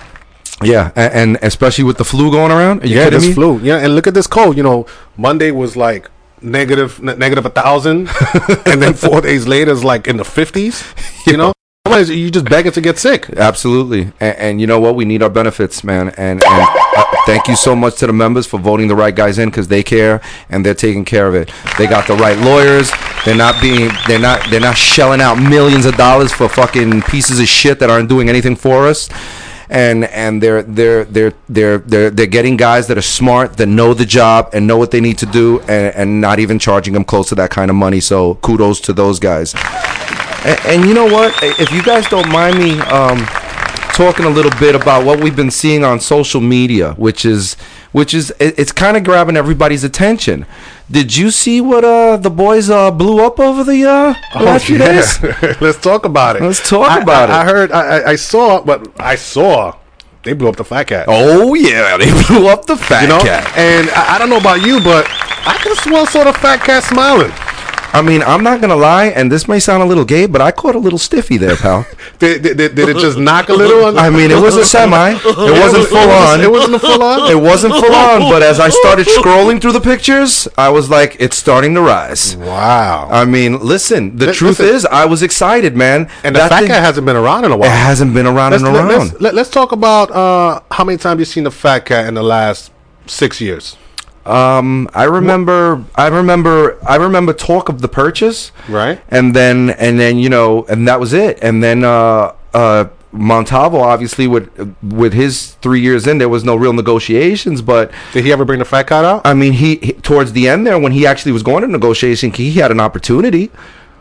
Yeah, 0.61 0.91
and, 0.95 1.13
and 1.13 1.37
especially 1.41 1.85
with 1.85 1.97
the 1.97 2.03
flu 2.03 2.31
going 2.31 2.51
around. 2.51 2.83
Yeah, 2.83 3.09
this 3.09 3.27
me? 3.27 3.33
flu. 3.33 3.59
Yeah, 3.59 3.77
and 3.77 3.95
look 3.95 4.07
at 4.07 4.13
this 4.13 4.27
cold. 4.27 4.57
You 4.57 4.63
know, 4.63 4.85
Monday 5.15 5.51
was 5.51 5.77
like 5.77 6.11
negative 6.41 7.01
ne- 7.01 7.15
negative 7.15 7.45
a 7.45 7.49
thousand, 7.49 8.09
and 8.65 8.81
then 8.81 8.93
four 8.93 9.21
days 9.21 9.47
later 9.47 9.71
is 9.71 9.83
like 9.83 10.07
in 10.07 10.17
the 10.17 10.25
fifties. 10.25 10.83
You 11.25 11.37
know, 11.37 11.53
Otherwise, 11.85 12.09
you 12.09 12.29
just 12.29 12.45
begging 12.45 12.71
to 12.73 12.81
get 12.81 12.97
sick. 12.99 13.29
Absolutely, 13.31 14.11
and, 14.19 14.37
and 14.37 14.61
you 14.61 14.67
know 14.67 14.79
what? 14.79 14.95
We 14.95 15.05
need 15.05 15.23
our 15.23 15.29
benefits, 15.29 15.83
man. 15.83 16.09
And, 16.17 16.43
and 16.43 16.67
thank 17.25 17.47
you 17.47 17.55
so 17.55 17.75
much 17.75 17.97
to 17.97 18.07
the 18.07 18.13
members 18.13 18.47
for 18.47 18.59
voting 18.59 18.87
the 18.87 18.95
right 18.95 19.15
guys 19.15 19.39
in 19.39 19.49
because 19.49 19.67
they 19.67 19.83
care 19.83 20.21
and 20.49 20.65
they're 20.65 20.73
taking 20.73 21.05
care 21.05 21.27
of 21.27 21.35
it. 21.35 21.51
They 21.77 21.87
got 21.87 22.07
the 22.07 22.15
right 22.15 22.37
lawyers. 22.37 22.91
They're 23.25 23.35
not 23.35 23.61
being. 23.61 23.91
They're 24.07 24.19
not. 24.19 24.49
They're 24.49 24.59
not 24.59 24.77
shelling 24.77 25.21
out 25.21 25.35
millions 25.35 25.85
of 25.85 25.95
dollars 25.95 26.31
for 26.31 26.49
fucking 26.49 27.01
pieces 27.03 27.39
of 27.39 27.47
shit 27.47 27.79
that 27.79 27.89
aren't 27.89 28.09
doing 28.09 28.29
anything 28.29 28.55
for 28.55 28.87
us. 28.87 29.09
And 29.69 30.05
and 30.05 30.41
they're 30.41 30.63
they're 30.63 31.05
they're 31.05 31.33
they're 31.47 31.77
they're 31.77 32.09
they're 32.09 32.25
getting 32.25 32.57
guys 32.57 32.87
that 32.87 32.97
are 32.97 33.03
smart, 33.03 33.57
that 33.57 33.67
know 33.67 33.93
the 33.93 34.05
job 34.05 34.49
and 34.53 34.65
know 34.65 34.77
what 34.77 34.89
they 34.91 35.01
need 35.01 35.19
to 35.19 35.27
do, 35.27 35.59
and, 35.61 35.95
and 35.95 36.21
not 36.21 36.39
even 36.39 36.57
charging 36.57 36.93
them 36.93 37.03
close 37.03 37.29
to 37.29 37.35
that 37.35 37.51
kind 37.51 37.69
of 37.69 37.75
money. 37.75 37.99
So 37.99 38.35
kudos 38.35 38.79
to 38.81 38.93
those 38.93 39.19
guys. 39.19 39.53
And, 40.45 40.59
and 40.65 40.85
you 40.85 40.93
know 40.93 41.05
what? 41.05 41.37
If 41.43 41.71
you 41.71 41.83
guys 41.83 42.07
don't 42.07 42.29
mind 42.29 42.57
me 42.57 42.79
um, 42.79 43.19
talking 43.99 44.25
a 44.25 44.29
little 44.29 44.51
bit 44.61 44.75
about 44.75 45.05
what 45.05 45.21
we've 45.21 45.35
been 45.35 45.51
seeing 45.51 45.83
on 45.83 45.99
social 45.99 46.39
media, 46.39 46.93
which 46.93 47.25
is 47.25 47.55
which 47.91 48.13
is 48.13 48.33
it's 48.39 48.71
kind 48.71 48.95
of 48.95 49.03
grabbing 49.03 49.35
everybody's 49.35 49.83
attention. 49.83 50.45
Did 50.89 51.17
you 51.17 51.31
see 51.31 51.59
what 51.59 51.83
uh, 51.83 52.15
the 52.15 52.29
boys 52.29 52.69
uh, 52.69 52.91
blew 52.91 53.21
up 53.21 53.41
over 53.41 53.65
the 53.65 53.83
uh, 53.83 54.13
last 54.41 54.67
few 54.67 54.77
days? 54.77 55.21
Let's 55.61 55.81
talk 55.81 56.05
about 56.05 56.37
it. 56.37 56.41
Let's 56.43 56.67
talk 56.67 56.89
I- 56.89 57.01
about 57.01 57.29
I, 57.29 57.33
it. 57.33 57.41
I 57.41 57.45
heard. 57.45 57.71
I, 57.73 58.11
I- 58.11 58.15
saw, 58.15 58.61
but 58.63 58.87
I 58.97 59.15
saw 59.15 59.75
they 60.23 60.31
blew 60.31 60.47
up 60.47 60.55
the 60.55 60.63
fat 60.63 60.85
cat. 60.87 61.05
Oh 61.09 61.53
yeah, 61.55 61.97
they 61.97 62.09
blew 62.27 62.47
up 62.47 62.65
the 62.67 62.77
fat 62.77 63.01
you 63.01 63.09
know, 63.09 63.19
cat. 63.19 63.51
and 63.57 63.89
I, 63.89 64.15
I 64.15 64.17
don't 64.17 64.29
know 64.29 64.37
about 64.37 64.65
you, 64.65 64.79
but 64.79 65.05
I 65.09 65.59
could 65.61 65.75
have 65.75 65.83
sworn 65.83 66.07
saw 66.07 66.23
the 66.23 66.31
fat 66.39 66.61
cat 66.61 66.83
smiling. 66.85 67.31
I 67.91 68.01
mean, 68.01 68.21
I'm 68.23 68.43
not 68.43 68.61
gonna 68.61 68.75
lie, 68.75 69.05
and 69.07 69.31
this 69.31 69.47
may 69.47 69.59
sound 69.59 69.81
a 69.81 69.85
little 69.85 70.05
gay, 70.05 70.25
but 70.27 70.41
I 70.41 70.51
caught 70.51 70.75
a 70.75 70.79
little 70.79 70.99
stiffy 70.99 71.37
there, 71.37 71.55
pal. 71.55 71.85
Did, 72.19 72.41
did, 72.43 72.57
did, 72.57 72.75
did 72.75 72.89
it 72.89 72.97
just 72.97 73.17
knock 73.17 73.47
a 73.49 73.53
little? 73.53 73.85
On 73.85 73.97
I 73.97 74.09
mean, 74.09 74.29
it 74.29 74.41
was 74.41 74.55
a 74.57 74.65
semi. 74.65 75.11
It 75.23 75.25
wasn't 75.63 75.87
full 75.87 76.09
on. 76.09 76.41
It 76.41 76.51
wasn't 76.51 76.75
a 76.75 76.79
full 76.79 77.01
on. 77.03 77.31
It 77.31 77.35
wasn't 77.41 77.73
full 77.75 77.93
on, 77.95 78.21
but 78.29 78.43
as 78.43 78.59
I 78.59 78.69
started 78.69 79.07
scrolling 79.07 79.61
through 79.61 79.71
the 79.71 79.79
pictures, 79.81 80.47
I 80.57 80.69
was 80.69 80.89
like, 80.89 81.15
it's 81.19 81.37
starting 81.37 81.73
to 81.75 81.81
rise. 81.81 82.35
Wow. 82.35 83.07
I 83.09 83.23
mean, 83.25 83.59
listen, 83.59 84.17
the 84.17 84.27
Li- 84.27 84.33
truth 84.33 84.59
listen. 84.59 84.75
is, 84.75 84.85
I 84.85 85.05
was 85.05 85.23
excited, 85.23 85.75
man. 85.77 86.09
and 86.23 86.35
the 86.35 86.39
fat 86.39 86.59
thing- 86.59 86.67
cat 86.67 86.83
hasn't 86.83 87.05
been 87.05 87.15
around 87.15 87.45
in 87.45 87.51
a 87.51 87.57
while. 87.57 87.69
it 87.69 87.73
hasn't 87.75 88.13
been 88.13 88.27
around 88.27 88.51
let's, 88.51 88.63
and 88.63 88.73
let, 88.73 88.85
around. 88.85 89.01
us 89.13 89.21
let, 89.21 89.37
us 89.37 89.49
talk 89.49 89.71
about 89.71 90.11
uh, 90.11 90.59
how 90.71 90.83
many 90.83 90.97
times 90.97 91.19
you've 91.19 91.27
seen 91.29 91.43
the 91.45 91.51
fat 91.51 91.85
cat 91.85 92.07
in 92.07 92.13
the 92.15 92.23
last 92.23 92.71
six 93.07 93.39
years. 93.39 93.77
Um, 94.29 94.89
I 94.93 95.05
remember, 95.05 95.83
I 95.95 96.07
remember, 96.07 96.77
I 96.87 96.95
remember 96.97 97.33
talk 97.33 97.69
of 97.69 97.81
the 97.81 97.87
purchase, 97.87 98.51
Right. 98.67 99.01
And 99.09 99.35
then, 99.35 99.71
and 99.71 99.99
then, 99.99 100.17
you 100.19 100.29
know, 100.29 100.65
and 100.69 100.87
that 100.87 100.99
was 100.99 101.13
it. 101.13 101.39
And 101.41 101.63
then, 101.63 101.83
uh, 101.83 102.33
uh, 102.53 102.85
Montalvo, 103.11 103.79
obviously, 103.79 104.27
with 104.27 104.47
with 104.83 105.13
his 105.13 105.55
three 105.63 105.81
years 105.81 106.05
in, 106.05 106.19
there 106.19 106.29
was 106.29 106.43
no 106.43 106.55
real 106.55 106.73
negotiations. 106.73 107.59
But 107.63 107.91
Did 108.13 108.23
he 108.23 108.31
ever 108.31 108.45
bring 108.45 108.59
the 108.59 108.65
fat 108.65 108.83
cat 108.85 109.03
out? 109.03 109.21
I 109.25 109.33
mean, 109.33 109.53
he, 109.53 109.77
he 109.77 109.93
towards 109.93 110.33
the 110.33 110.47
end 110.47 110.67
there, 110.67 110.77
when 110.77 110.91
he 110.91 111.07
actually 111.07 111.31
was 111.31 111.41
going 111.41 111.61
to 111.63 111.67
negotiation, 111.67 112.31
he 112.31 112.51
had 112.51 112.69
an 112.69 112.79
opportunity. 112.79 113.49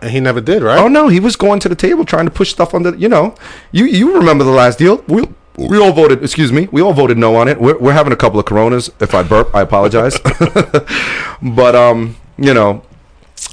and 0.03 0.11
he 0.11 0.21
never 0.21 0.43
did, 0.43 0.63
right? 0.63 0.79
Oh 0.79 0.89
no, 0.89 1.09
he 1.09 1.21
was 1.21 1.37
going 1.37 1.59
to 1.61 1.69
the 1.71 1.75
table 1.75 2.05
trying 2.05 2.27
to 2.27 2.31
push 2.31 2.51
stuff 2.51 2.75
under. 2.75 2.95
You 2.95 3.09
know, 3.09 3.35
you 3.73 3.87
you 3.87 4.15
remember 4.15 4.45
the 4.45 4.51
last 4.63 4.79
deal? 4.79 5.03
We 5.09 5.25
we 5.59 5.79
all 5.79 5.93
voted. 5.93 6.23
Excuse 6.23 6.53
me, 6.53 6.69
we 6.71 6.81
all 6.81 6.93
voted 6.93 7.19
no 7.19 7.37
on 7.37 7.49
it. 7.49 7.61
We're, 7.61 7.79
we're 7.79 7.93
having 7.93 8.13
a 8.13 8.17
couple 8.17 8.39
of 8.39 8.47
Coronas. 8.47 8.91
If 9.01 9.15
I 9.15 9.23
burp, 9.23 9.55
I 9.55 9.63
apologize. 9.63 10.19
but 11.43 11.75
um, 11.75 12.17
you 12.37 12.55
know, 12.55 12.83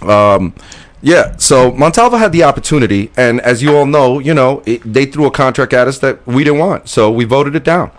um, 0.02 0.54
yeah. 1.02 1.36
So 1.38 1.72
Montalvo 1.72 2.18
had 2.18 2.32
the 2.32 2.44
opportunity, 2.44 3.12
and 3.18 3.42
as 3.42 3.64
you 3.64 3.76
all 3.76 3.86
know, 3.86 4.20
you 4.20 4.34
know, 4.34 4.62
it, 4.66 4.82
they 4.82 5.06
threw 5.06 5.26
a 5.26 5.32
contract 5.32 5.74
at 5.74 5.88
us 5.88 6.00
that 6.00 6.26
we 6.28 6.44
didn't 6.44 6.60
want, 6.60 6.90
so 6.90 7.12
we 7.12 7.26
voted 7.26 7.56
it 7.56 7.64
down. 7.64 7.92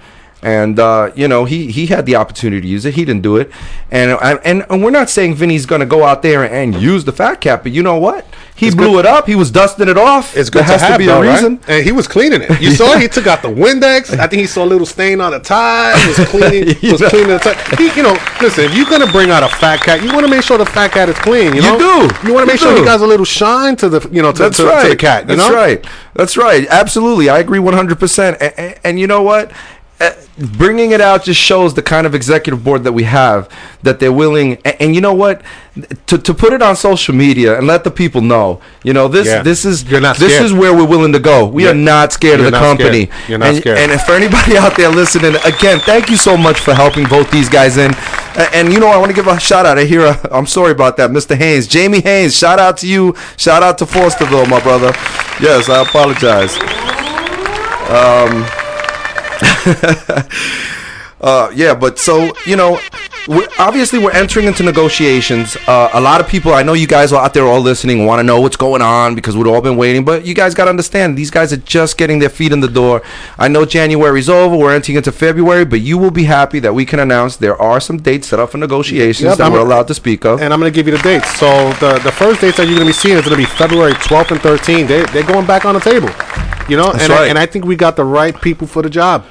And 0.42 0.78
uh, 0.78 1.10
you 1.16 1.26
know 1.26 1.44
he 1.44 1.72
he 1.72 1.86
had 1.86 2.06
the 2.06 2.14
opportunity 2.14 2.60
to 2.60 2.68
use 2.68 2.84
it. 2.84 2.94
He 2.94 3.04
didn't 3.04 3.22
do 3.22 3.36
it, 3.36 3.50
and 3.90 4.18
and, 4.22 4.64
and 4.70 4.84
we're 4.84 4.90
not 4.90 5.10
saying 5.10 5.34
Vinny's 5.34 5.66
going 5.66 5.80
to 5.80 5.86
go 5.86 6.04
out 6.04 6.22
there 6.22 6.44
and 6.44 6.74
use 6.74 7.04
the 7.04 7.12
fat 7.12 7.40
cap, 7.40 7.64
but 7.64 7.72
you 7.72 7.82
know 7.82 7.96
what? 7.96 8.24
He 8.56 8.70
blew 8.70 8.92
good- 8.92 9.00
it 9.00 9.06
up. 9.06 9.26
He 9.26 9.34
was 9.34 9.50
dusting 9.50 9.86
it 9.88 9.98
off. 9.98 10.36
It's 10.36 10.48
good 10.50 10.60
there 10.60 10.64
has 10.72 10.80
to, 10.80 10.86
have, 10.86 10.98
be 10.98 11.06
though, 11.06 11.22
a 11.22 11.26
right? 11.26 11.34
reason. 11.34 11.60
And 11.68 11.84
he 11.84 11.92
was 11.92 12.08
cleaning 12.08 12.40
it. 12.42 12.60
You 12.60 12.70
saw 12.80 12.96
he 12.96 13.06
took 13.06 13.26
out 13.26 13.42
the 13.42 13.48
Windex. 13.48 14.18
I 14.18 14.26
think 14.26 14.40
he 14.40 14.46
saw 14.46 14.64
a 14.64 14.66
little 14.66 14.86
stain 14.86 15.20
on 15.20 15.32
the 15.32 15.40
tie. 15.40 15.98
He 16.00 16.08
was 16.08 16.28
cleaning. 16.28 16.74
You 16.80 16.92
was 16.98 17.02
cleaning 17.02 17.28
the 17.28 17.38
tie. 17.38 17.76
He, 17.76 17.94
you 17.96 18.02
know, 18.02 18.16
listen. 18.40 18.64
If 18.64 18.74
you're 18.74 18.86
gonna 18.88 19.10
bring 19.12 19.30
out 19.30 19.42
a 19.42 19.48
fat 19.48 19.80
cat, 19.80 20.02
you 20.02 20.08
want 20.12 20.24
to 20.24 20.30
make 20.30 20.42
sure 20.42 20.56
the 20.58 20.64
fat 20.66 20.92
cat 20.92 21.08
is 21.10 21.18
clean. 21.18 21.54
You, 21.54 21.62
You 21.62 21.78
know? 21.78 21.78
do. 21.78 21.84
You 21.84 22.06
want 22.06 22.24
to 22.24 22.32
You 22.32 22.46
make 22.46 22.58
sure 22.58 22.72
do. 22.74 22.78
he 22.80 22.84
got 22.84 23.00
a 23.00 23.06
little 23.06 23.26
shine 23.26 23.76
to 23.76 23.88
the, 23.88 24.08
you 24.10 24.22
know, 24.22 24.32
to, 24.32 24.38
That's 24.44 24.56
to, 24.56 24.64
right. 24.64 24.82
to 24.84 24.88
the 24.88 24.96
cat. 24.96 25.28
You 25.28 25.36
That's 25.36 25.48
know? 25.50 25.54
right. 25.54 25.84
That's 26.14 26.36
right. 26.38 26.66
Absolutely, 26.68 27.28
I 27.28 27.40
agree 27.40 27.58
one 27.58 27.74
hundred 27.74 27.98
percent. 28.00 28.40
And 28.84 28.98
you 28.98 29.06
know 29.06 29.20
what? 29.22 29.52
Uh, 29.98 30.10
bringing 30.38 30.90
it 30.90 31.00
out 31.00 31.24
just 31.24 31.40
shows 31.40 31.72
the 31.72 31.80
kind 31.82 32.06
of 32.06 32.14
executive 32.14 32.62
board 32.62 32.84
that 32.84 32.92
we 32.92 33.04
have 33.04 33.48
that 33.82 33.98
they're 33.98 34.12
willing. 34.12 34.58
And, 34.62 34.76
and 34.80 34.94
you 34.94 35.00
know 35.00 35.14
what? 35.14 35.40
To, 36.06 36.18
to 36.18 36.34
put 36.34 36.52
it 36.52 36.60
on 36.60 36.76
social 36.76 37.14
media 37.14 37.56
and 37.56 37.66
let 37.66 37.82
the 37.84 37.90
people 37.90 38.20
know, 38.20 38.60
you 38.82 38.92
know 38.92 39.08
this 39.08 39.26
Yeah. 39.26 39.42
this 39.42 39.64
is 39.64 39.84
You're 39.84 40.02
not 40.02 40.18
this 40.18 40.38
is 40.40 40.52
where 40.52 40.74
we're 40.74 40.84
willing 40.86 41.12
to 41.14 41.18
go. 41.18 41.46
We 41.46 41.64
Yeah. 41.64 41.70
are 41.70 41.74
not 41.74 42.12
scared 42.12 42.40
You're 42.40 42.48
of 42.48 42.52
the 42.52 42.60
not 42.60 42.78
scared. 42.78 42.78
company. 42.92 43.10
You're 43.26 43.38
not 43.38 43.48
and, 43.48 43.56
scared. 43.58 43.78
And 43.78 44.00
for 44.02 44.12
anybody 44.12 44.58
out 44.58 44.76
there 44.76 44.90
listening, 44.90 45.34
again, 45.44 45.80
thank 45.80 46.10
you 46.10 46.16
so 46.18 46.36
much 46.36 46.60
for 46.60 46.74
helping 46.74 47.06
vote 47.06 47.30
these 47.30 47.48
guys 47.48 47.78
in. 47.78 47.92
A- 47.94 48.54
And, 48.54 48.70
you 48.74 48.80
know, 48.80 48.88
I 48.88 48.98
want 48.98 49.08
to 49.08 49.14
give 49.14 49.26
a 49.28 49.40
shout 49.40 49.64
out. 49.64 49.78
I 49.78 49.84
hear. 49.84 50.18
I'm 50.30 50.46
sorry 50.46 50.72
about 50.72 50.98
that, 50.98 51.10
Mr. 51.10 51.34
Haynes, 51.34 51.66
Jamie 51.66 52.00
Haynes. 52.00 52.36
Shout 52.36 52.58
out 52.58 52.76
to 52.78 52.86
you. 52.86 53.14
Shout 53.38 53.62
out 53.62 53.78
to 53.78 53.86
Fosterville 53.86 54.46
my 54.48 54.60
brother. 54.60 54.92
Yes, 55.40 55.70
I 55.70 55.80
apologize. 55.80 56.54
Uh, 61.18 61.50
yeah, 61.54 61.74
but 61.74 61.98
so 61.98 62.30
you 62.44 62.56
know, 62.56 62.78
we're, 63.26 63.48
obviously 63.58 63.98
we're 63.98 64.12
entering 64.12 64.44
into 64.46 64.62
negotiations. 64.62 65.56
Uh, 65.66 65.88
a 65.94 66.00
lot 66.00 66.20
of 66.20 66.28
people, 66.28 66.52
I 66.52 66.62
know 66.62 66.74
you 66.74 66.86
guys 66.86 67.10
are 67.10 67.24
out 67.24 67.32
there 67.32 67.44
all 67.46 67.60
listening, 67.60 68.04
want 68.04 68.18
to 68.18 68.22
know 68.22 68.38
what's 68.42 68.56
going 68.56 68.82
on 68.82 69.14
because 69.14 69.34
we've 69.34 69.46
all 69.46 69.62
been 69.62 69.78
waiting. 69.78 70.04
But 70.04 70.26
you 70.26 70.34
guys 70.34 70.54
got 70.54 70.64
to 70.64 70.70
understand, 70.70 71.16
these 71.16 71.30
guys 71.30 71.54
are 71.54 71.56
just 71.56 71.96
getting 71.96 72.18
their 72.18 72.28
feet 72.28 72.52
in 72.52 72.60
the 72.60 72.68
door. 72.68 73.02
I 73.38 73.48
know 73.48 73.64
January's 73.64 74.28
over, 74.28 74.54
we're 74.56 74.74
entering 74.74 74.96
into 74.98 75.10
February, 75.10 75.64
but 75.64 75.80
you 75.80 75.96
will 75.96 76.10
be 76.10 76.24
happy 76.24 76.58
that 76.60 76.74
we 76.74 76.84
can 76.84 77.00
announce 77.00 77.36
there 77.36 77.60
are 77.60 77.80
some 77.80 77.96
dates 77.96 78.28
set 78.28 78.38
up 78.38 78.50
for 78.50 78.58
negotiations 78.58 79.24
Yep, 79.30 79.38
that 79.38 79.44
I'm- 79.44 79.52
we're 79.54 79.60
allowed 79.60 79.88
to 79.88 79.94
speak 79.94 80.26
of. 80.26 80.42
And 80.42 80.52
I'm 80.52 80.60
going 80.60 80.70
to 80.70 80.76
give 80.76 80.86
you 80.86 80.94
the 80.98 81.02
dates. 81.02 81.34
So 81.38 81.72
the 81.80 81.98
the 82.04 82.12
first 82.12 82.42
dates 82.42 82.58
that 82.58 82.64
you're 82.68 82.76
going 82.76 82.86
to 82.86 82.92
be 82.92 82.92
seeing 82.92 83.16
is 83.16 83.24
going 83.24 83.32
to 83.40 83.42
be 83.42 83.46
February 83.56 83.94
12th 83.94 84.32
and 84.32 84.40
13th. 84.40 84.86
They 84.86 85.02
they're 85.06 85.26
going 85.26 85.46
back 85.46 85.64
on 85.64 85.72
the 85.74 85.80
table. 85.80 86.10
You 86.68 86.76
know, 86.76 86.90
and 86.90 87.12
I, 87.12 87.26
and 87.28 87.38
I 87.38 87.46
think 87.46 87.64
we 87.64 87.76
got 87.76 87.96
the 87.96 88.04
right 88.04 88.38
people 88.40 88.66
for 88.66 88.82
the 88.82 88.90
job. 88.90 89.24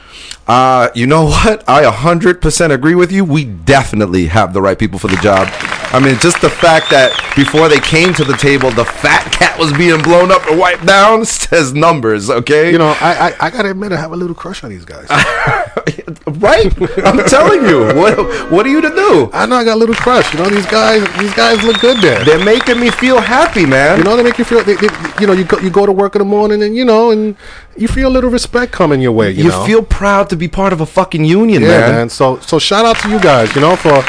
Uh, 0.48 0.90
you 0.96 1.08
know 1.08 1.26
what? 1.26 1.68
I 1.68 1.84
100% 1.84 2.72
agree 2.72 2.96
with 2.96 3.12
you. 3.12 3.26
We 3.26 3.46
definitely 3.46 4.28
have 4.28 4.54
the 4.54 4.62
right 4.62 4.78
people 4.78 5.00
for 5.00 5.08
the 5.08 5.18
job. 5.18 5.48
I 5.96 6.00
mean, 6.02 6.20
just 6.20 6.42
the 6.42 6.50
fact 6.50 6.90
that 6.90 7.16
before 7.38 7.70
they 7.70 7.80
came 7.80 8.14
to 8.16 8.26
the 8.26 8.36
table, 8.36 8.70
the 8.70 8.84
fat 8.84 9.32
cat 9.32 9.58
was 9.58 9.72
being 9.72 10.02
blown 10.04 10.30
up 10.30 10.46
and 10.46 10.60
wiped 10.60 10.86
down 10.86 11.24
says 11.26 11.74
numbers, 11.74 12.30
okay? 12.30 12.70
You 12.70 12.78
know, 12.78 12.94
I 13.00 13.32
I, 13.32 13.48
I 13.48 13.50
got 13.50 13.62
to 13.62 13.72
admit, 13.72 13.94
I 13.94 13.96
have 13.96 14.12
a 14.12 14.16
little 14.18 14.36
crush 14.36 14.62
on 14.66 14.72
these 14.72 14.84
guys. 14.84 15.08
right? 16.28 16.68
I'm 17.06 17.24
telling 17.28 17.66
you. 17.66 17.86
What, 17.96 18.52
what 18.52 18.66
are 18.66 18.70
you 18.70 18.82
to 18.82 18.90
do? 18.90 19.30
I 19.32 19.46
know 19.46 19.56
I 19.56 19.64
got 19.64 19.76
a 19.76 19.80
little 19.80 19.96
crush. 19.96 20.34
You 20.34 20.40
know, 20.40 20.50
these 20.50 20.66
guys 20.66 21.02
these 21.18 21.34
guys 21.34 21.64
look 21.64 21.80
good 21.80 22.02
there. 22.02 22.24
They're 22.26 22.44
making 22.44 22.80
me 22.80 22.92
feel 22.92 23.22
happy, 23.22 23.66
man. 23.66 23.98
You 23.98 24.04
know, 24.04 24.18
they 24.18 24.24
make 24.24 24.38
you 24.38 24.44
feel. 24.44 24.64
They, 24.64 24.76
they, 24.76 24.90
you 25.22 25.28
know, 25.28 25.34
you 25.34 25.46
go 25.46 25.60
you 25.60 25.70
go 25.70 25.86
to 25.86 25.92
work 25.92 26.16
in 26.16 26.20
the 26.20 26.26
morning, 26.26 26.62
and 26.62 26.76
you 26.76 26.84
know, 26.84 27.12
and 27.12 27.38
you 27.78 27.88
feel 27.88 28.08
a 28.08 28.14
little 28.14 28.30
respect 28.30 28.72
coming 28.72 29.02
your 29.02 29.12
way. 29.12 29.32
You, 29.32 29.46
you 29.46 29.50
know? 29.50 29.66
feel 29.66 29.84
proud 29.84 30.30
to 30.30 30.36
be 30.36 30.48
part 30.48 30.74
of 30.74 30.82
a 30.82 30.86
fucking 30.86 31.26
union, 31.26 31.62
yeah, 31.62 31.68
man. 31.68 31.92
man. 31.92 32.10
So 32.10 32.40
so 32.40 32.60
shout 32.60 32.86
out 32.86 32.98
to 33.00 33.10
you 33.10 33.20
guys. 33.20 33.54
You 33.56 33.62
know, 33.62 33.76
for 33.76 34.04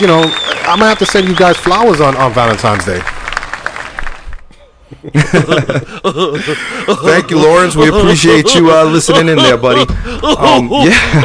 you 0.00 0.06
know, 0.06 0.22
I'm 0.66 0.78
gonna 0.78 0.88
have 0.88 0.98
to 0.98 1.06
send 1.06 1.28
you 1.28 1.36
guys 1.36 1.56
flowers 1.56 2.00
on 2.00 2.16
on 2.16 2.32
Valentine's 2.32 2.84
Day. 2.84 3.00
Thank 7.02 7.30
you, 7.30 7.38
Lawrence. 7.38 7.76
We 7.76 7.88
appreciate 7.88 8.54
you 8.54 8.70
uh, 8.70 8.84
listening 8.84 9.28
in 9.28 9.36
there, 9.36 9.56
buddy. 9.56 9.82
Um, 10.22 10.68
yeah, 10.70 11.22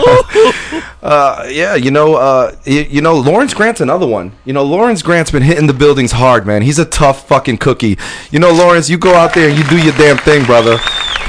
uh, 1.02 1.46
yeah. 1.50 1.76
You 1.76 1.92
know, 1.92 2.16
uh, 2.16 2.56
you, 2.66 2.82
you 2.82 3.02
know, 3.02 3.16
Lawrence 3.16 3.54
Grant's 3.54 3.82
another 3.82 4.08
one. 4.08 4.32
You 4.46 4.54
know, 4.54 4.64
Lawrence 4.64 5.02
Grant's 5.02 5.32
been 5.32 5.44
hitting 5.44 5.68
the 5.68 5.74
buildings 5.74 6.12
hard, 6.12 6.46
man. 6.46 6.62
He's 6.62 6.80
a 6.80 6.86
tough 6.86 7.28
fucking 7.28 7.58
cookie. 7.58 7.98
You 8.32 8.40
know, 8.40 8.52
Lawrence, 8.52 8.90
you 8.90 8.98
go 8.98 9.14
out 9.14 9.34
there 9.34 9.50
and 9.50 9.58
you 9.58 9.64
do 9.66 9.78
your 9.82 9.94
damn 9.94 10.18
thing, 10.18 10.46
brother. 10.46 10.78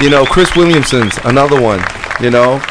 You 0.01 0.09
know, 0.09 0.25
Chris 0.25 0.55
Williamson's 0.55 1.17
another 1.25 1.59
one. 1.61 1.83
You 2.21 2.29
know, 2.31 2.61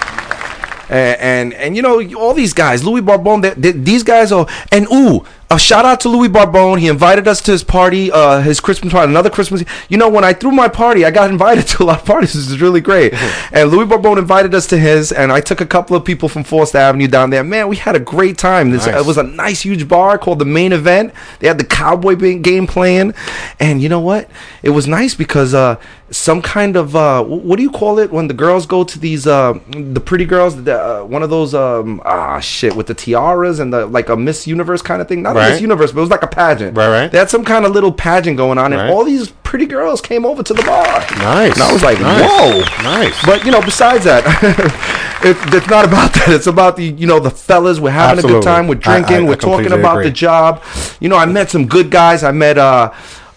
and, 0.90 1.20
and 1.20 1.54
and 1.54 1.76
you 1.76 1.82
know 1.82 2.02
all 2.16 2.34
these 2.34 2.52
guys, 2.52 2.84
Louis 2.84 3.00
Barbone. 3.02 3.42
they- 3.42 3.54
they- 3.54 3.72
these 3.78 4.02
guys 4.02 4.32
are 4.32 4.46
and 4.72 4.86
ooh, 4.92 5.24
a 5.50 5.58
shout 5.58 5.86
out 5.86 6.00
to 6.00 6.08
Louis 6.10 6.28
Barbone. 6.28 6.78
He 6.78 6.88
invited 6.88 7.26
us 7.26 7.40
to 7.42 7.52
his 7.52 7.64
party, 7.64 8.12
uh, 8.12 8.40
his 8.40 8.60
Christmas 8.60 8.92
party, 8.92 9.10
another 9.10 9.30
Christmas. 9.30 9.64
You 9.88 9.96
know, 9.96 10.08
when 10.10 10.22
I 10.22 10.34
threw 10.34 10.50
my 10.50 10.68
party, 10.68 11.06
I 11.06 11.10
got 11.10 11.30
invited 11.38 11.66
to 11.68 11.82
a 11.82 11.86
lot 11.86 12.00
of 12.00 12.04
parties. 12.04 12.34
This 12.34 12.48
is 12.48 12.60
really 12.60 12.82
great. 12.82 13.14
And 13.52 13.70
Louis 13.70 13.86
Barbone 13.86 14.18
invited 14.18 14.54
us 14.54 14.66
to 14.68 14.78
his, 14.78 15.10
and 15.10 15.32
I 15.32 15.40
took 15.40 15.60
a 15.62 15.66
couple 15.66 15.96
of 15.96 16.04
people 16.04 16.28
from 16.28 16.44
Foster 16.44 16.76
Avenue 16.78 17.08
down 17.08 17.30
there. 17.30 17.42
Man, 17.42 17.68
we 17.68 17.76
had 17.76 17.96
a 17.96 18.00
great 18.00 18.36
time. 18.36 18.70
This 18.70 18.86
Nice. 18.86 19.00
it 19.00 19.06
was 19.06 19.16
a 19.16 19.22
nice, 19.22 19.62
huge 19.62 19.88
bar 19.88 20.18
called 20.18 20.38
the 20.38 20.44
Main 20.44 20.72
Event. 20.72 21.14
They 21.40 21.48
had 21.48 21.58
the 21.58 21.64
Cowboy 21.64 22.16
game 22.16 22.66
playing, 22.66 23.14
and 23.58 23.80
you 23.82 23.88
know 23.88 24.00
what? 24.00 24.28
It 24.62 24.70
was 24.70 24.86
nice 24.86 25.14
because 25.14 25.54
uh, 25.54 25.76
some 26.10 26.42
kind 26.42 26.76
of 26.76 26.94
uh, 26.94 27.22
what 27.24 27.56
do 27.56 27.62
you 27.62 27.70
call 27.70 27.98
it 27.98 28.10
when 28.10 28.28
the 28.28 28.34
girls 28.34 28.66
go 28.66 28.84
to 28.84 28.98
these 28.98 29.26
uh, 29.26 29.58
the 29.70 30.00
pretty 30.00 30.24
girls, 30.24 30.62
the, 30.64 30.78
uh, 30.78 31.04
one 31.04 31.22
of 31.22 31.30
those 31.30 31.54
um, 31.54 32.02
ah 32.04 32.38
shit 32.40 32.74
with 32.76 32.86
the 32.86 32.94
tiaras 32.94 33.60
and 33.60 33.72
the 33.72 33.86
like 33.86 34.08
a 34.08 34.16
Miss 34.16 34.46
Universe 34.46 34.82
kind 34.82 35.00
of 35.00 35.08
thing. 35.08 35.22
Not 35.22 35.37
Right. 35.38 35.50
Miss 35.52 35.60
Universe, 35.60 35.92
but 35.92 35.98
it 35.98 36.02
was 36.02 36.10
like 36.10 36.22
a 36.22 36.26
pageant. 36.26 36.76
Right, 36.76 36.88
right. 36.88 37.10
They 37.10 37.18
had 37.18 37.30
some 37.30 37.44
kind 37.44 37.64
of 37.64 37.72
little 37.72 37.92
pageant 37.92 38.36
going 38.36 38.58
on, 38.58 38.72
and 38.72 38.82
Right. 38.82 38.90
all 38.90 39.04
these 39.04 39.30
pretty 39.30 39.66
girls 39.66 40.00
came 40.00 40.26
over 40.26 40.42
to 40.42 40.52
the 40.54 40.62
bar. 40.62 40.84
Nice. 41.18 41.54
And 41.54 41.62
I 41.62 41.72
was 41.72 41.82
like, 41.82 42.00
Nice. 42.00 42.28
whoa, 42.28 42.82
Nice. 42.82 43.24
But 43.24 43.44
you 43.44 43.50
know, 43.50 43.60
besides 43.62 44.04
that, 44.04 44.24
it, 45.24 45.36
it's 45.54 45.68
not 45.68 45.84
about 45.84 46.12
that. 46.14 46.28
It's 46.28 46.46
about 46.46 46.76
the 46.76 46.84
you 46.84 47.06
know 47.06 47.18
the 47.20 47.30
fellas. 47.30 47.80
We're 47.80 47.90
having 47.90 48.24
a 48.24 48.28
good 48.28 48.42
time. 48.42 48.68
We're 48.68 48.74
I- 48.76 48.78
I- 48.78 49.00
drinking. 49.00 49.26
I 49.26 49.28
we're 49.28 49.36
talking 49.36 49.72
about 49.72 49.94
agree. 49.98 50.04
the 50.06 50.10
job. 50.12 50.62
You 51.00 51.08
know, 51.08 51.16
I 51.16 51.26
met 51.26 51.50
some 51.50 51.66
good 51.66 51.90
guys. 51.90 52.22
I 52.22 52.32
met 52.32 52.58
uh. 52.58 52.90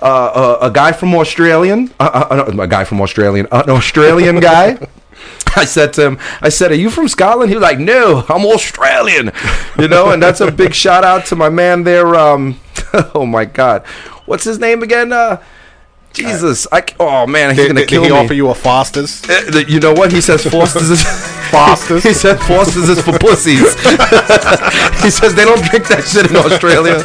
Uh, 0.04 0.58
a, 0.64 0.66
a 0.66 0.72
guy 0.72 0.92
from 0.92 1.14
Australian, 1.14 1.92
uh, 2.00 2.10
uh, 2.32 2.36
uh, 2.58 2.64
a 2.64 2.68
guy 2.68 2.84
from 2.84 3.00
Australian, 3.02 3.46
uh, 3.52 3.62
an 3.68 3.70
Australian 3.70 4.40
guy. 4.40 4.80
I 5.56 5.66
said 5.66 5.94
to 5.94 6.06
him, 6.06 6.20
I 6.42 6.50
said, 6.50 6.72
"Are 6.72 6.76
you 6.76 6.90
from 6.90 7.08
Scotland?" 7.08 7.50
He 7.50 7.56
was 7.56 7.64
like, 7.64 7.80
"No, 7.80 8.26
I'm 8.30 8.46
Australian." 8.46 9.32
You 9.80 9.88
know, 9.88 10.12
and 10.12 10.22
that's 10.22 10.42
a 10.42 10.52
big 10.52 10.74
shout 10.74 11.04
out 11.04 11.26
to 11.28 11.36
my 11.36 11.50
man 11.50 11.84
there. 11.84 12.16
Um, 12.16 12.60
oh 13.16 13.26
my 13.26 13.46
God, 13.46 13.86
what's 14.26 14.44
his 14.44 14.60
name 14.60 14.82
again? 14.84 15.12
Uh, 15.12 15.42
Jesus, 16.14 16.68
I 16.74 16.84
oh 17.00 17.26
man, 17.26 17.52
he's 17.52 17.60
Did, 17.64 17.68
gonna 17.70 17.80
did, 17.82 17.90
kill 17.90 18.02
did 18.04 18.10
he 18.12 18.14
me. 18.14 18.20
offer 18.26 18.34
you 18.34 18.50
a 18.50 18.54
Foster's? 18.56 19.24
Uh, 19.30 19.64
You 19.68 19.80
know 19.80 19.94
what? 19.94 20.12
He 20.12 20.20
says 20.20 20.44
Foster's 20.46 20.90
is 20.90 21.04
Foster's? 21.52 22.04
he 22.04 22.14
said 22.14 22.38
Foster's 22.40 22.90
is 22.90 23.02
for 23.02 23.18
pussies. 23.18 23.74
he 25.02 25.10
says 25.10 25.34
they 25.36 25.46
don't 25.46 25.64
drink 25.70 25.88
that 25.88 26.04
shit 26.06 26.30
in 26.30 26.36
Australia. 26.36 27.02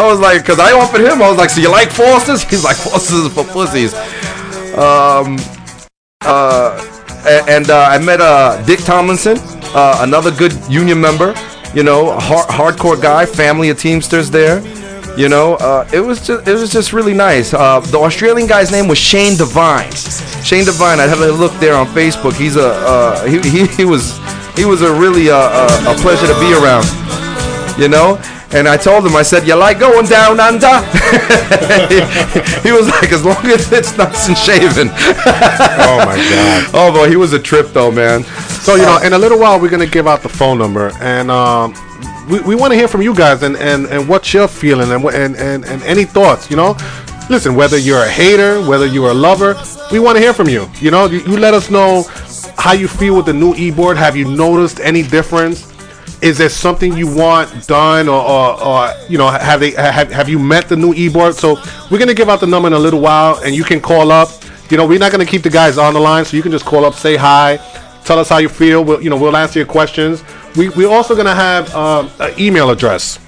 I 0.00 0.06
was 0.08 0.18
like, 0.18 0.40
because 0.42 0.58
I 0.58 0.72
offered 0.72 1.02
him, 1.02 1.20
I 1.20 1.28
was 1.28 1.36
like, 1.36 1.50
so 1.50 1.60
you 1.60 1.70
like 1.70 1.90
Foster's? 1.90 2.42
He's 2.42 2.64
like, 2.64 2.76
Foster's 2.76 3.26
is 3.26 3.32
for 3.34 3.44
pussies. 3.44 3.92
Um, 4.78 5.36
uh, 6.22 6.97
and 7.48 7.70
uh, 7.70 7.88
I 7.90 7.98
met 7.98 8.20
uh, 8.20 8.62
Dick 8.64 8.80
Tomlinson, 8.80 9.38
uh, 9.74 9.98
another 10.02 10.30
good 10.30 10.52
union 10.68 11.00
member. 11.00 11.34
You 11.74 11.82
know, 11.82 12.10
a 12.10 12.20
har- 12.20 12.46
hardcore 12.46 13.00
guy, 13.00 13.26
family 13.26 13.68
of 13.68 13.78
Teamsters 13.78 14.30
there. 14.30 14.62
You 15.18 15.28
know, 15.28 15.54
uh, 15.56 15.88
it 15.92 16.00
was 16.00 16.26
just 16.26 16.46
it 16.46 16.54
was 16.54 16.70
just 16.70 16.92
really 16.92 17.14
nice. 17.14 17.52
Uh, 17.52 17.80
the 17.80 17.98
Australian 17.98 18.46
guy's 18.46 18.70
name 18.70 18.88
was 18.88 18.98
Shane 18.98 19.36
Devine. 19.36 19.92
Shane 20.44 20.64
Devine. 20.64 21.00
I 21.00 21.06
have 21.06 21.20
a 21.20 21.30
look 21.32 21.52
there 21.54 21.74
on 21.74 21.86
Facebook. 21.88 22.34
He's 22.36 22.56
a 22.56 22.68
uh, 22.68 23.24
he, 23.26 23.38
he 23.40 23.66
he 23.66 23.84
was 23.84 24.18
he 24.56 24.64
was 24.64 24.82
a 24.82 24.92
really 24.92 25.28
uh, 25.28 25.36
uh, 25.36 25.94
a 25.94 26.00
pleasure 26.00 26.26
to 26.26 26.38
be 26.40 26.52
around. 26.54 26.86
You 27.78 27.88
know. 27.88 28.20
And 28.50 28.66
I 28.66 28.78
told 28.78 29.04
him, 29.04 29.14
I 29.14 29.22
said, 29.22 29.46
"You 29.46 29.56
like 29.56 29.78
going 29.78 30.06
down 30.06 30.40
under?" 30.40 30.80
he, 31.92 32.00
he 32.68 32.72
was 32.72 32.88
like, 32.88 33.12
"As 33.12 33.22
long 33.22 33.44
as 33.44 33.70
it's 33.70 33.96
nice 33.98 34.28
and 34.28 34.38
shaven." 34.38 34.88
oh 34.88 35.98
my 36.06 36.16
god! 36.16 36.70
oh 36.74 36.90
boy, 36.92 37.10
he 37.10 37.16
was 37.16 37.34
a 37.34 37.38
trip 37.38 37.68
though, 37.68 37.90
man. 37.90 38.24
So 38.64 38.76
you 38.76 38.82
know, 38.82 39.00
in 39.02 39.12
a 39.12 39.18
little 39.18 39.38
while, 39.38 39.60
we're 39.60 39.68
gonna 39.68 39.86
give 39.86 40.06
out 40.06 40.22
the 40.22 40.30
phone 40.30 40.56
number, 40.56 40.92
and 41.00 41.30
um, 41.30 41.74
we, 42.30 42.40
we 42.40 42.54
want 42.54 42.72
to 42.72 42.76
hear 42.78 42.88
from 42.88 43.02
you 43.02 43.14
guys, 43.14 43.42
and, 43.42 43.56
and, 43.56 43.86
and 43.86 44.08
what 44.08 44.32
you're 44.32 44.48
feeling, 44.48 44.90
and, 44.92 45.04
and 45.04 45.36
and 45.36 45.64
and 45.66 45.82
any 45.82 46.04
thoughts. 46.04 46.50
You 46.50 46.56
know, 46.56 46.74
listen, 47.28 47.54
whether 47.54 47.76
you're 47.76 48.02
a 48.02 48.08
hater, 48.08 48.62
whether 48.66 48.86
you're 48.86 49.10
a 49.10 49.14
lover, 49.14 49.56
we 49.92 49.98
want 49.98 50.16
to 50.16 50.22
hear 50.22 50.32
from 50.32 50.48
you. 50.48 50.68
You 50.80 50.90
know, 50.90 51.04
you, 51.06 51.18
you 51.20 51.36
let 51.36 51.52
us 51.52 51.70
know 51.70 52.04
how 52.56 52.72
you 52.72 52.88
feel 52.88 53.16
with 53.16 53.26
the 53.26 53.34
new 53.34 53.54
e-board. 53.56 53.98
Have 53.98 54.16
you 54.16 54.24
noticed 54.24 54.80
any 54.80 55.02
difference? 55.02 55.66
Is 56.20 56.38
there 56.38 56.48
something 56.48 56.96
you 56.96 57.14
want 57.14 57.66
done, 57.66 58.08
or, 58.08 58.20
or, 58.20 58.62
or 58.62 58.90
you 59.08 59.18
know, 59.18 59.28
have 59.28 59.60
they 59.60 59.70
have, 59.72 60.10
have 60.10 60.28
you 60.28 60.38
met 60.38 60.68
the 60.68 60.76
new 60.76 60.92
e-board? 60.94 61.34
So 61.34 61.56
we're 61.90 61.98
gonna 61.98 62.14
give 62.14 62.28
out 62.28 62.40
the 62.40 62.46
number 62.46 62.66
in 62.66 62.72
a 62.72 62.78
little 62.78 63.00
while, 63.00 63.40
and 63.44 63.54
you 63.54 63.64
can 63.64 63.80
call 63.80 64.10
up. 64.10 64.28
You 64.70 64.76
know, 64.76 64.86
we're 64.86 64.98
not 64.98 65.12
gonna 65.12 65.26
keep 65.26 65.42
the 65.42 65.50
guys 65.50 65.78
on 65.78 65.94
the 65.94 66.00
line, 66.00 66.24
so 66.24 66.36
you 66.36 66.42
can 66.42 66.52
just 66.52 66.64
call 66.64 66.84
up, 66.84 66.94
say 66.94 67.16
hi, 67.16 67.58
tell 68.04 68.18
us 68.18 68.28
how 68.28 68.38
you 68.38 68.48
feel. 68.48 68.84
We'll, 68.84 69.00
you 69.00 69.10
know, 69.10 69.16
we'll 69.16 69.36
answer 69.36 69.58
your 69.58 69.68
questions. 69.68 70.24
We 70.56 70.70
we're 70.70 70.90
also 70.90 71.14
gonna 71.14 71.34
have 71.34 71.72
um, 71.74 72.10
an 72.18 72.34
email 72.38 72.70
address 72.70 73.20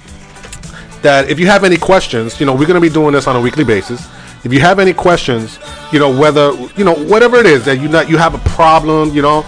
that 1.01 1.29
if 1.29 1.39
you 1.39 1.47
have 1.47 1.63
any 1.63 1.77
questions, 1.77 2.39
you 2.39 2.45
know, 2.45 2.53
we're 2.53 2.67
going 2.67 2.75
to 2.75 2.81
be 2.81 2.93
doing 2.93 3.13
this 3.13 3.27
on 3.27 3.35
a 3.35 3.41
weekly 3.41 3.63
basis. 3.63 4.07
If 4.43 4.53
you 4.53 4.59
have 4.59 4.79
any 4.79 4.93
questions, 4.93 5.59
you 5.91 5.99
know, 5.99 6.15
whether, 6.15 6.51
you 6.75 6.83
know, 6.83 6.95
whatever 6.95 7.37
it 7.37 7.45
is 7.45 7.65
that 7.65 7.79
you 7.79 7.87
not, 7.89 8.09
you 8.09 8.17
have 8.17 8.33
a 8.33 8.49
problem, 8.49 9.13
you 9.13 9.21
know, 9.21 9.45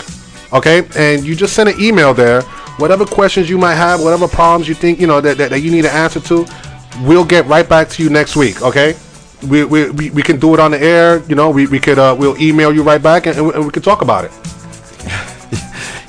Okay. 0.53 0.87
And 0.97 1.25
you 1.25 1.35
just 1.35 1.53
send 1.53 1.69
an 1.69 1.79
email 1.79 2.13
there. 2.13 2.41
Whatever 2.77 3.05
questions 3.05 3.49
you 3.49 3.57
might 3.57 3.75
have, 3.75 4.01
whatever 4.01 4.27
problems 4.27 4.67
you 4.67 4.75
think, 4.75 4.99
you 4.99 5.07
know, 5.07 5.21
that, 5.21 5.37
that, 5.37 5.49
that 5.49 5.61
you 5.61 5.71
need 5.71 5.85
an 5.85 5.91
answer 5.91 6.19
to, 6.19 6.45
we'll 7.01 7.25
get 7.25 7.45
right 7.47 7.67
back 7.67 7.89
to 7.89 8.03
you 8.03 8.09
next 8.09 8.35
week. 8.35 8.61
Okay 8.61 8.93
we, 9.43 9.65
we, 9.65 9.89
we, 9.91 10.09
we 10.11 10.23
can 10.23 10.39
do 10.39 10.53
it 10.53 10.59
on 10.59 10.71
the 10.71 10.81
air. 10.81 11.23
You 11.27 11.35
know, 11.35 11.49
we, 11.49 11.67
we 11.67 11.79
could 11.79 11.99
uh, 11.99 12.15
we'll 12.17 12.39
email 12.41 12.73
you 12.73 12.83
right 12.83 13.01
back 13.01 13.27
and, 13.27 13.37
and 13.37 13.65
we- 13.65 13.71
can 13.71 13.83
talk 13.83 14.01
about 14.01 14.25
it. 14.25 14.31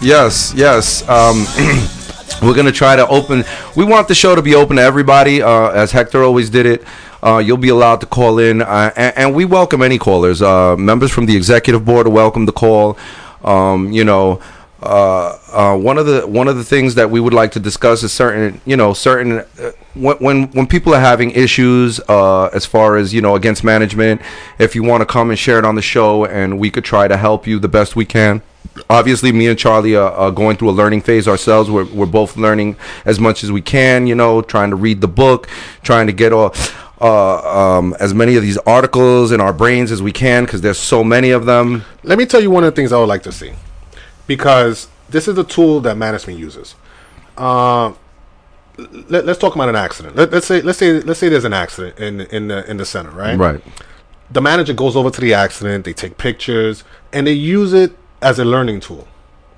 Yes, 0.01 0.55
yes. 0.55 1.03
Um, 1.09 1.45
we're 2.41 2.55
gonna 2.55 2.71
try 2.71 2.95
to 2.95 3.05
open. 3.09 3.43
We 3.75 3.85
want 3.85 4.07
the 4.07 4.15
show 4.15 4.37
to 4.37 4.43
be 4.43 4.55
open 4.55 4.77
to 4.77 4.83
everybody, 4.83 5.43
uh, 5.43 5.71
as 5.71 5.91
Hector 5.91 6.23
always 6.23 6.49
did 6.49 6.67
it. 6.67 6.85
Uh, 7.23 7.39
you'll 7.39 7.57
be 7.57 7.69
allowed 7.69 8.01
to 8.01 8.07
call 8.07 8.39
in, 8.39 8.63
uh, 8.63 8.93
and, 8.97 9.17
and 9.17 9.35
we 9.35 9.45
welcome 9.45 9.83
any 9.83 9.99
callers. 9.99 10.41
Uh, 10.41 10.77
members 10.77 11.11
from 11.11 11.27
the 11.27 11.37
executive 11.37 11.85
board 11.85 12.07
are 12.07 12.11
welcome 12.11 12.47
to 12.47 12.53
call. 12.53 12.97
Um, 13.45 13.93
you 13.93 14.05
know, 14.05 14.41
uh, 14.83 15.39
uh, 15.53 15.77
one 15.77 15.99
of 15.99 16.07
the 16.07 16.27
one 16.27 16.47
of 16.47 16.57
the 16.57 16.65
things 16.65 16.95
that 16.95 17.11
we 17.11 17.21
would 17.21 17.35
like 17.35 17.53
to 17.53 17.61
discuss 17.61 18.03
is 18.03 18.13
certain, 18.13 18.61
you 18.65 18.77
know, 18.77 18.93
certain 18.93 19.41
uh, 19.41 19.73
when 19.95 20.51
when 20.53 20.67
people 20.67 20.95
are 20.95 21.01
having 21.01 21.31
issues 21.33 22.01
uh, 22.09 22.47
as 22.47 22.65
far 22.65 22.97
as 22.97 23.13
you 23.13 23.21
know 23.21 23.35
against 23.35 23.65
management. 23.65 24.23
If 24.59 24.75
you 24.75 24.83
want 24.85 25.01
to 25.01 25.07
come 25.07 25.31
and 25.31 25.39
share 25.39 25.59
it 25.59 25.65
on 25.65 25.75
the 25.75 25.83
show, 25.83 26.25
and 26.25 26.59
we 26.59 26.71
could 26.71 26.85
try 26.85 27.09
to 27.09 27.17
help 27.17 27.47
you 27.47 27.59
the 27.59 27.69
best 27.69 27.97
we 27.97 28.05
can. 28.05 28.43
Obviously 28.89 29.33
me 29.33 29.49
and 29.49 29.59
charlie 29.59 29.97
are, 29.97 30.13
are 30.13 30.31
going 30.31 30.57
through 30.57 30.71
a 30.71 30.77
learning 30.81 31.01
phase 31.01 31.27
ourselves. 31.27 31.69
We're, 31.69 31.87
we're 31.87 32.07
both 32.07 32.37
learning 32.37 32.77
as 33.05 33.19
much 33.19 33.43
as 33.43 33.51
we 33.51 33.61
can 33.61 34.07
you 34.07 34.15
know 34.15 34.41
trying 34.41 34.71
to 34.71 34.77
read 34.77 35.01
the 35.01 35.09
book 35.09 35.49
trying 35.83 36.07
to 36.07 36.13
get 36.13 36.33
all 36.33 36.55
uh, 37.01 37.77
um, 37.79 37.95
as 38.01 38.15
many 38.15 38.37
of 38.37 38.43
these 38.43 38.59
articles 38.59 39.33
in 39.33 39.41
our 39.41 39.53
brains 39.53 39.93
as 39.93 40.03
we 40.03 40.13
can 40.13 40.45
because 40.45 40.61
there's 40.61 40.79
so 40.79 41.05
many 41.05 41.31
of 41.31 41.47
them. 41.47 41.85
Let 42.03 42.19
me 42.19 42.27
tell 42.27 42.41
you 42.41 42.51
one 42.51 42.65
of 42.65 42.73
the 42.73 42.77
things 42.77 42.93
I 42.93 42.99
would 42.99 43.09
like 43.09 43.23
to 43.25 43.33
see, 43.33 43.53
because 44.29 44.87
this 45.11 45.27
is 45.27 45.37
a 45.37 45.45
tool 45.45 45.81
that 45.81 45.97
management 45.97 46.39
uses. 46.39 46.77
Uh, 47.37 47.93
let, 49.09 49.29
us 49.29 49.39
talk 49.39 49.57
about 49.57 49.69
an 49.69 49.75
accident. 49.75 50.15
Let, 50.15 50.33
us 50.33 50.47
say 50.47 50.61
let's 50.61 50.79
say 50.79 51.01
let's 51.01 51.19
say 51.19 51.29
there's 51.29 51.45
an 51.45 51.53
accident 51.53 51.99
in 51.99 52.21
in 52.21 52.47
the 52.47 52.71
in 52.71 52.77
the 52.77 52.87
center, 52.87 53.11
right? 53.11 53.37
right 53.37 53.61
the 54.31 54.41
manager 54.41 54.73
goes 54.73 54.97
over 54.97 55.11
to 55.11 55.21
the 55.21 55.35
accident 55.35 55.85
they 55.85 55.93
take 55.93 56.19
pictures 56.19 56.85
and 57.13 57.27
they 57.27 57.33
use 57.33 57.73
it 57.73 57.97
as 58.21 58.39
a 58.39 58.45
learning 58.45 58.81
tool 58.81 59.07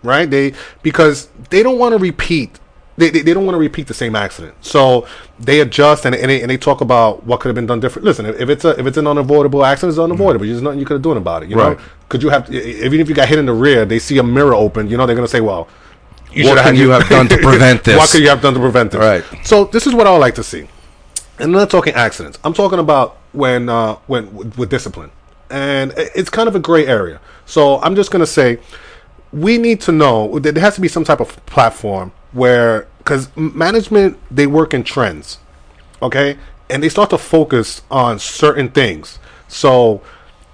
right 0.02 0.30
they 0.30 0.52
because 0.82 1.28
they 1.50 1.62
don't 1.62 1.78
want 1.78 1.92
to 1.92 1.98
repeat 1.98 2.58
they, 3.00 3.10
they, 3.10 3.22
they 3.22 3.34
don't 3.34 3.44
want 3.46 3.54
to 3.54 3.58
repeat 3.60 3.86
the 3.86 3.94
same 3.94 4.14
accident 4.14 4.54
so 4.60 5.06
they 5.38 5.60
adjust 5.60 6.04
and, 6.04 6.14
and, 6.14 6.30
they, 6.30 6.40
and 6.42 6.50
they 6.50 6.56
talk 6.56 6.80
about 6.80 7.24
what 7.24 7.40
could 7.40 7.48
have 7.48 7.54
been 7.56 7.66
done 7.66 7.80
different 7.80 8.04
listen 8.04 8.24
if, 8.26 8.48
it's 8.48 8.64
a 8.64 8.78
if 8.78 8.86
it's 8.86 8.96
an 8.96 9.06
unavoidable 9.06 9.64
accident 9.64 9.90
it's 9.90 9.98
unavoidable 9.98 10.46
there's 10.46 10.62
nothing 10.62 10.78
you 10.78 10.86
could 10.86 10.94
have 10.94 11.02
done 11.02 11.16
about 11.16 11.42
it 11.42 11.48
you 11.50 11.56
Right. 11.56 11.76
know 11.78 11.84
could 12.08 12.22
you 12.22 12.28
have 12.28 12.52
even 12.52 13.00
if 13.00 13.08
you 13.08 13.14
got 13.14 13.28
hit 13.28 13.38
in 13.38 13.46
the 13.46 13.52
rear 13.52 13.84
they 13.84 13.98
see 13.98 14.18
a 14.18 14.22
mirror 14.22 14.54
open 14.54 14.88
you 14.88 14.96
know 14.96 15.06
they're 15.06 15.16
going 15.16 15.26
to 15.26 15.30
say 15.30 15.40
well 15.40 15.68
you 16.32 16.44
What 16.46 16.58
can 16.62 16.76
you 16.76 16.90
have 16.90 17.08
done 17.08 17.26
to 17.28 17.36
prevent 17.50 17.82
this? 17.84 17.96
what 17.98 18.08
could 18.10 18.20
you 18.22 18.28
have 18.28 18.40
done 18.42 18.54
to 18.54 18.60
prevent 18.60 18.92
this 18.92 19.00
Right. 19.00 19.24
so 19.46 19.64
this 19.64 19.86
is 19.86 19.94
what 19.94 20.06
i 20.06 20.12
would 20.12 20.18
like 20.18 20.34
to 20.36 20.44
see 20.44 20.68
and 21.40 21.46
I'm 21.46 21.52
not 21.52 21.70
talking 21.70 21.94
accidents. 21.94 22.38
I'm 22.44 22.52
talking 22.52 22.78
about 22.78 23.16
when 23.32 23.70
uh, 23.70 23.94
when 24.06 24.34
with, 24.34 24.58
with 24.58 24.68
discipline, 24.68 25.10
and 25.48 25.94
it's 25.96 26.28
kind 26.28 26.48
of 26.50 26.54
a 26.54 26.58
gray 26.58 26.86
area. 26.86 27.18
So 27.46 27.80
I'm 27.80 27.94
just 27.96 28.10
gonna 28.10 28.26
say 28.26 28.58
we 29.32 29.56
need 29.56 29.80
to 29.82 29.92
know 29.92 30.38
that 30.38 30.52
there 30.54 30.62
has 30.62 30.74
to 30.74 30.82
be 30.82 30.88
some 30.88 31.02
type 31.02 31.18
of 31.18 31.28
platform 31.46 32.12
where 32.32 32.86
because 32.98 33.34
management 33.36 34.18
they 34.30 34.46
work 34.46 34.74
in 34.74 34.82
trends, 34.82 35.38
okay, 36.02 36.38
and 36.68 36.82
they 36.82 36.88
start 36.88 37.10
to 37.10 37.18
focus 37.18 37.82
on 37.90 38.18
certain 38.18 38.68
things. 38.68 39.18
So 39.48 40.02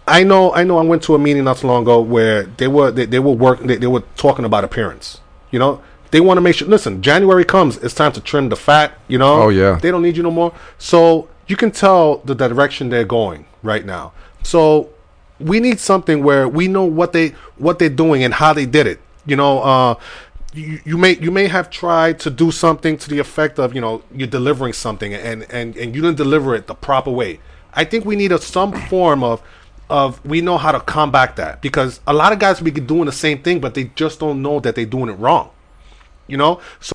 I 0.07 0.23
know 0.23 0.55
I 0.55 0.65
know 0.65 0.79
I 0.79 0.83
went 0.83 1.03
to 1.05 1.15
a 1.15 1.19
meeting 1.19 1.45
not 1.45 1.59
so 1.59 1.67
long 1.67 1.83
ago 1.83 2.01
where 2.01 2.45
they 2.45 2.69
were 2.69 2.91
they, 2.91 3.07
they 3.07 3.19
were 3.19 3.33
working 3.33 3.67
they, 3.67 3.77
they 3.77 3.87
were 3.87 4.03
talking 4.17 4.45
about 4.45 4.65
appearance. 4.65 5.21
You 5.51 5.59
know, 5.59 5.83
they 6.11 6.21
want 6.21 6.39
to 6.39 6.41
make 6.41 6.57
sure. 6.57 6.69
Listen, 6.69 7.03
January 7.03 7.45
comes, 7.45 7.77
it's 7.79 7.95
time 7.95 8.13
to 8.13 8.21
trim 8.21 8.49
the 8.49 8.57
fat. 8.57 8.99
You 9.09 9.19
know. 9.19 9.43
Oh, 9.43 9.49
yeah. 9.49 9.79
They 9.81 9.91
don't 9.91 10.03
need 10.03 10.17
you 10.17 10.23
no 10.23 10.31
more. 10.31 10.55
So 10.79 11.29
you 11.47 11.57
can 11.57 11.71
tell 11.71 12.19
the 12.19 12.35
direction 12.35 12.89
they're 12.89 13.05
going 13.05 13.47
right 13.63 13.85
now. 13.85 14.13
So 14.43 14.91
we 15.39 15.61
need 15.61 15.81
something 15.81 16.23
where 16.23 16.49
we 16.49 16.69
know 16.69 16.85
what 16.85 17.13
they 17.13 17.35
what 17.57 17.79
they're 17.79 17.89
doing 17.89 18.23
and 18.23 18.35
how 18.35 18.53
they 18.53 18.67
did 18.67 18.87
it. 18.87 19.01
You 19.27 19.37
know, 19.37 19.61
uh, 19.61 19.95
you, 20.57 20.81
you 20.85 20.97
may 20.99 21.17
you 21.19 21.31
may 21.31 21.47
have 21.49 21.71
tried 21.71 22.19
to 22.21 22.31
do 22.31 22.51
something 22.51 22.97
to 22.99 23.11
the 23.11 23.19
effect 23.19 23.59
of 23.59 23.75
you 23.75 23.81
know 23.81 24.03
you're 24.15 24.27
delivering 24.29 24.73
something 24.73 25.15
and 25.15 25.47
and 25.51 25.77
and 25.77 25.95
you 25.95 26.03
didn't 26.03 26.17
deliver 26.17 26.55
it 26.55 26.67
the 26.67 26.75
proper 26.75 27.11
way. 27.11 27.41
I 27.75 27.85
think 27.85 28.05
we 28.05 28.17
need 28.17 28.33
a 28.33 28.41
some 28.41 28.73
form 28.73 29.23
of 29.23 29.43
of 29.89 30.25
we 30.25 30.41
know 30.41 30.59
how 30.59 30.73
to 30.73 30.81
combat 30.81 31.37
that 31.37 31.63
because 31.63 32.01
a 32.07 32.13
lot 32.13 32.33
of 32.33 32.39
guys 32.39 32.61
be 32.61 32.71
doing 32.71 33.05
the 33.05 33.13
same 33.13 33.41
thing 33.43 33.61
but 33.61 33.75
they 33.75 33.85
just 33.95 34.19
don't 34.19 34.43
know 34.43 34.59
that 34.61 34.75
they're 34.75 34.85
doing 34.85 35.09
it 35.09 35.13
wrong 35.13 35.51
you 36.27 36.37
know 36.37 36.61
so 36.81 36.93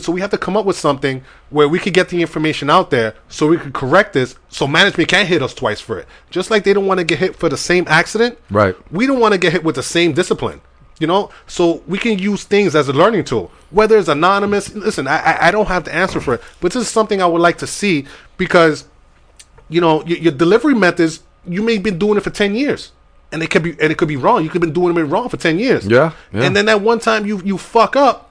so 0.00 0.12
we 0.12 0.20
have 0.20 0.30
to 0.30 0.38
come 0.38 0.56
up 0.56 0.66
with 0.66 0.76
something 0.76 1.22
where 1.50 1.68
we 1.68 1.78
could 1.78 1.94
get 1.94 2.08
the 2.08 2.20
information 2.20 2.68
out 2.68 2.90
there 2.90 3.14
so 3.28 3.46
we 3.46 3.56
could 3.56 3.72
correct 3.72 4.12
this 4.12 4.36
so 4.48 4.66
management 4.66 5.08
can't 5.08 5.28
hit 5.28 5.42
us 5.42 5.54
twice 5.54 5.80
for 5.80 5.98
it 5.98 6.06
just 6.30 6.50
like 6.50 6.64
they 6.64 6.72
don't 6.72 6.86
want 6.86 6.98
to 6.98 7.04
get 7.04 7.18
hit 7.18 7.36
for 7.36 7.48
the 7.48 7.56
same 7.56 7.84
accident 7.88 8.38
Right. 8.50 8.76
we 8.92 9.06
don't 9.06 9.20
want 9.20 9.32
to 9.32 9.38
get 9.38 9.52
hit 9.52 9.64
with 9.64 9.76
the 9.76 9.82
same 9.82 10.12
discipline 10.12 10.60
you 10.98 11.06
know? 11.06 11.30
So 11.46 11.82
we 11.86 11.98
can 11.98 12.18
use 12.18 12.44
things 12.44 12.74
as 12.74 12.88
a 12.88 12.92
learning 12.92 13.24
tool. 13.24 13.50
Whether 13.70 13.98
it's 13.98 14.08
anonymous 14.08 14.72
listen 14.74 15.08
i 15.08 15.48
i, 15.48 15.50
don't 15.50 15.66
have 15.66 15.84
the 15.84 15.92
answer 15.92 16.20
for 16.20 16.34
it 16.34 16.42
but 16.60 16.72
this 16.72 16.82
is 16.82 16.88
something 16.88 17.20
i 17.20 17.26
would 17.26 17.40
like 17.40 17.58
to 17.58 17.66
see 17.66 18.06
because 18.36 18.84
you 19.68 19.80
know 19.80 20.04
your, 20.04 20.18
your 20.18 20.32
delivery 20.32 20.74
methods 20.74 21.20
you 21.46 21.60
may 21.60 21.74
have 21.74 21.82
been 21.82 21.98
doing 21.98 22.16
it 22.16 22.22
for 22.22 22.30
10 22.30 22.54
years 22.54 22.92
and 23.34 23.42
it 23.42 23.50
could 23.50 23.62
be 23.62 23.70
and 23.80 23.90
it 23.92 23.98
could 23.98 24.08
be 24.08 24.16
wrong. 24.16 24.44
You 24.44 24.48
could 24.48 24.62
have 24.62 24.72
been 24.72 24.82
doing 24.82 24.96
it 24.96 25.02
wrong 25.02 25.28
for 25.28 25.36
10 25.36 25.58
years. 25.58 25.86
Yeah, 25.86 26.12
yeah. 26.32 26.44
and 26.44 26.56
then 26.56 26.66
that 26.66 26.80
one 26.80 27.00
time 27.00 27.26
you 27.26 27.42
you 27.44 27.58
fuck 27.58 27.96
up 27.96 28.23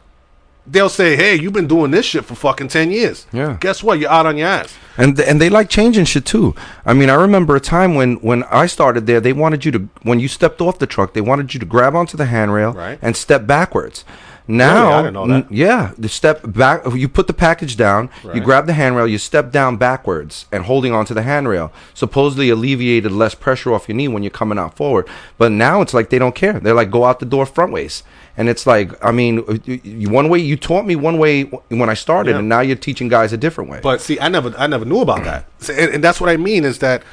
they'll 0.66 0.90
say, 0.90 1.16
"Hey, 1.16 1.36
you've 1.36 1.54
been 1.54 1.68
doing 1.68 1.92
this 1.92 2.06
shit 2.06 2.26
for 2.26 2.36
fucking 2.36 2.70
ten 2.70 2.92
years." 2.92 3.26
Yeah. 3.34 3.58
Guess 3.60 3.84
what? 3.84 4.00
You're 4.00 4.10
out 4.12 4.26
on 4.26 4.38
your 4.38 4.48
ass. 4.48 4.74
and 4.98 5.20
and 5.20 5.42
they 5.42 5.50
like 5.50 5.70
changing 5.70 6.06
shit 6.06 6.26
too. 6.26 6.54
I 6.86 6.94
mean, 6.94 7.10
I 7.10 7.16
remember 7.16 7.56
a 7.56 7.60
time 7.60 7.96
when 7.96 8.16
when 8.16 8.44
I 8.46 8.68
started 8.68 9.08
there, 9.08 9.20
they 9.20 9.34
wanted 9.34 9.66
you 9.66 9.72
to 9.74 9.90
when 10.04 10.20
you 10.20 10.28
stepped 10.28 10.62
off 10.62 10.80
the 10.80 10.88
truck, 10.88 11.14
they 11.14 11.22
wanted 11.22 11.54
you 11.54 11.60
to 11.60 11.66
grab 11.66 11.96
onto 11.96 12.16
the 12.18 12.26
handrail 12.26 12.74
Right. 12.74 13.00
and 13.02 13.16
step 13.18 13.46
backwards. 13.48 14.06
Now, 14.48 14.92
I 14.92 15.02
didn't 15.04 15.14
know 15.14 15.28
that. 15.28 15.34
n- 15.34 15.48
yeah, 15.50 15.92
the 15.98 16.10
step 16.10 16.42
back. 16.46 16.82
You 16.94 17.08
put 17.08 17.28
the 17.28 17.34
package 17.34 17.78
down, 17.78 18.10
you 18.34 18.42
grab 18.42 18.66
the 18.68 18.74
handrail, 18.74 19.08
you 19.08 19.18
step 19.18 19.52
down 19.52 19.78
backwards 19.78 20.46
and 20.52 20.66
holding 20.66 20.92
onto 20.94 21.14
the 21.14 21.22
handrail. 21.24 21.72
Supposedly 21.94 22.50
alleviated 22.50 23.12
less 23.12 23.36
pressure 23.36 23.74
off 23.74 23.88
your 23.88 23.96
knee 23.96 24.08
when 24.10 24.22
you're 24.24 24.30
coming 24.32 24.58
out 24.60 24.76
forward. 24.76 25.08
But 25.38 25.52
now 25.54 25.82
it's 25.82 25.94
like 25.94 26.10
they 26.10 26.20
don't 26.20 26.36
care. 26.36 26.60
They're 26.60 26.74
like 26.74 26.92
go 26.92 27.06
out 27.06 27.20
the 27.20 27.26
door 27.26 27.46
front 27.46 27.72
ways. 27.72 28.04
And 28.36 28.50
it's 28.50 28.66
like, 28.66 28.92
I 29.06 29.12
mean, 29.12 29.40
uh, 29.48 29.58
y- 29.68 29.80
one 30.12 30.28
way 30.28 30.40
you 30.40 30.58
taught 30.58 30.86
me 30.88 30.96
one 30.96 31.20
way 31.20 31.44
when 31.44 31.90
I 31.90 31.94
started, 31.94 32.32
Yeah. 32.32 32.40
and 32.40 32.50
now 32.50 32.62
you're 32.62 32.76
teaching 32.76 33.08
guys 33.08 33.32
a 33.32 33.38
different 33.38 33.70
way. 33.70 33.80
But 33.82 34.02
see, 34.02 34.20
I 34.20 34.28
never, 34.28 34.54
I 34.58 34.66
never 34.68 34.86
knew 34.86 35.02
about 35.02 35.24
that, 35.24 35.46
and, 35.70 35.94
and 35.96 36.04
that's 36.04 36.20
what 36.20 36.30
I 36.32 36.38
mean 36.38 36.66
is 36.66 36.80
that 36.80 37.04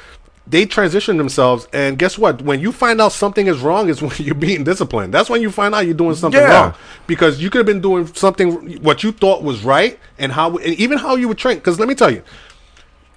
they 0.47 0.65
transition 0.65 1.17
themselves, 1.17 1.67
and 1.71 1.97
guess 1.97 2.17
what? 2.17 2.41
When 2.41 2.59
you 2.59 2.71
find 2.71 2.99
out 2.99 3.11
something 3.11 3.47
is 3.47 3.59
wrong, 3.59 3.89
is 3.89 4.01
when 4.01 4.11
you're 4.17 4.35
being 4.35 4.63
disciplined. 4.63 5.13
That's 5.13 5.29
when 5.29 5.41
you 5.41 5.51
find 5.51 5.73
out 5.75 5.85
you're 5.85 5.93
doing 5.93 6.15
something 6.15 6.41
Yeah. 6.41 6.49
wrong 6.63 6.73
because 7.07 7.41
you 7.41 7.49
could 7.49 7.59
have 7.59 7.65
been 7.65 7.81
doing 7.81 8.07
something 8.07 8.81
what 8.81 9.03
you 9.03 9.11
thought 9.11 9.43
was 9.43 9.63
right, 9.63 9.99
and 10.17 10.31
how, 10.31 10.57
and 10.57 10.73
even 10.75 10.97
how 10.97 11.15
you 11.15 11.27
were 11.27 11.35
trained. 11.35 11.59
Because 11.59 11.79
let 11.79 11.87
me 11.87 11.95
tell 11.95 12.11
you, 12.11 12.23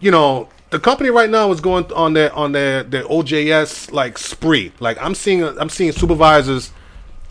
you 0.01 0.11
know. 0.11 0.49
The 0.71 0.81
company 0.81 1.09
right 1.11 1.31
now 1.31 1.53
is 1.53 1.61
going 1.61 1.93
on 1.93 2.15
their 2.15 2.35
on 2.35 2.51
their 2.51 2.83
their 2.83 3.05
OJS 3.05 3.93
like 3.93 4.19
spree. 4.19 4.73
Like 4.81 4.99
I'm 5.01 5.15
seeing 5.15 5.45
I'm 5.45 5.69
seeing 5.69 5.93
supervisors 5.93 6.73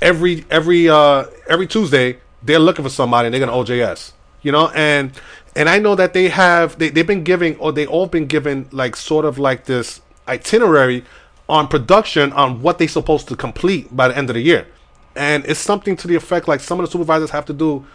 every 0.01 0.45
every 0.49 0.87
uh 0.87 1.25
every 1.49 1.67
Tuesday 1.67 2.19
they're 2.41 2.59
looking 2.59 2.83
for 2.85 2.89
somebody 2.89 3.25
and 3.27 3.33
they're 3.33 3.45
gonna 3.45 3.51
OJS. 3.51 4.13
You 4.43 4.53
know, 4.53 4.69
and 4.69 5.11
and 5.55 5.69
I 5.69 5.79
know 5.79 5.95
that 5.95 6.13
they 6.13 6.29
have 6.29 6.77
they, 6.79 6.89
they've 6.89 7.05
been 7.05 7.23
giving 7.23 7.55
or 7.57 7.71
they 7.71 7.85
all 7.85 8.07
been 8.07 8.25
given 8.25 8.67
like 8.71 8.95
sort 8.95 9.25
of 9.25 9.37
like 9.37 9.65
this 9.65 10.01
itinerary 10.27 11.03
on 11.49 11.67
production 11.67 12.31
on 12.33 12.61
what 12.61 12.77
they're 12.77 12.87
supposed 12.87 13.27
to 13.27 13.35
complete 13.35 13.95
by 13.95 14.07
the 14.07 14.17
end 14.17 14.29
of 14.29 14.33
the 14.35 14.41
year. 14.41 14.67
And 15.15 15.45
it's 15.45 15.59
something 15.59 15.95
to 15.97 16.07
the 16.07 16.15
effect 16.15 16.47
like 16.47 16.59
some 16.59 16.79
of 16.79 16.85
the 16.85 16.91
supervisors 16.91 17.29
have 17.31 17.45
to 17.45 17.53
do 17.53 17.85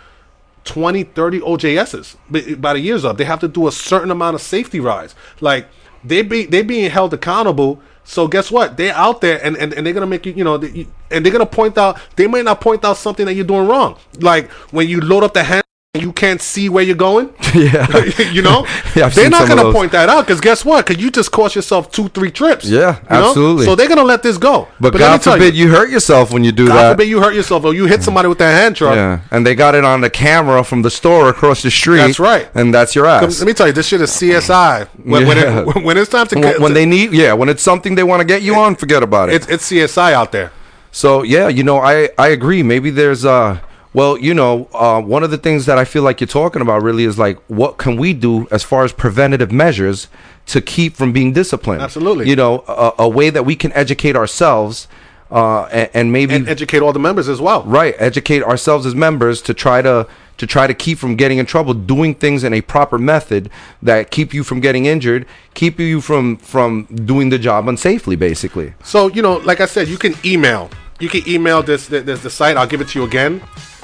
20, 0.64 1.02
30 1.04 1.40
OJSs 1.40 2.61
by, 2.61 2.74
the 2.74 2.80
year's 2.80 3.04
up. 3.04 3.16
They 3.16 3.24
have 3.24 3.40
to 3.40 3.48
do 3.48 3.66
a 3.66 3.72
certain 3.72 4.11
amount 4.11 4.34
of 4.34 4.42
safety 4.42 4.80
rides. 4.80 5.14
Like 5.40 5.66
they 6.04 6.22
be 6.22 6.44
they 6.44 6.62
being 6.62 6.90
held 6.90 7.14
accountable. 7.14 7.80
So 8.04 8.28
guess 8.28 8.50
what? 8.50 8.76
They're 8.76 8.94
out 8.94 9.20
there 9.20 9.44
and, 9.44 9.56
and, 9.56 9.72
and 9.74 9.84
they're 9.84 9.92
gonna 9.92 10.06
make 10.06 10.26
you 10.26 10.32
you 10.32 10.44
know 10.44 10.59
they, 10.59 10.86
and 11.11 11.24
they're 11.24 11.32
gonna 11.32 11.46
point 11.46 11.76
out. 11.76 11.98
They 12.16 12.26
might 12.26 12.44
not 12.44 12.61
point 12.61 12.84
out 12.84 12.96
something 12.96 13.26
that 13.26 13.34
you're 13.34 13.44
doing 13.44 13.66
wrong. 13.66 13.98
Like 14.20 14.50
when 14.70 14.88
you 14.88 15.00
load 15.00 15.24
up 15.24 15.34
the 15.34 15.42
hand. 15.42 15.64
And 15.99 16.07
You 16.07 16.12
can't 16.12 16.40
see 16.40 16.68
where 16.68 16.84
you're 16.84 16.96
going. 16.96 17.28
Yeah. 17.55 17.86
you 18.30 18.42
know, 18.42 18.66
Yeah, 18.94 19.09
they're 19.09 19.30
not 19.30 19.49
gonna 19.49 19.72
point 19.72 19.92
that 19.92 20.09
out 20.09 20.26
because 20.26 20.40
guess 20.40 20.64
what? 20.64 20.86
Because 20.86 21.03
you 21.03 21.11
just 21.11 21.30
cost 21.32 21.57
yourself 21.57 21.90
two, 21.90 22.09
three 22.09 22.30
trips. 22.30 22.64
Yeah, 22.64 22.78
you 22.78 23.09
know? 23.11 23.28
absolutely. 23.28 23.64
So 23.64 23.74
they're 23.74 23.88
gonna 23.88 24.05
let 24.05 24.22
this 24.22 24.38
go. 24.38 24.68
But, 24.80 24.92
me 24.94 24.99
God 25.01 25.22
forbid 25.22 25.55
you, 25.55 25.68
hurt 25.70 25.90
yourself 25.90 26.32
when 26.32 26.44
you 26.44 26.53
do 26.53 26.64
that. 26.66 26.70
God 26.74 26.82
that. 26.82 26.90
forbid 26.92 27.09
you 27.09 27.20
hurt 27.20 27.34
yourself 27.34 27.64
or 27.64 27.74
you 27.74 27.86
hit 27.86 28.03
somebody 28.03 28.28
with 28.28 28.38
that 28.38 28.53
hand 28.61 28.76
truck. 28.76 28.94
yeah, 28.94 29.20
and 29.30 29.46
they 29.46 29.55
got 29.55 29.74
it 29.74 29.84
on 29.84 30.01
the 30.01 30.11
camera 30.11 30.62
from 30.62 30.82
the 30.82 30.90
store 30.90 31.28
across 31.28 31.62
the 31.62 31.70
street. 31.70 31.99
That's 31.99 32.20
right. 32.20 32.49
and 32.55 32.72
that's 32.72 32.94
your 32.94 33.07
ass. 33.07 33.40
Let 33.40 33.46
me 33.46 33.55
tell 33.55 33.66
you, 33.66 33.72
this 33.72 33.86
shit 33.88 34.01
is 34.01 34.11
CSI. 34.11 34.86
When, 35.05 35.26
when, 35.26 35.36
Yeah. 35.36 35.64
it, 35.68 35.84
when 35.84 35.96
it's 35.96 36.11
time 36.11 36.26
to, 36.28 36.38
when, 36.38 36.62
when 36.62 36.74
they 36.74 36.86
need, 36.86 37.12
yeah, 37.12 37.32
when 37.32 37.49
it's 37.49 37.62
something 37.62 37.94
they 37.94 38.05
want 38.05 38.20
to 38.20 38.26
get 38.26 38.42
you 38.42 38.55
on, 38.55 38.76
forget 38.76 39.03
about 39.03 39.28
it. 39.30 39.34
it's 39.36 39.49
it's 39.49 39.70
CSI 39.70 40.12
out 40.12 40.32
there. 40.32 40.53
So 40.92 41.22
yeah, 41.22 41.49
you 41.49 41.62
know, 41.64 41.78
I 41.78 42.11
I 42.18 42.28
agree. 42.28 42.62
Maybe 42.62 42.90
there's 42.90 43.24
uh 43.24 43.59
well, 43.95 44.18
you 44.18 44.34
know, 44.34 44.68
uh, 44.74 45.01
one 45.01 45.22
of 45.22 45.30
the 45.30 45.39
things 45.39 45.66
that 45.66 45.78
I 45.78 45.84
feel 45.84 46.03
like 46.03 46.20
you're 46.20 46.28
talking 46.28 46.61
about 46.61 46.82
really 46.82 47.05
is 47.05 47.18
like, 47.18 47.39
what 47.49 47.78
can 47.78 47.97
we 47.97 48.12
do 48.12 48.47
as 48.51 48.62
far 48.62 48.84
as 48.84 48.93
preventative 48.93 49.51
measures 49.51 50.09
to 50.47 50.61
keep 50.61 50.95
from 50.95 51.12
being 51.12 51.32
disciplined? 51.32 51.82
Absolutely. 51.82 52.28
You 52.28 52.36
know, 52.36 52.64
a, 52.68 52.93
a 52.99 53.09
way 53.09 53.30
that 53.30 53.45
we 53.45 53.57
can 53.57 53.72
educate 53.72 54.14
ourselves, 54.14 54.89
uh, 55.30 55.64
and, 55.64 55.91
and 55.95 56.12
maybe 56.12 56.34
and 56.34 56.49
educate 56.49 56.80
all 56.80 56.93
the 56.93 56.99
members 56.99 57.28
as 57.28 57.41
well. 57.41 57.62
right, 57.64 57.95
educate 57.99 58.43
ourselves 58.43 58.86
as 58.86 58.95
members 58.95 59.43
to 59.43 59.55
try 59.55 59.82
to 59.82 60.07
to 60.39 60.47
try 60.47 60.66
to 60.66 60.74
keep 60.74 60.99
from 60.99 61.16
getting 61.16 61.39
in 61.39 61.47
trouble, 61.47 61.74
doing 61.74 62.14
things 62.14 62.45
in 62.45 62.55
a 62.55 62.61
proper 62.61 62.97
method 62.97 63.51
that 63.82 64.11
keep 64.11 64.32
you 64.32 64.45
from 64.45 64.61
getting 64.61 64.86
injured, 64.86 65.26
keep 65.55 65.80
you 65.80 66.01
from 66.01 66.36
from 66.36 66.84
doing 66.84 67.30
the 67.30 67.39
job 67.39 67.66
unsafely, 67.66 68.18
basically. 68.18 68.74
So 68.84 69.09
you 69.09 69.22
know, 69.22 69.39
like 69.39 69.61
I 69.61 69.66
said, 69.66 69.89
you 69.89 69.99
can 69.99 70.14
email. 70.24 70.70
You 71.01 71.09
can 71.09 71.28
email 71.28 71.62
this 71.62 71.89
this, 71.89 72.05
this 72.05 72.22
the 72.22 72.30
site. 72.30 72.57
I'll 72.57 72.66
give 72.66 72.80
it 72.80 72.89
to 72.89 72.99
you 72.99 73.05
again. 73.05 73.43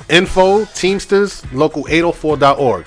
Info 0.08 0.64
Teamsters 0.66 1.44
Local 1.52 1.84
804.org. 1.84 2.86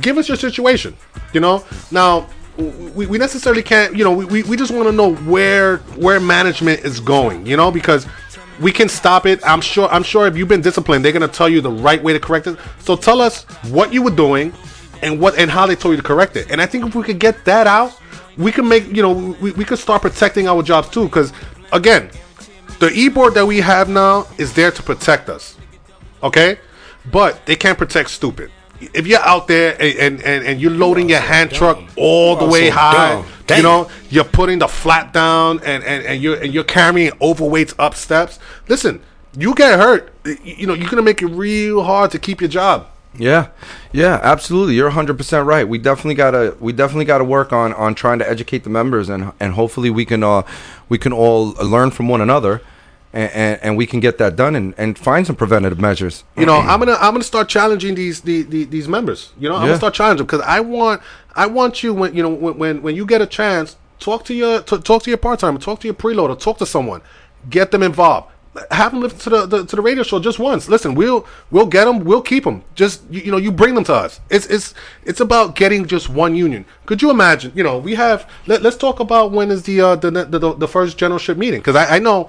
Give 0.00 0.18
us 0.18 0.28
your 0.28 0.36
situation. 0.36 0.96
You 1.32 1.40
know, 1.40 1.64
now 1.90 2.28
we, 2.56 3.06
we 3.06 3.18
necessarily 3.18 3.62
can't. 3.62 3.96
You 3.96 4.04
know, 4.04 4.12
we, 4.12 4.42
we, 4.42 4.56
just 4.56 4.72
want 4.72 4.86
to 4.86 4.92
know 4.92 5.14
where 5.14 5.78
where 5.96 6.20
management 6.20 6.80
is 6.80 7.00
going. 7.00 7.46
You 7.46 7.56
know, 7.56 7.70
because 7.70 8.06
we 8.60 8.72
can 8.72 8.88
stop 8.88 9.26
it. 9.26 9.40
I'm 9.44 9.60
sure. 9.60 9.88
I'm 9.88 10.02
sure 10.02 10.26
if 10.26 10.36
you've 10.36 10.48
been 10.48 10.60
disciplined, 10.60 11.04
they're 11.04 11.12
gonna 11.12 11.28
tell 11.28 11.48
you 11.48 11.60
the 11.60 11.70
right 11.70 12.02
way 12.02 12.12
to 12.12 12.20
correct 12.20 12.46
it. 12.46 12.58
So 12.80 12.96
tell 12.96 13.20
us 13.20 13.44
what 13.70 13.92
you 13.92 14.02
were 14.02 14.10
doing 14.10 14.52
and 15.02 15.20
what 15.20 15.38
and 15.38 15.50
how 15.50 15.66
they 15.66 15.76
told 15.76 15.92
you 15.92 15.96
to 15.96 16.06
correct 16.06 16.36
it. 16.36 16.50
And 16.50 16.60
I 16.60 16.66
think 16.66 16.86
if 16.86 16.94
we 16.94 17.02
could 17.02 17.18
get 17.18 17.44
that 17.44 17.66
out, 17.66 17.98
we 18.36 18.52
can 18.52 18.68
make 18.68 18.86
you 18.94 19.02
know 19.02 19.12
we, 19.40 19.52
we 19.52 19.64
could 19.64 19.78
start 19.78 20.02
protecting 20.02 20.48
our 20.48 20.62
jobs 20.62 20.88
too. 20.88 21.04
Because 21.04 21.32
again, 21.72 22.10
the 22.78 22.90
e-board 22.92 23.34
that 23.34 23.46
we 23.46 23.58
have 23.58 23.88
now 23.88 24.26
is 24.38 24.52
there 24.52 24.70
to 24.70 24.82
protect 24.82 25.28
us. 25.28 25.56
Okay, 26.22 26.58
but 27.10 27.44
they 27.46 27.56
can't 27.56 27.78
protect 27.78 28.10
stupid. 28.10 28.50
If 28.80 29.06
you're 29.06 29.20
out 29.20 29.46
there 29.46 29.76
and, 29.78 30.22
and, 30.22 30.44
and, 30.46 30.60
you're 30.60 30.70
loading 30.70 31.10
your 31.10 31.20
hand 31.20 31.50
truck 31.50 31.78
all 31.96 32.36
the 32.36 32.46
way 32.46 32.70
so 32.70 32.76
high, 32.76 33.24
dumb. 33.46 33.56
you 33.58 33.62
know, 33.62 33.90
you're 34.08 34.24
putting 34.24 34.58
the 34.58 34.68
flat 34.68 35.12
down 35.12 35.60
and, 35.64 35.84
and, 35.84 36.06
and 36.06 36.22
you're 36.22 36.40
and 36.40 36.54
you're 36.54 36.64
carrying 36.64 37.10
overweights 37.12 37.74
up 37.78 37.94
steps. 37.94 38.38
Listen, 38.68 39.02
you 39.36 39.54
get 39.54 39.78
hurt, 39.78 40.14
you 40.42 40.66
know, 40.66 40.72
you're 40.72 40.88
gonna 40.88 41.02
make 41.02 41.20
it 41.20 41.26
real 41.26 41.82
hard 41.82 42.10
to 42.12 42.18
keep 42.18 42.40
your 42.40 42.48
job. 42.48 42.86
Yeah, 43.18 43.48
yeah, 43.92 44.20
absolutely. 44.22 44.76
You're 44.76 44.86
100 44.86 45.16
percent 45.16 45.46
right. 45.46 45.68
We 45.68 45.78
definitely 45.78 46.14
gotta 46.14 46.56
we 46.60 46.72
definitely 46.72 47.04
gotta 47.04 47.24
work 47.24 47.52
on 47.52 47.74
on 47.74 47.94
trying 47.94 48.18
to 48.20 48.28
educate 48.28 48.64
the 48.64 48.70
members 48.70 49.08
and 49.08 49.32
and 49.40 49.54
hopefully 49.54 49.90
we 49.90 50.04
can 50.04 50.22
uh 50.22 50.42
we 50.88 50.96
can 50.96 51.12
all 51.12 51.50
learn 51.62 51.90
from 51.90 52.08
one 52.08 52.20
another 52.20 52.62
and 53.12 53.30
and, 53.32 53.60
and 53.62 53.76
we 53.76 53.86
can 53.86 54.00
get 54.00 54.18
that 54.18 54.36
done 54.36 54.54
and, 54.56 54.74
and 54.78 54.98
find 54.98 55.26
some 55.26 55.36
preventative 55.36 55.80
measures. 55.80 56.24
You 56.36 56.46
know, 56.46 56.58
I'm 56.58 56.78
gonna 56.78 56.96
I'm 57.00 57.12
gonna 57.12 57.24
start 57.24 57.48
challenging 57.48 57.94
these 57.94 58.20
the, 58.20 58.42
the, 58.42 58.64
these 58.64 58.88
members. 58.88 59.32
You 59.38 59.48
know, 59.48 59.56
I'm 59.56 59.62
Yeah. 59.62 59.68
gonna 59.68 59.78
start 59.78 59.94
challenging 59.94 60.26
because 60.26 60.42
I 60.42 60.60
want 60.60 61.02
I 61.34 61.46
want 61.46 61.82
you 61.82 61.92
when 61.94 62.14
you 62.14 62.22
know 62.22 62.28
when 62.30 62.58
when, 62.58 62.82
when 62.82 62.94
you 62.96 63.04
get 63.06 63.20
a 63.20 63.26
chance, 63.26 63.76
talk 63.98 64.24
to 64.26 64.34
your 64.34 64.60
t- 64.62 64.78
talk 64.78 65.02
to 65.04 65.10
your 65.10 65.18
part 65.18 65.40
time, 65.40 65.58
talk 65.58 65.80
to 65.80 65.86
your 65.88 65.94
preloader, 65.94 66.38
talk 66.38 66.58
to 66.58 66.66
someone, 66.66 67.00
get 67.48 67.70
them 67.70 67.82
involved. 67.82 68.28
Have 68.72 68.90
them 68.90 69.00
listen 69.00 69.18
to 69.20 69.30
the, 69.30 69.46
the 69.46 69.64
to 69.66 69.76
the 69.76 69.82
radio 69.82 70.02
show 70.02 70.18
just 70.18 70.40
once. 70.40 70.68
Listen, 70.68 70.96
we'll 70.96 71.24
we'll 71.52 71.66
get 71.66 71.84
them, 71.84 72.00
we'll 72.00 72.20
keep 72.20 72.42
them. 72.42 72.64
Just 72.74 73.02
you, 73.08 73.20
you 73.20 73.30
know, 73.30 73.36
you 73.36 73.52
bring 73.52 73.76
them 73.76 73.84
to 73.84 73.94
us. 73.94 74.20
It's 74.28 74.46
it's 74.46 74.74
it's 75.04 75.20
about 75.20 75.54
getting 75.54 75.86
just 75.86 76.08
one 76.08 76.34
union. 76.34 76.64
Could 76.86 77.00
you 77.00 77.10
imagine? 77.10 77.52
You 77.54 77.62
know, 77.62 77.78
we 77.78 77.94
have. 77.94 78.28
Let, 78.48 78.60
let's 78.62 78.76
talk 78.76 78.98
about 78.98 79.30
when 79.30 79.52
is 79.52 79.62
the 79.62 79.80
uh, 79.80 79.94
the, 79.94 80.10
the 80.10 80.38
the 80.38 80.52
the 80.54 80.68
first 80.68 80.98
generalship 80.98 81.38
meeting 81.38 81.60
because 81.60 81.76
I, 81.76 81.96
I 81.96 81.98
know 82.00 82.28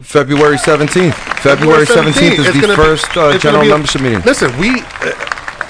February 0.00 0.56
17th. 0.56 1.14
February 1.40 1.86
17th 1.86 2.38
is 2.38 2.60
the 2.60 2.68
be- 2.68 2.74
first 2.74 3.04
uh, 3.16 3.28
it's 3.28 3.42
gonna 3.44 3.58
general 3.58 3.62
be- 3.62 3.68
membership 3.70 4.00
meeting. 4.02 4.20
Listen, 4.22 4.56
we, 4.58 4.80
uh, 4.80 5.12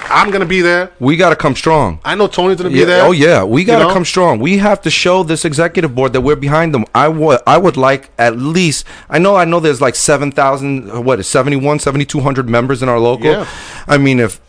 I'm 0.09 0.31
gonna 0.31 0.45
be 0.45 0.61
there. 0.61 0.91
We 0.99 1.15
got 1.17 1.29
to 1.29 1.35
come 1.35 1.55
strong. 1.55 1.99
I 2.03 2.15
know 2.15 2.27
Tony's 2.27 2.57
gonna 2.57 2.69
be 2.69 2.79
Yeah, 2.79 2.85
there. 2.85 3.03
oh 3.05 3.11
yeah, 3.11 3.43
we 3.43 3.63
got 3.63 3.79
to 3.79 3.85
know? 3.87 3.93
come 3.93 4.05
strong. 4.05 4.39
We 4.39 4.57
have 4.59 4.81
to 4.81 4.89
show 4.89 5.23
this 5.23 5.45
executive 5.45 5.93
board 5.93 6.13
that 6.13 6.21
we're 6.21 6.35
behind 6.35 6.73
them. 6.73 6.85
I 6.95 7.07
would 7.07 7.39
I 7.45 7.57
would 7.57 7.77
like 7.77 8.09
at 8.17 8.37
least 8.37 8.85
I 9.09 9.19
know 9.19 9.35
I 9.35 9.45
know 9.45 9.59
there's 9.59 9.81
like 9.81 9.95
7,000 9.95 10.89
uh, 10.91 11.01
what 11.01 11.19
is 11.19 11.27
71 11.27 11.79
7200 11.79 12.49
members 12.49 12.81
in 12.83 12.89
our 12.89 12.99
local. 12.99 13.25
Yeah. 13.27 13.47
I 13.87 13.97
mean 13.97 14.19
if 14.19 14.39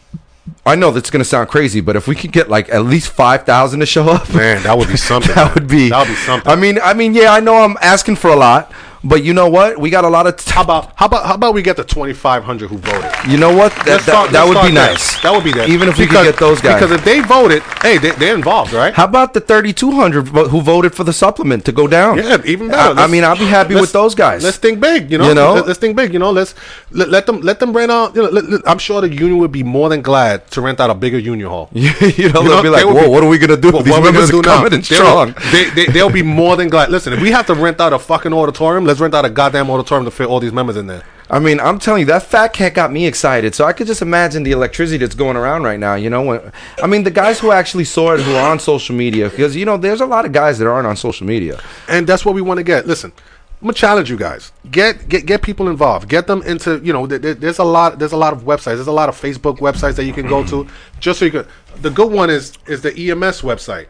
I 0.65 0.77
know 0.77 0.93
that's 0.93 1.11
going 1.11 1.21
to 1.21 1.25
sound 1.29 1.49
crazy, 1.49 1.81
but 1.81 1.97
if 1.97 2.07
we 2.07 2.15
could 2.15 2.31
get 2.33 2.49
like 2.49 2.69
at 2.71 2.85
least 2.85 3.09
5,000 3.09 3.81
to 3.81 3.87
show 3.87 4.09
up, 4.09 4.33
Man, 4.33 4.63
that 4.63 4.79
would 4.79 4.87
be 4.89 4.97
something. 5.11 5.35
that 5.35 5.53
would 5.55 5.67
be 5.67 5.89
That 5.91 6.07
would 6.07 6.15
be 6.15 6.21
something. 6.21 6.51
I 6.51 6.55
mean, 6.55 6.79
I 6.83 6.95
mean, 6.95 7.15
yeah, 7.15 7.33
I 7.33 7.41
know 7.41 7.57
I'm 7.65 7.77
asking 7.81 8.15
for 8.17 8.31
a 8.31 8.37
lot, 8.37 8.71
but 9.09 9.25
you 9.25 9.33
know 9.35 9.49
what? 9.49 9.79
We 9.79 9.91
got 9.91 10.05
a 10.05 10.09
lot 10.09 10.27
of 10.27 10.37
t- 10.37 10.51
How 10.51 10.63
about 10.63 10.93
how 10.97 11.07
about 11.07 11.27
how 11.27 11.35
about 11.35 11.55
we 11.55 11.63
get 11.63 11.77
the 11.77 11.85
2,500 11.85 12.69
who 12.69 12.79
voted? 12.79 13.11
you 13.31 13.39
know 13.39 13.55
what? 13.55 13.73
That, 13.77 13.87
Let's 13.87 14.07
that, 14.07 14.31
that 14.33 14.45
would 14.49 14.61
be 14.63 14.75
there. 14.75 14.91
nice. 14.93 15.21
That 15.23 15.33
would 15.33 15.45
be 15.45 15.53
nice. 15.53 15.69
Even 15.69 15.89
if 15.89 15.99
we 15.99 16.07
could 16.07 16.25
get 16.25 16.37
those 16.39 16.61
guys. 16.61 16.81
Because 16.81 16.93
if 16.93 17.05
they 17.05 17.21
voted, 17.21 17.63
hey, 17.83 17.99
they, 17.99 18.11
they're 18.13 18.35
involved, 18.35 18.73
right? 18.73 18.93
How 18.95 19.05
about 19.05 19.35
the 19.35 19.41
3,200 19.41 20.29
who 20.49 20.61
voted 20.61 20.95
for 20.95 21.05
the 21.05 21.13
supplement 21.13 21.65
to 21.67 21.73
go 21.73 21.87
down? 21.87 22.19
Yeah, 22.19 22.39
even 22.45 22.69
I, 22.69 22.73
better. 22.73 22.89
I 22.91 22.93
Let's- 23.03 23.13
mean, 23.13 23.25
I'll 23.25 23.37
be 23.39 23.47
happy 23.47 23.75
with 23.75 23.93
those 23.93 24.15
guys. 24.15 24.43
Let's 24.43 24.57
think 24.59 24.81
big, 24.81 25.11
you 25.11 25.19
know. 25.19 25.29
You 25.29 25.35
know? 25.35 25.55
Let, 25.55 25.69
us 25.69 25.79
think 25.79 25.97
big, 25.97 26.13
you 26.13 26.19
know. 26.19 26.31
Let's 26.31 26.55
let, 26.91 27.09
let 27.09 27.27
them 27.27 27.41
let 27.41 27.59
them 27.61 27.73
rent 27.77 27.91
out. 27.93 28.15
You 28.15 28.23
know, 28.23 28.29
let, 28.31 28.63
I'm 28.69 28.79
sure 28.79 29.01
the 29.01 29.09
union 29.09 29.39
would 29.39 29.53
be 29.53 29.63
more 29.63 29.89
than 29.89 30.03
glad 30.03 30.47
to 30.53 30.61
rent 30.61 30.81
out 30.81 30.91
a 30.91 30.95
bigger 30.95 31.19
union 31.19 31.49
hall. 31.49 31.69
you 31.73 31.91
know, 31.91 31.97
You 32.17 32.29
they'll 32.31 32.43
know, 32.45 32.63
be 32.63 32.69
like, 32.69 32.85
they 32.85 32.93
whoa, 32.93 33.03
be- 33.05 33.09
what 33.09 33.23
are 33.23 33.29
we 33.29 33.39
going 33.39 33.51
to 33.51 33.57
do? 33.57 33.71
What- 33.73 33.85
These 33.85 33.93
what 33.93 34.03
we 34.03 34.13
gonna 34.13 34.25
are 34.25 34.31
do 34.31 34.43
now? 34.43 34.57
coming 34.57 34.73
in 34.73 34.81
They 34.81 34.95
strong. 34.97 35.35
They, 35.53 35.71
they, 35.71 35.87
they'll 35.87 36.11
be 36.11 36.23
more 36.23 36.57
than 36.57 36.69
glad. 36.69 36.91
Listen, 36.91 37.13
if 37.13 37.21
we 37.21 37.31
have 37.31 37.47
to 37.47 37.55
rent 37.55 37.81
out 37.81 37.93
a 37.93 37.99
fucking 37.99 38.33
auditorium, 38.33 38.85
let's 38.85 38.96
rent 39.01 39.15
out 39.15 39.25
a 39.25 39.31
goddamn 39.31 39.71
auditorium 39.71 40.05
to 40.05 40.11
fit 40.11 40.27
all 40.27 40.41
these 40.41 40.53
members 40.53 40.77
in 40.77 40.87
there. 40.87 41.03
I 41.29 41.41
mean, 41.41 41.59
I'm 41.59 41.81
telling 41.81 42.01
you, 42.01 42.07
that 42.07 42.23
fat 42.23 42.53
cat 42.53 42.75
got 42.75 42.93
me 42.93 43.07
excited. 43.07 43.55
So 43.55 43.65
I 43.65 43.73
could 43.73 43.89
just 43.89 44.01
imagine 44.01 44.45
the 44.45 44.53
electricity 44.53 44.99
that's 44.99 45.17
going 45.17 45.37
around 45.37 45.65
right 45.65 45.79
now. 45.81 45.95
You 45.97 46.09
know, 46.09 46.23
when, 46.23 46.53
I 46.81 46.87
mean, 46.87 47.03
the 47.03 47.11
guys 47.11 47.41
who 47.41 47.51
actually 47.51 47.85
saw 47.85 48.15
it, 48.15 48.21
who 48.21 48.35
are 48.37 48.51
on 48.51 48.61
social 48.61 48.95
media, 48.95 49.29
because 49.29 49.57
you 49.57 49.65
know, 49.65 49.77
there's 49.77 50.01
a 50.01 50.07
lot 50.07 50.25
of 50.25 50.33
guys 50.33 50.59
that 50.59 50.69
aren't 50.69 50.87
on 50.87 50.97
social 50.97 51.27
media. 51.27 51.61
and 51.89 52.07
that's 52.07 52.25
what 52.25 52.35
we 52.35 52.43
want 52.43 52.59
to 52.59 52.65
get. 52.65 52.87
Listen, 52.87 53.13
I'm 53.61 53.69
gonna 53.69 53.73
challenge 53.73 54.11
you 54.11 54.17
guys. 54.17 54.53
Get 54.71 55.09
get 55.09 55.25
get 55.27 55.43
people 55.43 55.69
involved. 55.69 56.09
Get 56.09 56.27
them 56.27 56.43
into 56.43 56.79
you 56.85 56.93
know. 56.93 57.07
Th- 57.07 57.21
th- 57.21 57.39
there's 57.39 57.59
a 57.59 57.65
lot. 57.65 57.99
There's 57.99 58.13
a 58.13 58.17
lot 58.17 58.35
of 58.35 58.43
websites. 58.43 58.77
There's 58.77 58.87
a 58.87 58.93
lot 58.93 59.09
of 59.09 59.21
Facebook 59.21 59.59
websites 59.59 59.97
that 59.97 60.05
you 60.05 60.13
can 60.13 60.29
go 60.29 60.45
to. 60.45 60.69
Just 61.01 61.19
so 61.19 61.25
you 61.25 61.31
can. 61.31 61.47
The 61.81 61.91
good 61.91 62.13
one 62.13 62.29
is 62.29 62.53
is 62.67 62.83
the 62.83 62.91
EMS 62.91 63.41
website. 63.41 63.87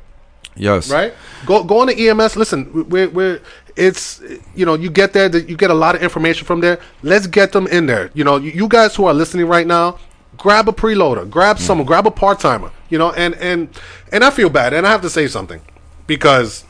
Yes. 0.55 0.91
right? 0.91 1.13
Go 1.45 1.65
go 1.65 1.81
on 1.81 1.89
the 1.89 2.09
EMS. 2.09 2.37
Listen, 2.37 2.89
we're, 2.89 3.09
we're 3.09 3.41
it's 3.77 4.23
you 4.55 4.65
know 4.65 4.75
you 4.75 4.91
get 4.91 5.13
there, 5.13 5.29
that 5.29 5.49
you 5.49 5.57
get 5.57 5.71
a 5.71 5.75
lot 5.75 5.95
of 5.95 6.03
information 6.03 6.47
from 6.47 6.61
there. 6.61 6.81
Let's 7.03 7.27
get 7.27 7.53
them 7.53 7.67
in 7.67 7.87
there. 7.87 8.11
You 8.15 8.25
know, 8.25 8.37
you, 8.37 8.67
guys 8.69 8.97
who 8.97 9.05
are 9.05 9.15
listening 9.15 9.47
right 9.47 9.67
now, 9.67 9.99
grab 10.37 10.69
a 10.69 10.73
preloader, 10.73 11.29
grab 11.29 11.59
someone, 11.59 11.87
grab 11.87 12.07
a 12.07 12.11
part 12.11 12.41
timer. 12.41 12.73
You 12.89 12.99
know, 12.99 13.13
and 13.13 13.35
and 13.37 13.69
and 14.11 14.25
I 14.25 14.31
feel 14.31 14.49
bad, 14.49 14.73
and 14.73 14.87
I 14.87 14.91
have 14.91 15.03
to 15.03 15.11
say 15.11 15.29
something 15.29 15.61
because 16.07 16.65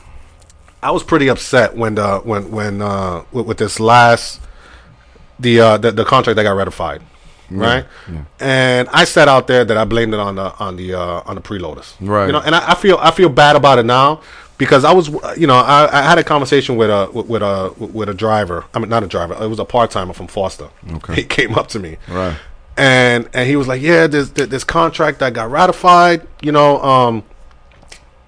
I 0.83 0.91
was 0.91 1.03
pretty 1.03 1.29
upset 1.29 1.75
when 1.75 1.95
the 1.95 2.19
when 2.19 2.51
when 2.51 2.81
uh 2.81 3.23
with, 3.31 3.47
with 3.47 3.57
this 3.57 3.79
last 3.79 4.41
the 5.39 5.59
uh 5.59 5.77
the, 5.77 5.91
the 5.91 6.05
contract 6.05 6.35
that 6.35 6.43
got 6.43 6.55
ratified. 6.55 7.01
Right, 7.49 7.85
and 8.41 8.89
I 8.89 9.05
said 9.05 9.29
out 9.29 9.47
there 9.47 9.63
that 9.63 9.77
I 9.77 9.85
blamed 9.85 10.13
it 10.13 10.19
on 10.19 10.35
the 10.35 10.53
on 10.59 10.75
the 10.75 10.95
uh, 10.95 11.21
on 11.25 11.35
the 11.35 11.41
preloaders. 11.41 11.95
Right. 12.01 12.25
you 12.25 12.33
know, 12.33 12.41
and 12.41 12.53
I, 12.53 12.71
I 12.71 12.75
feel 12.75 12.97
I 12.99 13.11
feel 13.11 13.29
bad 13.29 13.55
about 13.55 13.79
it 13.79 13.85
now 13.85 14.21
because 14.57 14.83
I 14.83 14.91
was 14.93 15.09
you 15.37 15.47
know 15.47 15.55
I, 15.57 15.87
I 15.91 16.01
had 16.03 16.17
a 16.17 16.23
conversation 16.23 16.75
with 16.77 16.89
a 16.89 17.09
with, 17.13 17.41
a 17.41 17.73
with 17.79 18.09
a 18.09 18.13
driver. 18.13 18.65
I 18.73 18.79
mean 18.79 18.89
not 18.89 19.03
a 19.03 19.07
driver. 19.07 19.35
It 19.41 19.47
was 19.47 19.59
a 19.59 19.65
part 19.65 19.91
timer 19.91 20.13
from 20.13 20.27
Foster. 20.27 20.69
Okay. 20.93 21.15
he 21.15 21.23
came 21.23 21.55
up 21.55 21.67
to 21.69 21.79
me. 21.79 21.97
Right. 22.07 22.37
and 22.77 23.29
and 23.33 23.47
he 23.49 23.55
was 23.55 23.67
like, 23.67 23.81
yeah, 23.81 24.07
this 24.07 24.29
this 24.29 24.63
contract 24.63 25.19
that 25.19 25.33
got 25.33 25.49
ratified. 25.51 26.27
You 26.41 26.51
know, 26.51 26.81
um, 26.83 27.23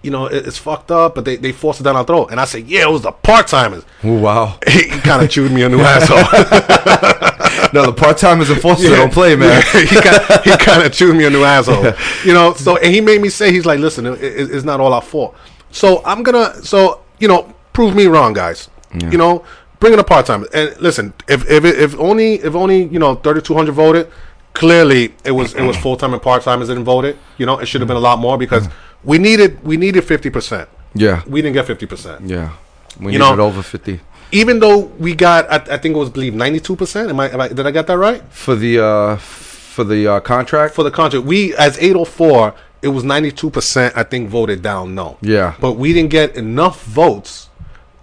you 0.01 0.11
know, 0.11 0.27
it, 0.27 0.47
it's 0.47 0.57
fucked 0.57 0.91
up, 0.91 1.15
but 1.15 1.25
they 1.25 1.35
they 1.35 1.51
forced 1.51 1.81
it 1.81 1.83
down 1.83 1.95
our 1.97 2.05
throat. 2.05 2.29
And 2.31 2.39
I 2.39 2.45
said, 2.45 2.67
yeah, 2.67 2.83
it 2.87 2.91
was 2.91 3.01
the 3.01 3.11
part 3.11 3.47
timers. 3.47 3.83
Wow. 4.03 4.57
He, 4.69 4.87
kind 5.01 5.23
of 5.23 5.29
chewed 5.29 5.51
me 5.51 5.63
a 5.63 5.69
new 5.69 5.79
asshole. 5.81 6.17
no, 7.73 7.85
the 7.85 7.93
part 7.93 8.17
timers 8.17 8.49
and 8.49 8.61
Foster 8.61 8.89
don't 8.89 9.11
play, 9.11 9.35
man. 9.35 9.61
Yeah, 9.73 9.81
he 9.81 9.95
kind 10.01 10.41
he 10.43 10.57
kind 10.57 10.83
of 10.85 10.93
chewed 10.93 11.15
me 11.15 11.25
a 11.25 11.29
new 11.29 11.43
asshole. 11.43 11.93
You 12.25 12.33
know, 12.33 12.53
so 12.53 12.77
and 12.77 12.93
he 12.93 13.01
made 13.01 13.21
me 13.21 13.29
say 13.29 13.51
he's 13.51 13.65
like, 13.65 13.79
listen, 13.79 14.05
it, 14.05 14.21
it- 14.23 14.51
it's 14.51 14.63
not 14.65 14.79
all 14.79 14.93
our 14.93 15.01
fault. 15.01 15.35
So 15.71 16.01
I'm 16.05 16.23
gonna, 16.23 16.55
so 16.63 17.01
you 17.19 17.27
know, 17.27 17.53
prove 17.73 17.95
me 17.95 18.05
wrong, 18.07 18.33
guys. 18.33 18.69
You 18.93 19.17
know, 19.19 19.45
bring 19.79 19.93
in 19.93 19.99
a 19.99 20.03
part 20.03 20.25
time. 20.25 20.45
And 20.53 20.75
listen, 20.81 21.13
if 21.27 21.49
if 21.49 21.63
if 21.63 21.99
only 21.99 22.35
if 22.35 22.55
only 22.55 22.85
you 22.85 22.97
know 22.99 23.15
3,200 23.15 23.71
voted, 23.71 24.09
clearly 24.53 25.13
it 25.23 25.31
was 25.31 25.53
it 25.53 25.63
was 25.63 25.77
full 25.77 25.95
time 25.95 26.13
and 26.13 26.21
part 26.21 26.41
timers 26.43 26.69
didn't 26.69 26.85
vote 26.85 27.05
it. 27.05 27.17
You 27.37 27.45
know, 27.45 27.59
it 27.59 27.67
should 27.67 27.81
have 27.81 27.87
been 27.87 27.97
a 27.97 28.01
lot 28.01 28.17
more 28.19 28.37
because 28.37 28.67
we 29.03 29.17
needed 29.19 29.63
we 29.63 29.77
needed 29.77 30.03
50 30.03 30.29
percent. 30.31 30.69
Yeah. 30.95 31.21
We 31.27 31.41
didn't 31.41 31.53
get 31.53 31.67
50 31.67 31.85
percent. 31.85 32.21
Yeah. 32.25 32.53
We 32.99 33.13
You 33.13 33.19
needed 33.19 33.35
know- 33.37 33.45
over 33.45 33.61
50. 33.61 33.99
Even 34.31 34.59
though 34.59 34.77
we 34.77 35.15
got, 35.15 35.49
I, 35.51 35.55
I 35.73 35.77
think 35.77 35.95
it 35.95 35.97
was 35.97 36.09
believe 36.11 36.35
92 36.35 36.75
percent. 36.75 37.09
Am 37.09 37.19
I, 37.19 37.31
am 37.31 37.41
I? 37.41 37.47
Did 37.47 37.65
I 37.65 37.71
get 37.71 37.87
that 37.87 37.97
right? 37.97 38.21
For 38.31 38.55
the, 38.55 38.79
uh, 38.83 39.15
for 39.17 39.83
the 39.83 40.07
uh, 40.07 40.19
contract? 40.19 40.75
for 40.75 40.83
the 40.83 40.91
contract. 40.91 41.25
We 41.25 41.55
as 41.55 41.77
804, 41.79 42.53
it 42.81 42.89
was 42.89 43.03
92% 43.03 43.91
I 43.95 44.03
think 44.03 44.29
voted 44.29 44.61
down 44.61 44.95
no. 44.95 45.17
Yeah. 45.21 45.55
But 45.59 45.73
we 45.73 45.93
didn't 45.93 46.11
get 46.11 46.35
enough 46.35 46.83
votes 46.85 47.49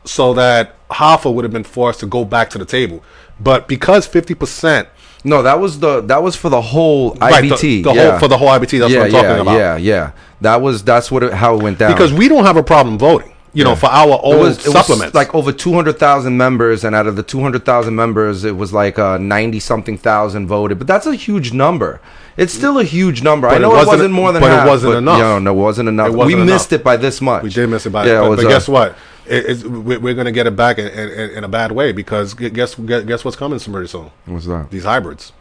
so 0.04 0.34
that 0.34 0.74
Hoffa 0.88 1.32
would 1.32 1.44
have 1.44 1.52
been 1.52 1.64
forced 1.64 2.00
to 2.00 2.06
go 2.06 2.24
back 2.24 2.50
to 2.50 2.58
the 2.58 2.64
table. 2.64 3.02
But 3.40 3.68
because 3.68 4.06
50% 4.08 4.86
No, 5.24 5.42
that 5.42 5.58
was 5.58 5.80
the 5.80 6.00
that 6.02 6.22
was 6.22 6.36
for 6.36 6.48
the 6.50 6.60
whole 6.60 7.14
Right, 7.14 7.42
the- 7.42 7.48
IBT. 7.54 7.82
the 7.82 7.92
whole- 7.94 8.18
for 8.18 8.28
the 8.28 8.36
whole 8.36 8.48
IBT, 8.48 8.78
that's 8.78 8.92
yeah, 8.92 8.98
what 9.00 9.06
I'm 9.06 9.12
talking 9.12 9.30
yeah, 9.30 9.40
about. 9.40 9.58
Yeah, 9.58 9.76
yeah. 9.76 10.10
That 10.42 10.60
was 10.62 10.84
that's 10.84 11.10
what 11.10 11.22
it, 11.24 11.32
how 11.32 11.56
it 11.56 11.62
went 11.62 11.78
down. 11.78 11.90
because 11.92 12.12
we 12.12 12.28
don't 12.28 12.44
have 12.44 12.56
a 12.56 12.62
problem 12.62 12.96
voting, 12.98 13.32
you 13.56 13.64
know, 13.64 13.74
for 13.74 13.86
our 13.86 14.14
it 14.14 14.20
old 14.22 14.38
was, 14.40 14.58
it 14.58 14.66
was 14.66 14.72
supplements. 14.74 15.14
like 15.14 15.34
over 15.34 15.50
two 15.52 15.72
hundred 15.72 15.98
thousand 15.98 16.36
members, 16.36 16.84
and 16.84 16.94
out 16.94 17.06
of 17.06 17.16
the 17.16 17.22
two 17.22 17.40
hundred 17.40 17.64
thousand 17.64 17.94
members, 17.96 18.44
it 18.44 18.56
was 18.56 18.72
like 18.72 18.98
uh, 18.98 19.18
ninety 19.18 19.60
something 19.60 19.96
thousand 19.98 20.46
voted. 20.46 20.78
But 20.78 20.86
that's 20.86 21.06
a 21.06 21.14
huge 21.14 21.52
number. 21.52 22.00
It's 22.36 22.52
still 22.52 22.78
a 22.78 22.84
huge 22.84 23.22
number. 23.22 23.48
I 23.48 23.52
But 23.52 23.56
it 23.56 23.62
know 23.62 23.70
it 23.70 23.76
wasn't- 23.76 23.88
wasn't, 23.96 24.14
more 24.14 24.32
than 24.32 24.42
but 24.42 24.52
it 24.66 24.68
wasn't 24.68 24.94
enough. 24.96 25.18
No, 25.18 25.38
no, 25.38 25.50
it 25.52 25.54
wasn't 25.62 25.88
enough. 25.88 26.08
It 26.08 26.10
wasn't 26.10 26.26
we 26.26 26.34
enough. 26.34 26.46
missed 26.54 26.72
it 26.74 26.84
by 26.84 26.96
this 26.98 27.20
much. 27.22 27.42
we 27.44 27.50
did 27.50 27.68
miss 27.70 27.86
it 27.86 27.90
by 27.90 28.06
yeah, 28.06 28.20
but, 28.20 28.26
it 28.26 28.28
was, 28.28 28.36
but 28.40 28.46
uh, 28.46 28.48
guess 28.50 28.68
what? 28.68 28.94
It, 29.28 29.64
we're 29.66 30.14
going 30.14 30.26
to 30.26 30.32
get 30.32 30.46
it 30.46 30.54
back 30.54 30.78
in, 30.78 30.86
in, 30.86 31.30
in 31.38 31.42
a 31.44 31.48
bad 31.48 31.72
way 31.72 31.92
because 31.92 32.34
gu- 32.34 32.50
guess 32.50 32.74
guess 32.76 33.24
what's 33.24 33.36
coming 33.36 33.58
very 33.58 33.88
soon? 33.88 34.10
What's 34.26 34.46
that? 34.46 34.70
These 34.70 34.84
hybrids. 34.84 35.32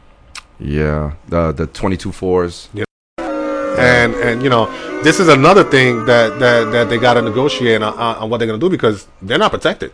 Yeah, 0.59 1.13
the 1.28 1.51
the 1.51 1.68
twenty 1.68 1.97
two 1.97 2.11
fours. 2.13 2.70
And 4.06 4.14
and 4.28 4.43
you 4.43 4.49
know 4.49 4.66
this 5.03 5.20
is 5.20 5.28
another 5.28 5.64
thing 5.64 6.06
that 6.06 6.39
that, 6.39 6.72
that 6.72 6.89
they 6.89 6.97
got 6.97 7.16
to 7.16 7.22
negotiate 7.22 7.82
on, 7.82 7.93
on 8.22 8.30
what 8.30 8.38
they're 8.38 8.47
going 8.47 8.60
to 8.60 8.66
do 8.66 8.70
because 8.70 9.08
they're 9.22 9.43
not 9.45 9.51
protected. 9.51 9.91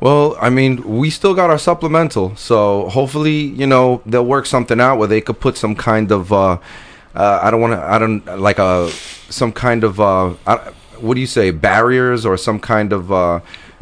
Well, 0.00 0.36
I 0.40 0.50
mean, 0.50 0.82
we 0.98 1.10
still 1.10 1.32
got 1.32 1.48
our 1.48 1.58
supplemental, 1.58 2.34
so 2.34 2.88
hopefully, 2.88 3.38
you 3.60 3.68
know, 3.68 4.02
they'll 4.04 4.26
work 4.26 4.46
something 4.46 4.80
out 4.80 4.98
where 4.98 5.06
they 5.06 5.20
could 5.20 5.38
put 5.38 5.56
some 5.56 5.76
kind 5.76 6.10
of, 6.10 6.32
uh, 6.32 6.58
uh, 7.14 7.38
I 7.40 7.52
don't 7.52 7.60
want 7.60 7.74
to, 7.74 7.80
I 7.80 7.98
don't 8.00 8.26
like 8.40 8.58
a, 8.58 8.90
some 9.30 9.52
kind 9.52 9.84
of, 9.84 10.00
uh, 10.00 10.34
I, 10.44 10.72
what 10.98 11.14
do 11.14 11.20
you 11.20 11.28
say, 11.28 11.52
barriers 11.52 12.26
or 12.26 12.36
some 12.36 12.58
kind 12.58 12.92
of, 12.92 13.12
uh, 13.12 13.38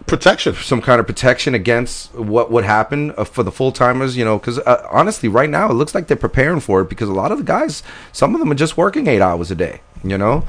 protection 0.06 0.54
some 0.54 0.80
kind 0.80 1.00
of 1.00 1.06
protection 1.06 1.54
against 1.54 2.14
what 2.14 2.50
would 2.50 2.64
happen 2.64 3.12
uh, 3.16 3.24
for 3.24 3.42
the 3.42 3.52
full 3.52 3.72
timers, 3.72 4.16
you 4.16 4.24
know, 4.24 4.38
because 4.38 4.58
uh, 4.60 4.86
honestly, 4.90 5.28
right 5.28 5.50
now 5.50 5.70
it 5.70 5.74
looks 5.74 5.94
like 5.94 6.06
they're 6.06 6.16
preparing 6.16 6.60
for 6.60 6.80
it 6.80 6.88
because 6.88 7.08
a 7.08 7.12
lot 7.12 7.32
of 7.32 7.38
the 7.38 7.44
guys, 7.44 7.82
some 8.12 8.34
of 8.34 8.40
them 8.40 8.50
are 8.50 8.56
just 8.56 8.76
working 8.76 9.06
eight 9.06 9.20
hours 9.20 9.50
a 9.50 9.54
day, 9.54 9.80
you 10.02 10.18
know. 10.18 10.44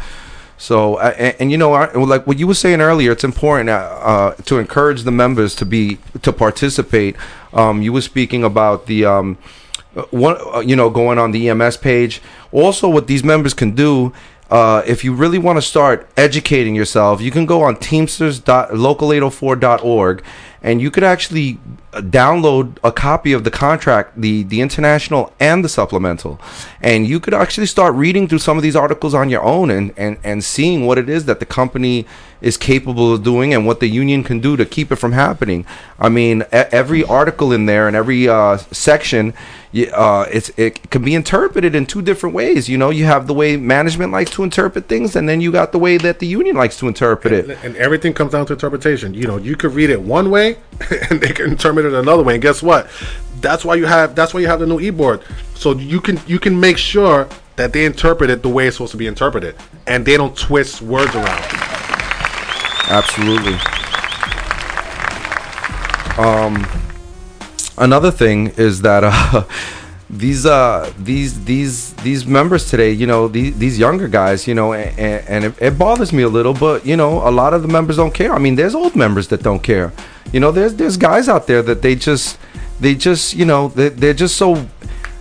So 0.57 0.95
uh, 0.95 1.15
and, 1.17 1.35
and 1.39 1.51
you 1.51 1.57
know, 1.57 1.71
like 1.71 2.27
what 2.27 2.37
you 2.37 2.45
were 2.45 2.53
saying 2.53 2.81
earlier, 2.81 3.11
it's 3.11 3.23
important 3.23 3.69
uh, 3.69 3.73
uh, 3.73 4.33
to 4.45 4.59
encourage 4.59 5.03
the 5.03 5.11
members 5.11 5.55
to 5.55 5.65
be 5.65 5.97
to 6.21 6.31
participate. 6.31 7.15
Um, 7.53 7.81
you 7.81 7.91
were 7.91 8.01
speaking 8.01 8.43
about 8.43 8.85
the 8.85 9.05
um, 9.05 9.37
uh, 9.95 10.03
one, 10.11 10.37
uh, 10.53 10.59
you 10.59 10.75
know, 10.75 10.89
going 10.89 11.17
on 11.17 11.31
the 11.31 11.49
EMS 11.49 11.77
page. 11.77 12.21
Also, 12.51 12.87
what 12.87 13.07
these 13.07 13.23
members 13.23 13.53
can 13.53 13.71
do. 13.71 14.13
Uh, 14.51 14.83
if 14.85 15.03
you 15.05 15.13
really 15.13 15.37
want 15.37 15.57
to 15.57 15.61
start 15.61 16.09
educating 16.17 16.75
yourself, 16.75 17.21
you 17.21 17.31
can 17.31 17.45
go 17.45 17.63
on 17.63 17.77
teamsters.local804.org 17.77 20.23
and 20.61 20.81
you 20.81 20.91
could 20.91 21.05
actually 21.05 21.57
download 21.93 22.77
a 22.83 22.91
copy 22.91 23.33
of 23.33 23.43
the 23.43 23.51
contract, 23.51 24.19
the, 24.19 24.43
the 24.43 24.61
international 24.61 25.33
and 25.39 25.63
the 25.63 25.69
supplemental. 25.69 26.39
And 26.81 27.07
you 27.07 27.19
could 27.19 27.33
actually 27.33 27.67
start 27.67 27.93
reading 27.95 28.27
through 28.27 28.39
some 28.39 28.57
of 28.57 28.63
these 28.63 28.75
articles 28.75 29.13
on 29.13 29.29
your 29.29 29.43
own 29.43 29.69
and, 29.69 29.93
and, 29.97 30.17
and 30.23 30.43
seeing 30.43 30.85
what 30.85 30.97
it 30.97 31.09
is 31.09 31.25
that 31.25 31.39
the 31.39 31.45
company 31.45 32.05
is 32.41 32.57
capable 32.57 33.13
of 33.13 33.23
doing 33.23 33.53
and 33.53 33.67
what 33.67 33.79
the 33.79 33.87
union 33.87 34.23
can 34.23 34.39
do 34.39 34.57
to 34.57 34.65
keep 34.65 34.91
it 34.91 34.95
from 34.95 35.11
happening. 35.11 35.65
I 35.99 36.09
mean, 36.09 36.43
every 36.51 37.03
article 37.03 37.51
in 37.53 37.67
there 37.67 37.87
and 37.87 37.95
every 37.95 38.27
uh, 38.27 38.57
section, 38.57 39.35
uh, 39.93 40.25
it's 40.31 40.49
it 40.57 40.89
can 40.89 41.03
be 41.03 41.13
interpreted 41.13 41.75
in 41.75 41.85
two 41.85 42.01
different 42.01 42.33
ways. 42.35 42.67
You 42.67 42.79
know, 42.79 42.89
you 42.89 43.05
have 43.05 43.27
the 43.27 43.33
way 43.35 43.57
management 43.57 44.11
likes 44.11 44.31
to 44.31 44.43
interpret 44.43 44.87
things, 44.87 45.15
and 45.15 45.29
then 45.29 45.39
you 45.39 45.51
got 45.51 45.71
the 45.71 45.77
way 45.77 45.97
that 45.97 46.17
the 46.17 46.25
union 46.25 46.55
likes 46.55 46.77
to 46.79 46.87
interpret 46.87 47.31
it. 47.31 47.57
and 47.63 47.75
everything 47.77 48.13
comes 48.13 48.31
down 48.31 48.45
to 48.47 48.53
interpretation 48.53 49.13
you 49.13 49.25
know 49.27 49.37
you 49.37 49.55
could 49.55 49.73
read 49.73 49.89
it 49.89 50.01
one 50.01 50.29
way 50.29 50.57
and 51.09 51.21
they 51.21 51.31
can 51.31 51.51
interpret 51.51 51.80
it 51.85 51.93
another 51.93 52.23
way 52.23 52.33
and 52.33 52.41
guess 52.41 52.61
what 52.61 52.87
that's 53.39 53.65
why 53.65 53.75
you 53.75 53.85
have 53.85 54.15
that's 54.15 54.33
why 54.33 54.39
you 54.39 54.47
have 54.47 54.59
the 54.59 54.67
new 54.67 54.79
e-board 54.79 55.21
so 55.55 55.73
you 55.73 55.99
can 56.01 56.19
you 56.27 56.39
can 56.39 56.59
make 56.59 56.77
sure 56.77 57.27
that 57.55 57.73
they 57.73 57.85
interpret 57.85 58.29
it 58.29 58.41
the 58.41 58.49
way 58.49 58.67
it's 58.67 58.77
supposed 58.77 58.91
to 58.91 58.97
be 58.97 59.07
interpreted 59.07 59.55
and 59.87 60.05
they 60.05 60.17
don't 60.17 60.35
twist 60.37 60.81
words 60.81 61.13
around 61.15 61.71
Absolutely. 62.91 63.53
Um, 66.17 66.67
another 67.77 68.11
thing 68.11 68.47
is 68.57 68.81
that 68.81 69.03
uh, 69.05 69.45
these 70.09 70.45
uh 70.45 70.91
these 70.99 71.45
these 71.45 71.93
these 72.03 72.25
members 72.25 72.69
today, 72.69 72.91
you 72.91 73.07
know, 73.07 73.29
these 73.29 73.57
these 73.57 73.79
younger 73.79 74.09
guys, 74.09 74.45
you 74.45 74.53
know, 74.53 74.73
and, 74.73 74.99
and 74.99 75.45
it, 75.45 75.61
it 75.61 75.77
bothers 75.77 76.11
me 76.11 76.23
a 76.23 76.27
little, 76.27 76.53
but 76.53 76.85
you 76.85 76.97
know, 76.97 77.25
a 77.25 77.31
lot 77.31 77.53
of 77.53 77.61
the 77.61 77.69
members 77.69 77.95
don't 77.95 78.13
care. 78.13 78.33
I 78.33 78.39
mean, 78.39 78.55
there's 78.55 78.75
old 78.75 78.93
members 78.93 79.29
that 79.29 79.41
don't 79.41 79.63
care. 79.63 79.93
You 80.31 80.39
know, 80.39 80.51
there's 80.51 80.75
there's 80.75 80.97
guys 80.97 81.27
out 81.27 81.47
there 81.47 81.61
that 81.61 81.81
they 81.81 81.95
just 81.95 82.37
they 82.79 82.95
just 82.95 83.33
you 83.33 83.45
know 83.45 83.69
they 83.69 83.89
they're 83.89 84.13
just 84.13 84.35
so. 84.37 84.67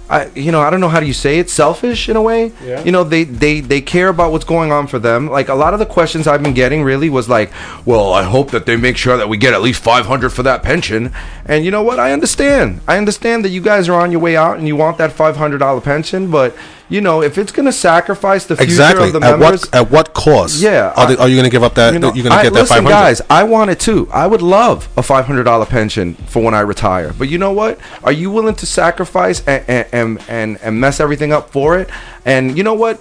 I, 0.09 0.29
you 0.35 0.51
know, 0.51 0.61
I 0.61 0.71
don't 0.71 0.81
know 0.81 0.89
how 0.89 0.99
do 0.99 1.07
you 1.07 1.13
say 1.13 1.39
it, 1.39 1.49
selfish 1.49 2.09
in 2.09 2.17
a 2.17 2.23
way. 2.23 2.51
Yeah. 2.65 2.83
You 2.83 2.91
know, 2.91 3.05
they, 3.05 3.23
they 3.23 3.61
they 3.61 3.81
care 3.81 4.09
about 4.09 4.33
what's 4.33 4.45
going 4.45 4.73
on 4.73 4.89
for 4.89 4.99
them. 4.99 5.29
Like 5.29 5.49
a 5.49 5.55
lot 5.55 5.73
of 5.73 5.79
the 5.79 5.87
questions 5.87 6.27
I've 6.27 6.43
been 6.43 6.53
getting 6.53 6.83
really 6.83 7.09
was 7.09 7.29
like, 7.29 7.53
well, 7.87 8.13
I 8.13 8.25
hope 8.25 8.51
that 8.51 8.67
they 8.67 8.77
make 8.77 8.97
sure 8.97 9.17
that 9.17 9.29
we 9.29 9.37
get 9.37 9.55
at 9.55 9.63
least 9.63 9.81
500 9.85 10.31
for 10.31 10.43
that 10.43 10.65
pension. 10.65 11.13
And 11.45 11.65
you 11.65 11.71
know 11.71 11.85
what? 11.85 12.01
I 12.01 12.11
understand. 12.13 12.81
I 12.89 12.99
understand 12.99 13.45
that 13.45 13.51
you 13.51 13.61
guys 13.61 13.89
are 13.89 14.01
on 14.01 14.11
your 14.11 14.21
way 14.21 14.37
out 14.37 14.59
and 14.59 14.67
you 14.67 14.75
want 14.75 14.99
that 14.99 15.13
$500 15.13 15.85
pension, 15.85 16.29
but 16.29 16.57
you 16.91 17.01
know, 17.01 17.23
if 17.23 17.39
it's 17.39 17.53
going 17.53 17.67
to 17.67 17.73
sacrifice 17.73 18.45
the 18.47 18.57
future 18.57 18.65
Exactly. 18.71 19.07
of 19.07 19.13
the 19.15 19.21
At 19.25 19.39
members, 19.39 19.63
what 19.63 19.75
at 19.75 19.91
what 19.91 20.13
cost? 20.13 20.61
Yeah, 20.61 20.93
Are, 20.97 21.07
they, 21.07 21.17
are 21.17 21.29
you 21.29 21.37
going 21.37 21.45
to 21.45 21.51
give 21.51 21.63
up 21.63 21.75
that? 21.77 21.95
you 21.95 22.01
you're 22.01 22.13
going 22.29 22.37
to 22.37 22.43
get 22.43 22.53
that 22.53 22.67
five 22.69 22.83
hundred. 22.83 22.91
guys. 22.91 23.23
I 23.31 23.45
want 23.45 23.71
it 23.71 23.81
too. 23.81 24.09
I 24.13 24.27
would 24.27 24.43
love 24.43 24.89
a 24.99 25.03
five 25.03 25.25
hundred 25.25 25.45
dollar 25.45 25.65
pension 25.65 26.15
for 26.15 26.43
when 26.43 26.53
I 26.53 26.61
retire. 26.61 27.15
But 27.17 27.29
you 27.31 27.39
know 27.39 27.53
what? 27.53 27.79
Are 28.05 28.13
you 28.13 28.31
willing 28.31 28.57
to 28.57 28.67
sacrifice 28.67 29.43
and 29.47 29.65
and 29.93 30.21
and, 30.29 30.59
and 30.63 30.81
mess 30.81 31.01
everything 31.01 31.33
up 31.33 31.51
for 31.51 31.79
it? 31.79 31.89
And 32.27 32.59
you 32.59 32.65
know 32.65 32.75
what? 32.75 33.01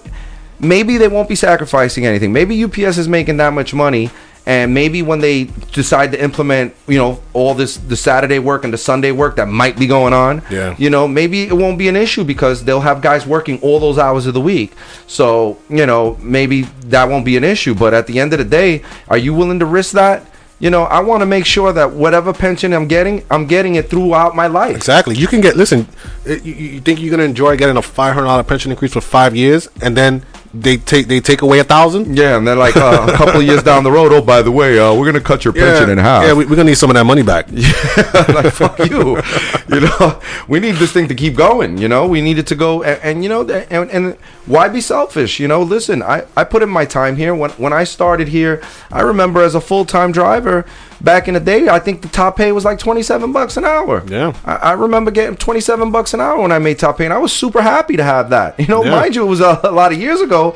Maybe 0.60 0.96
they 0.98 1.08
won't 1.08 1.28
be 1.28 1.34
sacrificing 1.34 2.06
anything. 2.06 2.32
Maybe 2.32 2.62
UPS 2.64 2.98
is 2.98 3.08
making 3.08 3.38
that 3.38 3.52
much 3.52 3.72
money. 3.74 4.10
And 4.46 4.72
maybe 4.74 5.02
when 5.02 5.20
they 5.20 5.44
decide 5.72 6.12
to 6.12 6.20
implement, 6.22 6.74
you 6.88 6.98
know, 6.98 7.20
all 7.34 7.54
this 7.54 7.76
the 7.76 7.96
Saturday 7.96 8.38
work 8.38 8.64
and 8.64 8.72
the 8.72 8.78
Sunday 8.78 9.12
work 9.12 9.36
that 9.36 9.46
might 9.48 9.78
be 9.78 9.86
going 9.86 10.12
on, 10.12 10.42
Yeah. 10.50 10.74
you 10.78 10.90
know, 10.90 11.06
maybe 11.06 11.42
it 11.42 11.52
won't 11.52 11.78
be 11.78 11.88
an 11.88 11.94
issue 11.96 12.24
because 12.24 12.64
they'll 12.64 12.80
have 12.80 13.00
guys 13.02 13.26
working 13.26 13.60
all 13.60 13.78
those 13.78 13.98
hours 13.98 14.26
of 14.26 14.34
the 14.34 14.40
week. 14.40 14.72
So, 15.06 15.58
you 15.68 15.86
know, 15.86 16.16
maybe 16.20 16.62
that 16.86 17.08
won't 17.08 17.24
be 17.24 17.36
an 17.36 17.44
issue. 17.44 17.74
But 17.74 17.92
at 17.94 18.06
the 18.06 18.18
end 18.18 18.32
of 18.32 18.38
the 18.38 18.44
day, 18.44 18.82
are 19.08 19.18
you 19.18 19.34
willing 19.34 19.58
to 19.60 19.66
risk 19.66 19.92
that? 19.92 20.26
You 20.58 20.68
know, 20.68 20.82
I 20.84 21.00
want 21.00 21.20
to 21.22 21.26
make 21.26 21.46
sure 21.46 21.72
that 21.72 21.92
whatever 21.92 22.32
pension 22.34 22.72
I'm 22.74 22.86
getting, 22.86 23.24
I'm 23.30 23.46
getting 23.46 23.76
it 23.76 23.88
throughout 23.88 24.36
my 24.36 24.46
life. 24.46 24.76
Exactly. 24.76 25.16
You 25.16 25.26
can 25.26 25.40
get. 25.40 25.56
Listen, 25.56 25.86
uh, 26.28 26.32
you, 26.32 26.52
you 26.52 26.80
think 26.80 27.00
you're 27.00 27.08
going 27.10 27.20
to 27.20 27.24
enjoy 27.24 27.56
getting 27.56 27.76
a 27.78 27.82
five 27.82 28.12
hundred 28.14 28.26
dollar 28.26 28.42
pension 28.42 28.70
increase 28.70 28.92
for 28.92 29.00
five 29.00 29.34
years, 29.34 29.68
and 29.80 29.96
then 29.96 30.22
they 30.52 30.76
take 30.76 31.06
they 31.06 31.20
take 31.20 31.42
away 31.42 31.58
a 31.58 31.64
thousand? 31.64 32.16
Yeah, 32.16 32.36
and 32.36 32.46
then 32.46 32.58
like 32.58 32.76
uh, 32.76 33.06
a 33.08 33.16
couple 33.16 33.40
of 33.40 33.46
years 33.46 33.62
down 33.62 33.84
the 33.84 33.92
road, 33.92 34.12
oh 34.12 34.22
by 34.22 34.42
the 34.42 34.50
way, 34.50 34.78
uh, 34.78 34.94
we're 34.94 35.06
gonna 35.06 35.20
cut 35.20 35.44
your 35.44 35.54
pension 35.54 35.90
in 35.90 35.98
half. 35.98 36.24
Yeah, 36.24 36.32
we, 36.32 36.44
we're 36.44 36.56
gonna 36.56 36.70
need 36.70 36.78
some 36.78 36.90
of 36.90 36.94
that 36.94 37.04
money 37.04 37.22
back. 37.22 37.50
like 38.28 38.52
fuck 38.52 38.78
you 38.78 39.20
you 39.68 39.80
know 39.80 40.20
we 40.48 40.60
need 40.60 40.76
this 40.76 40.92
thing 40.92 41.08
to 41.08 41.14
keep 41.14 41.36
going 41.36 41.78
you 41.78 41.88
know 41.88 42.06
we 42.06 42.20
need 42.20 42.38
it 42.38 42.46
to 42.46 42.54
go 42.54 42.82
and, 42.82 43.00
and 43.02 43.22
you 43.22 43.28
know 43.28 43.48
and, 43.48 43.90
and 43.90 44.14
why 44.46 44.68
be 44.68 44.80
selfish 44.80 45.38
you 45.38 45.48
know 45.48 45.62
listen 45.62 46.02
i 46.02 46.24
i 46.36 46.44
put 46.44 46.62
in 46.62 46.68
my 46.68 46.84
time 46.84 47.16
here 47.16 47.34
when 47.34 47.50
when 47.52 47.72
i 47.72 47.84
started 47.84 48.28
here 48.28 48.62
i 48.90 49.00
remember 49.00 49.42
as 49.42 49.54
a 49.54 49.60
full-time 49.60 50.12
driver 50.12 50.66
back 51.00 51.28
in 51.28 51.34
the 51.34 51.40
day 51.40 51.68
i 51.68 51.78
think 51.78 52.02
the 52.02 52.08
top 52.08 52.36
pay 52.36 52.52
was 52.52 52.64
like 52.64 52.78
27 52.78 53.32
bucks 53.32 53.56
an 53.56 53.64
hour 53.64 54.02
Yeah. 54.06 54.32
i, 54.44 54.54
I 54.56 54.72
remember 54.72 55.10
getting 55.10 55.36
27 55.36 55.90
bucks 55.90 56.12
an 56.14 56.20
hour 56.20 56.40
when 56.40 56.52
i 56.52 56.58
made 56.58 56.78
top 56.78 56.98
pay 56.98 57.04
and 57.06 57.14
i 57.14 57.18
was 57.18 57.32
super 57.32 57.62
happy 57.62 57.96
to 57.96 58.04
have 58.04 58.30
that 58.30 58.58
you 58.60 58.66
know 58.66 58.84
Yeah. 58.84 58.90
mind 58.90 59.14
you 59.14 59.22
it 59.24 59.28
was 59.28 59.40
a, 59.40 59.60
a 59.64 59.72
lot 59.72 59.92
of 59.92 59.98
years 59.98 60.20
ago 60.20 60.54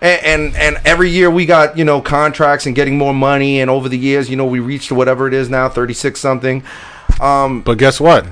and, 0.00 0.24
and 0.24 0.56
and 0.56 0.76
every 0.86 1.10
year 1.10 1.30
we 1.30 1.44
got 1.46 1.76
you 1.76 1.84
know 1.84 2.00
contracts 2.00 2.66
and 2.66 2.74
getting 2.74 2.96
more 2.96 3.12
money 3.12 3.60
and 3.60 3.70
over 3.70 3.88
the 3.88 3.98
years 3.98 4.30
you 4.30 4.36
know 4.36 4.46
we 4.46 4.60
reached 4.60 4.90
whatever 4.92 5.26
it 5.28 5.34
is 5.34 5.50
now 5.50 5.68
36 5.68 6.18
something 6.20 6.62
um 7.20 7.60
But 7.62 7.76
guess 7.78 8.00
what? 8.00 8.24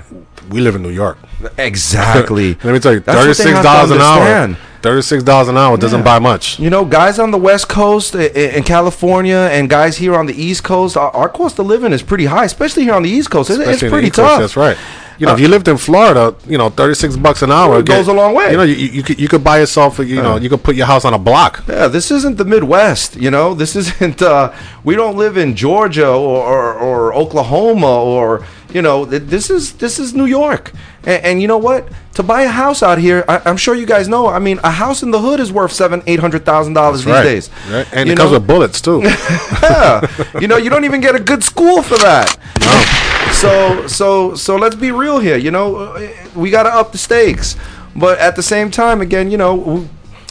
We 0.48 0.60
live 0.62 0.76
in 0.76 0.82
New 0.82 0.88
York. 0.90 1.18
exactly 1.58 2.54
Let 2.64 2.72
me 2.72 2.78
tell 2.78 2.94
you, 2.94 3.00
That's 3.00 3.16
what 3.16 3.22
thirty 3.24 3.28
they 3.28 3.34
six 3.34 3.50
have 3.50 3.58
to 3.58 3.62
dollars 3.64 3.90
an 3.90 4.00
hour. 4.00 4.56
Understand. 4.78 4.82
Thirty 4.82 5.02
six 5.02 5.22
dollars 5.24 5.48
an 5.48 5.56
hour 5.56 5.76
doesn't 5.76 6.00
Yeah. 6.00 6.04
buy 6.04 6.18
much. 6.18 6.58
you 6.58 6.70
know 6.70 6.84
guys 6.84 7.18
on 7.18 7.30
the 7.30 7.38
west 7.38 7.68
coast 7.68 8.14
in 8.14 8.62
california 8.62 9.48
and 9.52 9.68
guys 9.68 9.96
here 9.98 10.14
on 10.14 10.26
the 10.26 10.34
east 10.34 10.62
coast 10.64 10.96
our, 10.96 11.28
cost 11.28 11.58
of 11.58 11.66
living 11.66 11.92
is 11.92 12.02
pretty 12.02 12.26
high 12.26 12.44
especially 12.44 12.84
here 12.84 12.94
on 12.94 13.02
the 13.02 13.10
east 13.10 13.30
coast 13.30 13.50
It- 13.50 13.60
it's 13.60 13.80
the 13.80 13.90
pretty 13.90 14.08
East 14.08 14.16
Coast, 14.16 14.28
tough 14.30 14.40
That's 14.40 14.56
right. 14.56 14.76
You 15.20 15.26
know, 15.26 15.32
Uh, 15.32 15.34
if 15.36 15.40
you 15.40 15.48
lived 15.48 15.66
in 15.66 15.76
Florida, 15.78 16.32
you 16.46 16.56
know, 16.56 16.68
thirty 16.70 16.94
six 16.94 17.16
bucks 17.16 17.42
an 17.42 17.50
hour 17.50 17.82
goes 17.82 18.06
a 18.06 18.12
long 18.12 18.34
way. 18.34 18.52
You 18.52 18.56
know, 18.56 18.62
you, 18.62 18.76
you 18.76 19.02
could 19.02 19.18
you 19.18 19.26
could 19.26 19.42
buy 19.42 19.58
yourself, 19.58 19.98
you 19.98 20.22
know, 20.22 20.36
you 20.36 20.48
could 20.48 20.62
put 20.62 20.76
your 20.76 20.86
house 20.86 21.04
on 21.04 21.12
a 21.12 21.18
block. 21.18 21.52
Yeah, 21.68 21.88
this 21.88 22.12
isn't 22.12 22.36
the 22.38 22.44
Midwest, 22.44 23.16
you 23.16 23.28
know. 23.34 23.52
This 23.52 23.74
isn't. 23.74 24.22
Uh, 24.22 24.52
we 24.84 24.94
don't 24.94 25.16
live 25.16 25.36
in 25.36 25.56
Georgia 25.56 26.06
or, 26.08 26.38
or, 26.54 26.72
or 26.88 27.12
Oklahoma 27.22 27.94
or 28.14 28.28
you 28.72 28.80
know. 28.80 29.04
This 29.04 29.50
is 29.50 29.72
this 29.82 29.98
is 29.98 30.14
New 30.14 30.26
York, 30.40 30.70
and, 31.08 31.24
and 31.24 31.42
you 31.42 31.48
know 31.48 31.56
what? 31.56 31.88
To 32.14 32.22
buy 32.22 32.42
a 32.42 32.48
house 32.48 32.82
out 32.82 32.98
here, 32.98 33.24
I, 33.26 33.40
I'm 33.46 33.56
sure 33.56 33.74
you 33.74 33.86
guys 33.86 34.08
know. 34.08 34.28
I 34.28 34.38
mean, 34.38 34.60
a 34.62 34.70
house 34.70 35.02
in 35.02 35.10
the 35.10 35.18
hood 35.18 35.40
is 35.40 35.50
worth 35.50 35.72
seven, 35.72 36.02
eight 36.06 36.20
hundred 36.20 36.44
thousand 36.44 36.74
dollars 36.74 37.04
these 37.04 37.14
right. 37.14 37.22
days. 37.22 37.50
Right. 37.70 37.88
And 37.94 38.08
You 38.08 38.12
it 38.12 38.18
comes 38.18 38.32
with 38.32 38.46
bullets 38.46 38.82
too. 38.82 39.00
yeah. 39.62 40.06
You 40.38 40.48
know, 40.48 40.58
you 40.58 40.68
don't 40.68 40.84
even 40.84 41.00
get 41.00 41.14
a 41.14 41.20
good 41.20 41.42
school 41.42 41.82
for 41.82 41.96
that. 41.98 42.36
So, 43.32 43.86
so, 43.86 44.34
so 44.34 44.56
let's 44.56 44.76
be 44.76 44.90
real 44.90 45.18
here. 45.18 45.36
You 45.36 45.50
know, 45.50 45.96
we 46.34 46.50
got 46.50 46.64
to 46.64 46.70
up 46.70 46.92
the 46.92 46.98
stakes, 46.98 47.56
but 47.96 48.18
at 48.18 48.36
the 48.36 48.42
same 48.42 48.70
time, 48.70 49.00
again, 49.00 49.30
you 49.30 49.38
know, 49.38 49.88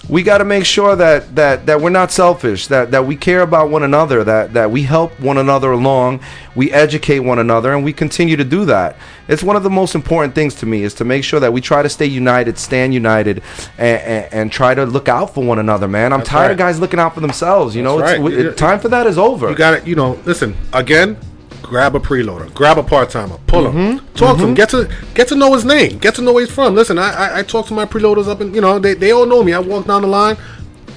we, 0.09 0.23
got 0.23 0.39
to 0.39 0.45
make 0.45 0.65
sure 0.65 0.95
that 0.95 1.35
that 1.35 1.65
that 1.65 1.81
we're 1.81 1.89
not 1.89 2.11
selfish. 2.11 2.67
That 2.67 2.91
that 2.91 3.05
we 3.05 3.15
care 3.15 3.41
about 3.41 3.69
one 3.69 3.83
another. 3.83 4.23
That 4.23 4.53
that 4.53 4.71
we 4.71 4.83
help 4.83 5.19
one 5.19 5.37
another 5.37 5.71
along. 5.71 6.21
We 6.55 6.71
educate 6.71 7.19
one 7.19 7.39
another, 7.39 7.73
and 7.73 7.83
we 7.83 7.93
continue 7.93 8.35
to 8.37 8.43
do 8.43 8.65
that. 8.65 8.95
It's 9.27 9.43
one 9.43 9.55
of 9.55 9.63
the 9.63 9.69
most 9.69 9.93
important 9.95 10.33
things 10.35 10.55
to 10.55 10.65
me 10.65 10.83
is 10.83 10.93
to 10.95 11.05
make 11.05 11.23
sure 11.23 11.39
that 11.39 11.51
we 11.53 11.61
try 11.61 11.83
to 11.83 11.89
stay 11.89 12.05
united, 12.05 12.57
stand 12.57 12.93
united, 12.93 13.43
and, 13.77 14.01
and, 14.01 14.33
and 14.33 14.51
try 14.51 14.73
to 14.73 14.85
look 14.85 15.09
out 15.09 15.33
for 15.33 15.43
one 15.43 15.59
another. 15.59 15.87
Man, 15.87 16.13
I'm 16.13 16.19
That's 16.19 16.29
tired 16.29 16.51
of 16.51 16.57
guys 16.57 16.79
looking 16.79 16.99
out 16.99 17.13
for 17.13 17.19
themselves. 17.19 17.75
You 17.75 17.83
know, 17.83 17.99
That's 17.99 18.13
it's, 18.13 18.21
right. 18.21 18.33
it- 18.33 18.57
time 18.57 18.79
for 18.79 18.87
that 18.89 19.05
is 19.07 19.17
over. 19.17 19.49
You 19.49 19.55
got 19.55 19.81
to, 19.81 19.87
you 19.89 19.95
know, 19.95 20.19
listen 20.25 20.55
again. 20.73 21.17
Grab 21.61 21.95
a 21.95 21.99
preloader, 21.99 22.53
grab 22.53 22.77
a 22.77 22.83
part 22.83 23.09
timer, 23.09 23.37
pull 23.47 23.67
him, 23.67 23.73
Mm-hmm. 23.73 24.15
talk 24.15 24.37
to 24.37 24.43
him, 24.43 24.49
mm-hmm. 24.49 24.53
get 24.55 24.69
to 24.69 24.89
get 25.13 25.27
to 25.29 25.35
know 25.35 25.53
his 25.53 25.65
name, 25.65 25.97
get 25.97 26.15
to 26.15 26.21
know 26.21 26.31
where 26.31 26.45
he's 26.45 26.53
from. 26.53 26.75
Listen, 26.75 26.97
I 26.97 27.11
I, 27.11 27.39
I 27.39 27.43
talk 27.43 27.67
to 27.67 27.73
my 27.73 27.85
preloaders 27.85 28.27
up, 28.27 28.39
and 28.39 28.55
you 28.55 28.61
know 28.61 28.79
they, 28.79 28.93
they 28.93 29.11
all 29.11 29.25
know 29.25 29.43
me. 29.43 29.53
I 29.53 29.59
walk 29.59 29.85
down 29.85 30.01
the 30.03 30.07
line, 30.07 30.37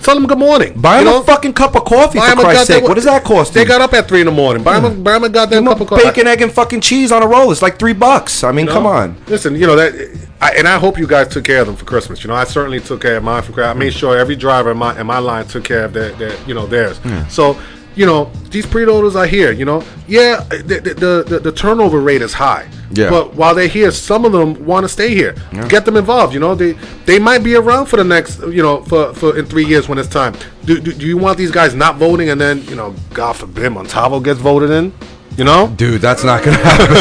tell 0.02 0.14
them 0.14 0.26
good 0.26 0.38
morning. 0.38 0.80
Buy 0.80 1.00
you 1.00 1.00
him 1.00 1.12
know? 1.12 1.20
a 1.20 1.24
fucking 1.24 1.54
cup 1.54 1.74
of 1.76 1.84
coffee 1.84 2.18
Buy 2.18 2.30
for 2.30 2.42
Christ's 2.42 2.68
sake. 2.68 2.84
What 2.84 2.94
does 2.94 3.04
that 3.04 3.24
cost? 3.24 3.54
They 3.54 3.62
you? 3.62 3.66
got 3.68 3.80
up 3.80 3.92
at 3.94 4.08
three 4.08 4.20
in 4.20 4.26
the 4.26 4.32
morning. 4.32 4.62
Buy 4.62 4.78
him 4.78 4.84
a, 4.84 4.90
mm. 4.90 5.04
buy 5.04 5.16
him 5.16 5.24
a 5.24 5.28
goddamn 5.28 5.64
cup 5.64 5.80
of 5.80 5.88
coffee. 5.88 6.04
bacon, 6.04 6.26
egg, 6.26 6.42
and 6.42 6.52
fucking 6.52 6.80
cheese 6.80 7.12
on 7.12 7.22
a 7.22 7.26
roll. 7.26 7.50
It's 7.52 7.62
like 7.62 7.78
three 7.78 7.92
bucks. 7.92 8.44
I 8.44 8.52
mean, 8.52 8.66
You 8.66 8.72
come 8.72 8.86
on. 8.86 9.16
Listen, 9.26 9.54
you 9.54 9.66
know 9.66 9.76
that, 9.76 10.28
I, 10.40 10.52
and 10.52 10.66
I 10.66 10.78
hope 10.78 10.98
you 10.98 11.06
guys 11.06 11.28
took 11.28 11.44
care 11.44 11.61
of 11.61 11.66
them 11.66 11.76
for 11.76 11.84
Christmas. 11.84 12.22
You 12.22 12.28
know, 12.28 12.34
I 12.34 12.44
certainly 12.44 12.80
took 12.80 13.02
care 13.02 13.16
of 13.16 13.24
mine 13.24 13.42
for 13.42 13.52
Christmas. 13.52 13.74
I 13.74 13.78
made 13.78 13.92
mm. 13.92 13.98
sure 13.98 14.16
every 14.18 14.36
driver 14.36 14.70
in 14.70 14.78
my 14.78 14.98
in 14.98 15.06
my 15.06 15.18
line 15.18 15.46
took 15.46 15.64
care 15.64 15.84
of 15.84 15.92
their, 15.92 16.12
their 16.12 16.36
you 16.46 16.54
know 16.54 16.66
theirs. 16.66 17.00
So, 17.28 17.58
you 18.01 18.07
know, 18.07 18.30
these 18.48 18.64
preloaders 18.64 19.14
are 19.14 19.26
here. 19.26 19.53
You 19.53 19.66
know, 19.66 19.84
yeah, 20.09 20.42
the 20.48 20.80
the, 20.80 21.24
the 21.30 21.38
the 21.38 21.53
turnover 21.53 22.01
rate 22.01 22.22
is 22.22 22.32
high. 22.32 22.66
Yeah. 22.92 23.11
But 23.11 23.34
while 23.34 23.55
they're 23.55 23.68
here, 23.68 23.90
some 23.90 24.24
of 24.24 24.32
them 24.32 24.64
want 24.64 24.84
to 24.84 24.88
stay 24.88 25.14
here. 25.14 25.34
Get 25.68 25.84
them 25.84 25.96
involved. 25.96 26.32
You 26.32 26.40
know, 26.40 26.55
they 26.55 26.72
they 27.05 27.18
might 27.18 27.42
be 27.44 27.55
around 27.57 27.86
for 27.86 27.98
the 27.98 28.05
next, 28.05 28.40
you 28.40 28.62
know, 28.62 28.82
for, 28.84 29.14
for 29.14 29.38
in 29.38 29.44
three 29.44 29.66
years 29.66 29.86
when 29.88 29.98
it's 29.98 30.09
time. 30.09 30.34
Do, 30.64 30.80
do, 30.80 30.92
do 30.92 31.07
you 31.07 31.18
want 31.18 31.36
these 31.36 31.51
guys 31.51 31.74
not 31.74 31.96
voting 31.96 32.30
and 32.30 32.40
then, 32.40 32.64
you 32.64 32.74
know, 32.74 32.94
God 33.12 33.36
forbid, 33.36 33.70
Montalvo 33.70 34.20
gets 34.20 34.40
voted 34.40 34.70
in? 34.70 34.92
You 35.41 35.47
know? 35.47 35.68
Dude, 35.74 36.03
that's 36.03 36.22
not 36.22 36.45
gonna 36.45 36.59
happen. 36.62 36.97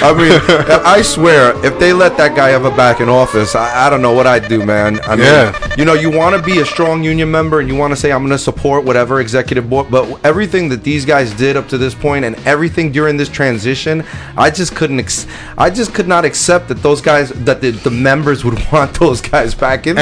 I 0.00 0.14
mean, 0.16 0.40
I 0.86 1.02
swear, 1.02 1.52
if 1.66 1.76
they 1.80 1.92
let 1.92 2.16
that 2.16 2.36
guy 2.36 2.52
ever 2.52 2.70
back 2.70 3.00
in 3.00 3.08
office, 3.08 3.56
I, 3.56 3.86
I 3.86 3.90
don't 3.90 4.00
know 4.02 4.12
what 4.12 4.28
I'd 4.28 4.46
do, 4.46 4.64
man. 4.64 5.00
I 5.02 5.16
mean, 5.16 5.24
Yeah. 5.24 5.74
you 5.76 5.84
know, 5.84 5.94
you 5.94 6.10
want 6.16 6.36
to 6.36 6.42
be 6.42 6.60
a 6.60 6.64
strong 6.64 7.02
union 7.02 7.28
member 7.28 7.58
and 7.58 7.68
you 7.68 7.74
want 7.74 7.90
to 7.92 7.96
say 7.96 8.12
I'm 8.12 8.20
going 8.20 8.30
to 8.30 8.38
support 8.38 8.84
whatever 8.84 9.20
executive 9.20 9.68
board, 9.68 9.90
but 9.90 10.24
everything 10.24 10.68
that 10.68 10.84
these 10.84 11.04
guys 11.04 11.32
did 11.34 11.56
up 11.56 11.66
to 11.70 11.76
this 11.78 11.92
point 11.92 12.24
and 12.24 12.36
everything 12.46 12.92
during 12.92 13.16
this 13.16 13.28
transition, 13.28 14.04
I 14.36 14.50
just 14.50 14.76
couldn't. 14.76 15.00
Ex- 15.00 15.26
I 15.58 15.70
just 15.70 15.92
could 15.92 16.06
not 16.06 16.24
accept 16.24 16.68
that 16.68 16.82
those 16.84 17.00
guys, 17.00 17.30
that 17.30 17.60
the, 17.60 17.72
the 17.72 17.90
members 17.90 18.44
would 18.44 18.58
want 18.72 18.94
those 19.00 19.20
guys 19.20 19.56
back 19.56 19.88
in. 19.88 19.96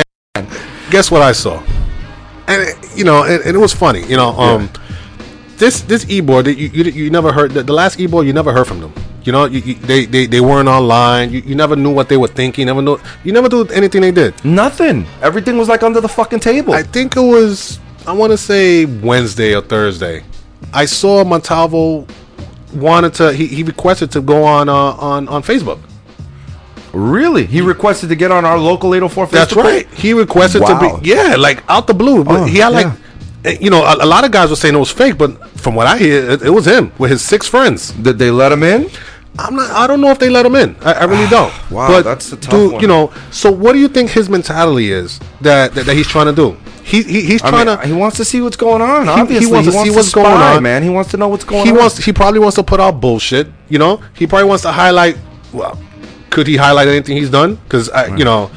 guess 0.90 1.10
what 1.10 1.22
I 1.22 1.32
saw? 1.32 1.62
And 2.46 2.60
it- 2.60 2.76
you 2.94 3.04
know, 3.04 3.24
and, 3.24 3.42
and 3.42 3.56
it 3.56 3.58
was 3.58 3.72
funny. 3.72 4.02
You 4.06 4.16
know, 4.18 4.30
um, 4.38 4.70
this 5.58 5.80
this 5.82 6.08
e 6.08 6.20
board 6.20 6.46
that 6.46 6.54
you, 6.56 6.68
you 6.68 6.84
you 6.84 7.10
never 7.10 7.32
heard 7.32 7.52
the, 7.52 7.62
the 7.62 7.72
last 7.72 7.98
e 8.00 8.06
board 8.06 8.26
you 8.26 8.32
never 8.32 8.52
heard 8.52 8.66
from 8.66 8.80
them. 8.80 8.92
You 9.24 9.32
know, 9.32 9.44
you, 9.46 9.58
you, 9.60 9.74
they, 9.74 10.04
they 10.06 10.26
they 10.26 10.40
weren't 10.40 10.68
online. 10.68 11.32
You, 11.32 11.40
you 11.40 11.54
never 11.56 11.74
knew 11.74 11.90
what 11.92 12.08
they 12.08 12.16
were 12.16 12.28
thinking. 12.28 12.62
You 12.62 12.66
never 12.66 12.82
know. 12.82 13.00
You 13.24 13.32
never 13.32 13.48
knew 13.48 13.64
anything 13.74 14.02
they 14.02 14.12
did. 14.12 14.32
Nothing. 14.44 15.04
Everything 15.20 15.58
was 15.58 15.68
like 15.68 15.82
under 15.82 16.00
the 16.00 16.08
fucking 16.08 16.40
table. 16.40 16.72
I 16.74 16.82
think 16.84 17.16
it 17.16 17.20
was 17.20 17.80
I 18.06 18.12
want 18.12 18.30
to 18.30 18.38
say 18.38 18.84
Wednesday 18.84 19.54
or 19.56 19.62
Thursday. 19.62 20.22
I 20.72 20.84
saw 20.84 21.24
Montalvo 21.24 22.06
wanted 22.74 23.14
to. 23.14 23.32
He, 23.32 23.46
he 23.48 23.62
requested 23.64 24.12
to 24.12 24.20
go 24.20 24.44
on 24.44 24.68
uh, 24.68 24.74
on 24.74 25.26
on 25.28 25.42
Facebook. 25.42 25.80
really? 26.92 27.46
He 27.46 27.60
requested 27.60 28.08
to 28.10 28.16
get 28.16 28.30
on 28.30 28.44
our 28.44 28.58
local 28.58 28.94
804 28.94 29.26
That's 29.26 29.54
right. 29.56 29.86
He 29.92 30.12
requested 30.12 30.62
Wow. 30.62 30.78
to 30.78 30.98
be 31.02 31.08
yeah, 31.08 31.34
like 31.36 31.62
out 31.68 31.86
the 31.86 31.94
blue. 31.94 32.24
But 32.24 32.40
Oh, 32.40 32.44
he 32.44 32.58
had 32.58 32.68
like, 32.72 32.86
yeah. 32.86 32.96
Eh, 33.46 33.56
you 33.60 33.70
know, 33.70 33.84
a, 33.84 34.04
a 34.04 34.06
lot 34.06 34.24
of 34.24 34.30
guys 34.32 34.50
were 34.50 34.56
saying 34.56 34.74
it 34.74 34.78
was 34.78 34.90
fake, 34.90 35.16
but 35.16 35.48
from 35.58 35.74
what 35.74 35.86
I 35.86 35.96
hear, 35.96 36.30
it, 36.32 36.42
it 36.42 36.50
was 36.50 36.66
him 36.66 36.92
with 36.98 37.10
his 37.10 37.22
six 37.22 37.46
friends. 37.48 37.92
Did 37.92 38.18
they 38.18 38.30
let 38.30 38.52
him 38.52 38.62
in? 38.62 38.90
I'm 39.38 39.54
not. 39.56 39.70
I 39.70 39.86
don't 39.86 40.00
know 40.00 40.10
if 40.10 40.18
they 40.18 40.30
let 40.30 40.46
him 40.46 40.54
in. 40.54 40.76
I, 40.80 40.92
I 40.92 41.04
really 41.04 41.28
don't. 41.28 41.52
Wow, 41.70 41.88
but 41.88 42.02
that's 42.02 42.32
a 42.32 42.36
tough 42.36 42.50
dude, 42.50 42.72
one. 42.72 42.80
You 42.80 42.88
know, 42.88 43.12
so 43.30 43.50
what 43.50 43.72
do 43.72 43.78
you 43.78 43.88
think 43.88 44.10
his 44.10 44.28
mentality 44.28 44.90
is 44.92 45.18
that 45.42 45.74
that, 45.74 45.86
that 45.86 45.94
he's 45.94 46.06
trying 46.08 46.26
to 46.26 46.32
do? 46.32 46.56
He, 46.82 47.02
he 47.02 47.22
he's 47.22 47.42
I 47.42 47.50
trying 47.50 47.66
mean, 47.66 47.78
to. 47.78 47.86
he 47.86 47.92
wants 47.92 48.16
to 48.18 48.24
see 48.24 48.40
what's 48.40 48.56
going 48.56 48.80
on. 48.80 49.08
Obviously, 49.08 49.46
he 49.48 49.52
Obviously, 49.52 49.52
wants 49.52 49.66
to 49.68 49.84
see 49.84 49.96
what's 49.96 50.12
going 50.12 50.26
spy, 50.26 50.56
on. 50.56 50.62
man. 50.62 50.82
He 50.82 50.88
wants 50.88 51.10
to 51.10 51.16
know 51.16 51.28
what's 51.28 51.44
going 51.44 51.64
he 51.64 51.72
on. 51.72 51.78
wants. 51.78 51.98
He 51.98 52.12
probably 52.12 52.40
wants 52.40 52.54
to 52.56 52.62
put 52.62 52.80
out 52.80 53.00
bullshit. 53.00 53.48
You 53.68 53.78
know, 53.78 54.02
he 54.14 54.26
probably 54.26 54.48
wants 54.48 54.62
to 54.62 54.72
highlight. 54.72 55.18
Well, 55.52 55.78
could 56.30 56.46
he 56.46 56.56
highlight 56.56 56.88
anything 56.88 57.16
he's 57.16 57.30
done? 57.30 57.56
Because 57.56 57.90
you 58.16 58.24
know, 58.24 58.50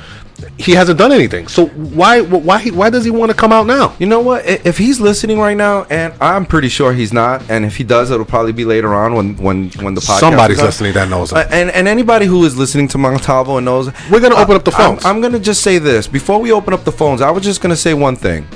he 0.57 0.73
hasn't 0.73 0.97
done 0.99 1.11
anything. 1.11 1.47
So 1.47 1.67
why 1.67 2.21
why 2.21 2.63
why 2.69 2.89
does 2.89 3.05
he 3.05 3.11
want 3.11 3.31
to 3.31 3.37
come 3.37 3.51
out 3.51 3.65
now? 3.67 3.95
You 3.99 4.05
know 4.07 4.19
what? 4.19 4.45
If 4.45 4.77
he's 4.77 4.99
listening 4.99 5.39
right 5.39 5.55
now, 5.57 5.85
and 5.89 6.13
I'm 6.21 6.45
pretty 6.45 6.69
sure 6.69 6.93
he's 6.93 7.13
not, 7.13 7.49
and 7.49 7.65
if 7.65 7.75
he 7.77 7.83
does, 7.83 8.11
it'll 8.11 8.25
probably 8.25 8.51
be 8.53 8.65
later 8.65 8.93
on 8.93 9.13
when 9.13 9.35
when 9.37 9.69
when 9.81 9.93
the 9.95 10.01
podcast. 10.01 10.19
Somebody's 10.19 10.61
listening 10.61 10.93
that 10.93 11.09
knows. 11.09 11.33
Uh, 11.33 11.47
and 11.51 11.69
and 11.71 11.87
anybody 11.87 12.25
who 12.25 12.43
is 12.45 12.57
listening 12.57 12.87
to 12.89 12.97
Montalvo 12.97 13.57
and 13.57 13.65
knows, 13.65 13.87
We're 14.11 14.19
gonna 14.19 14.35
I- 14.35 14.43
open 14.43 14.55
up 14.55 14.63
the 14.65 14.71
I'm- 14.71 14.91
phones. 14.95 15.05
I'm, 15.05 15.21
gonna 15.21 15.39
just 15.39 15.61
say 15.61 15.77
this 15.79 16.07
before 16.07 16.39
we 16.39 16.51
open 16.51 16.73
up 16.73 16.83
the 16.83 16.91
phones. 16.91 17.21
I 17.21 17.31
was 17.31 17.43
just 17.43 17.61
gonna 17.61 17.75
say 17.75 17.93
one 17.93 18.15
thing. 18.15 18.47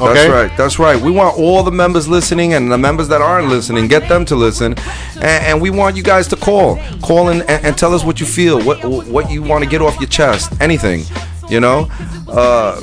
Okay. 0.00 0.14
That's 0.14 0.30
right. 0.30 0.56
That's 0.56 0.78
right. 0.78 1.00
We 1.00 1.10
want 1.10 1.38
all 1.38 1.62
the 1.62 1.70
members 1.70 2.08
listening 2.08 2.54
and 2.54 2.72
the 2.72 2.78
members 2.78 3.08
that 3.08 3.20
aren't 3.20 3.48
listening, 3.48 3.86
get 3.88 4.08
them 4.08 4.24
to 4.26 4.36
listen, 4.36 4.74
and, 5.16 5.24
and 5.44 5.60
we 5.60 5.70
want 5.70 5.96
you 5.96 6.02
guys 6.02 6.26
to 6.28 6.36
call, 6.36 6.78
call 7.02 7.28
in 7.28 7.42
and, 7.42 7.64
and 7.64 7.78
tell 7.78 7.94
us 7.94 8.02
what 8.04 8.18
you 8.20 8.26
feel, 8.26 8.62
what 8.62 8.82
what 8.84 9.30
you 9.30 9.42
want 9.42 9.62
to 9.62 9.68
get 9.68 9.82
off 9.82 9.98
your 10.00 10.08
chest, 10.08 10.52
anything. 10.60 11.02
You 11.48 11.58
know. 11.60 11.88
Uh, 12.28 12.80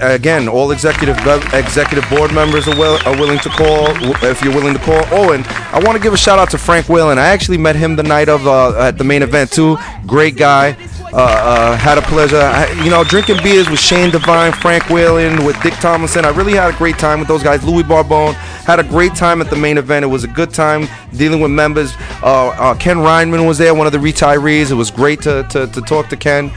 again, 0.00 0.48
all 0.48 0.72
executive 0.72 1.16
executive 1.54 2.04
board 2.10 2.34
members 2.34 2.66
are, 2.66 2.76
will, 2.76 2.98
are 3.06 3.16
willing 3.16 3.38
to 3.38 3.48
call 3.48 3.86
if 4.24 4.42
you're 4.42 4.52
willing 4.52 4.74
to 4.74 4.80
call. 4.80 5.00
Oh, 5.12 5.32
and 5.32 5.46
I 5.46 5.78
want 5.84 5.96
to 5.96 6.02
give 6.02 6.12
a 6.12 6.16
shout 6.16 6.36
out 6.40 6.50
to 6.50 6.58
Frank 6.58 6.88
Whalen. 6.88 7.16
I 7.16 7.28
actually 7.28 7.58
met 7.58 7.76
him 7.76 7.94
the 7.94 8.02
night 8.02 8.28
of 8.28 8.44
uh, 8.48 8.76
at 8.76 8.98
the 8.98 9.04
main 9.04 9.22
event 9.22 9.52
too. 9.52 9.78
Great 10.04 10.36
guy. 10.36 10.76
Uh, 11.10 11.16
uh, 11.16 11.76
had 11.76 11.96
a 11.96 12.02
pleasure. 12.02 12.36
I, 12.36 12.70
you 12.84 12.90
know, 12.90 13.02
drinking 13.02 13.42
beers 13.42 13.68
with 13.70 13.80
Shane 13.80 14.10
Devine, 14.10 14.52
Frank 14.52 14.90
Whalen, 14.90 15.44
with 15.44 15.60
Dick 15.62 15.72
Tomlinson. 15.74 16.24
I 16.26 16.30
really 16.30 16.52
had 16.52 16.74
a 16.74 16.76
great 16.76 16.98
time 16.98 17.18
with 17.18 17.28
those 17.28 17.42
guys. 17.42 17.64
Louis 17.64 17.82
Barbone 17.82 18.34
had 18.34 18.78
a 18.78 18.84
great 18.84 19.14
time 19.14 19.40
at 19.40 19.48
the 19.48 19.56
main 19.56 19.78
event. 19.78 20.04
It 20.04 20.08
was 20.08 20.24
a 20.24 20.28
good 20.28 20.52
time 20.52 20.86
dealing 21.16 21.40
with 21.40 21.50
members. 21.50 21.94
Uh, 22.22 22.48
uh, 22.48 22.74
Ken 22.74 22.98
Reinman 22.98 23.46
was 23.46 23.56
there, 23.56 23.74
one 23.74 23.86
of 23.86 23.92
the 23.92 23.98
retirees. 23.98 24.70
It 24.70 24.74
was 24.74 24.90
great 24.90 25.22
to, 25.22 25.46
to, 25.50 25.66
to 25.68 25.80
talk 25.80 26.08
to 26.08 26.16
Ken. 26.16 26.52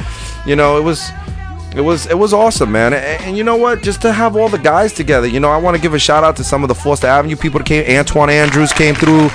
You 0.45 0.56
know, 0.56 0.78
it 0.78 0.84
was. 0.84 1.10
It 1.74 1.80
was 1.80 2.06
it 2.08 2.18
was 2.18 2.34
awesome, 2.34 2.70
man. 2.70 2.93
And, 2.93 3.24
and 3.24 3.38
you 3.38 3.45
know 3.45 3.56
what? 3.56 3.82
Just 3.82 4.02
to 4.02 4.12
have 4.12 4.36
all 4.36 4.49
the 4.49 4.58
guys 4.58 4.91
together. 4.91 5.26
You 5.26 5.39
know, 5.39 5.49
I 5.49 5.56
want 5.56 5.78
to 5.78 5.82
give 5.82 5.93
a 5.93 5.99
shout 5.99 6.22
out 6.22 6.36
to 6.36 6.43
some 6.43 6.66
of 6.66 6.68
the 6.68 6.76
Foster 6.76 7.08
Avenue 7.08 7.38
people 7.38 7.60
that 7.60 7.66
came. 7.66 7.97
Antoine 7.97 8.30
Andrews 8.30 8.74
came 8.74 8.93
through. 8.93 9.28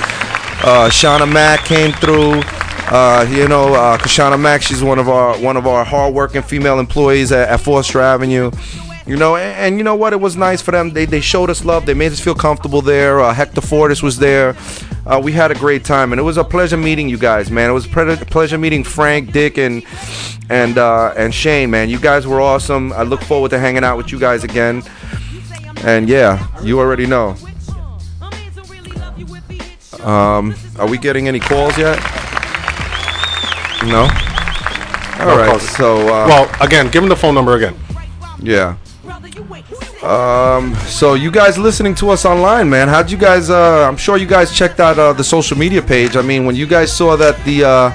Uh, 0.60 0.90
Shauna 0.90 1.32
Mack 1.32 1.64
came 1.64 1.92
through. 1.94 2.42
Uh, 2.88 3.26
you 3.28 3.48
know, 3.48 3.74
uh, 3.74 3.98
Kashana 3.98 4.40
Mack, 4.40 4.62
she's 4.62 4.82
one 4.82 4.98
of 4.98 5.08
our 5.08 5.36
one 5.40 5.56
of 5.56 5.66
our 5.66 5.84
hardworking 5.84 6.42
female 6.42 6.78
employees 6.78 7.32
at, 7.32 7.48
at 7.48 7.60
Foster 7.60 8.00
Avenue. 8.00 8.50
You 9.06 9.16
know, 9.16 9.36
and, 9.36 9.56
and 9.56 9.78
you 9.78 9.84
know 9.84 9.94
what? 9.94 10.12
It 10.12 10.20
was 10.20 10.36
nice 10.36 10.60
for 10.60 10.72
them. 10.72 10.90
They, 10.90 11.04
they 11.04 11.20
showed 11.20 11.48
us 11.48 11.64
love. 11.64 11.86
They 11.86 11.94
made 11.94 12.10
us 12.10 12.18
feel 12.20 12.34
comfortable 12.34 12.82
there. 12.82 13.20
Uh, 13.20 13.32
Hector 13.32 13.60
Fortis 13.60 14.02
was 14.02 14.18
there. 14.18 14.56
Uh, 15.06 15.20
we 15.22 15.30
had 15.30 15.52
a 15.52 15.54
great 15.54 15.84
time, 15.84 16.12
and 16.12 16.18
it 16.18 16.24
was 16.24 16.36
a 16.36 16.44
pleasure 16.44 16.76
meeting 16.76 17.08
you 17.08 17.16
guys, 17.16 17.48
man. 17.48 17.70
It 17.70 17.72
was 17.72 17.86
a 17.86 17.88
pre- 17.88 18.16
pleasure 18.16 18.58
meeting 18.58 18.82
Frank, 18.82 19.32
Dick, 19.32 19.58
and 19.58 19.84
and 20.48 20.78
uh, 20.78 21.12
and 21.16 21.32
Shane, 21.32 21.70
man. 21.70 21.88
You 21.88 22.00
guys 22.00 22.26
were 22.26 22.40
awesome. 22.40 22.92
I 22.92 23.02
look 23.02 23.20
forward 23.22 23.50
to 23.50 23.58
hanging 23.58 23.84
out 23.84 23.96
with 23.96 24.10
you 24.10 24.18
guys 24.18 24.42
again. 24.42 24.82
And 25.84 26.08
yeah, 26.08 26.48
you 26.62 26.80
already 26.80 27.06
know. 27.06 27.36
Um, 30.00 30.54
are 30.78 30.88
we 30.88 30.98
getting 30.98 31.28
any 31.28 31.40
calls 31.40 31.76
yet? 31.78 32.25
No. 33.84 34.02
All 35.18 35.36
right. 35.38 35.48
calls. 35.50 35.68
So 35.76 35.96
uh, 36.02 36.26
Well, 36.26 36.50
again, 36.60 36.88
give 36.90 37.02
him 37.02 37.08
the 37.08 37.16
phone 37.16 37.34
number 37.34 37.54
again. 37.54 37.74
yeah. 38.40 38.76
Um, 40.02 40.74
so 40.86 41.14
you 41.14 41.30
guys 41.32 41.58
listening 41.58 41.94
to 41.96 42.10
us 42.10 42.24
online, 42.24 42.70
man? 42.70 42.86
How'd 42.88 43.10
you 43.10 43.16
guys? 43.18 43.50
Uh, 43.50 43.88
I'm 43.88 43.96
sure 43.96 44.16
you 44.16 44.26
guys 44.26 44.52
checked 44.52 44.78
out 44.78 44.98
uh, 44.98 45.12
the 45.12 45.24
social 45.24 45.58
media 45.58 45.82
page. 45.82 46.16
I 46.16 46.22
mean, 46.22 46.46
when 46.46 46.54
you 46.54 46.66
guys 46.66 46.94
saw 46.94 47.16
that 47.16 47.42
the 47.44 47.64
uh, 47.64 47.90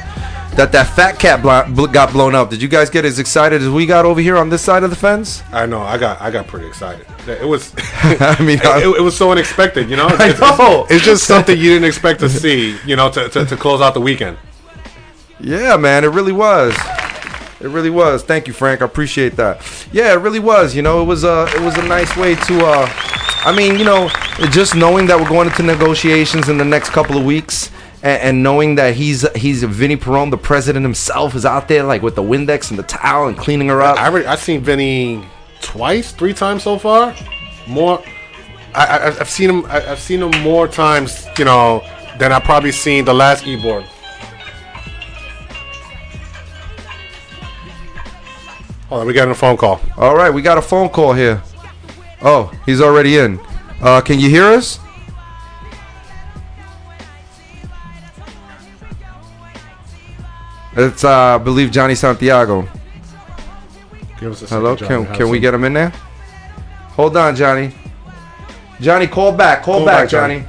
that 0.56 0.74
that 0.74 0.88
fat 0.96 1.18
cat 1.20 1.42
bl- 1.42 1.86
got 1.86 2.12
blown 2.12 2.36
up, 2.36 2.50
did 2.50 2.62
you 2.62 2.68
guys 2.68 2.90
get 2.90 3.06
as 3.06 3.18
excited 3.20 3.62
as 3.62 3.70
we 3.70 3.86
got 3.86 4.04
over 4.06 4.20
here 4.20 4.36
on 4.36 4.50
this 4.50 4.62
side 4.62 4.84
of 4.84 4.90
the 4.90 4.96
fence? 4.96 5.42
I 5.54 5.66
know. 5.66 5.82
I 5.82 5.98
got. 5.98 6.20
I 6.20 6.32
got 6.32 6.48
pretty 6.48 6.68
excited. 6.68 7.06
It 7.28 7.48
was. 7.48 7.74
I 8.04 8.36
mean, 8.42 8.58
it, 8.62 8.66
it- 8.66 8.98
it 8.98 9.02
was 9.02 9.16
so 9.16 9.32
unexpected. 9.32 9.90
You 9.90 9.96
know. 9.96 10.08
I 10.12 10.30
It's, 10.32 10.92
it's 10.92 11.06
just 11.06 11.24
something 11.26 11.58
you 11.58 11.70
didn't 11.70 11.86
expect 11.86 12.20
to 12.22 12.30
see. 12.30 12.78
You 12.86 12.98
know, 12.98 13.10
to, 13.12 13.30
to, 13.30 13.46
to 13.46 13.56
close 13.56 13.80
out 13.80 13.94
the 13.94 14.02
weekend. 14.02 14.38
Yeah, 15.42 15.76
man, 15.78 16.04
it 16.04 16.10
really 16.10 16.32
was. 16.32 16.76
It 17.60 17.68
really 17.68 17.90
was. 17.90 18.24
Thank 18.24 18.48
you, 18.48 18.54
Frank. 18.54 18.82
I 18.82 18.86
appreciate 18.86 19.36
that. 19.36 19.62
Yeah, 19.92 20.14
it 20.14 20.18
really 20.18 20.40
was. 20.40 20.76
You 20.76 20.82
know, 20.82 21.02
it 21.02 21.06
was 21.06 21.24
a 21.24 21.48
it 21.56 21.62
was 21.62 21.78
a 21.78 21.84
nice 21.84 22.16
way 22.16 22.36
to. 22.36 22.66
Uh, 22.66 22.88
I 23.44 23.54
mean, 23.56 23.78
you 23.78 23.86
know, 23.86 24.10
just 24.52 24.76
knowing 24.76 25.08
that 25.08 25.20
we're 25.20 25.28
going 25.28 25.48
into 25.48 25.64
negotiations 25.64 26.50
in 26.50 26.58
the 26.58 26.66
next 26.66 26.90
couple 26.92 27.18
of 27.18 27.26
weeks. 27.26 27.72
And, 28.04 28.22
and 28.22 28.44
knowing 28.44 28.76
that 28.76 28.96
he's 28.96 29.30
he's 29.36 29.64
Vinny 29.64 29.96
Perone, 29.96 30.32
the 30.32 30.38
president 30.38 30.84
himself, 30.84 31.36
is 31.36 31.46
out 31.46 31.68
there 31.68 31.84
like 31.84 32.02
with 32.02 32.16
the 32.16 32.24
Windex 32.24 32.72
and 32.72 32.80
the 32.80 32.84
towel 32.84 33.28
and 33.28 33.38
cleaning 33.38 33.68
her 33.70 33.82
up. 33.82 34.00
I 34.00 34.08
already, 34.08 34.26
I've 34.26 34.40
seen 34.40 34.62
Vinny 34.62 35.24
twice, 35.62 36.12
three 36.12 36.34
times 36.34 36.64
so 36.64 36.80
far. 36.80 37.16
More. 37.68 38.04
I, 38.74 38.86
I, 38.86 39.06
I've 39.08 39.30
seen 39.30 39.50
him. 39.52 39.66
I, 39.66 39.92
I've 39.92 40.00
seen 40.00 40.22
him 40.24 40.42
more 40.42 40.68
times. 40.68 41.28
You 41.38 41.46
know, 41.46 41.84
than 42.18 42.32
I've 42.32 42.44
probably 42.44 42.72
seen 42.72 43.06
the 43.06 43.14
last 43.14 43.46
e-board. 43.46 43.86
Hold 48.92 49.04
on, 49.04 49.08
we 49.08 49.14
got 49.14 49.30
a 49.30 49.34
phone 49.34 49.56
call. 49.56 49.80
All 49.96 50.18
right, 50.18 50.30
we 50.30 50.42
got 50.42 50.58
a 50.58 50.62
phone 50.62 50.90
call 50.90 51.14
here. 51.14 51.42
Oh, 52.22 52.52
he's 52.66 52.82
already 52.82 53.20
in. 53.20 53.40
Uh, 53.80 54.02
can 54.02 54.20
you 54.20 54.30
hear 54.30 54.44
us? 54.44 54.80
It's 60.76 61.06
uh, 61.06 61.10
I 61.10 61.38
believe 61.38 61.72
Johnny 61.72 61.96
Santiago. 61.96 62.68
Give 64.20 64.34
us 64.34 64.42
a 64.42 64.48
Hello, 64.48 64.76
second, 64.76 65.06
can 65.06 65.16
can 65.16 65.30
we 65.30 65.40
get 65.40 65.54
him 65.54 65.64
in 65.64 65.72
there? 65.72 65.92
Hold 66.98 67.16
on, 67.16 67.34
Johnny. 67.34 67.74
Johnny, 68.82 69.08
call 69.08 69.32
back. 69.32 69.64
Call, 69.64 69.78
Call 69.78 69.86
back, 69.86 70.04
back, 70.04 70.10
Johnny. 70.10 70.40
Johnny. 70.42 70.48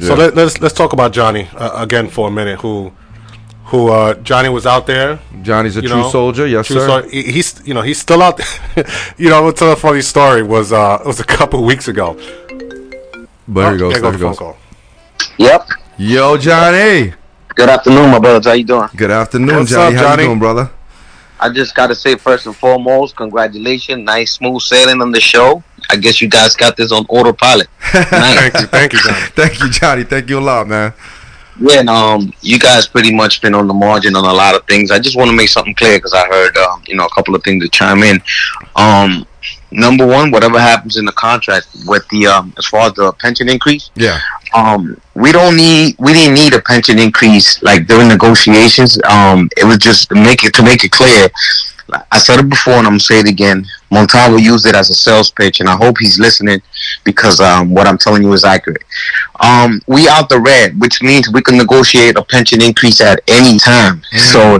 So 0.00 0.14
let, 0.14 0.34
let's 0.34 0.60
let's 0.60 0.74
talk 0.74 0.92
about 0.92 1.12
Johnny 1.12 1.48
uh, 1.54 1.82
again 1.82 2.08
for 2.08 2.28
a 2.28 2.30
minute, 2.30 2.60
who 2.60 2.92
who 3.66 3.88
uh, 3.90 4.14
Johnny 4.22 4.48
was 4.48 4.66
out 4.66 4.86
there. 4.86 5.18
Johnny's 5.42 5.76
a 5.76 5.82
true 5.82 5.90
know, 6.02 6.10
soldier. 6.10 6.46
Yes, 6.46 6.66
true 6.66 6.76
sir. 6.80 6.86
sol- 6.86 7.08
he- 7.08 7.22
he's 7.32 7.60
you 7.66 7.74
know 7.74 7.82
he's 7.82 7.98
still 8.00 8.22
out. 8.22 8.36
there. 8.36 8.84
you 9.16 9.30
know, 9.30 9.44
I'll 9.46 9.52
tell 9.52 9.72
a 9.72 9.76
funny 9.76 10.02
story. 10.02 10.42
Was 10.42 10.72
uh, 10.72 10.98
it 11.04 11.06
was 11.06 11.20
a 11.20 11.24
couple 11.24 11.64
weeks 11.64 11.88
ago. 11.88 12.14
But 13.48 13.70
here 13.70 13.76
he 13.76 13.76
Oh, 13.76 13.78
goes. 13.78 13.92
there 13.92 14.00
There 14.00 14.00
goes 14.02 14.12
he 14.12 14.18
the 14.18 14.18
phone 14.18 14.18
goes. 14.30 14.38
call. 14.38 14.56
Yep. 15.38 15.68
Yo, 15.98 16.36
Johnny. 16.36 17.14
Good 17.54 17.68
afternoon, 17.70 18.10
my 18.10 18.18
brothers. 18.18 18.44
How 18.46 18.52
you 18.52 18.64
doing? 18.64 18.88
Good 18.96 19.10
afternoon, 19.10 19.56
What's 19.56 19.70
Johnny. 19.70 19.96
up, 19.96 20.04
How 20.04 20.10
you 20.20 20.26
doing, 20.28 20.38
brother? 20.38 20.70
I 21.40 21.48
just 21.50 21.74
got 21.74 21.86
to 21.88 21.94
say 21.94 22.16
first 22.16 22.46
and 22.46 22.54
foremost, 22.56 23.16
congratulations. 23.16 24.04
Nice 24.04 24.32
smooth 24.32 24.60
sailing 24.62 25.00
on 25.00 25.10
the 25.10 25.20
show. 25.20 25.62
I 25.90 25.96
guess 25.96 26.20
you 26.20 26.28
guys 26.28 26.54
got 26.56 26.76
this 26.76 26.92
on 26.92 27.04
autopilot. 27.08 27.68
Nice. 27.94 28.10
Thank 28.10 28.54
you, 28.60 28.66
thank 28.66 28.92
you, 28.92 28.98
Johnny. 29.00 29.20
Thank 29.34 29.60
you, 29.60 29.70
Johnny. 29.70 30.04
Thank 30.04 30.28
you 30.28 30.38
a 30.38 30.40
lot, 30.40 30.66
man. 30.68 30.92
yeah, 31.60 31.80
and, 31.80 31.88
um, 31.88 32.32
you 32.42 32.58
guys 32.58 32.86
pretty 32.86 33.14
much 33.14 33.40
been 33.40 33.54
on 33.54 33.66
the 33.66 33.74
margin 33.74 34.14
on 34.16 34.24
a 34.24 34.32
lot 34.32 34.54
of 34.54 34.64
things. 34.66 34.90
I 34.90 34.98
just 34.98 35.16
want 35.16 35.30
to 35.30 35.36
make 35.36 35.48
something 35.48 35.74
clear 35.74 35.96
because 35.98 36.12
I 36.12 36.26
heard, 36.26 36.56
um, 36.58 36.82
you 36.86 36.94
know, 36.96 37.06
a 37.06 37.10
couple 37.14 37.34
of 37.34 37.42
things 37.42 37.62
to 37.64 37.70
chime 37.70 38.02
in. 38.02 38.20
Um, 38.74 39.26
number 39.70 40.06
one, 40.06 40.30
whatever 40.30 40.58
happens 40.60 40.96
in 40.96 41.04
the 41.06 41.12
contract 41.12 41.68
with 41.86 42.06
the, 42.08 42.26
um, 42.26 42.52
as 42.58 42.66
far 42.66 42.88
as 42.88 42.94
the 42.94 43.12
pension 43.14 43.48
increase, 43.48 43.90
Yeah. 43.94 44.18
um, 44.54 45.00
we 45.14 45.32
don't 45.32 45.56
need 45.56 45.96
we 45.98 46.12
didn't 46.12 46.34
need 46.34 46.52
a 46.52 46.60
pension 46.60 46.98
increase 46.98 47.62
like 47.62 47.86
during 47.86 48.08
negotiations. 48.08 48.98
Um, 49.04 49.48
it 49.56 49.64
was 49.64 49.78
just 49.78 50.08
to 50.10 50.14
make 50.14 50.44
it 50.44 50.52
to 50.54 50.62
make 50.62 50.84
it 50.84 50.90
clear. 50.92 51.28
I 52.10 52.18
said 52.18 52.40
it 52.40 52.48
before 52.48 52.74
and 52.74 52.86
I'm 52.86 52.94
gonna 52.94 53.00
say 53.00 53.20
it 53.20 53.28
again. 53.28 53.64
Montalvo 53.90 54.36
used 54.36 54.66
it 54.66 54.74
as 54.74 54.90
a 54.90 54.94
sales 54.94 55.30
pitch, 55.30 55.60
and 55.60 55.68
I 55.68 55.76
hope 55.76 55.98
he's 55.98 56.18
listening 56.18 56.60
because 57.04 57.40
um, 57.40 57.72
what 57.72 57.86
I'm 57.86 57.98
telling 57.98 58.22
you 58.22 58.32
is 58.32 58.44
accurate. 58.44 58.82
Um, 59.40 59.80
we 59.86 60.08
out 60.08 60.28
the 60.28 60.40
red, 60.40 60.80
which 60.80 61.00
means 61.02 61.30
we 61.30 61.42
can 61.42 61.56
negotiate 61.56 62.16
a 62.16 62.24
pension 62.24 62.62
increase 62.62 63.00
at 63.00 63.20
any 63.28 63.58
time. 63.58 64.02
So. 64.16 64.58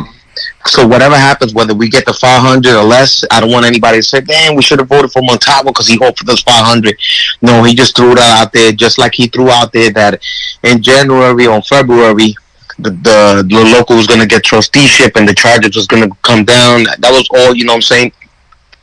So 0.67 0.85
whatever 0.85 1.17
happens, 1.17 1.55
whether 1.55 1.75
we 1.75 1.89
get 1.89 2.05
the 2.07 2.13
500 2.13 2.75
or 2.75 2.83
less, 2.83 3.25
I 3.31 3.41
don't 3.41 3.53
want 3.53 3.67
anybody 3.67 3.99
to 3.99 4.03
say, 4.03 4.21
"Damn, 4.21 4.57
we 4.57 4.63
should 4.63 4.81
have 4.81 4.89
voted 4.89 5.13
for 5.13 5.23
Montalvo 5.23 5.71
because 5.71 5.87
he 5.87 5.97
offered 5.99 6.29
us 6.29 6.43
500." 6.43 6.99
No, 7.41 7.63
he 7.63 7.73
just 7.73 7.97
threw 7.97 8.17
that 8.17 8.41
out 8.41 8.53
there, 8.53 8.73
just 8.73 8.99
like 8.99 9.15
he 9.15 9.29
threw 9.29 9.49
out 9.49 9.73
there 9.73 9.91
that 9.93 10.21
in 10.65 10.83
January 10.83 11.47
or 11.47 11.63
February, 11.63 12.35
the 12.79 12.91
the, 12.91 13.47
the 13.49 13.75
local 13.77 13.97
was 13.97 14.07
going 14.07 14.21
to 14.21 14.27
get 14.27 14.45
trusteeship 14.45 15.17
and 15.17 15.29
the 15.29 15.35
charges 15.35 15.77
was 15.77 15.87
going 15.87 16.09
to 16.09 16.17
come 16.23 16.45
down. 16.45 16.85
That 16.99 17.11
was 17.11 17.29
all, 17.35 17.55
you 17.55 17.65
know 17.65 17.73
what 17.73 17.77
I'm 17.77 17.83
saying? 17.83 18.13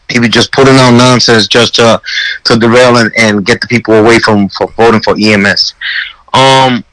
He 0.10 0.20
was 0.20 0.30
just 0.30 0.52
putting 0.52 0.76
out 0.76 0.92
nonsense 0.92 1.48
just 1.48 1.76
to 1.76 2.02
to 2.46 2.58
derail 2.58 2.98
and, 2.98 3.12
and 3.18 3.46
get 3.46 3.62
the 3.62 3.68
people 3.68 3.94
away 3.96 4.20
from 4.20 4.50
for 4.50 4.68
voting 4.74 5.02
for 5.02 5.16
EMS. 5.20 5.74
Um, 6.34 6.84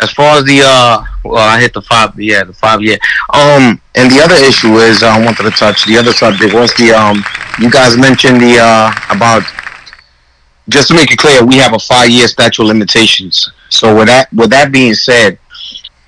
as 0.00 0.10
far 0.12 0.38
as 0.38 0.44
the 0.44 0.62
uh, 0.64 1.04
well, 1.24 1.36
I 1.36 1.60
hit 1.60 1.74
the 1.74 1.82
five, 1.82 2.18
yeah, 2.18 2.44
the 2.44 2.52
five 2.54 2.82
year. 2.82 2.98
Um, 3.32 3.80
and 3.94 4.10
the 4.10 4.20
other 4.22 4.34
issue 4.34 4.76
is 4.76 5.02
I 5.02 5.22
wanted 5.22 5.44
to 5.44 5.50
touch 5.50 5.84
the 5.86 5.96
other 5.98 6.12
subject 6.12 6.54
was 6.54 6.74
the 6.74 6.92
um, 6.92 7.22
you 7.58 7.70
guys 7.70 7.96
mentioned 7.96 8.40
the 8.40 8.58
uh 8.58 8.92
about 9.10 9.42
just 10.70 10.88
to 10.88 10.94
make 10.94 11.10
it 11.12 11.18
clear, 11.18 11.44
we 11.44 11.56
have 11.56 11.74
a 11.74 11.78
five 11.78 12.08
year 12.08 12.28
statute 12.28 12.62
of 12.62 12.68
limitations. 12.68 13.50
So 13.68 13.96
with 13.96 14.06
that 14.06 14.32
with 14.32 14.50
that 14.50 14.72
being 14.72 14.94
said, 14.94 15.38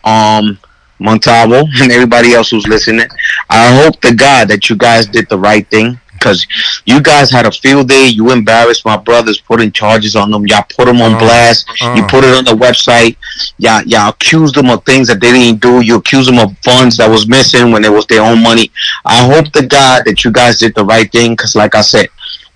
um 0.05 0.59
Montalvo 0.99 1.65
and 1.81 1.93
everybody 1.93 2.33
else 2.33 2.51
who's 2.51 2.67
listening, 2.67 3.07
I 3.51 3.83
hope 3.83 4.01
to 4.03 4.15
God 4.15 4.49
that 4.49 4.71
you 4.71 4.77
guys 4.77 5.07
did 5.07 5.29
the 5.29 5.39
right 5.39 5.69
thing. 5.69 5.99
Because 6.13 6.47
you 6.87 7.03
guys 7.03 7.33
had 7.33 7.47
a 7.47 7.51
field 7.51 7.89
day, 7.89 8.07
you 8.07 8.31
embarrassed 8.31 8.85
my 8.85 8.97
brothers, 8.97 9.41
putting 9.41 9.73
charges 9.73 10.15
on 10.15 10.31
them. 10.31 10.47
Y'all 10.47 10.65
put 10.77 10.85
them 10.85 11.01
on 11.01 11.15
Uh, 11.15 11.19
blast. 11.19 11.67
You 11.81 12.05
uh. 12.05 12.07
put 12.09 12.23
it 12.23 12.33
on 12.37 12.45
the 12.45 12.53
website. 12.53 13.17
Y'all, 13.59 13.83
y'all 13.83 14.11
accused 14.11 14.55
them 14.55 14.71
of 14.71 14.85
things 14.85 15.09
that 15.09 15.21
they 15.21 15.33
didn't 15.33 15.61
do. 15.61 15.81
You 15.81 15.97
accused 15.97 16.29
them 16.29 16.39
of 16.39 16.57
funds 16.59 16.97
that 16.99 17.11
was 17.11 17.27
missing 17.27 17.73
when 17.73 17.85
it 17.85 17.91
was 17.93 18.07
their 18.07 18.23
own 18.23 18.41
money. 18.41 18.71
I 19.05 19.27
hope 19.27 19.47
to 19.55 19.67
God 19.67 20.05
that 20.05 20.23
you 20.25 20.31
guys 20.31 20.61
did 20.61 20.77
the 20.77 20.85
right 20.85 21.11
thing. 21.11 21.33
Because, 21.33 21.57
like 21.57 21.75
I 21.75 21.81
said, 21.81 22.07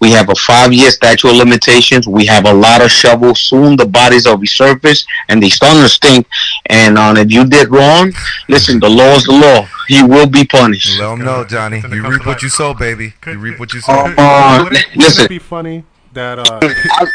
we 0.01 0.11
have 0.11 0.29
a 0.29 0.35
five-year 0.35 0.91
statute 0.91 1.29
of 1.31 1.37
limitations. 1.37 2.07
We 2.07 2.27
have 2.27 2.45
a 2.47 2.53
lot 2.53 2.83
of 2.85 2.91
shovels. 2.91 3.41
Soon 3.41 3.77
the 3.77 3.87
bodies 3.87 4.27
will 4.27 4.37
resurface, 4.39 5.07
and 5.29 5.43
they 5.43 5.49
starting 5.49 5.83
to 5.83 5.89
stink. 5.89 6.27
And 6.67 6.99
uh, 6.99 7.15
if 7.17 7.31
you 7.33 7.45
did 7.47 7.69
wrong, 7.71 8.13
listen, 8.49 8.79
the 8.81 8.89
law 8.91 9.15
is 9.17 9.25
the 9.25 9.33
law. 9.33 9.67
You 9.89 10.07
will 10.07 10.27
be 10.27 10.45
punished. 10.45 10.99
Let 10.99 11.13
him 11.13 11.25
know, 11.25 11.45
Johnny. 11.45 11.81
You 11.91 12.07
reap 12.09 12.27
what 12.27 12.43
you 12.43 12.49
sow, 12.49 12.75
baby. 12.75 13.15
You 13.27 13.39
reap 13.39 13.59
what 13.59 13.73
you 13.73 13.81
sow. 13.81 13.93
Uh, 14.19 14.61
Wouldn't 14.65 14.79
it- 14.81 14.87
wouldn't 14.89 14.97
listen. 15.03 15.25
it 15.25 15.29
be 15.29 15.39
funny 15.39 15.85
that 16.13 16.39
uh, 16.39 16.59
I, 16.63 17.07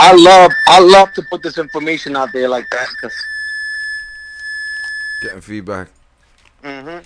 I 0.00 0.12
love, 0.14 0.50
I 0.66 0.80
love 0.80 1.12
to 1.14 1.22
put 1.22 1.42
this 1.42 1.56
information 1.58 2.14
out 2.16 2.32
there 2.32 2.48
like 2.48 2.68
that 2.70 2.88
because 2.90 3.14
Getting 5.22 5.40
feedback. 5.40 5.88
hmm 6.62 6.98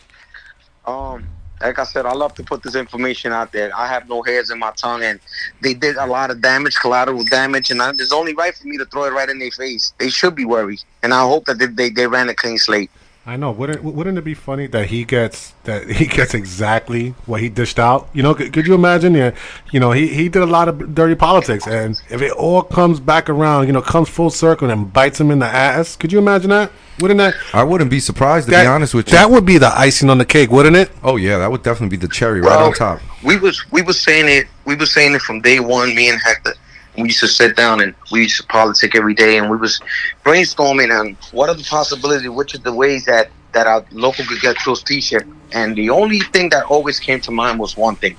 Um, 0.85 1.29
like 1.61 1.79
I 1.79 1.85
said, 1.85 2.07
I 2.07 2.13
love 2.13 2.35
to 2.35 2.43
put 2.43 2.63
this 2.63 2.75
information 2.75 3.33
out 3.33 3.53
there. 3.53 3.71
I 3.77 3.87
have 3.89 4.09
no 4.09 4.23
hairs 4.23 4.51
in 4.51 4.59
my 4.59 4.73
tongue, 4.73 5.03
and 5.03 5.21
they 5.63 5.75
did 5.75 5.97
a 5.97 6.07
lot 6.07 6.31
of 6.31 6.41
damage, 6.41 6.77
collateral 6.77 7.25
damage, 7.25 7.71
and 7.71 7.83
I, 7.83 7.91
it's 7.91 8.13
only 8.13 8.35
right 8.35 8.55
for 8.55 8.67
me 8.67 8.79
to 8.79 8.85
throw 8.87 9.05
it 9.05 9.13
right 9.13 9.29
in 9.29 9.39
their 9.39 9.51
face. 9.51 9.93
They 9.99 10.11
should 10.11 10.35
be 10.35 10.45
worried, 10.45 10.81
and 11.03 11.13
I 11.13 11.23
hope 11.23 11.47
that 11.47 11.59
they, 11.59 11.67
they, 11.67 11.91
they 11.91 12.07
ran 12.07 12.29
a 12.29 12.35
clean 12.35 12.59
slate. 12.59 12.91
I 13.29 13.37
know. 13.37 13.51
Wouldn't 13.51 13.85
wouldn't 13.85 14.17
it 14.17 14.25
be 14.25 14.33
funny 14.33 14.69
that 14.69 14.87
he 14.87 15.05
gets 15.05 15.53
that 15.65 15.87
he 15.87 16.07
gets 16.19 16.33
exactly 16.33 17.11
what 17.27 17.43
he 17.43 17.51
dished 17.51 17.79
out? 17.79 18.09
You 18.15 18.23
know, 18.23 18.35
could, 18.35 18.55
could 18.55 18.67
you 18.67 18.73
imagine? 18.75 19.15
Yeah, 19.15 19.35
you 19.71 19.81
know, 19.81 19.93
he, 19.93 20.07
he 20.09 20.31
did 20.31 20.41
a 20.41 20.47
lot 20.47 20.67
of 20.67 20.95
dirty 20.95 21.15
politics, 21.15 21.67
and 21.67 22.01
if 22.09 22.23
it 22.23 22.33
all 22.33 22.63
comes 22.63 23.01
back 23.01 23.29
around, 23.29 23.67
you 23.67 23.75
know, 23.75 23.83
comes 23.83 24.09
full 24.09 24.31
circle 24.31 24.71
and 24.71 24.91
bites 24.91 25.21
him 25.21 25.31
in 25.31 25.41
the 25.41 25.47
ass, 25.47 25.95
could 25.95 26.11
you 26.11 26.19
imagine 26.19 26.49
that? 26.49 26.73
Wouldn't 27.01 27.19
that? 27.19 27.35
I 27.53 27.65
wouldn't 27.65 27.91
be 27.91 28.01
surprised 28.01 28.47
to 28.47 28.53
that 28.53 28.63
be 28.63 28.67
honest 28.67 28.95
with 28.95 29.09
you. 29.09 29.13
that 29.19 29.31
would 29.31 29.45
be 29.45 29.59
the 29.59 29.79
icing 29.79 30.09
on 30.09 30.17
the 30.17 30.25
cake, 30.25 30.51
wouldn't 30.51 30.77
it? 30.77 30.91
oh 31.05 31.17
yeah, 31.17 31.37
that 31.37 31.51
would 31.51 31.63
definitely 31.63 31.99
be 31.99 32.01
the 32.01 32.11
cherry 32.11 32.41
right 32.41 32.57
Well, 32.57 32.69
on 32.69 32.73
top. 32.73 33.03
We 33.23 33.37
was 33.37 33.63
we 33.71 33.83
was 33.83 34.01
saying 34.01 34.31
it. 34.31 34.47
We 34.65 34.75
was 34.75 34.91
saying 34.91 35.15
it 35.15 35.21
from 35.21 35.43
day 35.43 35.61
one. 35.61 35.95
Me 35.95 36.09
and 36.09 36.19
Hector. 36.19 36.55
We 36.99 37.05
used 37.05 37.21
to 37.21 37.29
sit 37.29 37.57
down 37.57 37.81
and 37.81 37.95
we 38.11 38.23
used 38.23 38.39
to 38.39 38.47
politic 38.47 38.97
every 38.97 39.15
day, 39.15 39.39
and 39.39 39.49
we 39.49 39.57
was 39.57 39.81
brainstorming 40.25 40.91
on 40.99 41.17
what 41.31 41.49
are 41.49 41.55
the 41.55 41.63
possibilities, 41.63 42.29
which 42.29 42.55
are 42.55 42.59
the 42.59 42.73
ways 42.73 43.05
that 43.05 43.31
that 43.53 43.67
our 43.67 43.85
local 43.93 44.25
could 44.27 44.41
get 44.41 44.57
trusteeship. 44.57 45.25
And 45.53 45.77
the 45.77 45.91
only 45.91 46.21
thing 46.21 46.51
that 46.51 46.65
always 46.67 46.99
came 47.01 47.21
to 47.21 47.31
mind 47.31 47.61
was 47.61 47.77
one 47.77 47.97
thing: 47.97 48.17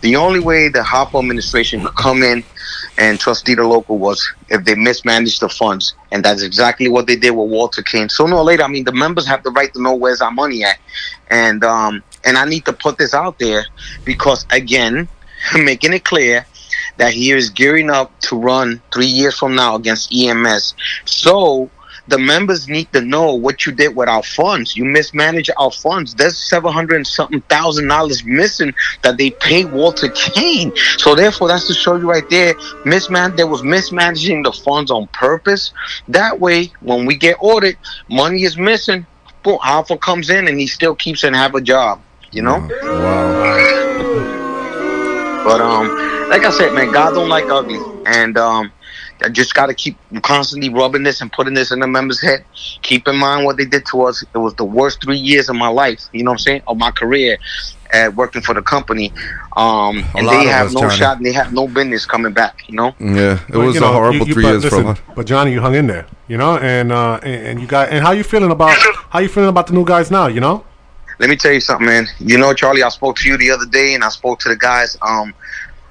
the 0.00 0.14
only 0.16 0.38
way 0.38 0.68
the 0.68 0.80
Hoffa 0.80 1.18
administration 1.18 1.82
could 1.82 1.94
come 1.96 2.22
in 2.22 2.44
and 2.96 3.18
trustee 3.18 3.54
the 3.54 3.66
local 3.66 3.98
was 3.98 4.32
if 4.48 4.64
they 4.64 4.76
mismanaged 4.76 5.40
the 5.40 5.48
funds, 5.48 5.94
and 6.12 6.24
that's 6.24 6.42
exactly 6.42 6.88
what 6.88 7.06
they 7.08 7.16
did 7.16 7.32
with 7.32 7.50
Walter 7.50 7.82
King. 7.82 8.08
Sooner 8.08 8.36
or 8.36 8.44
later, 8.44 8.62
I 8.62 8.68
mean, 8.68 8.84
the 8.84 8.92
members 8.92 9.26
have 9.26 9.42
the 9.42 9.50
right 9.50 9.72
to 9.74 9.82
know 9.82 9.94
where's 9.94 10.20
our 10.20 10.30
money 10.30 10.62
at, 10.62 10.78
and 11.28 11.64
um, 11.64 12.04
and 12.24 12.38
I 12.38 12.44
need 12.44 12.64
to 12.66 12.72
put 12.72 12.96
this 12.96 13.12
out 13.12 13.40
there 13.40 13.66
because 14.04 14.46
again, 14.50 15.08
making 15.56 15.92
it 15.94 16.04
clear 16.04 16.46
that 17.00 17.14
he 17.14 17.30
is 17.30 17.48
gearing 17.48 17.88
up 17.88 18.12
to 18.20 18.36
run 18.36 18.80
three 18.92 19.06
years 19.06 19.36
from 19.38 19.54
now 19.54 19.74
against 19.74 20.14
EMS. 20.14 20.74
So 21.06 21.70
the 22.08 22.18
members 22.18 22.68
need 22.68 22.92
to 22.92 23.00
know 23.00 23.32
what 23.32 23.64
you 23.64 23.72
did 23.72 23.96
with 23.96 24.06
our 24.06 24.22
funds. 24.22 24.76
You 24.76 24.84
mismanaged 24.84 25.50
our 25.56 25.70
funds. 25.70 26.14
There's 26.14 26.36
seven 26.36 26.70
hundred 26.70 26.96
and 26.96 27.06
something 27.06 27.40
thousand 27.42 27.88
dollars 27.88 28.22
missing 28.22 28.74
that 29.02 29.16
they 29.16 29.30
paid 29.30 29.72
Walter 29.72 30.10
Kane. 30.10 30.72
So 30.98 31.14
therefore, 31.14 31.48
that's 31.48 31.66
to 31.68 31.74
show 31.74 31.96
you 31.96 32.10
right 32.10 32.28
there, 32.28 32.52
misman. 32.84 33.34
There 33.34 33.46
was 33.46 33.62
mismanaging 33.62 34.42
the 34.42 34.52
funds 34.52 34.90
on 34.90 35.06
purpose. 35.08 35.72
That 36.08 36.38
way, 36.38 36.70
when 36.80 37.06
we 37.06 37.16
get 37.16 37.38
audited, 37.40 37.78
money 38.10 38.42
is 38.42 38.58
missing. 38.58 39.06
Boom, 39.42 39.58
Hoffa 39.60 39.98
comes 39.98 40.28
in 40.28 40.48
and 40.48 40.60
he 40.60 40.66
still 40.66 40.94
keeps 40.94 41.24
and 41.24 41.34
have 41.34 41.54
a 41.54 41.62
job. 41.62 42.02
You 42.30 42.42
know. 42.42 42.68
Wow. 42.82 43.80
But 45.44 45.60
um, 45.62 46.09
like 46.30 46.44
I 46.44 46.50
said, 46.50 46.72
man, 46.72 46.90
God 46.92 47.14
don't 47.14 47.28
like 47.28 47.50
ugly, 47.50 47.78
and 48.06 48.38
um, 48.38 48.72
I 49.22 49.28
just 49.28 49.54
got 49.54 49.66
to 49.66 49.74
keep 49.74 49.98
constantly 50.22 50.68
rubbing 50.70 51.02
this 51.02 51.20
and 51.20 51.30
putting 51.32 51.54
this 51.54 51.72
in 51.72 51.80
the 51.80 51.86
members' 51.86 52.20
head. 52.22 52.44
Keep 52.82 53.08
in 53.08 53.16
mind 53.18 53.44
what 53.44 53.56
they 53.56 53.64
did 53.66 53.84
to 53.86 54.02
us. 54.02 54.22
It 54.34 54.38
was 54.38 54.54
the 54.54 54.64
worst 54.64 55.02
three 55.02 55.18
years 55.18 55.48
of 55.48 55.56
my 55.56 55.68
life. 55.68 56.00
You 56.12 56.24
know 56.24 56.30
what 56.30 56.34
I'm 56.36 56.38
saying? 56.38 56.62
Of 56.68 56.78
my 56.78 56.90
career, 56.92 57.36
at 57.92 58.14
working 58.14 58.40
for 58.42 58.54
the 58.54 58.62
company. 58.62 59.12
Um, 59.56 60.04
and 60.16 60.28
they 60.28 60.44
have 60.46 60.72
no 60.72 60.82
Johnny. 60.82 60.96
shot, 60.96 61.16
and 61.18 61.26
they 61.26 61.32
have 61.32 61.52
no 61.52 61.66
business 61.66 62.06
coming 62.06 62.32
back. 62.32 62.56
You 62.68 62.76
know? 62.76 62.94
Yeah, 63.00 63.40
it 63.48 63.50
Well, 63.56 63.66
was 63.66 63.74
you 63.74 63.80
know, 63.80 63.90
a 63.90 63.92
horrible 63.92 64.18
you- 64.20 64.24
you- 64.26 64.34
three 64.34 64.42
but 64.44 64.48
years 64.50 64.64
listen, 64.64 64.82
for 64.84 64.94
him. 64.94 65.14
But 65.16 65.26
Johnny, 65.26 65.52
you 65.52 65.60
hung 65.60 65.74
in 65.74 65.88
there, 65.88 66.06
you 66.28 66.36
know, 66.38 66.56
and 66.58 66.92
uh, 66.92 67.18
and, 67.24 67.46
and 67.48 67.60
you 67.60 67.66
got 67.66 67.88
and 67.90 68.04
how 68.04 68.12
you 68.12 68.22
feeling 68.22 68.52
about 68.52 68.78
how 69.10 69.18
you 69.18 69.28
feeling 69.28 69.48
about 69.50 69.66
the 69.66 69.72
new 69.74 69.84
guys 69.84 70.10
now, 70.10 70.28
you 70.28 70.40
know? 70.40 70.64
Let 71.18 71.28
me 71.28 71.36
tell 71.36 71.52
you 71.52 71.60
something, 71.60 71.86
man. 71.86 72.06
You 72.18 72.38
know, 72.38 72.54
Charlie, 72.54 72.82
I 72.82 72.88
spoke 72.88 73.16
to 73.18 73.28
you 73.28 73.36
the 73.36 73.50
other 73.50 73.66
day, 73.66 73.92
and 73.94 74.02
I 74.02 74.08
spoke 74.08 74.38
to 74.40 74.48
the 74.48 74.56
guys. 74.56 74.96
Um, 75.02 75.34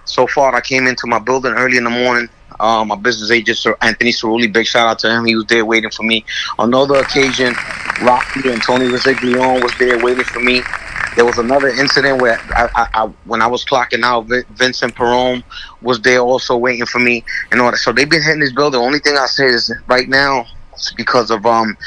so 0.09 0.25
far, 0.27 0.55
I 0.55 0.61
came 0.61 0.87
into 0.87 1.05
my 1.07 1.19
building 1.19 1.53
early 1.53 1.77
in 1.77 1.83
the 1.83 1.89
morning. 1.91 2.29
Um, 2.59 2.87
my 2.89 2.95
business 2.95 3.29
agent, 3.31 3.59
Sir 3.59 3.77
Anthony 3.81 4.11
Cerulli, 4.11 4.51
big 4.51 4.65
shout 4.65 4.87
out 4.87 4.99
to 4.99 5.09
him. 5.09 5.25
He 5.25 5.35
was 5.35 5.45
there 5.45 5.65
waiting 5.65 5.91
for 5.91 6.03
me. 6.03 6.25
Another 6.57 6.95
occasion, 6.95 7.59
Rocky 7.95 8.49
and 8.49 8.61
Tony 8.63 8.87
Resiglione 8.87 9.61
was 9.61 9.75
there 9.77 9.99
waiting 9.99 10.25
for 10.25 10.41
me. 10.41 10.67
There 11.15 11.25
was 11.25 11.37
another 11.37 11.67
incident 11.69 12.19
where 12.19 12.41
I, 12.55 12.69
I, 12.75 12.87
I 12.93 13.05
when 13.25 13.41
I 13.41 13.47
was 13.47 13.63
clocking 13.65 14.03
out, 14.03 14.27
Vincent 14.49 14.95
Perone 14.95 15.43
was 15.81 16.01
there 16.01 16.19
also 16.21 16.57
waiting 16.57 16.85
for 16.87 16.99
me 16.99 17.23
and 17.51 17.61
all 17.61 17.71
that. 17.71 17.77
So 17.77 17.91
they've 17.93 18.09
been 18.09 18.23
hitting 18.23 18.39
this 18.41 18.53
building. 18.53 18.81
Only 18.81 18.99
thing 18.99 19.15
I 19.17 19.27
say 19.27 19.45
is 19.45 19.73
right 19.87 20.07
now, 20.09 20.45
it's 20.73 20.91
because 20.93 21.29
of 21.29 21.45
um 21.45 21.77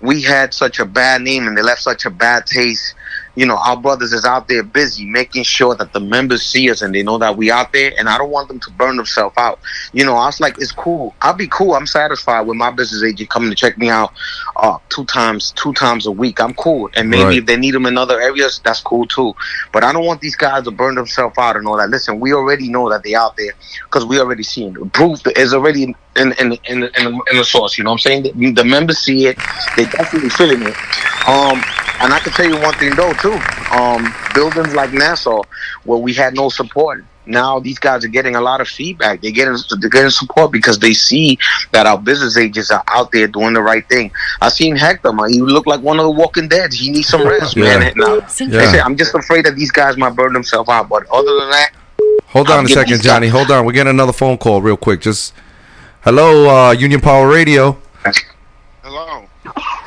we 0.00 0.22
had 0.22 0.52
such 0.54 0.78
a 0.78 0.84
bad 0.84 1.22
name 1.22 1.46
and 1.46 1.56
they 1.56 1.62
left 1.62 1.82
such 1.82 2.04
a 2.04 2.10
bad 2.10 2.46
taste. 2.46 2.94
You 3.34 3.46
know, 3.46 3.56
our 3.58 3.76
brothers 3.76 4.12
is 4.12 4.24
out 4.24 4.48
there 4.48 4.62
busy 4.62 5.04
making 5.06 5.44
sure 5.44 5.74
that 5.76 5.92
the 5.92 6.00
members 6.00 6.42
see 6.42 6.70
us 6.70 6.80
and 6.82 6.94
they 6.94 7.02
know 7.02 7.18
that 7.18 7.36
we 7.36 7.50
out 7.50 7.72
there. 7.72 7.92
And 7.98 8.08
I 8.08 8.16
don't 8.18 8.30
want 8.30 8.48
them 8.48 8.60
to 8.60 8.70
burn 8.72 8.96
themselves 8.96 9.34
out. 9.36 9.60
You 9.92 10.04
know, 10.04 10.16
I 10.16 10.26
was 10.26 10.40
like, 10.40 10.56
it's 10.58 10.72
cool. 10.72 11.14
I'll 11.20 11.34
be 11.34 11.48
cool. 11.48 11.74
I'm 11.74 11.86
satisfied 11.86 12.42
with 12.46 12.56
my 12.56 12.70
business 12.70 13.02
agent 13.02 13.28
coming 13.30 13.50
to 13.50 13.56
check 13.56 13.76
me 13.78 13.90
out 13.90 14.12
uh, 14.56 14.78
two 14.88 15.04
times, 15.04 15.52
two 15.52 15.72
times 15.74 16.06
a 16.06 16.12
week. 16.12 16.40
I'm 16.40 16.54
cool. 16.54 16.88
And 16.96 17.10
maybe 17.10 17.22
Right. 17.24 17.38
if 17.38 17.46
they 17.46 17.56
need 17.56 17.74
them 17.74 17.86
in 17.86 17.98
other 17.98 18.20
areas, 18.20 18.60
that's 18.64 18.80
cool 18.80 19.06
too. 19.06 19.34
But 19.72 19.84
I 19.84 19.92
don't 19.92 20.04
want 20.06 20.20
these 20.20 20.36
guys 20.36 20.64
to 20.64 20.70
burn 20.70 20.94
themselves 20.94 21.36
out 21.38 21.56
and 21.56 21.66
all 21.66 21.76
that. 21.76 21.90
Listen, 21.90 22.20
we 22.20 22.32
already 22.32 22.68
know 22.70 22.88
that 22.90 23.02
they 23.02 23.14
out 23.14 23.36
there 23.36 23.52
because 23.84 24.04
we 24.06 24.18
already 24.18 24.42
seen 24.44 24.76
it. 24.80 24.92
Proof 24.92 25.20
is 25.36 25.52
already 25.52 25.82
in 25.84 25.94
in 26.16 26.32
in 26.38 26.52
in, 26.68 26.82
in, 26.84 26.90
the, 26.90 27.22
in 27.30 27.36
the 27.38 27.44
source. 27.44 27.76
You 27.76 27.84
know 27.84 27.90
what 27.90 27.94
I'm 28.06 28.22
saying? 28.22 28.22
The, 28.34 28.52
the 28.52 28.64
members 28.64 28.98
see 29.00 29.26
it. 29.26 29.38
They 29.76 29.86
definitely 29.86 30.30
feeling 30.30 30.62
it. 30.62 30.78
Um, 31.26 31.66
and 32.00 32.12
I 32.12 32.18
can 32.20 32.32
tell 32.32 32.46
you 32.46 32.60
one 32.60 32.74
thing 32.74 32.94
though 32.94 33.12
too. 33.14 33.38
Um, 33.72 34.12
buildings 34.34 34.74
like 34.74 34.92
Nassau 34.92 35.42
where 35.84 35.98
we 35.98 36.12
had 36.12 36.34
no 36.34 36.48
support. 36.48 37.04
Now 37.28 37.58
these 37.58 37.78
guys 37.78 38.04
are 38.04 38.08
getting 38.08 38.36
a 38.36 38.40
lot 38.40 38.60
of 38.60 38.68
feedback. 38.68 39.20
They're 39.20 39.32
getting 39.32 39.56
they're 39.80 39.90
getting 39.90 40.10
support 40.10 40.52
because 40.52 40.78
they 40.78 40.92
see 40.92 41.38
that 41.72 41.84
our 41.86 41.98
business 41.98 42.36
agents 42.36 42.70
are 42.70 42.84
out 42.86 43.10
there 43.10 43.26
doing 43.26 43.52
the 43.54 43.62
right 43.62 43.86
thing. 43.88 44.12
I 44.40 44.48
seen 44.48 44.76
Hector, 44.76 45.12
man. 45.12 45.30
He 45.30 45.40
looked 45.40 45.66
like 45.66 45.80
one 45.80 45.98
of 45.98 46.04
the 46.04 46.10
Walking 46.12 46.46
Dead. 46.48 46.72
He 46.72 46.90
needs 46.90 47.08
some 47.08 47.26
rest, 47.26 47.56
man. 47.56 47.92
Yeah. 47.96 48.04
Uh, 48.04 48.20
Yeah. 48.38 48.70
Said, 48.70 48.80
I'm 48.80 48.96
just 48.96 49.14
afraid 49.14 49.44
that 49.46 49.56
these 49.56 49.72
guys 49.72 49.96
might 49.96 50.14
burn 50.14 50.32
themselves 50.32 50.68
out. 50.68 50.88
But 50.88 51.06
other 51.08 51.34
than 51.40 51.50
that, 51.50 51.70
Hold 52.28 52.50
on 52.50 52.64
a 52.66 52.68
second, 52.68 53.02
Johnny. 53.02 53.28
Hold 53.28 53.50
on. 53.50 53.64
We're 53.64 53.72
getting 53.72 53.90
another 53.90 54.12
phone 54.12 54.36
call 54.36 54.60
real 54.60 54.76
quick. 54.76 55.00
Just 55.00 55.32
hello, 56.02 56.48
uh, 56.68 56.72
Union 56.72 57.00
Power 57.00 57.26
Radio. 57.28 57.78
Hello, 58.82 59.25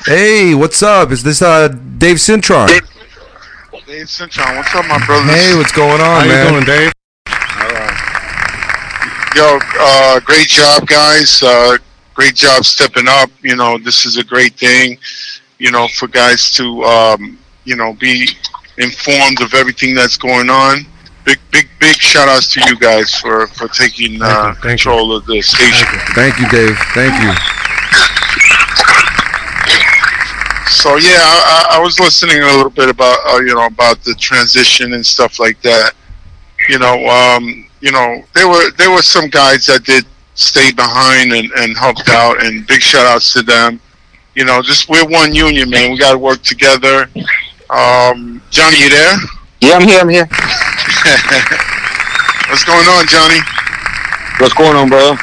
Hey, 0.06 0.56
what's 0.56 0.82
up? 0.82 1.12
Is 1.12 1.24
this 1.24 1.42
uh 1.42 1.68
Dave 1.98 2.18
Cintron? 2.18 2.68
Dave 2.68 4.06
Cintron. 4.06 4.56
What's 4.58 4.74
up, 4.76 4.86
my 4.88 5.04
brother? 5.06 5.32
Hey, 5.32 5.56
what's 5.58 5.72
going 5.72 6.00
on, 6.02 6.22
How 6.22 6.26
man? 6.28 6.46
you 6.46 6.52
doing, 6.52 6.66
Dave? 6.66 6.92
All 7.28 7.70
right. 7.74 9.32
Yo, 9.36 9.60
uh, 9.80 10.20
great 10.22 10.48
job, 10.48 10.88
guys. 10.88 11.42
Uh, 11.44 11.78
great 12.14 12.36
job 12.36 12.64
stepping 12.66 13.08
up. 13.08 13.30
You 13.42 13.56
know, 13.56 13.78
this 13.78 14.06
is 14.06 14.18
a 14.18 14.24
great 14.24 14.54
thing. 14.54 14.98
You 15.58 15.72
know, 15.72 15.88
for 15.90 16.08
guys 16.08 16.52
to 16.54 16.84
um, 16.84 17.38
you 17.66 17.76
know 17.76 17.94
be 17.94 18.28
informed 18.78 19.42
of 19.42 19.54
everything 19.54 19.94
that's 19.96 20.18
going 20.18 20.50
on. 20.50 20.86
Big, 21.26 21.40
big, 21.52 21.68
big 21.80 21.96
shout 21.98 22.30
outs 22.30 22.52
to 22.54 22.62
you 22.68 22.78
guys 22.80 23.14
for 23.14 23.48
for 23.48 23.68
taking 23.68 24.22
uh, 24.22 24.26
Thank 24.26 24.30
you, 24.30 24.54
thank 24.54 24.64
you. 24.64 24.70
control 24.70 25.14
of 25.16 25.26
the 25.26 25.42
station. 25.42 25.88
Thank 26.16 26.40
you, 26.40 26.48
Dave. 26.50 26.78
Thank 26.94 27.22
you. 27.22 27.59
So 30.70 30.98
yeah, 30.98 31.18
I, 31.18 31.66
I 31.72 31.78
I 31.78 31.80
was 31.82 32.00
listening 32.00 32.44
a 32.44 32.46
little 32.46 32.70
bit 32.70 32.90
about 32.90 33.18
uh, 33.26 33.40
you 33.40 33.56
know 33.56 33.66
about 33.66 34.04
the 34.04 34.14
transition 34.14 34.94
and 34.94 35.04
stuff 35.04 35.40
like 35.40 35.60
that. 35.64 35.94
You 36.70 36.78
know, 36.78 37.08
um, 37.08 37.68
you 37.82 37.91
know 37.91 38.24
there 38.36 38.48
were 38.48 38.70
there 38.78 38.91
were 38.91 39.02
some 39.02 39.30
guys 39.30 39.66
that 39.66 39.84
did 39.84 40.06
stay 40.36 40.72
behind 40.72 41.34
and, 41.34 41.52
and 41.54 41.76
helped 41.76 42.08
out, 42.10 42.44
and 42.44 42.68
big 42.68 42.82
shout 42.82 43.08
outs 43.08 43.34
to 43.34 43.41
them. 43.41 43.82
You 44.36 44.46
know, 44.46 44.62
just 44.62 44.90
we're 44.90 45.08
one 45.08 45.34
union, 45.34 45.72
man. 45.72 45.91
We 45.91 45.98
got 45.98 46.12
to 46.12 46.20
work 46.20 46.44
together. 46.44 47.10
Um, 47.72 48.40
Johnny, 48.52 48.84
you 48.84 48.90
there? 48.90 49.18
yeah, 49.62 49.74
I'm 49.74 49.88
here. 49.88 50.02
I'm 50.02 50.10
here. 50.10 50.30
What's 52.48 52.64
going 52.64 52.88
on, 52.88 53.08
Johnny? 53.08 53.40
What's 54.38 54.54
going 54.54 54.78
on, 54.78 54.88
bro? 54.88 55.16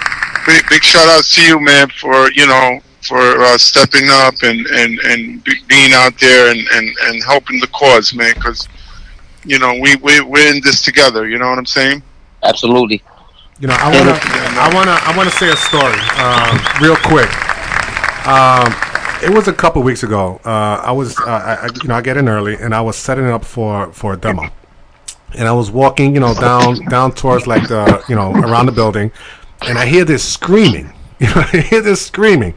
Big, 0.45 0.69
big 0.69 0.83
shout 0.83 1.09
outs 1.09 1.33
to 1.37 1.43
you, 1.43 1.61
man, 1.61 1.89
for 1.89 2.33
you 2.33 2.49
know 2.49 2.81
for 3.07 3.19
uh, 3.21 3.59
stepping 3.59 4.09
up 4.11 4.35
and 4.43 4.67
and 4.67 4.99
and 5.01 5.43
be, 5.45 5.53
being 5.69 5.93
out 5.93 6.19
there 6.19 6.51
and 6.51 6.61
and 6.75 6.95
and 7.05 7.23
helping 7.25 7.61
the 7.61 7.67
cause, 7.69 8.15
man. 8.15 8.35
Because 8.35 8.69
you 9.45 9.59
know 9.59 9.73
we 9.81 9.97
we 9.97 10.21
we're 10.21 10.49
in 10.55 10.61
this 10.63 10.83
together. 10.83 11.29
You 11.29 11.39
know 11.39 11.49
what 11.49 11.59
I'm 11.59 11.67
saying? 11.67 12.03
Absolutely. 12.43 13.03
You 13.59 13.69
know, 13.69 13.77
I 13.79 13.89
wanna, 13.89 14.19
I 14.21 14.71
wanna, 14.75 14.99
I 15.01 15.17
wanna 15.17 15.31
say 15.31 15.49
a 15.51 15.57
story, 15.57 15.99
um, 16.21 16.61
real 16.83 16.97
quick. 16.97 17.31
Um, 18.27 18.75
it 19.23 19.31
was 19.35 19.49
a 19.49 19.53
couple 19.53 19.83
weeks 19.83 20.03
ago. 20.03 20.41
Uh, 20.45 20.49
I 20.85 20.93
was, 20.93 21.19
uh, 21.21 21.25
I, 21.25 21.55
I- 21.65 21.69
you 21.83 21.89
know, 21.89 21.95
I 21.95 22.03
get 22.03 22.19
in 22.19 22.29
early, 22.29 22.55
and 22.57 22.75
I 22.75 22.83
was 22.83 22.97
setting 22.97 23.25
up 23.27 23.45
for 23.47 23.91
for 23.95 24.13
a 24.13 24.17
demo, 24.19 24.45
and 25.39 25.49
I 25.49 25.53
was 25.53 25.71
walking, 25.71 26.13
you 26.15 26.21
know, 26.21 26.35
down 26.35 26.85
down 26.91 27.13
towards 27.13 27.47
like 27.47 27.67
the, 27.69 28.05
you 28.11 28.15
know, 28.15 28.31
around 28.33 28.67
the 28.67 28.73
building, 28.73 29.11
and 29.63 29.79
I 29.79 29.87
hear 29.87 30.05
this 30.05 30.23
screaming. 30.25 30.93
You 31.19 31.29
know, 31.29 31.45
I 31.51 31.57
hear 31.71 31.81
this 31.81 32.05
screaming, 32.05 32.53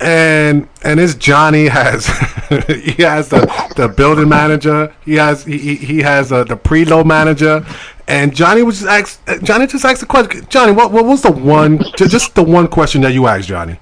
and 0.00 0.68
and 0.82 0.98
this 0.98 1.14
Johnny 1.14 1.68
has 1.68 2.06
he 2.68 3.02
has 3.02 3.28
the 3.28 3.40
the 3.76 3.88
building 3.88 4.28
manager. 4.28 4.94
He 5.04 5.14
has 5.14 5.44
he 5.44 5.76
he, 5.76 5.98
has 6.00 6.32
uh, 6.32 6.44
the 6.44 6.56
preload 6.56 7.06
manager, 7.06 7.64
and 8.08 8.34
Johnny 8.34 8.62
was 8.62 8.80
just 8.80 8.90
asked. 8.90 9.28
uh, 9.28 9.38
Johnny 9.38 9.66
just 9.66 9.84
asked 9.84 10.00
the 10.00 10.06
question. 10.06 10.46
Johnny, 10.48 10.72
what 10.72 10.90
what 10.92 11.04
was 11.04 11.22
the 11.22 11.30
one 11.30 11.78
just 11.96 12.34
the 12.34 12.42
one 12.42 12.66
question 12.66 13.02
that 13.02 13.12
you 13.12 13.26
asked 13.26 13.48
Johnny? 13.48 13.78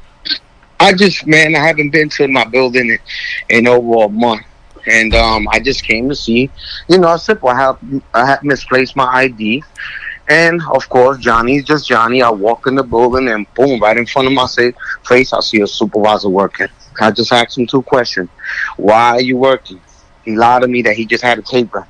I 0.80 0.92
just, 0.92 1.26
man, 1.26 1.56
I 1.56 1.66
haven't 1.66 1.90
been 1.90 2.08
to 2.10 2.28
my 2.28 2.44
building 2.44 2.90
in, 2.90 2.98
in 3.48 3.66
over 3.66 4.04
a 4.04 4.08
month, 4.08 4.42
and 4.86 5.12
um, 5.14 5.48
I 5.48 5.58
just 5.58 5.82
came 5.84 6.08
to 6.08 6.14
see. 6.14 6.50
You 6.88 6.98
know, 6.98 7.16
simple. 7.16 7.48
I 7.48 7.56
have 7.56 7.78
I 8.14 8.26
have 8.26 8.42
misplaced 8.42 8.94
my 8.96 9.06
ID, 9.06 9.62
and 10.28 10.60
of 10.74 10.88
course, 10.88 11.18
Johnny's 11.18 11.64
just 11.64 11.88
Johnny. 11.88 12.22
I 12.22 12.30
walk 12.30 12.66
in 12.66 12.74
the 12.74 12.84
building, 12.84 13.28
and 13.28 13.46
boom, 13.54 13.80
right 13.80 13.96
in 13.96 14.06
front 14.06 14.28
of 14.28 14.34
my 14.34 14.46
face, 15.06 15.32
I 15.32 15.40
see 15.40 15.60
a 15.60 15.66
supervisor 15.66 16.28
working. 16.28 16.68
I 17.00 17.10
just 17.10 17.32
asked 17.32 17.58
him 17.58 17.66
two 17.66 17.82
questions: 17.82 18.30
Why 18.76 19.10
are 19.10 19.20
you 19.20 19.36
working? 19.36 19.80
He 20.22 20.36
lied 20.36 20.62
to 20.62 20.68
me 20.68 20.82
that 20.82 20.96
he 20.96 21.06
just 21.06 21.24
had 21.24 21.38
a 21.38 21.42
taper. 21.42 21.88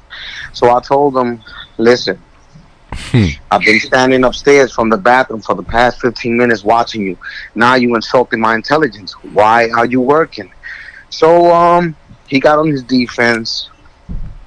So 0.53 0.75
I 0.75 0.81
told 0.81 1.17
him, 1.17 1.43
listen. 1.79 2.23
I've 3.51 3.63
been 3.63 3.81
standing 3.81 4.25
upstairs 4.25 4.73
from 4.73 4.91
the 4.91 4.99
bathroom 4.99 5.41
for 5.41 5.55
the 5.55 5.63
past 5.65 6.01
15 6.01 6.37
minutes 6.37 6.65
watching 6.65 7.03
you. 7.03 7.19
Now 7.55 7.75
you 7.77 7.95
insulting 7.95 8.41
my 8.41 8.55
intelligence. 8.55 9.15
Why 9.23 9.71
are 9.71 9.87
you 9.87 10.01
working? 10.01 10.53
So 11.11 11.53
um 11.53 11.97
he 12.27 12.41
got 12.41 12.59
on 12.59 12.69
his 12.69 12.85
defense. 12.85 13.71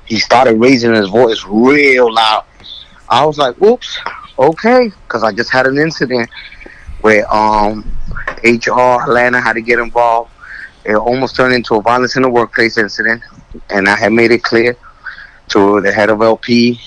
He 0.06 0.20
started 0.20 0.56
raising 0.60 0.94
his 0.94 1.10
voice 1.10 1.44
real 1.48 2.14
loud. 2.14 2.44
I 3.12 3.26
was 3.26 3.38
like, 3.38 3.62
"Oops, 3.62 4.00
okay," 4.40 4.92
because 5.08 5.24
I 5.24 5.34
just 5.34 5.52
had 5.52 5.68
an 5.68 5.78
incident 5.78 6.30
where 7.02 7.32
um 7.34 7.86
HR 8.44 9.02
Atlanta 9.04 9.42
had 9.42 9.54
to 9.54 9.62
get 9.62 9.80
involved. 9.80 10.32
It 10.86 10.96
almost 10.96 11.36
turned 11.36 11.54
into 11.54 11.76
a 11.76 11.82
violence 11.82 12.18
in 12.18 12.24
the 12.24 12.30
workplace 12.30 12.78
incident, 12.78 13.24
and 13.70 13.90
I 13.90 13.96
had 13.98 14.14
made 14.14 14.32
it 14.32 14.44
clear 14.44 14.78
to 15.50 15.82
the 15.82 15.92
head 15.92 16.10
of 16.10 16.22
LP 16.22 16.80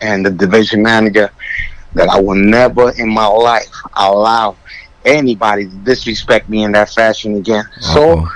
and 0.00 0.24
the 0.26 0.30
division 0.30 0.82
manager 0.82 1.30
that 1.94 2.08
I 2.08 2.20
will 2.20 2.36
never 2.36 2.90
in 2.98 3.08
my 3.10 3.26
life 3.26 3.70
allow 3.96 4.56
anybody 5.04 5.68
to 5.68 5.76
disrespect 5.76 6.48
me 6.48 6.64
in 6.64 6.72
that 6.72 6.90
fashion 6.90 7.36
again. 7.36 7.64
So 7.80 8.20
Uh-oh. 8.20 8.28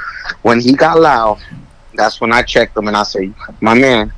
when 0.43 0.61
he 0.61 0.75
got 0.75 0.99
loud, 1.01 1.41
that's 1.95 2.21
when 2.21 2.33
I 2.33 2.43
checked 2.43 2.77
him 2.77 2.89
and 2.89 2.97
I 2.97 3.05
said, 3.05 3.35
My 3.61 3.75
man, 3.75 4.13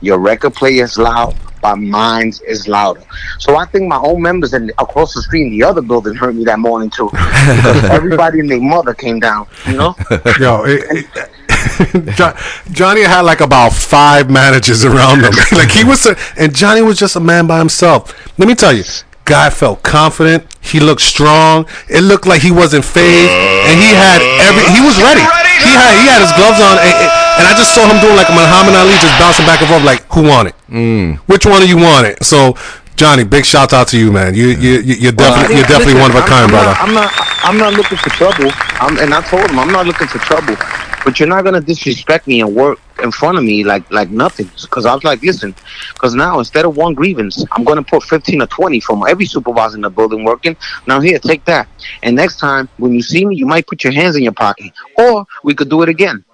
your 0.00 0.18
record 0.18 0.54
player 0.54 0.84
is 0.84 0.98
loud, 0.98 1.34
but 1.60 1.76
mine 1.76 2.32
is 2.46 2.68
louder. 2.68 3.02
So 3.38 3.56
I 3.56 3.64
think 3.66 3.88
my 3.88 3.98
own 3.98 4.22
members 4.22 4.52
in 4.54 4.70
across 4.78 5.14
the 5.14 5.22
street 5.22 5.42
in 5.46 5.50
the 5.50 5.62
other 5.64 5.82
building 5.82 6.14
heard 6.14 6.36
me 6.36 6.44
that 6.44 6.58
morning 6.58 6.90
too. 6.90 7.08
Because 7.10 7.84
everybody 7.90 8.40
and 8.40 8.50
their 8.50 8.60
mother 8.60 8.94
came 8.94 9.20
down, 9.20 9.46
you 9.66 9.76
know? 9.76 9.94
Yo, 10.38 10.64
it, 10.64 11.06
it, 11.16 12.16
Jo- 12.16 12.34
Johnny 12.70 13.02
had 13.02 13.22
like 13.22 13.40
about 13.40 13.72
five 13.72 14.30
managers 14.30 14.84
around 14.84 15.20
him. 15.20 15.32
like 15.52 15.70
he 15.70 15.84
was, 15.84 16.06
a, 16.06 16.16
and 16.36 16.54
Johnny 16.54 16.82
was 16.82 16.98
just 16.98 17.16
a 17.16 17.20
man 17.20 17.46
by 17.46 17.58
himself. 17.58 18.14
Let 18.38 18.48
me 18.48 18.54
tell 18.54 18.72
you, 18.72 18.84
guy 19.24 19.50
felt 19.50 19.82
confident. 19.82 20.44
He 20.60 20.80
looked 20.80 21.00
strong. 21.02 21.66
It 21.88 22.02
looked 22.02 22.26
like 22.26 22.42
he 22.42 22.50
wasn't 22.50 22.84
phased, 22.84 23.30
and 23.30 23.78
he 23.80 23.90
had 23.94 24.20
every. 24.42 24.62
He 24.74 24.80
was 24.84 24.96
ready. 25.02 25.20
He 25.20 25.72
had 25.72 25.94
he 26.00 26.06
had 26.06 26.20
his 26.22 26.32
gloves 26.36 26.60
on, 26.60 26.78
and, 26.78 26.94
and- 26.94 27.25
and 27.38 27.46
I 27.46 27.52
just 27.56 27.74
saw 27.74 27.84
him 27.86 28.00
doing 28.00 28.16
like 28.16 28.28
Muhammad 28.30 28.74
Ali, 28.74 28.92
just 29.00 29.16
bouncing 29.18 29.46
back 29.46 29.60
and 29.60 29.68
forth, 29.68 29.84
like 29.84 30.02
who 30.12 30.22
want 30.22 30.48
it? 30.48 30.54
Mm. 30.70 31.16
Which 31.28 31.46
one 31.46 31.62
of 31.62 31.68
you 31.68 31.76
want 31.76 32.06
it? 32.06 32.24
So. 32.24 32.54
Johnny, 32.96 33.24
big 33.24 33.44
shout 33.44 33.74
out 33.74 33.88
to 33.88 33.98
you, 33.98 34.10
man. 34.10 34.34
You 34.34 34.46
you 34.46 34.80
you- 34.80 34.94
you're 34.94 35.12
definitely 35.12 35.56
you're 35.56 35.66
definitely 35.66 36.00
one 36.00 36.10
of 36.10 36.16
a 36.16 36.20
kind, 36.22 36.44
I'm 36.44 36.48
brother. 36.48 36.70
Not, 36.70 36.80
I'm 36.80 36.94
not. 36.94 37.12
I'm 37.44 37.58
not 37.58 37.72
looking 37.74 37.98
for 37.98 38.08
trouble. 38.08 38.50
I'm, 38.80 38.96
and 38.98 39.12
I 39.12 39.20
told 39.20 39.50
him 39.50 39.58
I'm 39.58 39.70
not 39.70 39.84
looking 39.86 40.06
for 40.06 40.16
trouble. 40.20 40.56
But 41.04 41.20
you're 41.20 41.28
not 41.28 41.44
gonna 41.44 41.60
disrespect 41.60 42.26
me 42.26 42.40
and 42.40 42.54
work 42.56 42.78
in 43.02 43.10
front 43.12 43.36
of 43.36 43.44
me 43.44 43.64
like 43.64 43.84
like 43.90 44.08
nothing. 44.08 44.50
Because 44.62 44.86
I 44.86 44.94
was 44.94 45.04
like, 45.04 45.20
listen. 45.20 45.54
Because 45.92 46.14
now 46.14 46.38
instead 46.38 46.64
of 46.64 46.78
one 46.78 46.94
grievance, 46.94 47.44
I'm 47.52 47.64
gonna 47.64 47.82
put 47.82 48.02
15 48.02 48.40
or 48.40 48.46
20 48.46 48.80
from 48.80 49.04
every 49.06 49.26
supervisor 49.26 49.74
in 49.76 49.82
the 49.82 49.90
building 49.90 50.24
working. 50.24 50.56
Now 50.86 50.98
here, 51.00 51.18
take 51.18 51.44
that. 51.44 51.68
And 52.02 52.16
next 52.16 52.38
time 52.38 52.66
when 52.78 52.94
you 52.94 53.02
see 53.02 53.26
me, 53.26 53.36
you 53.36 53.44
might 53.44 53.66
put 53.66 53.84
your 53.84 53.92
hands 53.92 54.16
in 54.16 54.22
your 54.22 54.32
pocket, 54.32 54.72
or 54.96 55.26
we 55.44 55.54
could 55.54 55.68
do 55.68 55.82
it 55.82 55.90
again. 55.90 56.24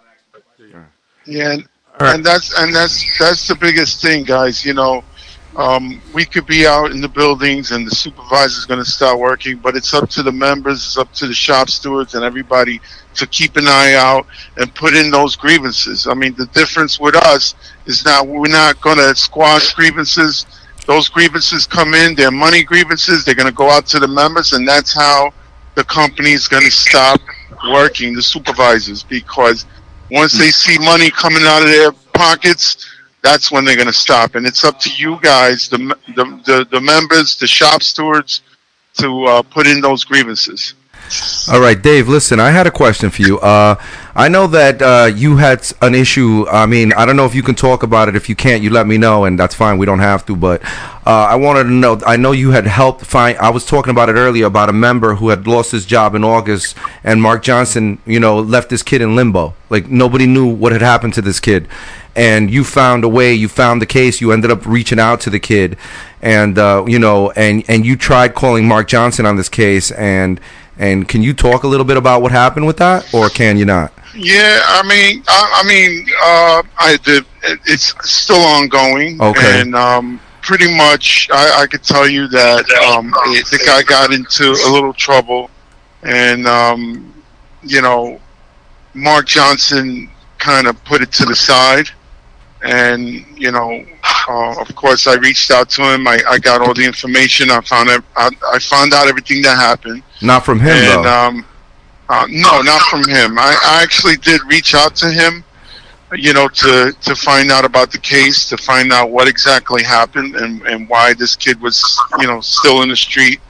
Yeah, 1.27 1.53
and, 1.53 1.69
right. 2.01 2.15
and 2.15 2.24
that's 2.24 2.59
and 2.59 2.74
that's 2.74 3.19
that's 3.19 3.47
the 3.47 3.55
biggest 3.55 4.03
thing, 4.03 4.24
guys. 4.24 4.65
You 4.65 4.74
know, 4.74 5.05
um, 5.57 6.01
we 6.15 6.24
could 6.24 6.47
be 6.47 6.66
out 6.66 6.93
in 6.93 7.01
the 7.01 7.09
buildings 7.09 7.73
and 7.73 7.86
the 7.86 7.94
supervisor's 7.94 8.65
going 8.65 8.82
to 8.82 8.89
start 8.89 9.19
working, 9.19 9.59
but 9.59 9.77
it's 9.77 9.93
up 9.93 10.09
to 10.11 10.23
the 10.23 10.32
members, 10.32 10.78
it's 10.78 10.97
up 10.97 11.12
to 11.15 11.27
the 11.27 11.35
shop 11.35 11.69
stewards 11.69 12.15
and 12.15 12.24
everybody 12.24 12.81
to 13.15 13.27
keep 13.27 13.57
an 13.57 13.66
eye 13.66 13.94
out 13.94 14.27
and 14.57 14.74
put 14.74 14.94
in 14.94 15.11
those 15.11 15.36
grievances. 15.36 16.07
I 16.07 16.15
mean, 16.15 16.35
the 16.35 16.47
difference 16.47 16.99
with 16.99 17.15
us 17.16 17.55
is 17.85 18.05
now 18.05 18.24
we're 18.24 18.49
not 18.49 18.81
going 18.81 18.97
to 18.97 19.15
squash 19.15 19.74
grievances. 19.74 20.47
Those 20.86 21.09
grievances 21.09 21.66
come 21.66 21.93
in, 21.93 22.15
they're 22.15 22.31
money 22.31 22.65
grievances, 22.65 23.24
they're 23.24 23.35
going 23.35 23.47
to 23.49 23.55
go 23.55 23.70
out 23.70 23.86
to 23.89 24.01
the 24.01 24.09
members, 24.09 24.55
and 24.55 24.66
that's 24.66 24.94
how 24.94 25.32
the 25.74 25.85
company's 25.85 26.49
going 26.49 26.65
to 26.65 26.70
stop 26.70 27.20
working, 27.70 28.15
the 28.15 28.23
supervisors, 28.23 29.03
because 29.03 29.66
once 30.12 30.34
they 30.39 30.51
see 30.51 30.78
money 30.78 31.10
coming 31.10 31.43
out 31.44 31.62
of 31.62 31.68
their 31.68 31.90
pockets, 32.12 32.86
that's 33.22 33.51
when 33.51 33.64
they're 33.64 33.76
going 33.76 33.86
to 33.86 33.93
stop. 33.93 34.34
And 34.34 34.47
it's 34.47 34.62
up 34.62 34.78
to 34.80 34.90
you 34.94 35.18
guys, 35.20 35.68
the 35.68 35.78
the 36.14 36.24
the, 36.44 36.68
the 36.70 36.80
members, 36.80 37.36
the 37.36 37.47
shop 37.47 37.82
stewards, 37.82 38.43
to 38.98 39.24
uh, 39.24 39.43
put 39.43 39.66
in 39.66 39.80
those 39.80 40.05
grievances. 40.05 40.74
All 41.48 41.60
right, 41.60 41.80
Dave. 41.80 42.09
Listen, 42.09 42.40
I 42.40 42.51
had 42.51 42.66
a 42.66 42.70
question 42.70 43.10
for 43.10 43.22
you. 43.22 43.39
Uh, 43.40 43.74
I 44.14 44.28
know 44.28 44.47
that 44.47 44.80
uh, 44.80 45.10
you 45.14 45.36
had 45.36 45.66
an 45.80 45.94
issue. 45.94 46.47
I 46.48 46.66
mean, 46.66 46.93
I 46.93 47.05
don't 47.05 47.16
know 47.16 47.24
if 47.24 47.34
you 47.34 47.43
can 47.43 47.55
talk 47.55 47.82
about 47.82 48.09
it. 48.09 48.16
If 48.16 48.28
you 48.28 48.36
can't, 48.36 48.62
you 48.62 48.70
let 48.70 48.86
me 48.86 48.98
know, 48.98 49.24
and 49.24 49.39
that's 49.39 49.55
fine. 49.55 49.78
We 49.78 49.86
don't 49.86 49.98
have 49.98 50.24
to. 50.26 50.36
But 50.36 50.62
uh, 51.06 51.26
I 51.30 51.34
wanted 51.34 51.64
to 51.64 51.70
know. 51.70 52.01
I 52.06 52.16
know 52.16 52.32
you 52.32 52.52
had 52.52 52.66
helped 52.66 53.05
find. 53.05 53.36
I 53.39 53.51
was 53.51 53.66
talking 53.66 53.90
about 53.90 54.09
it 54.09 54.14
earlier 54.14 54.47
about 54.47 54.68
a 54.68 54.72
member 54.72 55.16
who 55.16 55.30
had 55.30 55.47
lost 55.47 55.72
his 55.72 55.84
job 55.84 56.14
in 56.14 56.24
August, 56.24 56.76
and 57.02 57.20
Mark 57.20 57.43
Johnson, 57.43 57.98
you 58.06 58.20
know, 58.20 58.39
left 58.39 58.70
this 58.70 58.82
kid 58.82 59.02
in 59.02 59.16
limbo. 59.16 59.55
Like 59.68 59.89
nobody 59.89 60.26
knew 60.26 60.47
what 60.47 60.72
had 60.72 60.82
happened 60.82 61.14
to 61.14 61.22
this 61.22 61.40
kid, 61.40 61.66
and 62.14 62.51
you 62.51 62.64
found 62.64 63.05
a 63.05 63.09
way. 63.09 63.34
You 63.34 63.48
found 63.48 63.82
the 63.82 63.86
case. 63.86 64.20
You 64.20 64.32
ended 64.32 64.51
up 64.51 64.66
reaching 64.66 65.01
out 65.01 65.20
to 65.22 65.30
the 65.30 65.40
kid, 65.40 65.76
and 66.20 66.59
uh, 66.59 66.84
you 66.86 66.98
know, 66.98 67.30
and 67.32 67.64
and 67.68 67.84
you 67.84 67.97
tried 67.97 68.34
calling 68.34 68.68
Mark 68.68 68.89
Johnson 68.89 69.26
on 69.26 69.36
this 69.36 69.48
case, 69.48 69.90
and 69.90 70.40
and 70.83 71.09
can 71.09 71.23
you 71.23 71.33
talk 71.33 71.63
a 71.63 71.69
little 71.69 71.87
bit 71.87 71.97
about 71.97 72.23
what 72.23 72.33
happened 72.33 72.67
with 72.67 72.79
that, 72.79 73.15
or 73.15 73.29
can 73.29 73.57
you 73.57 73.65
not? 73.65 73.93
Yeah, 74.17 74.61
I 74.67 74.83
mean, 74.83 75.23
I, 75.29 75.63
I 75.63 75.69
mean, 75.69 76.07
uh, 76.21 76.63
I 76.77 76.99
did. 77.05 77.25
It's 77.67 77.95
still 78.03 78.41
ongoing. 78.41 79.23
Okay. 79.23 79.61
And 79.61 79.77
um, 79.77 80.21
pretty 80.41 80.77
much, 80.77 81.29
I, 81.31 81.63
I 81.63 81.67
could 81.69 81.85
tell 81.85 82.09
you 82.09 82.27
that 82.29 82.69
um, 82.85 83.15
it, 83.29 83.47
the 83.47 83.63
guy 83.65 83.83
got 83.83 84.13
into 84.13 84.51
a 84.51 84.69
little 84.71 84.93
trouble, 84.93 85.51
and 86.03 86.49
um, 86.49 87.15
you 87.63 87.81
know, 87.81 88.21
Mark 88.93 89.27
Johnson 89.27 90.11
kind 90.39 90.67
of 90.67 90.83
put 90.85 91.01
it 91.01 91.13
to 91.13 91.25
the 91.25 91.37
side, 91.37 91.91
and 92.62 93.02
you 93.36 93.51
know, 93.52 93.84
uh, 94.28 94.60
of 94.60 94.74
course, 94.76 95.06
I 95.06 95.14
reached 95.16 95.51
out 95.51 95.68
to 95.70 95.82
him. 95.82 96.06
I, 96.06 96.20
I 96.28 96.39
got 96.39 96.60
all 96.60 96.74
the 96.74 96.84
information. 96.84 97.51
I 97.51 97.60
found 97.62 97.89
ev- 97.90 98.05
I, 98.16 98.30
I 98.52 98.59
found 98.59 98.93
out 98.94 99.09
everything 99.09 99.43
that 99.43 99.56
happened. 99.59 100.02
Not 100.20 100.44
from 100.44 100.60
him 100.60 100.68
And 100.68 101.05
though. 101.05 101.10
um, 101.12 101.47
uh, 102.09 102.26
no, 102.30 102.60
not 102.62 102.82
from 102.82 103.01
him. 103.09 103.39
I, 103.39 103.56
I 103.64 103.82
actually 103.82 104.16
did 104.16 104.40
reach 104.47 104.74
out 104.74 104.94
to 104.97 105.10
him, 105.10 105.43
you 106.14 106.32
know, 106.32 106.47
to 106.48 106.93
to 107.01 107.14
find 107.16 107.51
out 107.51 107.64
about 107.64 107.90
the 107.90 107.98
case, 107.98 108.48
to 108.51 108.56
find 108.56 108.93
out 108.93 109.10
what 109.10 109.26
exactly 109.28 109.82
happened 109.82 110.36
and 110.36 110.62
and 110.66 110.89
why 110.89 111.14
this 111.14 111.34
kid 111.36 111.60
was, 111.60 111.82
you 112.20 112.26
know, 112.26 112.40
still 112.40 112.82
in 112.82 112.89
the 112.90 112.97
street. 112.97 113.40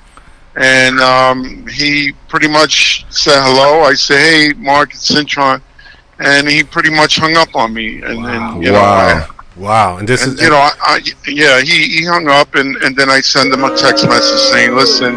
And 0.55 1.01
um, 1.01 1.67
he 1.67 2.13
pretty 2.29 2.47
much 2.49 3.07
said 3.11 3.41
hello. 3.43 3.81
I 3.83 3.95
said, 3.95 4.19
"Hey, 4.19 4.53
Mark, 4.59 4.93
it's 4.95 5.11
Cintron," 5.11 5.63
and 6.19 6.49
he 6.49 6.63
pretty 6.63 6.91
much 6.91 7.17
hung 7.17 7.37
up 7.37 7.55
on 7.55 7.73
me. 7.73 8.03
And, 8.03 8.25
and 8.25 8.63
you 8.63 8.73
know, 8.73 8.79
I, 8.79 9.15
wow. 9.15 9.29
Wow, 9.57 9.99
and 9.99 10.09
this 10.09 10.25
and, 10.25 10.33
is 10.33 10.41
you 10.41 10.49
know, 10.49 10.57
I, 10.57 10.73
I, 10.81 11.01
yeah, 11.27 11.61
he, 11.61 11.99
he 11.99 12.07
hung 12.07 12.27
up, 12.27 12.55
and, 12.55 12.75
and 12.77 12.97
then 12.97 13.11
I 13.11 13.21
send 13.21 13.53
him 13.53 13.65
a 13.65 13.77
text 13.77 14.09
message 14.09 14.41
saying, 14.51 14.75
"Listen, 14.75 15.15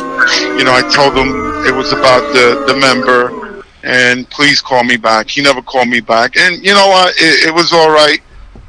you 0.57 0.65
know, 0.65 0.73
I 0.73 0.81
told 0.93 1.15
him 1.15 1.29
it 1.65 1.73
was 1.73 1.93
about 1.93 2.21
the 2.33 2.65
the 2.67 2.77
member, 2.77 3.63
and 3.83 4.29
please 4.29 4.61
call 4.61 4.83
me 4.83 4.97
back." 4.97 5.29
He 5.29 5.41
never 5.41 5.61
called 5.61 5.87
me 5.87 6.01
back, 6.01 6.35
and 6.35 6.57
you 6.63 6.73
know 6.73 6.87
what? 6.87 7.15
It, 7.15 7.47
it 7.47 7.53
was 7.53 7.71
all 7.71 7.89
right. 7.89 8.19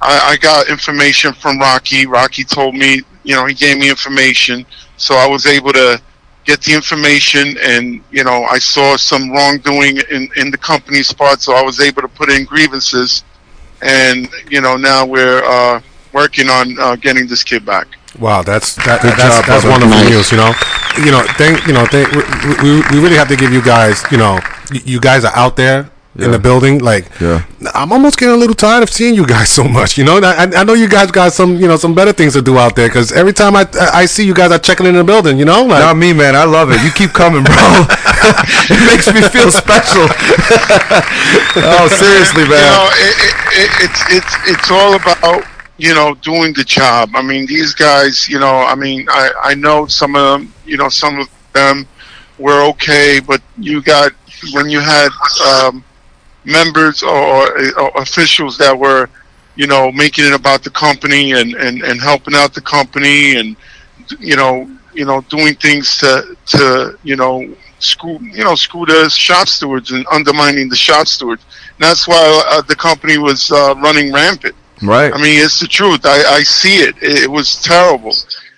I, 0.02 0.32
I 0.32 0.36
got 0.36 0.68
information 0.68 1.32
from 1.32 1.58
Rocky. 1.58 2.06
Rocky 2.06 2.44
told 2.44 2.76
me, 2.76 3.00
you 3.24 3.34
know, 3.34 3.44
he 3.46 3.54
gave 3.54 3.76
me 3.76 3.90
information, 3.90 4.64
so 4.98 5.16
I 5.16 5.26
was 5.26 5.46
able 5.46 5.72
to 5.72 6.00
get 6.47 6.62
the 6.62 6.73
information, 6.74 7.56
and 7.62 8.01
you 8.10 8.24
know, 8.24 8.44
I 8.44 8.59
saw 8.59 8.97
some 8.97 9.31
wrongdoing 9.31 9.98
in 10.10 10.28
in 10.36 10.51
the 10.51 10.59
company's 10.59 11.12
part, 11.12 11.40
so 11.40 11.55
I 11.55 11.62
was 11.62 11.81
able 11.81 12.02
to 12.02 12.09
put 12.09 12.31
in 12.31 12.44
grievances 12.44 13.23
and 13.82 14.28
you 14.51 14.60
know 14.60 14.77
now 14.77 15.05
we're 15.05 15.43
uh, 15.44 15.81
working 16.12 16.48
on 16.48 16.78
uh, 16.78 16.97
getting 16.97 17.27
this 17.27 17.43
kid 17.43 17.64
back. 17.64 17.86
Wow, 18.18 18.43
that's 18.43 18.74
that, 18.77 19.02
Good 19.02 19.12
that's 19.12 19.36
job, 19.36 19.44
that's 19.44 19.64
brother. 19.64 19.70
wonderful 19.70 19.97
Nice. 19.97 20.10
news. 20.10 20.32
You 20.32 20.39
know, 20.39 20.52
you 21.05 21.10
know, 21.12 21.23
thank 21.36 21.66
you 21.66 21.73
know, 21.74 21.85
thank, 21.86 22.10
we, 22.12 22.23
we, 22.62 22.81
we 22.90 23.02
really 23.02 23.16
have 23.16 23.28
to 23.28 23.36
give 23.36 23.52
you 23.52 23.62
guys. 23.62 24.02
You 24.10 24.18
know, 24.18 24.40
you 24.73 25.01
guys 25.01 25.24
are 25.24 25.36
out 25.36 25.56
there 25.56 25.90
in 26.18 26.30
the 26.30 26.38
building. 26.38 26.78
Like, 26.78 27.06
Yeah. 27.20 27.44
I'm 27.74 27.93
almost 27.93 28.18
getting 28.18 28.34
a 28.34 28.38
little 28.38 28.55
tired 28.55 28.82
of 28.82 28.90
seeing 28.90 29.14
you 29.14 29.26
guys 29.26 29.48
so 29.59 29.64
much. 29.64 29.98
You 29.98 30.05
know, 30.05 30.18
I, 30.18 30.48
I 30.56 30.64
know 30.64 30.74
you 30.74 30.88
guys 30.88 31.10
got 31.10 31.32
some 31.32 31.56
you 31.56 31.66
know 31.68 31.76
some 31.76 31.94
better 31.94 32.12
things 32.12 32.32
to 32.34 32.43
do 32.43 32.59
out 32.59 32.76
there 32.76 32.88
because 32.88 33.12
every 33.12 33.32
time 33.32 33.56
I 33.56 33.66
I 33.93 34.06
see 34.06 34.24
you 34.24 34.34
guys 34.34 34.51
are 34.52 34.59
checking 34.59 34.86
in 34.86 34.94
the 34.94 35.05
building. 35.05 35.38
You 35.38 35.44
know, 35.44 35.62
like 35.64 35.80
Not 35.80 35.97
me, 35.97 36.12
man. 36.12 36.34
I 36.36 36.44
love 36.44 36.70
it. 36.70 36.80
You 36.82 36.90
keep 36.90 37.12
coming, 37.12 37.43
bro. 37.44 37.55
it 38.70 38.80
makes 38.90 39.06
me 39.12 39.20
feel 39.28 39.51
special. 39.51 40.06
oh, 41.56 41.88
seriously, 41.90 42.43
man. 42.48 42.51
You 42.51 42.56
man. 42.56 42.72
know, 42.72 42.88
it, 42.93 43.14
it, 43.18 43.34
it, 43.52 43.70
it's 43.84 44.01
it's 44.10 44.51
it's 44.51 44.70
all 44.70 44.94
about 44.94 45.44
you 45.78 45.94
know 45.94 46.14
doing 46.22 46.52
the 46.55 46.64
job. 46.64 47.10
I 47.14 47.22
mean, 47.22 47.47
these 47.47 47.74
guys. 47.74 48.28
You 48.28 48.38
know, 48.38 48.56
I 48.60 48.74
mean, 48.74 49.06
I 49.10 49.30
I 49.43 49.55
know 49.55 49.86
some 49.86 50.14
of 50.16 50.40
them. 50.40 50.52
You 50.64 50.76
know, 50.76 50.88
some 50.88 51.18
of 51.20 51.28
them 51.52 51.86
were 52.38 52.62
okay, 52.70 53.20
but 53.20 53.40
you 53.59 53.82
got 53.82 54.12
when 54.52 54.68
you 54.68 54.80
had 54.80 55.09
um, 55.47 55.82
members 56.47 57.02
or, 57.02 57.78
or 57.78 57.90
officials 57.97 58.56
that 58.59 58.77
were 58.77 59.09
you 59.56 59.66
know 59.66 59.90
making 59.93 60.24
it 60.24 60.32
about 60.32 60.62
the 60.62 60.70
company 60.70 61.32
and 61.32 61.55
and 61.55 61.82
and 61.82 62.01
helping 62.01 62.35
out 62.35 62.55
the 62.55 62.60
company 62.60 63.36
and 63.36 63.56
you 64.20 64.36
know 64.36 64.68
you 64.94 65.05
know 65.05 65.20
doing 65.23 65.55
things 65.55 65.98
to 65.98 66.36
to 66.47 66.98
you 67.02 67.16
know 67.16 67.47
screw 67.78 68.18
you 68.20 68.44
know 68.44 68.55
screw 68.55 68.86
the 68.86 69.09
shop 69.10 69.48
stewards 69.48 69.90
and 69.90 70.06
undermining 70.10 70.68
the 70.68 70.77
shop 70.77 71.06
stewards. 71.06 71.44
And 71.78 71.85
that's 71.85 72.09
why 72.09 72.43
uh, 72.48 72.62
the 72.62 72.77
company 72.77 73.18
was 73.18 73.51
uh, 73.51 73.74
running 73.77 74.12
rampant. 74.12 74.55
Right. 74.82 75.12
I 75.12 75.16
mean, 75.16 75.43
it's 75.43 75.60
the 75.60 75.66
truth. 75.66 76.05
I, 76.05 76.23
I 76.36 76.43
see 76.43 76.77
it. 76.77 76.97
it. 77.02 77.24
It 77.24 77.31
was 77.31 77.62
terrible. 77.62 78.12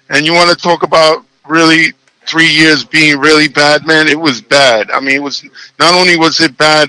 And 0.08 0.24
you 0.24 0.32
want 0.32 0.50
to 0.50 0.56
talk 0.56 0.82
about 0.82 1.24
really 1.46 1.92
three 2.26 2.48
years 2.48 2.84
being 2.84 3.18
really 3.18 3.48
bad, 3.48 3.86
man? 3.86 4.08
It 4.08 4.18
was 4.18 4.40
bad. 4.40 4.90
I 4.90 5.00
mean, 5.00 5.16
it 5.16 5.22
was 5.22 5.44
not 5.78 5.94
only 5.94 6.16
was 6.16 6.40
it 6.40 6.56
bad 6.56 6.88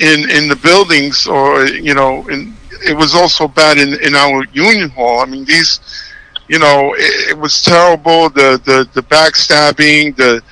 in 0.00 0.28
in 0.30 0.48
the 0.48 0.56
buildings, 0.56 1.26
or 1.26 1.64
you 1.66 1.94
know, 1.94 2.26
in 2.28 2.56
it 2.82 2.96
was 2.96 3.14
also 3.14 3.46
bad 3.46 3.78
in 3.78 3.94
in 4.02 4.14
our 4.14 4.44
union 4.52 4.88
hall. 4.90 5.20
I 5.20 5.26
mean, 5.26 5.44
these, 5.44 5.80
you 6.48 6.58
know, 6.58 6.94
it, 6.94 7.30
it 7.30 7.38
was 7.38 7.62
terrible. 7.62 8.30
The 8.30 8.60
the 8.64 8.88
the 8.94 9.02
backstabbing, 9.02 10.16
the 10.16 10.42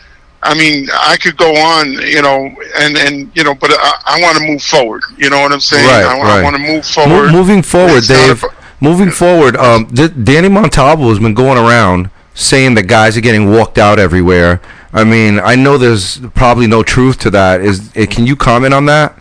I 0.42 0.54
mean, 0.54 0.88
I 0.92 1.16
could 1.16 1.36
go 1.36 1.50
on, 1.56 1.92
you 1.92 2.22
know, 2.22 2.54
and 2.78 2.96
and 2.96 3.30
you 3.36 3.42
know, 3.44 3.54
but 3.54 3.70
I, 3.72 3.92
I 4.06 4.20
want 4.22 4.38
to 4.38 4.44
move 4.44 4.62
forward. 4.62 5.02
You 5.16 5.30
know 5.30 5.40
what 5.40 5.52
I'm 5.52 5.60
saying? 5.60 5.86
Right, 5.86 6.04
I, 6.04 6.20
right. 6.20 6.42
want 6.42 6.54
to 6.56 6.62
move 6.62 6.84
Mo- 6.96 7.06
forward. 7.06 7.32
moving 7.32 7.62
forward, 7.62 8.04
Dave. 8.04 8.44
moving 8.80 9.10
forward, 9.10 9.56
um, 9.56 9.86
D- 9.86 10.08
Danny 10.08 10.48
Montalvo 10.48 11.08
has 11.08 11.18
been 11.18 11.34
going 11.34 11.58
around 11.58 12.10
saying 12.34 12.74
that 12.76 12.84
guys 12.84 13.16
are 13.16 13.20
getting 13.20 13.50
walked 13.50 13.78
out 13.78 13.98
everywhere. 13.98 14.60
I 14.92 15.02
mean, 15.04 15.40
I 15.40 15.56
know 15.56 15.76
there's 15.76 16.18
probably 16.34 16.66
no 16.66 16.82
truth 16.82 17.18
to 17.20 17.30
that. 17.30 17.60
Is 17.60 17.90
eh, 17.96 18.06
can 18.06 18.26
you 18.26 18.36
comment 18.36 18.72
on 18.72 18.86
that? 18.86 19.20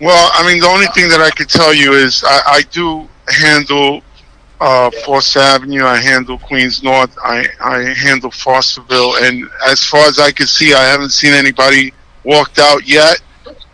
Well, 0.00 0.30
I 0.34 0.46
mean, 0.46 0.60
the 0.60 0.66
only 0.66 0.86
thing 0.88 1.08
that 1.10 1.20
I 1.20 1.30
could 1.30 1.48
tell 1.48 1.74
you 1.74 1.92
is 1.92 2.24
I, 2.26 2.40
I 2.46 2.62
do 2.70 3.08
handle 3.28 4.02
uh, 4.60 4.90
Foster 5.04 5.38
Avenue. 5.40 5.84
I 5.84 5.96
handle 5.98 6.38
Queens 6.38 6.82
North. 6.82 7.16
I, 7.22 7.46
I 7.60 7.82
handle 7.94 8.30
Fosterville. 8.30 9.22
And 9.22 9.48
as 9.68 9.84
far 9.84 10.06
as 10.06 10.18
I 10.18 10.30
can 10.32 10.46
see, 10.46 10.74
I 10.74 10.84
haven't 10.84 11.10
seen 11.10 11.32
anybody 11.34 11.92
walked 12.24 12.58
out 12.58 12.86
yet 12.86 13.20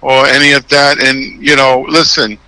or 0.00 0.26
any 0.26 0.52
of 0.52 0.66
that. 0.68 0.98
And, 1.00 1.18
you 1.44 1.56
know, 1.56 1.84
listen, 1.88 2.38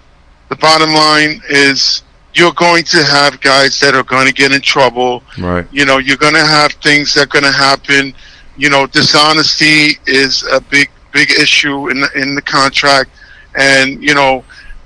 the 0.49 0.57
bottom 0.57 0.93
line 0.93 1.41
is 1.49 2.03
you're 2.35 2.53
going 2.53 2.85
to 2.85 3.03
have 3.05 3.41
guys 3.41 3.81
that 3.81 3.95
are 3.95 4.03
going 4.05 4.27
to 4.27 4.33
get 4.33 4.53
in 4.53 4.61
trouble 4.61 5.23
Right. 5.39 5.67
you 5.73 5.85
know 5.85 5.99
you're 5.99 6.17
going 6.19 6.35
to 6.35 6.45
have 6.45 6.73
things 6.75 7.13
that 7.15 7.25
are 7.25 7.27
going 7.27 7.45
to 7.45 7.51
happen 7.51 8.15
you 8.57 8.71
know 8.71 8.87
dishonesty 8.87 9.99
is 10.07 10.45
a 10.45 10.61
big 10.61 10.89
big 11.13 11.31
issue 11.33 11.89
in 11.89 12.01
the, 12.01 12.09
in 12.15 12.35
the 12.35 12.43
contract 12.43 13.11
and 13.59 14.03
you 14.03 14.15
know 14.15 14.45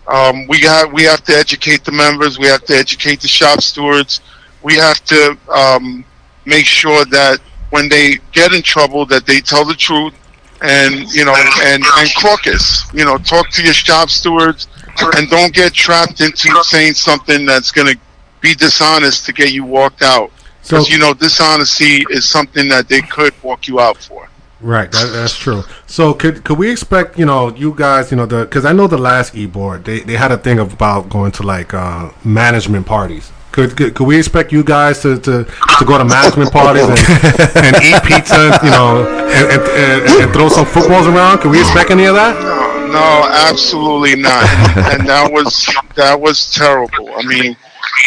um, 0.09 0.47
we 0.49 0.61
got 0.61 0.93
we 0.93 1.03
have 1.05 1.23
to 1.25 1.33
educate 1.35 1.85
the 1.85 1.93
members 1.93 2.39
we 2.39 2.47
have 2.47 2.65
to 2.65 2.75
educate 2.75 3.21
the 3.21 3.29
shop 3.29 3.61
stewards 3.61 4.21
we 4.63 4.75
have 4.77 5.03
to 5.05 5.37
um, 5.53 6.05
make 6.45 6.67
sure 6.67 7.05
that 7.07 7.39
when 7.71 7.89
they 7.89 8.19
get 8.33 8.53
in 8.53 8.63
trouble 8.63 9.07
that 9.07 9.27
they 9.27 9.41
tell 9.41 9.65
the 9.65 9.75
truth 9.75 10.15
and 10.63 11.11
you 11.13 11.25
know 11.25 11.35
and 11.63 11.83
and 11.99 12.09
caucus 12.17 12.85
you 12.93 13.05
know 13.05 13.17
talk 13.19 13.49
to 13.51 13.63
your 13.63 13.73
shop 13.75 14.09
stewards 14.11 14.69
and 15.17 15.29
don't 15.31 15.55
get 15.55 15.73
trapped 15.73 16.21
into 16.21 16.49
saying 16.65 16.95
something 16.95 17.47
that's 17.47 17.71
going 17.71 17.87
to 17.93 17.99
be 18.41 18.55
dishonest 18.55 19.25
to 19.25 19.33
get 19.33 19.53
you 19.53 19.65
walked 19.65 20.03
out. 20.03 20.31
So- 20.63 20.77
Because 20.77 20.91
you 20.91 20.99
know 20.99 21.15
dishonesty 21.15 22.05
is 22.11 22.29
something 22.29 22.69
that 22.69 22.89
they 22.89 23.01
could 23.01 23.33
walk 23.43 23.67
you 23.69 23.81
out 23.81 23.97
for. 23.97 24.29
Right, 24.63 24.91
that, 24.93 25.11
that's 25.13 25.37
true. 25.37 25.65
So 25.87 26.15
could 26.15 26.45
could 26.45 26.57
we 26.57 26.71
expect 26.71 27.19
you 27.19 27.27
know 27.27 27.53
you 27.55 27.75
guys 27.77 28.13
you 28.13 28.17
know 28.17 28.27
the 28.27 28.45
because 28.45 28.65
I 28.65 28.73
know 28.73 28.87
the 28.87 28.97
last 28.97 29.35
e 29.35 29.47
board 29.47 29.85
they, 29.85 30.01
they 30.01 30.15
had 30.15 30.31
a 30.31 30.39
thing 30.39 30.61
about 30.61 31.09
going 31.09 31.33
to 31.33 31.43
like 31.43 31.75
uh, 31.75 32.11
management 32.25 32.87
parties. 32.87 33.33
Could, 33.51 33.77
could 33.77 33.95
could 33.95 34.07
we 34.07 34.17
expect 34.17 34.53
you 34.53 34.63
guys 34.63 35.03
to, 35.03 35.19
to, 35.19 35.45
to 35.45 35.85
go 35.85 35.99
to 35.99 36.05
management 36.05 36.53
parties 36.53 36.85
and, 36.85 36.99
and 37.67 37.77
eat 37.83 38.03
pizza, 38.05 38.59
you 38.63 38.71
know, 38.71 39.05
and, 39.29 39.53
and, 39.53 39.63
and, 39.63 40.23
and 40.23 40.33
throw 40.33 40.49
some 40.49 40.65
footballs 40.65 41.09
around? 41.09 41.41
Can 41.41 41.51
we 41.51 41.61
expect 41.61 41.91
any 41.91 42.05
of 42.05 42.15
that? 42.15 42.41
No, 42.41 42.87
no, 42.93 43.29
absolutely 43.51 44.15
not. 44.15 44.45
And, 44.45 45.01
and 45.01 45.09
that 45.09 45.31
was 45.31 45.69
that 45.97 46.19
was 46.19 46.53
terrible. 46.55 47.11
I 47.17 47.23
mean, 47.27 47.57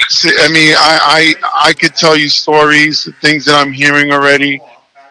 see, 0.07 0.31
I 0.39 0.47
mean, 0.47 0.73
I, 0.77 1.35
I 1.43 1.69
I 1.69 1.73
could 1.73 1.95
tell 1.95 2.15
you 2.15 2.29
stories, 2.29 3.09
things 3.21 3.43
that 3.45 3.55
I'm 3.55 3.73
hearing 3.73 4.11
already. 4.13 4.61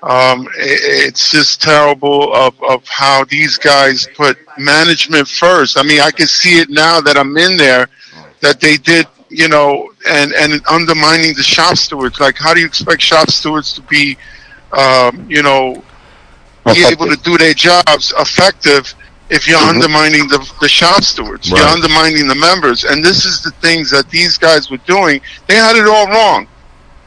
Um, 0.05 0.47
it, 0.57 1.09
it's 1.09 1.31
just 1.31 1.63
terrible 1.63 2.35
of, 2.35 2.55
of 2.63 2.87
how 2.87 3.25
these 3.25 3.57
guys 3.57 4.07
put 4.15 4.37
management 4.59 5.27
first. 5.27 5.79
I 5.79 5.83
mean, 5.83 6.01
I 6.01 6.11
can 6.11 6.27
see 6.27 6.59
it 6.59 6.69
now 6.69 7.01
that 7.01 7.17
I'm 7.17 7.37
in 7.39 7.57
there, 7.57 7.89
that 8.41 8.61
they 8.61 8.77
did, 8.77 9.07
you 9.31 9.49
know, 9.49 9.91
and 10.07 10.33
and 10.35 10.61
undermining 10.71 11.35
the 11.35 11.43
shop 11.43 11.77
stewards. 11.77 12.21
Like, 12.21 12.37
how 12.37 12.53
do 12.53 12.61
you 12.61 12.67
expect 12.67 13.01
shop 13.01 13.31
stewards 13.31 13.73
to 13.73 13.83
be, 13.83 14.19
um, 14.73 15.27
you 15.29 15.43
know, 15.43 15.83
be 16.67 16.85
able 16.85 17.07
to 17.07 17.17
do 17.23 17.39
their 17.39 17.55
jobs 17.55 18.13
effective 18.19 18.95
if 19.31 19.49
you're 19.49 19.59
undermining 19.59 20.29
the, 20.29 20.39
the 20.61 20.69
shop 20.69 21.03
stewards, 21.03 21.49
you're 21.49 21.59
undermining 21.59 22.29
the 22.29 22.35
members. 22.35 22.85
And 22.85 23.03
this 23.03 23.25
is 23.25 23.43
the 23.43 23.51
things 23.53 23.91
that 23.91 24.11
these 24.11 24.37
guys 24.37 24.71
were 24.71 24.79
doing. 24.79 25.21
They 25.49 25.57
had 25.57 25.77
it 25.77 25.89
all 25.89 26.07
wrong. 26.09 26.47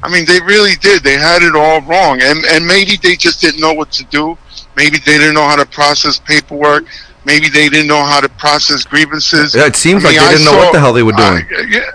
I 0.07 0.09
mean, 0.09 0.25
they 0.25 0.39
really 0.39 0.75
did. 0.79 1.03
They 1.03 1.17
had 1.17 1.41
it 1.41 1.53
all 1.53 1.81
wrong. 1.81 2.21
And, 2.21 2.45
and 2.45 2.65
maybe 2.65 2.95
they 2.95 3.17
just 3.17 3.41
didn't 3.41 3.59
know 3.59 3.73
what 3.73 3.91
to 3.91 4.05
do. 4.05 4.37
Maybe 4.77 4.99
they 4.99 5.17
didn't 5.17 5.33
know 5.33 5.45
how 5.45 5.57
to 5.57 5.65
process 5.65 6.17
paperwork. 6.17 6.85
Maybe 7.25 7.49
they 7.49 7.67
didn't 7.67 7.87
know 7.87 8.05
how 8.05 8.21
to 8.21 8.29
process 8.29 8.85
grievances. 8.85 9.53
Yeah, 9.53 9.65
it 9.65 9.75
seems 9.75 10.05
I 10.05 10.09
mean, 10.09 10.17
like 10.17 10.25
they 10.25 10.29
I 10.29 10.31
didn't 10.31 10.45
know 10.45 10.57
what 10.57 10.71
the 10.71 10.79
hell 10.79 10.93
they 10.93 11.03
were 11.03 11.11
doing. 11.11 11.45
I- 11.51 11.65
yeah, 11.67 11.91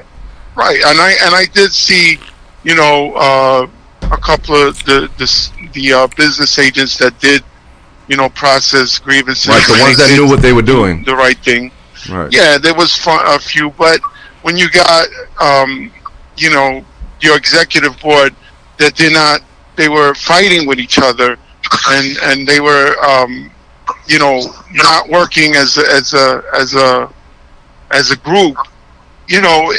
right. 0.54 0.76
And 0.84 1.00
I 1.00 1.12
and 1.22 1.34
I 1.34 1.46
did 1.46 1.72
see, 1.72 2.18
you 2.64 2.74
know, 2.74 3.14
uh, 3.14 3.66
a 4.02 4.18
couple 4.18 4.56
of 4.56 4.84
the 4.84 5.08
the 5.16 5.70
the 5.72 5.92
uh, 5.94 6.06
business 6.08 6.58
agents 6.58 6.98
that 6.98 7.18
did, 7.18 7.42
you 8.08 8.18
know, 8.18 8.28
process 8.28 8.98
grievances. 8.98 9.48
right, 9.48 9.66
the 9.66 9.80
ones 9.80 9.96
that 9.96 10.10
knew 10.14 10.28
what 10.28 10.42
they 10.42 10.52
were 10.52 10.60
doing. 10.60 11.02
the 11.04 11.16
right 11.16 11.38
thing. 11.38 11.72
Right. 12.10 12.30
Yeah, 12.30 12.58
there 12.58 12.74
was 12.74 12.94
fun, 12.94 13.24
a 13.24 13.38
few, 13.38 13.70
but 13.70 14.00
when 14.42 14.58
you 14.58 14.68
got, 14.68 15.06
um, 15.40 15.90
you 16.36 16.50
know, 16.50 16.84
your 17.22 17.36
executive 17.36 17.98
board 18.00 18.34
that 18.78 18.96
they're 18.96 19.10
not, 19.10 19.40
they 19.76 19.88
were 19.88 20.14
fighting 20.14 20.66
with 20.66 20.78
each 20.78 20.98
other, 20.98 21.36
and 21.88 22.16
and 22.24 22.46
they 22.46 22.60
were, 22.60 22.94
um, 23.04 23.50
you 24.06 24.18
know, 24.18 24.42
not 24.72 25.08
working 25.08 25.54
as 25.56 25.78
a, 25.78 25.86
as 25.92 26.14
a 26.14 26.42
as 26.54 26.74
a 26.74 27.12
as 27.90 28.10
a 28.10 28.16
group. 28.16 28.56
You 29.28 29.40
know, 29.40 29.72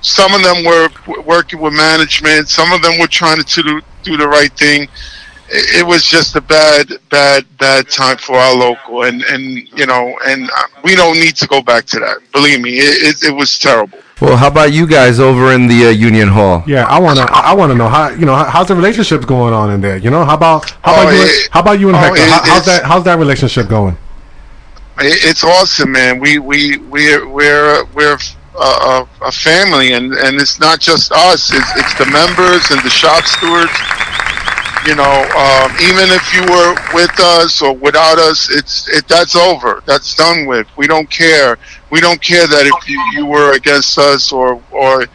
some 0.00 0.34
of 0.34 0.42
them 0.42 0.64
were 0.64 0.88
working 1.22 1.60
with 1.60 1.74
management. 1.74 2.48
Some 2.48 2.72
of 2.72 2.80
them 2.80 2.98
were 2.98 3.08
trying 3.08 3.42
to 3.42 3.62
do, 3.62 3.80
do 4.02 4.16
the 4.16 4.28
right 4.28 4.52
thing. 4.52 4.88
It, 5.48 5.86
was 5.86 6.04
just 6.04 6.34
a 6.34 6.40
bad, 6.40 6.88
bad, 7.08 7.44
bad 7.58 7.88
time 7.88 8.16
for 8.16 8.34
our 8.34 8.54
local, 8.56 9.04
and 9.04 9.22
and 9.24 9.68
you 9.78 9.86
know, 9.86 10.18
and 10.26 10.50
we 10.82 10.96
don't 10.96 11.20
need 11.20 11.36
to 11.36 11.46
go 11.46 11.62
back 11.62 11.84
to 11.86 12.00
that. 12.00 12.18
Believe 12.32 12.60
me, 12.60 12.78
it, 12.78 13.22
it, 13.22 13.28
it 13.28 13.30
was 13.32 13.56
terrible. 13.58 13.98
Well, 14.20 14.36
how 14.38 14.48
about 14.48 14.72
you 14.72 14.86
guys 14.86 15.20
over 15.20 15.52
in 15.52 15.66
the 15.66 15.88
uh, 15.88 15.90
Union 15.90 16.28
Hall? 16.28 16.64
Yeah, 16.66 16.84
I 16.86 16.98
wanna 16.98 17.26
I 17.28 17.52
wanna 17.54 17.74
know 17.74 17.88
how 17.88 18.08
you 18.08 18.24
know 18.24 18.34
how, 18.34 18.44
how's 18.44 18.68
the 18.68 18.74
relationships 18.74 19.26
going 19.26 19.52
on 19.52 19.70
in 19.70 19.82
there. 19.82 19.98
You 19.98 20.08
know, 20.10 20.24
how 20.24 20.34
about 20.34 20.70
how 20.82 20.94
about 20.94 21.08
Oh, 21.08 21.10
you? 21.10 21.20
and- 21.20 21.30
it- 21.30 21.48
how 21.50 21.60
about 21.60 21.78
you 21.80 21.88
and 21.88 21.96
oh, 21.96 22.00
Hector? 22.00 22.22
it- 22.22 22.28
How, 22.30 22.42
how's 22.44 22.64
that 22.64 22.84
how's 22.84 23.04
that 23.04 23.18
relationship 23.18 23.68
going? 23.68 23.96
It's 24.98 25.44
awesome, 25.44 25.92
man. 25.92 26.18
We 26.18 26.38
we 26.38 26.78
we're 26.78 27.28
we're 27.28 27.84
we're 27.92 28.16
a, 28.58 28.64
a, 28.64 29.08
a 29.20 29.30
family, 29.32 29.92
and 29.92 30.14
and 30.14 30.40
it's 30.40 30.58
not 30.58 30.80
just 30.80 31.12
us. 31.12 31.52
It's 31.52 31.76
it's 31.76 31.94
the 31.98 32.06
members 32.06 32.70
and 32.70 32.80
the 32.82 32.88
shop 32.88 33.24
stewards. 33.24 33.70
You 34.86 34.94
know, 34.94 35.02
um, 35.02 35.72
even 35.82 36.14
if 36.14 36.32
you 36.32 36.42
were 36.42 36.76
with 36.94 37.18
us 37.18 37.60
or 37.60 37.72
without 37.72 38.18
us, 38.18 38.48
it's 38.48 38.88
it 38.88 39.08
that's 39.08 39.34
over. 39.34 39.82
That's 39.84 40.14
done 40.14 40.46
with. 40.46 40.68
We 40.76 40.86
don't 40.86 41.10
care. 41.10 41.58
We 41.90 42.00
don't 42.00 42.22
care 42.22 42.46
that 42.46 42.66
if 42.66 42.88
you, 42.88 43.02
you 43.12 43.26
were 43.26 43.54
against 43.56 43.98
us 43.98 44.30
or 44.30 44.62
or 44.70 45.06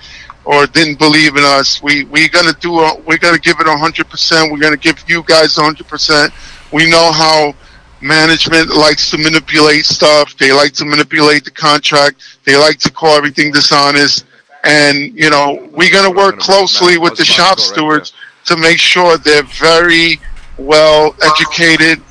or 0.43 0.68
didn't 0.68 0.99
believe 0.99 1.38
in 1.38 1.45
us. 1.45 1.81
We 1.81 2.03
we 2.06 2.27
gonna 2.27 2.52
do. 2.60 2.81
A, 2.81 2.99
we're 3.07 3.18
gonna 3.18 3.39
give 3.39 3.61
it 3.61 3.68
hundred 3.68 4.10
percent. 4.10 4.52
We're 4.52 4.60
gonna 4.60 4.76
give 4.76 5.07
you 5.07 5.23
guys 5.23 5.56
hundred 5.56 5.88
percent. 5.88 6.34
We 6.73 6.89
know 6.89 7.14
how 7.14 7.53
management 8.02 8.76
likes 8.76 9.10
to 9.11 9.18
manipulate 9.18 9.85
stuff. 9.85 10.35
They 10.38 10.52
like 10.52 10.73
to 10.73 10.85
manipulate 10.85 11.45
the 11.45 11.52
contract. 11.52 12.22
They 12.43 12.57
like 12.57 12.80
to 12.80 12.91
call 12.91 13.15
everything 13.15 13.53
dishonest. 13.53 14.26
And 14.65 15.18
you 15.18 15.30
know, 15.30 15.69
we're 15.72 15.91
gonna 15.91 16.11
work 16.11 16.39
closely 16.39 16.98
with 16.98 17.15
the 17.15 17.23
shop 17.23 17.57
stewards 17.61 18.11
to 18.45 18.57
make 18.57 18.80
sure 18.80 19.18
they're 19.18 19.43
very 19.43 20.19
well 20.57 21.15
educated. 21.23 22.01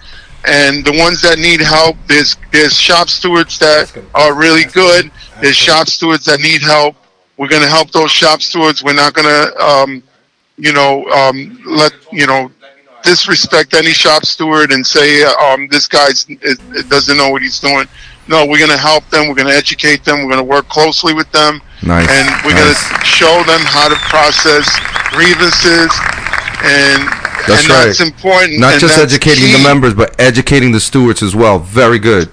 And 0.46 0.84
the 0.84 0.92
ones 0.92 1.20
that 1.22 1.38
need 1.38 1.60
help, 1.60 1.96
there's 2.06 2.36
there's 2.50 2.76
shop 2.76 3.08
stewards 3.08 3.58
that 3.58 3.92
are 4.14 4.34
really 4.34 4.64
good. 4.64 5.10
There's 5.40 5.56
shop 5.56 5.88
stewards 5.88 6.24
that 6.26 6.40
need 6.40 6.62
help. 6.62 6.96
We're 7.36 7.48
gonna 7.48 7.68
help 7.68 7.90
those 7.90 8.10
shop 8.10 8.40
stewards. 8.40 8.82
We're 8.82 8.94
not 8.94 9.12
gonna, 9.12 9.54
um, 9.58 10.02
you 10.56 10.72
know, 10.72 11.04
um, 11.10 11.60
let 11.66 11.92
you 12.12 12.26
know 12.26 12.50
disrespect 13.02 13.74
any 13.74 13.92
shop 13.92 14.24
steward 14.24 14.72
and 14.72 14.86
say 14.86 15.22
um, 15.24 15.68
this 15.68 15.88
it 15.90 16.88
doesn't 16.88 17.16
know 17.16 17.30
what 17.30 17.42
he's 17.42 17.60
doing. 17.60 17.86
No, 18.28 18.46
we're 18.46 18.58
going 18.58 18.70
to 18.70 18.76
help 18.76 19.08
them. 19.10 19.28
We're 19.28 19.34
going 19.34 19.48
to 19.48 19.54
educate 19.54 20.04
them. 20.04 20.18
We're 20.18 20.32
going 20.32 20.44
to 20.44 20.44
work 20.44 20.68
closely 20.68 21.14
with 21.14 21.30
them, 21.32 21.60
Nice. 21.82 22.08
and 22.10 22.28
we're 22.44 22.52
nice. 22.52 22.88
going 22.88 23.00
to 23.00 23.04
show 23.06 23.42
them 23.44 23.60
how 23.64 23.88
to 23.88 23.96
process 24.12 24.68
grievances. 25.10 25.90
And 26.62 27.08
That's 27.48 27.64
and 27.64 27.70
right. 27.70 27.86
that's 27.86 28.00
important. 28.00 28.60
Not 28.60 28.78
just 28.80 28.98
educating 28.98 29.50
the 29.52 29.60
members, 29.62 29.94
but 29.94 30.14
educating 30.20 30.72
the 30.72 30.80
stewards 30.80 31.22
as 31.22 31.34
well. 31.34 31.58
Very 31.58 31.98
good. 31.98 32.28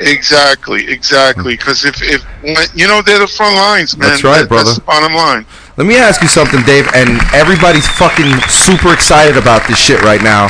Exactly, 0.00 0.88
exactly. 0.88 1.54
Mm. 1.54 1.58
Because 1.58 1.84
if, 1.84 2.02
if 2.02 2.22
when, 2.42 2.56
you 2.74 2.86
know 2.86 3.00
they're 3.00 3.18
the 3.18 3.26
front 3.26 3.56
lines, 3.56 3.96
man. 3.96 4.10
That's 4.10 4.24
right, 4.24 4.40
That- 4.42 4.48
brother. 4.48 4.64
That's 4.64 4.78
the 4.78 4.84
bottom 4.84 5.14
line. 5.14 5.46
Let 5.76 5.86
me 5.86 5.96
ask 5.96 6.22
you 6.22 6.28
something, 6.28 6.62
Dave, 6.64 6.88
and 6.94 7.20
everybody's 7.34 7.86
fucking 8.00 8.32
super 8.48 8.94
excited 8.94 9.36
about 9.36 9.68
this 9.68 9.78
shit 9.78 10.00
right 10.02 10.22
now. 10.22 10.48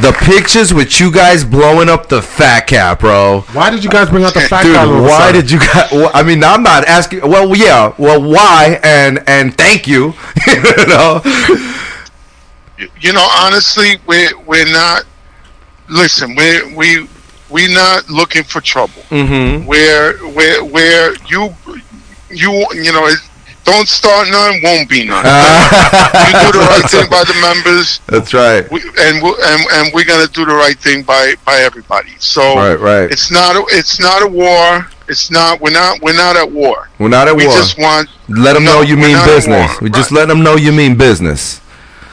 The 0.00 0.12
pictures 0.24 0.72
with 0.72 0.98
you 1.00 1.12
guys 1.12 1.44
blowing 1.44 1.88
up 1.88 2.08
the 2.08 2.22
fat 2.22 2.66
cat, 2.66 3.00
bro. 3.00 3.40
Why 3.52 3.70
did 3.70 3.84
you 3.84 3.90
guys 3.90 4.08
bring 4.08 4.24
out 4.24 4.34
the 4.34 4.40
fact 4.40 4.66
Dude, 4.66 4.76
all 4.76 4.96
of 4.96 5.02
why 5.04 5.32
did 5.32 5.50
you 5.50 5.58
guys? 5.58 5.92
Well, 5.92 6.10
I 6.14 6.22
mean, 6.22 6.42
I'm 6.42 6.62
not 6.62 6.84
asking. 6.86 7.20
Well, 7.20 7.54
yeah. 7.56 7.94
Well, 7.98 8.22
why? 8.22 8.80
And 8.82 9.22
and 9.26 9.56
thank 9.56 9.86
you. 9.86 10.14
you 10.46 10.86
know. 10.86 11.20
you 13.00 13.12
know, 13.12 13.28
honestly, 13.38 13.96
we're 14.06 14.38
we're 14.40 14.72
not. 14.72 15.04
Listen, 15.88 16.34
we 16.34 16.74
we 16.74 17.08
we're 17.50 17.72
not 17.72 18.08
looking 18.08 18.44
for 18.44 18.60
trouble. 18.60 19.02
Mm-hmm. 19.10 19.66
Where 19.66 20.16
where 20.28 20.64
where 20.64 21.14
you 21.26 21.54
you 22.30 22.66
you 22.72 22.92
know, 22.92 23.06
it, 23.06 23.18
don't 23.64 23.86
start 23.88 24.28
none, 24.28 24.60
won't 24.62 24.88
be 24.88 25.04
none. 25.06 25.24
you 25.24 26.32
do 26.42 26.58
the 26.58 26.66
right 26.68 26.84
thing 26.90 27.08
by 27.10 27.22
the 27.24 27.34
members, 27.40 28.00
That's 28.06 28.34
right. 28.34 28.68
we, 28.70 28.80
and 28.98 29.22
we 29.22 29.28
and 29.42 29.60
and 29.72 29.94
we're 29.94 30.04
gonna 30.04 30.26
do 30.28 30.44
the 30.44 30.54
right 30.54 30.78
thing 30.78 31.02
by 31.02 31.34
by 31.44 31.58
everybody. 31.58 32.10
So 32.18 32.56
Right, 32.56 32.74
right. 32.78 33.10
it's 33.10 33.30
not 33.30 33.56
a, 33.56 33.64
it's 33.70 34.00
not 34.00 34.22
a 34.22 34.26
war. 34.28 34.86
It's 35.08 35.30
not. 35.30 35.60
We're 35.60 35.72
not. 35.72 36.00
We're 36.00 36.16
not 36.16 36.36
at 36.36 36.50
war. 36.50 36.88
We're 36.98 37.08
not 37.08 37.28
at 37.28 37.36
We 37.36 37.46
war. 37.46 37.54
We 37.54 37.60
just 37.60 37.76
want. 37.78 38.08
Let 38.28 38.54
them 38.54 38.64
No, 38.64 38.76
know 38.76 38.82
you 38.82 38.96
mean 38.96 39.18
business. 39.26 39.68
war, 39.70 39.78
We 39.82 39.90
just 39.90 40.10
let 40.12 40.28
them 40.28 40.42
know 40.42 40.56
you 40.56 40.72
mean 40.72 40.96
business. 40.96 41.60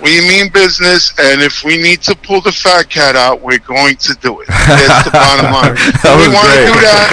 We 0.01 0.19
mean 0.21 0.49
business, 0.51 1.13
and 1.19 1.41
if 1.41 1.63
we 1.63 1.76
need 1.77 2.01
to 2.03 2.15
pull 2.15 2.41
the 2.41 2.51
fat 2.51 2.89
cat 2.89 3.15
out, 3.15 3.41
we're 3.41 3.59
going 3.59 3.95
to 3.97 4.13
do 4.15 4.39
it. 4.41 4.47
That's 4.47 5.05
the 5.05 5.11
bottom 5.15 5.51
line. 5.51 5.76
That 5.76 6.15
do 6.15 6.23
we 6.23 6.27
want 6.34 6.47
to 6.49 6.59
do 6.65 6.76
that? 6.81 7.07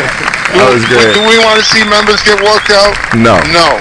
Do, 0.54 0.58
That 0.58 0.70
was 0.70 0.84
great. 0.86 1.10
Do 1.14 1.22
we 1.26 1.36
want 1.42 1.58
to 1.58 1.66
see 1.66 1.82
members 1.82 2.22
get 2.22 2.38
walked 2.46 2.70
out? 2.70 2.94
No. 3.18 3.36
No. 3.50 3.74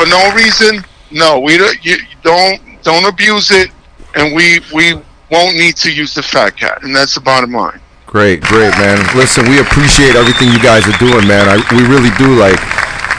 For 0.00 0.06
no 0.06 0.32
reason? 0.32 0.82
No. 1.10 1.40
We 1.40 1.58
don't. 1.58 1.84
You 1.84 1.98
don't 2.22 2.82
don't 2.82 3.04
abuse 3.04 3.50
it, 3.50 3.70
and 4.14 4.34
we 4.34 4.60
we 4.72 4.94
won't 5.30 5.56
need 5.58 5.76
to 5.76 5.92
use 5.92 6.14
the 6.14 6.22
fat 6.22 6.56
cat, 6.56 6.82
and 6.82 6.96
that's 6.96 7.16
the 7.16 7.20
bottom 7.20 7.52
line. 7.52 7.78
Great, 8.06 8.40
great, 8.40 8.70
man. 8.78 8.96
Listen, 9.14 9.46
we 9.46 9.60
appreciate 9.60 10.16
everything 10.16 10.48
you 10.48 10.58
guys 10.58 10.88
are 10.88 10.96
doing, 10.96 11.28
man. 11.28 11.50
I, 11.50 11.56
we 11.76 11.82
really 11.86 12.08
do. 12.16 12.34
Like, 12.34 12.56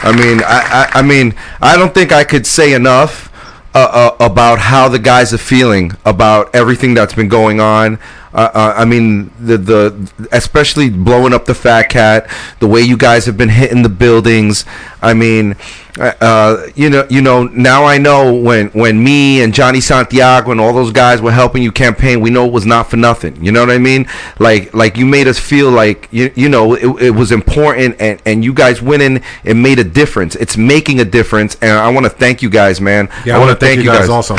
I 0.04 0.10
mean, 0.10 0.42
I, 0.42 0.88
I, 0.92 0.98
I 0.98 1.02
mean, 1.02 1.36
I 1.60 1.76
don't 1.76 1.94
think 1.94 2.10
I 2.10 2.24
could 2.24 2.48
say 2.48 2.72
enough 2.72 3.32
uh, 3.76 3.78
uh, 3.78 4.16
about 4.18 4.58
how 4.58 4.88
the 4.88 4.98
guys 4.98 5.32
are 5.32 5.38
feeling 5.38 5.92
about 6.04 6.52
everything 6.52 6.94
that's 6.94 7.14
been 7.14 7.28
going 7.28 7.60
on. 7.60 8.00
Uh, 8.34 8.50
uh, 8.54 8.74
I 8.76 8.84
mean, 8.84 9.30
the 9.38 9.58
the 9.58 10.28
especially 10.32 10.88
blowing 10.88 11.32
up 11.32 11.44
the 11.44 11.54
Fat 11.54 11.90
Cat, 11.90 12.30
the 12.60 12.66
way 12.66 12.80
you 12.80 12.96
guys 12.96 13.26
have 13.26 13.36
been 13.36 13.50
hitting 13.50 13.82
the 13.82 13.90
buildings. 13.90 14.64
I 15.02 15.14
mean, 15.14 15.56
uh, 15.98 16.12
uh, 16.20 16.66
you 16.74 16.88
know, 16.88 17.06
you 17.10 17.20
know. 17.20 17.44
Now 17.44 17.84
I 17.84 17.98
know 17.98 18.34
when 18.34 18.68
when 18.68 19.02
me 19.04 19.42
and 19.42 19.52
Johnny 19.52 19.80
Santiago 19.82 20.50
and 20.50 20.60
all 20.60 20.72
those 20.72 20.92
guys 20.92 21.20
were 21.20 21.32
helping 21.32 21.62
you 21.62 21.70
campaign, 21.70 22.20
we 22.20 22.30
know 22.30 22.46
it 22.46 22.52
was 22.52 22.64
not 22.64 22.88
for 22.88 22.96
nothing. 22.96 23.44
You 23.44 23.52
know 23.52 23.60
what 23.60 23.70
I 23.70 23.78
mean? 23.78 24.08
Like 24.38 24.72
like 24.72 24.96
you 24.96 25.04
made 25.04 25.28
us 25.28 25.38
feel 25.38 25.70
like 25.70 26.08
you 26.10 26.32
you 26.34 26.48
know 26.48 26.74
it, 26.74 27.02
it 27.02 27.10
was 27.10 27.32
important, 27.32 27.96
and 28.00 28.22
and 28.24 28.42
you 28.42 28.54
guys 28.54 28.80
winning 28.80 29.22
it 29.44 29.54
made 29.54 29.78
a 29.78 29.84
difference. 29.84 30.36
It's 30.36 30.56
making 30.56 31.00
a 31.00 31.04
difference, 31.04 31.58
and 31.60 31.72
I 31.72 31.90
want 31.90 32.04
to 32.04 32.10
thank 32.10 32.40
you 32.40 32.48
guys, 32.48 32.80
man. 32.80 33.10
Yeah, 33.26 33.36
I, 33.36 33.38
want 33.38 33.50
to 33.50 33.66
thank, 33.66 33.78
you 33.78 33.84
guys, 33.84 34.08
also. 34.08 34.36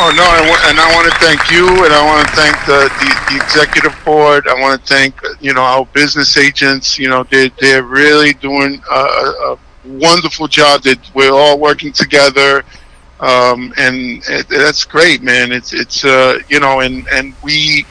No, 0.00 0.08
no, 0.12 0.24
and, 0.32 0.48
and 0.70 0.80
I 0.80 0.94
want 0.94 1.12
to 1.12 1.18
thank 1.18 1.50
you, 1.50 1.66
and 1.84 1.92
I 1.92 2.02
want 2.06 2.26
to 2.26 2.34
thank 2.34 2.56
the, 2.64 2.88
the, 3.00 3.34
the 3.36 3.44
executive 3.44 3.94
board. 4.02 4.48
I 4.48 4.54
want 4.58 4.80
to 4.80 4.86
thank 4.86 5.22
uh, 5.22 5.28
you 5.40 5.52
know 5.52 5.60
our 5.60 5.84
business 5.84 6.38
agents. 6.38 6.98
You 6.98 7.10
know, 7.10 7.22
they 7.24 7.50
they're 7.60 7.82
really 7.82 8.32
doing 8.32 8.80
a, 8.90 8.94
a 8.94 9.52
a 9.52 9.58
wonderful 9.84 10.48
job. 10.48 10.84
That 10.84 10.98
we're 11.12 11.32
all 11.34 11.58
working 11.58 11.92
together, 11.92 12.64
um, 13.20 13.74
and 13.76 14.22
it, 14.26 14.48
that's 14.48 14.84
great, 14.84 15.20
man. 15.20 15.52
It's 15.52 15.74
it's 15.74 16.02
uh, 16.02 16.38
you 16.48 16.60
know, 16.60 16.80
and 16.80 17.06
and 17.12 17.34
we, 17.42 17.84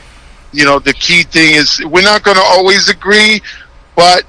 you 0.52 0.66
know, 0.66 0.80
the 0.80 0.94
key 0.94 1.22
thing 1.22 1.54
is 1.54 1.80
we're 1.86 2.02
not 2.02 2.24
going 2.24 2.38
to 2.38 2.44
always 2.44 2.90
agree, 2.90 3.40
but 3.96 4.24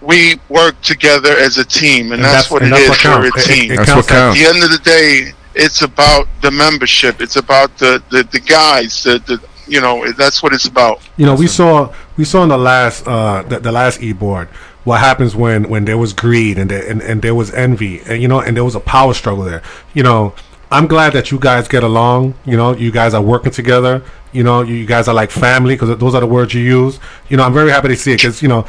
we 0.00 0.40
work 0.48 0.80
together 0.80 1.36
as 1.36 1.58
a 1.58 1.64
team, 1.66 2.12
and, 2.12 2.14
And 2.14 2.24
that's, 2.24 2.48
that's- 2.48 2.50
what 2.50 2.62
and 2.62 2.72
it 2.72 2.88
that's 2.88 2.98
is. 2.98 3.04
what 3.04 3.20
We're 3.20 3.28
a 3.28 3.30
counts. 3.32 3.46
It- 3.46 3.50
it- 3.52 3.54
team. 3.60 3.76
That's 3.76 3.90
counts 3.90 4.08
what 4.08 4.14
that- 4.16 4.30
At 4.30 4.34
the 4.38 4.46
end 4.46 4.64
of 4.64 4.70
the 4.70 4.78
day, 4.78 5.32
it's 5.60 5.82
about 5.82 6.26
the 6.40 6.50
membership. 6.50 7.20
It's 7.20 7.36
about 7.36 7.76
the 7.78 8.02
the, 8.10 8.22
the 8.24 8.40
guys. 8.40 9.02
The, 9.02 9.18
the 9.18 9.40
you 9.68 9.80
know 9.80 10.10
that's 10.12 10.42
what 10.42 10.52
it's 10.52 10.66
about. 10.66 11.00
You 11.16 11.26
know, 11.26 11.34
we 11.34 11.46
saw 11.46 11.94
we 12.16 12.24
saw 12.24 12.42
in 12.42 12.48
the 12.48 12.58
last 12.58 13.06
uh 13.06 13.42
the, 13.42 13.60
the 13.60 13.70
last 13.70 14.02
e 14.02 14.12
board 14.12 14.48
what 14.84 15.00
happens 15.00 15.36
when 15.36 15.68
when 15.68 15.84
there 15.84 15.98
was 15.98 16.12
greed 16.14 16.58
and, 16.58 16.70
there, 16.70 16.88
and 16.90 17.02
and 17.02 17.20
there 17.20 17.34
was 17.34 17.52
envy 17.52 18.00
and 18.00 18.22
you 18.22 18.28
know 18.28 18.40
and 18.40 18.56
there 18.56 18.64
was 18.64 18.74
a 18.74 18.80
power 18.80 19.12
struggle 19.12 19.44
there. 19.44 19.62
You 19.92 20.02
know, 20.02 20.34
I'm 20.72 20.86
glad 20.86 21.12
that 21.12 21.30
you 21.30 21.38
guys 21.38 21.68
get 21.68 21.84
along. 21.84 22.34
You 22.46 22.56
know, 22.56 22.74
you 22.74 22.90
guys 22.90 23.12
are 23.12 23.22
working 23.22 23.52
together. 23.52 24.02
You 24.32 24.44
know, 24.44 24.62
you, 24.62 24.86
guys 24.86 25.08
are 25.08 25.14
like 25.14 25.32
family 25.32 25.74
because 25.74 25.98
those 25.98 26.14
are 26.14 26.20
the 26.20 26.26
words 26.26 26.54
you 26.54 26.62
use. 26.62 27.00
You 27.28 27.36
know, 27.36 27.42
I'm 27.42 27.52
very 27.52 27.70
happy 27.70 27.88
to 27.88 27.96
see 27.96 28.12
it 28.12 28.16
because 28.16 28.42
you 28.42 28.48
know. 28.48 28.66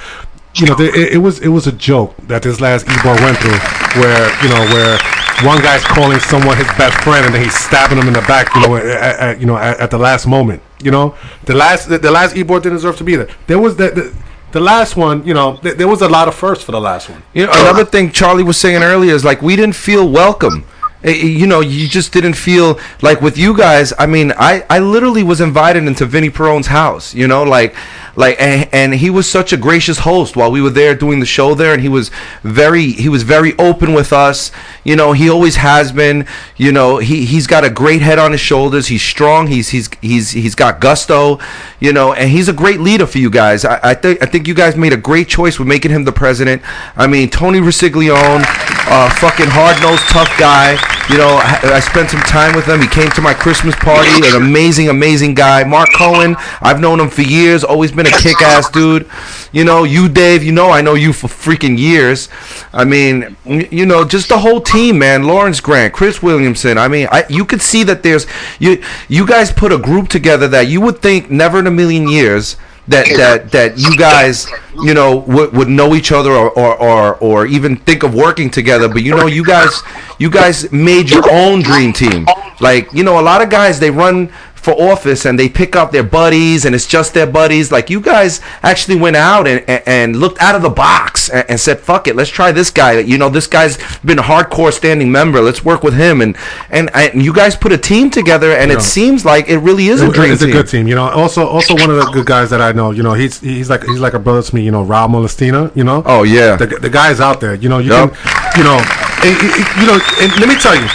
You 0.53 0.65
know, 0.65 0.76
it, 0.77 1.13
it 1.13 1.18
was 1.18 1.39
it 1.39 1.47
was 1.47 1.65
a 1.65 1.72
joke 1.72 2.13
that 2.27 2.43
this 2.43 2.59
last 2.59 2.84
e-board 2.84 3.22
went 3.22 3.38
through, 3.38 3.57
where 4.01 4.43
you 4.43 4.49
know 4.49 4.59
where 4.73 4.99
one 5.43 5.61
guy's 5.61 5.84
calling 5.84 6.19
someone 6.19 6.57
his 6.57 6.68
best 6.77 6.97
friend 7.03 7.26
and 7.26 7.34
then 7.34 7.43
he's 7.43 7.55
stabbing 7.55 7.97
him 7.97 8.07
in 8.07 8.13
the 8.13 8.22
back. 8.22 8.53
You 8.55 8.61
know, 8.61 8.76
at, 8.76 8.85
at, 9.19 9.39
you 9.39 9.45
know 9.45 9.57
at, 9.57 9.80
at 9.80 9.91
the 9.91 9.97
last 9.97 10.27
moment. 10.27 10.61
You 10.81 10.91
know, 10.91 11.15
the 11.45 11.53
last 11.53 11.89
the, 11.89 11.97
the 11.97 12.11
last 12.11 12.35
e-board 12.35 12.63
didn't 12.63 12.77
deserve 12.77 12.97
to 12.97 13.03
be 13.03 13.15
there. 13.15 13.30
There 13.47 13.59
was 13.59 13.76
the 13.76 13.89
the, 13.91 14.15
the 14.51 14.59
last 14.59 14.95
one. 14.95 15.26
You 15.26 15.34
know, 15.34 15.57
th- 15.57 15.77
there 15.77 15.88
was 15.88 16.01
a 16.01 16.09
lot 16.09 16.27
of 16.27 16.35
firsts 16.35 16.63
for 16.63 16.72
the 16.72 16.81
last 16.81 17.09
one. 17.09 17.22
You 17.34 17.45
know, 17.45 17.51
another 17.53 17.85
thing 17.85 18.11
Charlie 18.11 18.43
was 18.43 18.57
saying 18.57 18.81
earlier 18.81 19.13
is 19.13 19.23
like 19.23 19.41
we 19.41 19.55
didn't 19.55 19.76
feel 19.76 20.09
welcome. 20.09 20.65
Eh, 21.03 21.09
eh, 21.09 21.13
You 21.25 21.47
know, 21.47 21.61
you 21.61 21.87
just 21.87 22.13
didn't 22.13 22.33
feel 22.33 22.79
like 23.01 23.21
with 23.21 23.37
you 23.37 23.57
guys. 23.57 23.93
I 23.97 24.05
mean, 24.05 24.33
I, 24.37 24.65
I 24.69 24.79
literally 24.79 25.23
was 25.23 25.41
invited 25.41 25.83
into 25.85 26.05
Vinnie 26.05 26.29
Perone's 26.29 26.67
house. 26.67 27.13
You 27.13 27.27
know, 27.27 27.43
like 27.43 27.75
like 28.15 28.35
and, 28.41 28.67
and 28.73 28.93
he 28.93 29.09
was 29.09 29.29
such 29.29 29.53
a 29.53 29.57
gracious 29.57 29.99
host 29.99 30.35
while 30.35 30.51
we 30.51 30.61
were 30.61 30.69
there 30.69 30.93
doing 30.95 31.19
the 31.19 31.25
show 31.25 31.55
there, 31.55 31.73
and 31.73 31.81
he 31.81 31.89
was 31.89 32.11
very 32.43 32.91
he 32.91 33.09
was 33.09 33.23
very 33.23 33.57
open 33.57 33.93
with 33.93 34.13
us. 34.13 34.51
You 34.83 34.95
know, 34.95 35.13
he 35.13 35.29
always 35.29 35.55
has 35.55 35.91
been. 35.91 36.27
You 36.57 36.71
know, 36.71 36.97
he 36.97 37.25
he's 37.25 37.47
got 37.47 37.63
a 37.63 37.69
great 37.69 38.01
head 38.01 38.19
on 38.19 38.31
his 38.31 38.41
shoulders. 38.41 38.87
He's 38.87 39.01
strong. 39.01 39.47
He's 39.47 39.69
he's 39.69 39.89
he's 40.01 40.31
he's 40.31 40.55
got 40.55 40.79
gusto. 40.81 41.39
You 41.79 41.93
know, 41.93 42.13
and 42.13 42.29
he's 42.29 42.47
a 42.47 42.53
great 42.53 42.79
leader 42.79 43.07
for 43.07 43.17
you 43.17 43.29
guys. 43.31 43.65
I, 43.65 43.79
I 43.81 43.93
think 43.95 44.21
I 44.21 44.27
think 44.27 44.47
you 44.47 44.53
guys 44.53 44.75
made 44.75 44.93
a 44.93 44.97
great 44.97 45.27
choice 45.27 45.57
with 45.57 45.67
making 45.67 45.91
him 45.91 46.03
the 46.03 46.11
president. 46.11 46.61
I 46.95 47.07
mean, 47.07 47.29
Tony 47.29 47.59
Resiglione, 47.59 48.43
uh, 48.87 49.09
fucking 49.15 49.47
hard 49.49 49.81
nosed 49.81 50.03
tough 50.09 50.29
guy. 50.37 50.77
You 51.09 51.18
know, 51.18 51.39
I, 51.41 51.59
I 51.76 51.80
spent 51.80 52.09
some 52.09 52.22
time 52.22 52.55
with 52.55 52.65
him. 52.65 52.80
He 52.81 52.88
came 52.88 53.09
to 53.11 53.22
my 53.22 53.34
Christmas 53.34 53.76
party. 53.76 54.09
An 54.27 54.35
amazing, 54.35 54.89
amazing 54.89 55.34
guy. 55.34 55.63
Mark 55.63 55.89
Cohen, 55.93 56.35
I've 56.61 56.80
known 56.80 56.99
him 56.99 57.09
for 57.09 57.22
years. 57.22 57.63
Always 57.63 57.91
been 57.91 58.07
a 58.07 58.18
kick 58.18 58.41
ass 58.41 58.69
dude. 58.69 59.09
You 59.51 59.65
know, 59.65 59.84
you 59.84 60.07
Dave, 60.07 60.43
you 60.43 60.51
know 60.51 60.69
I 60.69 60.81
know 60.81 60.93
you 60.93 61.11
for 61.11 61.27
freaking 61.27 61.77
years. 61.77 62.30
I 62.72 62.85
mean, 62.85 63.35
you 63.45 63.85
know, 63.85 64.05
just 64.05 64.30
the 64.30 64.39
whole 64.39 64.61
team, 64.61 64.99
man. 64.99 65.23
Lawrence 65.23 65.59
Grant, 65.59 65.93
Chris 65.93 66.23
Williamson. 66.23 66.77
I 66.77 66.88
mean, 66.88 67.07
I 67.11 67.26
you 67.30 67.43
could 67.43 67.61
see 67.61 67.84
that 67.84 68.03
there's 68.03 68.26
you 68.59 68.81
you 69.09 69.27
guys 69.27 69.51
put 69.51 69.72
a 69.73 69.77
group 69.77 70.07
together 70.07 70.47
that 70.49 70.68
you 70.68 70.80
would 70.81 71.01
think 71.01 71.30
never 71.30 71.59
in 71.59 71.68
a 71.68 71.72
million 71.72 72.07
years 72.07 72.55
that 72.91 73.07
that 73.18 73.51
that 73.51 73.77
you 73.77 73.95
guys 73.97 74.47
you 74.84 74.93
know 74.93 75.18
would, 75.18 75.53
would 75.53 75.68
know 75.68 75.95
each 75.95 76.11
other 76.11 76.31
or, 76.31 76.49
or 76.51 76.76
or 76.77 77.15
or 77.18 77.45
even 77.45 77.76
think 77.76 78.03
of 78.03 78.13
working 78.13 78.49
together 78.49 78.88
but 78.88 79.03
you 79.03 79.15
know 79.15 79.27
you 79.27 79.43
guys 79.43 79.81
you 80.19 80.30
guys 80.30 80.72
made 80.72 81.09
your 81.09 81.23
own 81.31 81.61
dream 81.61 81.91
team. 81.93 82.27
Like 82.59 82.93
you 82.93 83.03
know 83.03 83.19
a 83.19 83.26
lot 83.26 83.41
of 83.41 83.49
guys 83.49 83.80
they 83.80 83.89
run 83.89 84.31
for 84.61 84.71
office 84.79 85.25
and 85.25 85.39
they 85.39 85.49
pick 85.49 85.75
up 85.75 85.91
their 85.91 86.03
buddies 86.03 86.65
and 86.65 86.75
it's 86.75 86.85
just 86.85 87.13
their 87.13 87.25
buddies 87.25 87.71
like 87.71 87.89
you 87.89 87.99
guys 87.99 88.39
actually 88.61 88.95
went 88.95 89.15
out 89.15 89.47
and, 89.47 89.67
and, 89.67 89.83
and 89.88 90.15
looked 90.15 90.39
out 90.41 90.53
of 90.55 90.61
the 90.61 90.69
box 90.69 91.29
and, 91.29 91.43
and 91.49 91.59
said 91.59 91.79
fuck 91.79 92.07
it 92.07 92.15
let's 92.15 92.29
try 92.29 92.51
this 92.51 92.69
guy 92.69 92.99
you 92.99 93.17
know 93.17 93.27
this 93.29 93.47
guy's 93.47 93.77
been 94.05 94.19
a 94.19 94.21
hardcore 94.21 94.71
standing 94.71 95.11
member 95.11 95.41
let's 95.41 95.65
work 95.65 95.81
with 95.83 95.95
him 95.95 96.21
and 96.21 96.38
and, 96.69 96.89
and 96.95 97.23
you 97.23 97.33
guys 97.33 97.55
put 97.55 97.71
a 97.71 97.77
team 97.77 98.09
together 98.11 98.51
and 98.51 98.69
Yeah. 98.69 98.77
it 98.77 98.81
seems 98.81 99.25
like 99.25 99.49
it 99.49 99.57
really 99.57 99.88
is 99.88 100.01
a 100.01 100.07
It- 100.07 100.13
dream 100.13 100.31
it's 100.31 100.41
team 100.41 100.49
a 100.51 100.53
good 100.53 100.67
team. 100.67 100.88
You 100.88 100.95
know, 100.95 101.09
also 101.09 101.47
also 101.47 101.73
one 101.75 101.89
of 101.89 101.95
the 101.97 102.05
good 102.11 102.25
guys 102.25 102.49
that 102.51 102.61
I 102.61 102.71
know. 102.71 102.91
You 102.91 103.01
know, 103.03 103.13
he's 103.13 103.39
he's 103.39 103.69
like 103.69 103.83
he's 103.83 103.99
like 103.99 104.13
a 104.13 104.19
brother 104.19 104.41
to 104.43 104.55
me. 104.55 104.61
You 104.61 104.71
know, 104.71 104.85
Raul 104.85 105.09
Molestina. 105.09 105.75
You 105.75 105.83
know. 105.83 106.03
Oh, 106.05 106.23
yeah. 106.23 106.55
The, 106.55 106.67
the 106.67 106.89
guy's 106.89 107.19
out 107.19 107.41
there. 107.41 107.55
You 107.55 107.69
know, 107.69 107.79
you 107.79 107.89
Yup. 107.91 108.13
can, 108.13 108.57
you 108.57 108.63
know, 108.63 108.77
and- 109.25 109.41
you 109.81 109.88
know, 109.88 109.97
and 110.21 110.31
let 110.39 110.47
me 110.47 110.55
tell 110.55 110.75
you, 110.75 110.88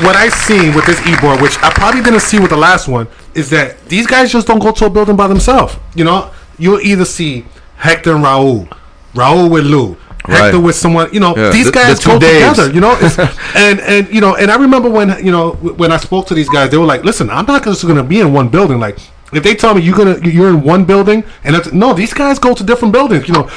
what 0.00 0.16
I 0.16 0.28
seen 0.28 0.74
with 0.74 0.86
this 0.86 1.00
e-board, 1.06 1.40
which 1.40 1.56
I 1.62 1.70
probably 1.70 2.02
didn't 2.02 2.20
see 2.20 2.38
with 2.40 2.50
the 2.50 2.56
last 2.56 2.88
one, 2.88 3.06
is 3.34 3.50
that 3.50 3.84
these 3.88 4.06
guys 4.06 4.32
just 4.32 4.46
don't 4.46 4.58
go 4.58 4.72
to 4.72 4.86
a 4.86 4.90
building 4.90 5.16
by 5.16 5.26
themselves. 5.28 5.76
You 5.94 6.04
know, 6.04 6.30
you'll 6.58 6.80
either 6.80 7.04
see 7.04 7.44
Hector 7.76 8.14
and 8.14 8.24
Raul, 8.24 8.68
Raul 9.14 9.50
with 9.50 9.64
Lou. 9.66 9.96
Hector 10.26 10.56
Right. 10.56 10.64
with 10.64 10.74
someone, 10.74 11.10
you 11.12 11.20
know, 11.20 11.36
Yeah, 11.36 11.50
these 11.50 11.66
the- 11.66 11.70
the 11.72 11.78
guys 11.78 11.98
two 11.98 12.08
go 12.12 12.18
Daves. 12.18 12.54
together, 12.54 12.72
you 12.72 12.80
know, 12.80 12.96
and 13.54 13.78
and 13.80 14.08
you 14.10 14.22
know, 14.22 14.34
and 14.36 14.50
I 14.50 14.56
remember 14.56 14.88
when 14.88 15.22
you 15.22 15.30
know 15.30 15.50
when 15.52 15.92
I 15.92 15.98
spoke 15.98 16.26
to 16.28 16.34
these 16.34 16.48
guys, 16.48 16.70
they 16.70 16.78
were 16.78 16.86
like, 16.86 17.04
"Listen, 17.04 17.28
I'm 17.28 17.44
not 17.44 17.62
just 17.62 17.82
going 17.84 17.96
to 17.96 18.02
be 18.02 18.20
in 18.20 18.32
one 18.32 18.48
building. 18.48 18.80
Like, 18.80 18.96
if 19.36 19.42
they 19.42 19.54
tell 19.54 19.74
me 19.74 19.82
you're 19.82 19.96
gonna 19.96 20.18
you're 20.26 20.48
in 20.48 20.62
one 20.62 20.84
building, 20.84 21.24
and 21.44 21.54
that's 21.54 21.72
no, 21.72 21.92
these 21.94 22.12
guys 22.14 22.38
go 22.38 22.54
to 22.54 22.62
different 22.64 22.92
buildings. 22.92 23.26
You 23.28 23.34
know, 23.34 23.50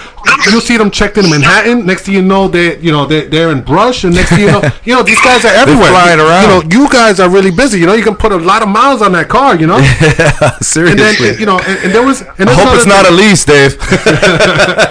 you'll 0.51 0.61
see 0.61 0.77
them 0.77 0.91
checked 0.91 1.17
in 1.17 1.29
Manhattan. 1.29 1.85
Next 1.85 2.03
thing 2.03 2.15
you 2.15 2.21
know, 2.21 2.47
they 2.47 2.77
you 2.79 2.91
know 2.91 3.05
they 3.05 3.25
they're 3.27 3.51
in 3.51 3.61
Brush, 3.61 4.03
and 4.03 4.13
next 4.15 4.29
thing 4.29 4.41
you 4.41 4.47
know, 4.51 4.61
you 4.85 4.93
know 4.95 5.03
these 5.03 5.19
guys 5.21 5.45
are 5.45 5.53
everywhere. 5.53 5.89
flying 5.89 6.19
You- 6.19 6.25
around. 6.25 6.41
You 6.43 6.47
know, 6.79 6.83
you 6.83 6.89
guys 6.89 7.19
are 7.19 7.29
really 7.29 7.51
busy. 7.51 7.79
You 7.79 7.85
know, 7.85 7.93
you 7.93 8.03
can 8.03 8.15
put 8.15 8.31
a 8.31 8.37
lot 8.37 8.61
of 8.63 8.69
miles 8.69 9.01
on 9.01 9.11
that 9.13 9.29
car. 9.29 9.55
You 9.55 9.67
know, 9.67 9.77
and 9.79 10.65
seriously 10.65 10.97
then 10.97 11.39
you 11.39 11.45
know, 11.45 11.59
and, 11.59 11.77
and 11.85 11.91
there 11.93 12.03
was. 12.05 12.21
And 12.39 12.49
I 12.49 12.53
hope 12.53 12.73
it's 12.75 12.85
another 12.85 13.09
not 13.09 13.11
a 13.11 13.15
lease, 13.15 13.43
Dave. 13.45 13.77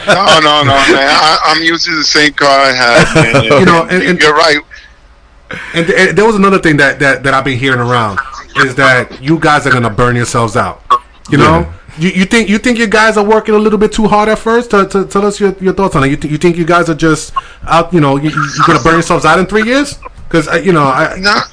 No, 0.07 0.41
no, 0.41 0.63
no, 0.63 0.75
man. 0.93 1.09
I, 1.11 1.39
I'm 1.45 1.63
using 1.63 1.95
the 1.97 2.05
same 2.05 2.33
car 2.33 2.49
I 2.49 2.73
had. 2.73 3.15
Man. 3.15 3.61
You 3.61 3.67
know, 3.67 3.83
and- 3.91 4.03
and- 4.03 4.21
you're 4.21 4.35
right. 4.35 4.59
And, 5.75 5.87
th- 5.87 5.99
and 5.99 6.19
there 6.19 6.25
was 6.25 6.37
another 6.37 6.59
thing 6.59 6.77
that, 6.79 6.99
that, 6.99 7.23
that 7.23 7.35
I've 7.35 7.45
been 7.45 7.59
hearing 7.59 7.81
around 7.81 8.19
is 8.57 8.75
that 8.77 9.23
you 9.23 9.39
guys 9.39 9.67
are 9.67 9.71
gonna 9.71 9.91
burn 9.91 10.17
yourselves 10.17 10.57
out. 10.57 10.83
You 11.31 11.39
know, 11.39 11.73
you, 11.99 12.11
you 12.11 12.25
think 12.25 12.49
you 12.49 12.59
think 12.59 12.79
you 12.79 12.87
guys 12.87 13.17
are 13.17 13.25
working 13.25 13.55
a 13.55 13.59
little 13.59 13.79
bit 13.79 13.93
too 13.93 14.07
hard 14.07 14.29
at 14.29 14.39
first. 14.39 14.71
To, 14.71 14.87
to 14.89 15.05
tell 15.07 15.25
us 15.25 15.39
your, 15.41 15.53
your 15.59 15.73
thoughts 15.73 15.95
on 15.97 16.05
it. 16.05 16.09
You, 16.09 16.17
th- 16.17 16.31
you 16.33 16.39
think 16.39 16.57
you 16.57 16.65
guys 16.65 16.89
are 16.89 16.95
just 16.95 17.33
out? 17.63 17.93
You 17.93 18.01
know, 18.01 18.17
you, 18.17 18.31
you're 18.31 18.67
gonna 18.67 18.83
burn 18.83 18.95
yourselves 18.95 19.25
out 19.25 19.39
in 19.39 19.47
three 19.47 19.65
years? 19.65 19.99
Because 20.29 20.49
uh, 20.49 20.55
you 20.55 20.73
know, 20.73 20.85
I, 20.85 21.19
Not, 21.19 21.53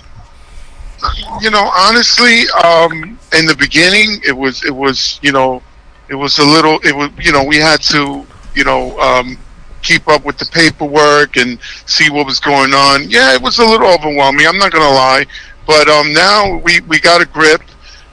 you 1.42 1.50
know, 1.50 1.70
honestly, 1.76 2.44
um, 2.64 3.18
in 3.38 3.46
the 3.46 3.56
beginning, 3.58 4.22
it 4.26 4.32
was, 4.32 4.64
it 4.64 4.74
was, 4.76 5.20
you 5.22 5.32
know, 5.32 5.62
it 6.10 6.16
was 6.16 6.40
a 6.40 6.44
little, 6.44 6.80
it 6.84 6.96
was, 6.96 7.10
you 7.20 7.32
know, 7.32 7.44
we 7.44 7.58
had 7.58 7.82
to, 7.84 8.26
you 8.56 8.64
know, 8.64 8.98
um, 9.00 9.38
keep 9.84 10.08
up 10.08 10.26
with 10.26 10.38
the 10.38 10.46
paperwork 10.46 11.38
and 11.38 11.60
see 11.86 12.10
what 12.10 12.26
was 12.26 12.40
going 12.40 12.74
on. 12.74 13.10
Yeah, 13.10 13.34
it 13.36 13.42
was 13.42 13.60
a 13.60 13.66
little 13.66 13.88
overwhelming. 13.88 14.48
I'm 14.48 14.58
not 14.58 14.72
gonna 14.72 14.94
lie, 14.96 15.26
but 15.68 15.88
um, 15.88 16.14
now 16.14 16.58
we 16.58 16.82
we 16.82 17.00
got 17.00 17.22
a 17.22 17.26
grip, 17.26 17.62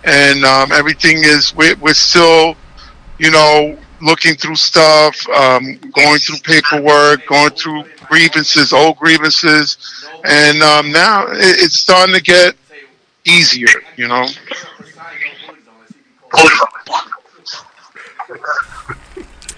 and 0.04 0.44
um, 0.44 0.72
everything 0.72 1.18
is 1.18 1.54
we're, 1.54 1.76
we're 1.76 1.94
still, 1.94 2.56
you 3.18 3.30
know, 3.30 3.78
looking 4.02 4.34
through 4.34 4.56
stuff, 4.56 5.16
um, 5.30 5.78
going 5.94 6.18
through 6.18 6.38
paperwork, 6.38 7.26
going 7.26 7.50
through 7.50 7.84
grievances, 8.08 8.72
old 8.72 8.96
grievances, 8.98 9.76
and 10.24 10.62
um, 10.62 10.92
now 10.92 11.26
it, 11.28 11.38
it's 11.38 11.76
starting 11.76 12.14
to 12.14 12.22
get 12.22 12.54
easier. 13.24 13.68
You 13.96 14.08
know. 14.08 14.26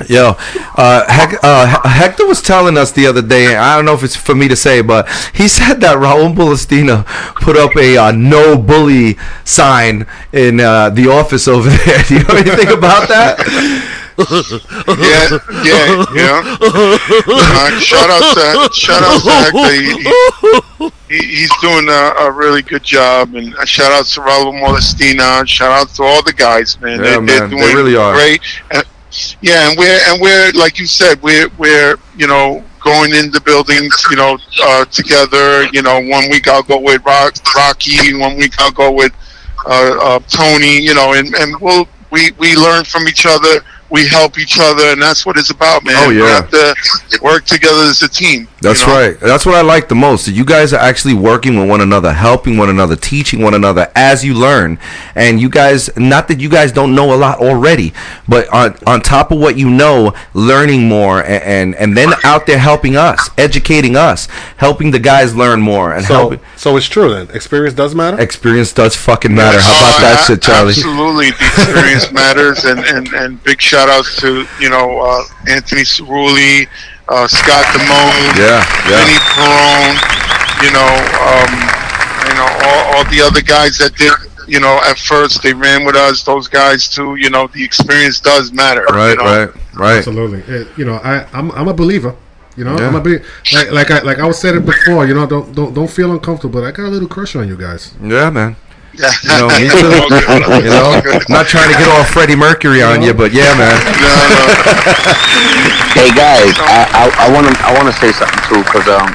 Yo, 0.08 0.34
uh, 0.76 1.04
Hec- 1.08 1.38
uh, 1.44 1.88
Hector 1.88 2.26
was 2.26 2.42
telling 2.42 2.76
us 2.76 2.90
the 2.92 3.06
other 3.06 3.22
day. 3.22 3.54
I 3.56 3.76
don't 3.76 3.84
know 3.84 3.94
if 3.94 4.02
it's 4.02 4.16
for 4.16 4.34
me 4.34 4.48
to 4.48 4.56
say, 4.56 4.80
but 4.82 5.08
he 5.34 5.46
said 5.58 5.80
that 5.80 5.96
Raul 5.98 6.34
Molestina 6.34 7.04
put 7.36 7.56
up 7.56 7.76
a 7.76 7.96
uh, 7.96 8.10
"no 8.12 8.56
bully" 8.58 9.16
sign 9.44 10.06
in 10.32 10.60
uh, 10.60 10.90
the 10.90 11.08
office 11.08 11.46
over 11.46 11.68
there. 11.84 12.02
Do 12.04 12.14
you 12.14 12.22
know 12.24 12.34
anything 12.34 12.72
about 12.76 13.08
that? 13.08 13.38
Yeah, 14.18 15.38
yeah, 15.64 16.04
yeah. 16.14 17.78
Shout 17.80 18.10
out 18.10 18.34
to 18.34 18.68
shout 18.74 19.02
out 19.02 19.22
to 19.22 19.30
Hector. 19.30 19.72
He, 19.72 20.90
he, 21.08 21.18
he- 21.18 21.36
he's 21.36 21.50
doing 21.60 21.88
a, 21.88 22.14
a 22.26 22.30
really 22.30 22.60
good 22.62 22.82
job, 22.82 23.34
and 23.34 23.54
shout 23.66 23.90
out 23.90 24.04
to 24.06 24.20
Raul 24.20 24.52
Molestina. 24.60 25.46
Shout 25.48 25.72
out 25.72 25.88
to 25.94 26.02
all 26.02 26.22
the 26.22 26.32
guys, 26.34 26.78
man. 26.80 26.98
Yeah, 26.98 27.04
they, 27.12 27.16
man, 27.20 27.26
they're 27.26 27.48
they 27.48 27.56
doing 27.56 27.74
really 27.74 27.96
are. 27.96 28.14
great. 28.14 28.42
And, 28.70 28.84
yeah, 29.40 29.68
and 29.68 29.78
we're 29.78 30.00
and 30.08 30.20
we're 30.20 30.52
like 30.52 30.78
you 30.78 30.86
said, 30.86 31.22
we're 31.22 31.48
we're 31.58 31.96
you 32.16 32.26
know 32.26 32.64
going 32.80 33.14
into 33.14 33.40
buildings, 33.40 34.04
you 34.10 34.16
know, 34.16 34.38
uh, 34.62 34.84
together. 34.86 35.64
You 35.72 35.82
know, 35.82 36.00
one 36.00 36.30
week 36.30 36.48
I'll 36.48 36.62
go 36.62 36.78
with 36.78 37.04
Rock, 37.04 37.34
Rocky, 37.54 38.10
and 38.10 38.20
one 38.20 38.36
week 38.36 38.54
I'll 38.58 38.72
go 38.72 38.90
with 38.92 39.12
uh, 39.66 39.98
uh, 40.00 40.18
Tony. 40.28 40.80
You 40.80 40.94
know, 40.94 41.14
and 41.14 41.34
and 41.34 41.60
we'll 41.60 41.88
we 42.10 42.32
we 42.32 42.54
learn 42.56 42.84
from 42.84 43.08
each 43.08 43.26
other. 43.26 43.60
We 43.92 44.08
help 44.08 44.38
each 44.38 44.58
other, 44.58 44.84
and 44.92 45.00
that's 45.02 45.24
what 45.26 45.36
it's 45.36 45.50
about, 45.50 45.84
man. 45.84 45.94
Oh, 45.98 46.08
yeah, 46.10 46.22
We 46.22 46.28
have 46.30 46.50
to 46.50 46.74
work 47.22 47.44
together 47.44 47.82
as 47.82 48.02
a 48.02 48.08
team. 48.08 48.48
That's 48.62 48.80
you 48.80 48.86
know? 48.86 48.94
right. 49.00 49.20
That's 49.20 49.44
what 49.44 49.54
I 49.54 49.60
like 49.60 49.88
the 49.88 49.94
most. 49.94 50.26
You 50.28 50.44
guys 50.46 50.72
are 50.72 50.80
actually 50.80 51.14
working 51.14 51.58
with 51.60 51.68
one 51.68 51.80
another, 51.82 52.12
helping 52.12 52.56
one 52.56 52.70
another, 52.70 52.96
teaching 52.96 53.42
one 53.42 53.52
another 53.54 53.92
as 53.94 54.24
you 54.24 54.32
learn. 54.34 54.78
And 55.14 55.40
you 55.40 55.50
guys, 55.50 55.90
not 55.96 56.28
that 56.28 56.40
you 56.40 56.48
guys 56.48 56.72
don't 56.72 56.94
know 56.94 57.12
a 57.12 57.16
lot 57.16 57.38
already, 57.40 57.92
but 58.26 58.48
on 58.48 58.76
on 58.86 59.02
top 59.02 59.30
of 59.30 59.38
what 59.38 59.58
you 59.58 59.68
know, 59.68 60.14
learning 60.32 60.88
more, 60.88 61.22
and 61.22 61.42
and, 61.42 61.74
and 61.74 61.96
then 61.96 62.12
out 62.24 62.46
there 62.46 62.58
helping 62.58 62.96
us, 62.96 63.28
educating 63.36 63.94
us, 63.96 64.26
helping 64.56 64.90
the 64.92 64.98
guys 64.98 65.34
learn 65.36 65.60
more, 65.60 65.92
and 65.92 66.04
So, 66.06 66.14
helping. 66.14 66.40
so 66.56 66.76
it's 66.78 66.86
true 66.86 67.12
then. 67.12 67.28
Experience 67.36 67.74
does 67.74 67.94
matter. 67.94 68.18
Experience 68.20 68.72
does 68.72 68.96
fucking 68.96 69.34
matter. 69.34 69.60
How 69.60 69.68
about 69.78 69.96
Uh, 69.96 70.00
that 70.02 70.20
a- 70.22 70.24
shit, 70.24 70.42
Charlie? 70.42 70.68
Absolutely, 70.70 71.30
the 71.32 71.44
experience 71.44 72.12
matters, 72.22 72.64
and, 72.64 72.80
and, 72.80 73.12
and 73.12 73.42
big 73.44 73.60
shout 73.60 73.81
outs 73.88 74.16
to 74.20 74.46
you 74.60 74.70
know 74.70 75.00
uh, 75.00 75.22
Anthony 75.48 75.82
Cerulli, 75.82 76.66
uh, 77.08 77.26
Scott 77.28 77.64
Damone, 77.74 78.36
Yeah, 78.38 78.62
Vinny 78.86 79.16
yeah. 79.18 79.32
Perone, 79.34 79.96
you 80.64 80.70
know, 80.72 80.92
um, 81.28 81.52
you 82.28 82.34
know 82.34 82.48
all, 82.66 82.96
all 82.96 83.04
the 83.10 83.20
other 83.24 83.42
guys 83.42 83.78
that 83.78 83.94
did. 83.96 84.12
You 84.48 84.58
know, 84.58 84.80
at 84.84 84.98
first 84.98 85.40
they 85.44 85.54
ran 85.54 85.84
with 85.84 85.94
us. 85.94 86.24
Those 86.24 86.48
guys 86.48 86.88
too. 86.88 87.14
You 87.14 87.30
know, 87.30 87.46
the 87.46 87.62
experience 87.62 88.18
does 88.20 88.52
matter. 88.52 88.84
Right, 88.90 89.10
you 89.10 89.16
know? 89.16 89.24
right, 89.24 89.50
right. 89.74 89.96
Absolutely. 89.98 90.40
It- 90.52 90.66
you 90.76 90.84
know, 90.84 90.94
I 90.96 91.24
I'm, 91.32 91.52
I'm 91.52 91.68
a 91.68 91.74
believer. 91.74 92.16
You 92.56 92.64
know, 92.64 92.76
Yeah. 92.76 92.88
I'm 92.88 92.94
a 92.96 93.00
be 93.00 93.18
like 93.54 93.70
like 93.70 93.90
I 93.92 94.00
like 94.02 94.18
I 94.18 94.26
was 94.26 94.38
said 94.40 94.56
it 94.56 94.66
before. 94.66 95.06
You 95.06 95.14
know, 95.14 95.26
don't 95.26 95.54
don't 95.54 95.72
don't 95.72 95.88
feel 95.90 96.10
uncomfortable. 96.12 96.60
But 96.60 96.66
I 96.66 96.72
got 96.72 96.86
a 96.86 96.90
little 96.90 97.08
crush 97.08 97.36
on 97.36 97.46
you 97.46 97.56
guys. 97.56 97.94
Yeah, 98.02 98.30
man. 98.30 98.56
Yeah. 98.94 99.10
You 99.22 99.38
know, 99.38 99.48
me 99.48 99.68
too. 99.70 99.88
You 100.62 100.70
know, 100.70 101.00
not 101.28 101.46
trying 101.48 101.72
to 101.72 101.78
get 101.78 101.88
all 101.88 102.04
Freddie 102.04 102.36
Mercury 102.36 102.82
on 102.82 103.02
you, 103.02 103.14
but 103.14 103.32
yeah, 103.32 103.54
man. 103.56 103.78
No, 104.02 104.12
no. 104.28 104.44
Hey 105.94 106.10
guys, 106.14 106.54
I 106.58 107.10
I 107.18 107.32
want 107.32 107.46
to 107.46 107.54
I 107.64 107.72
want 107.74 107.86
to 107.92 107.94
say 108.00 108.12
something 108.12 108.40
too 108.48 108.62
because 108.64 108.86
um 108.88 109.14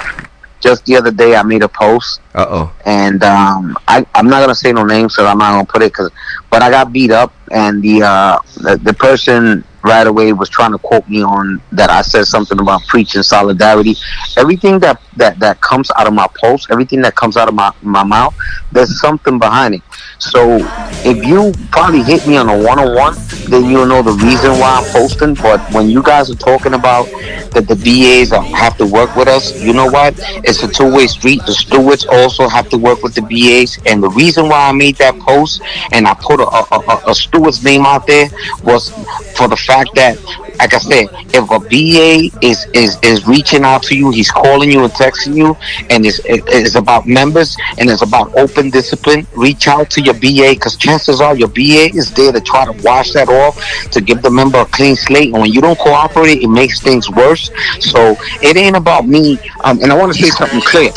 just 0.59 0.85
the 0.85 0.95
other 0.95 1.11
day 1.11 1.35
I 1.35 1.43
made 1.43 1.61
a 1.63 1.67
post 1.69 2.21
Uh 2.33 2.45
oh. 2.49 2.75
and 2.85 3.21
um 3.23 3.77
I 3.87 4.05
I'm 4.15 4.27
not 4.27 4.41
gonna 4.41 4.55
say 4.55 4.71
no 4.71 4.83
names 4.85 5.15
so 5.15 5.25
I'm 5.25 5.37
not 5.37 5.51
gonna 5.51 5.65
put 5.65 5.81
it 5.83 5.91
because 5.91 6.11
but 6.49 6.61
I 6.61 6.69
got 6.71 6.91
beat 6.91 7.11
up 7.11 7.33
and 7.51 7.81
the 7.81 8.01
uh 8.03 8.39
the, 8.57 8.77
the 8.81 8.93
person 8.93 9.63
right 9.87 10.07
away 10.07 10.33
was 10.33 10.49
trying 10.49 10.71
to 10.73 10.79
quote 10.79 11.07
me 11.07 11.23
on 11.23 11.61
that 11.71 11.89
I 11.89 12.01
said 12.01 12.25
something 12.25 12.59
about 12.59 12.81
preaching 12.87 13.23
solidarity. 13.23 13.95
Everything 14.37 14.79
that 14.79 15.01
that 15.15 15.39
that 15.39 15.61
comes 15.61 15.89
out 15.97 16.07
of 16.07 16.13
my 16.13 16.27
post, 16.41 16.67
everything 16.71 17.01
that 17.01 17.15
comes 17.15 17.37
out 17.37 17.47
of 17.47 17.55
my 17.55 17.71
my 17.81 18.03
mouth, 18.03 18.35
there's 18.71 18.99
something 19.01 19.39
behind 19.39 19.75
it. 19.75 19.83
So 20.19 20.57
if 21.05 21.23
you 21.25 21.53
probably 21.71 22.03
hit 22.03 22.27
me 22.27 22.37
on 22.37 22.49
a 22.49 22.63
one 22.63 22.79
on 22.79 22.95
one, 22.95 23.15
then 23.49 23.65
you'll 23.65 23.85
know 23.85 24.01
the 24.01 24.11
reason 24.11 24.51
why 24.59 24.81
I'm 24.81 24.91
posting. 24.91 25.35
But 25.35 25.61
when 25.71 25.89
you 25.89 26.01
guys 26.01 26.29
are 26.31 26.35
talking 26.35 26.73
about 26.73 27.05
that 27.51 27.65
the 27.67 27.75
BAs 27.75 28.31
have 28.31 28.77
to 28.77 28.85
work 28.85 29.15
with 29.15 29.27
us, 29.27 29.61
you 29.61 29.73
know 29.73 29.85
what? 29.85 30.15
It's 30.43 30.63
a 30.63 30.67
two 30.67 30.93
way 30.93 31.07
street. 31.07 31.41
The 31.45 31.53
stewards 31.53 32.05
also 32.05 32.47
have 32.47 32.69
to 32.69 32.77
work 32.77 33.03
with 33.03 33.13
the 33.13 33.21
BAs. 33.21 33.77
And 33.85 34.01
the 34.01 34.09
reason 34.09 34.49
why 34.49 34.69
I 34.69 34.71
made 34.71 34.95
that 34.97 35.17
post 35.19 35.61
and 35.91 36.07
I 36.07 36.13
put 36.15 36.39
a, 36.39 36.47
a, 36.47 36.79
a, 36.79 37.11
a 37.11 37.15
steward's 37.15 37.63
name 37.63 37.85
out 37.85 38.07
there 38.07 38.29
was 38.63 38.89
for 39.37 39.47
the 39.47 39.57
fact 39.57 39.93
that 39.95 40.17
like 40.59 40.73
I 40.73 40.79
said, 40.79 41.07
if 41.33 41.51
a 41.51 41.59
BA 41.59 42.35
is, 42.45 42.65
is, 42.73 42.97
is 43.03 43.27
reaching 43.27 43.63
out 43.63 43.83
to 43.83 43.95
you, 43.95 44.09
he's 44.11 44.31
calling 44.31 44.71
you 44.71 44.83
and 44.83 44.91
texting 44.93 45.35
you, 45.35 45.55
and 45.89 46.05
it's, 46.05 46.19
it's 46.25 46.75
about 46.75 47.05
members 47.05 47.55
and 47.77 47.89
it's 47.89 48.01
about 48.01 48.35
open 48.35 48.69
discipline, 48.69 49.27
reach 49.35 49.67
out 49.67 49.89
to 49.91 50.01
your 50.07 50.15
BA 50.15 50.55
because 50.55 50.77
chances 50.77 51.21
are 51.21 51.37
your 51.37 51.49
BA 51.49 51.91
is 51.93 52.11
there 52.13 52.33
to 52.33 52.41
try 52.41 52.65
to 52.65 52.73
wash 52.73 53.11
that 53.13 53.29
off, 53.29 53.55
to 53.91 54.01
give 54.01 54.23
the 54.23 54.31
member 54.31 54.59
a 54.61 54.67
clean 54.67 54.97
slate. 54.97 55.33
And 55.33 55.41
when 55.43 55.53
you 55.53 55.61
don't 55.61 55.79
cooperate, 55.79 56.41
it 56.43 56.49
makes 56.49 56.81
things 56.81 57.09
worse. 57.11 57.51
So 57.81 58.17
it 58.41 58.57
ain't 58.57 58.77
about 58.77 59.07
me. 59.07 59.41
Um, 59.65 59.79
and 59.83 59.93
I 59.93 59.97
want 59.97 60.13
to 60.13 60.19
say 60.19 60.31
something 60.31 60.63
clear 60.63 60.91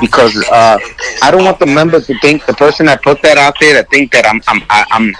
because 0.00 0.36
uh, 0.52 0.80
I 1.22 1.32
don't 1.32 1.44
want 1.44 1.60
the 1.60 1.66
members 1.66 2.06
to 2.08 2.18
think, 2.20 2.46
the 2.46 2.54
person 2.54 2.86
that 2.88 3.02
put 3.02 3.22
that 3.22 3.38
out 3.38 3.56
there, 3.60 3.82
to 3.82 3.88
think 3.88 4.12
that 4.12 4.26
I'm, 4.26 4.42
I'm, 4.48 4.62
I- 4.70 4.86
I'm, 4.92 5.14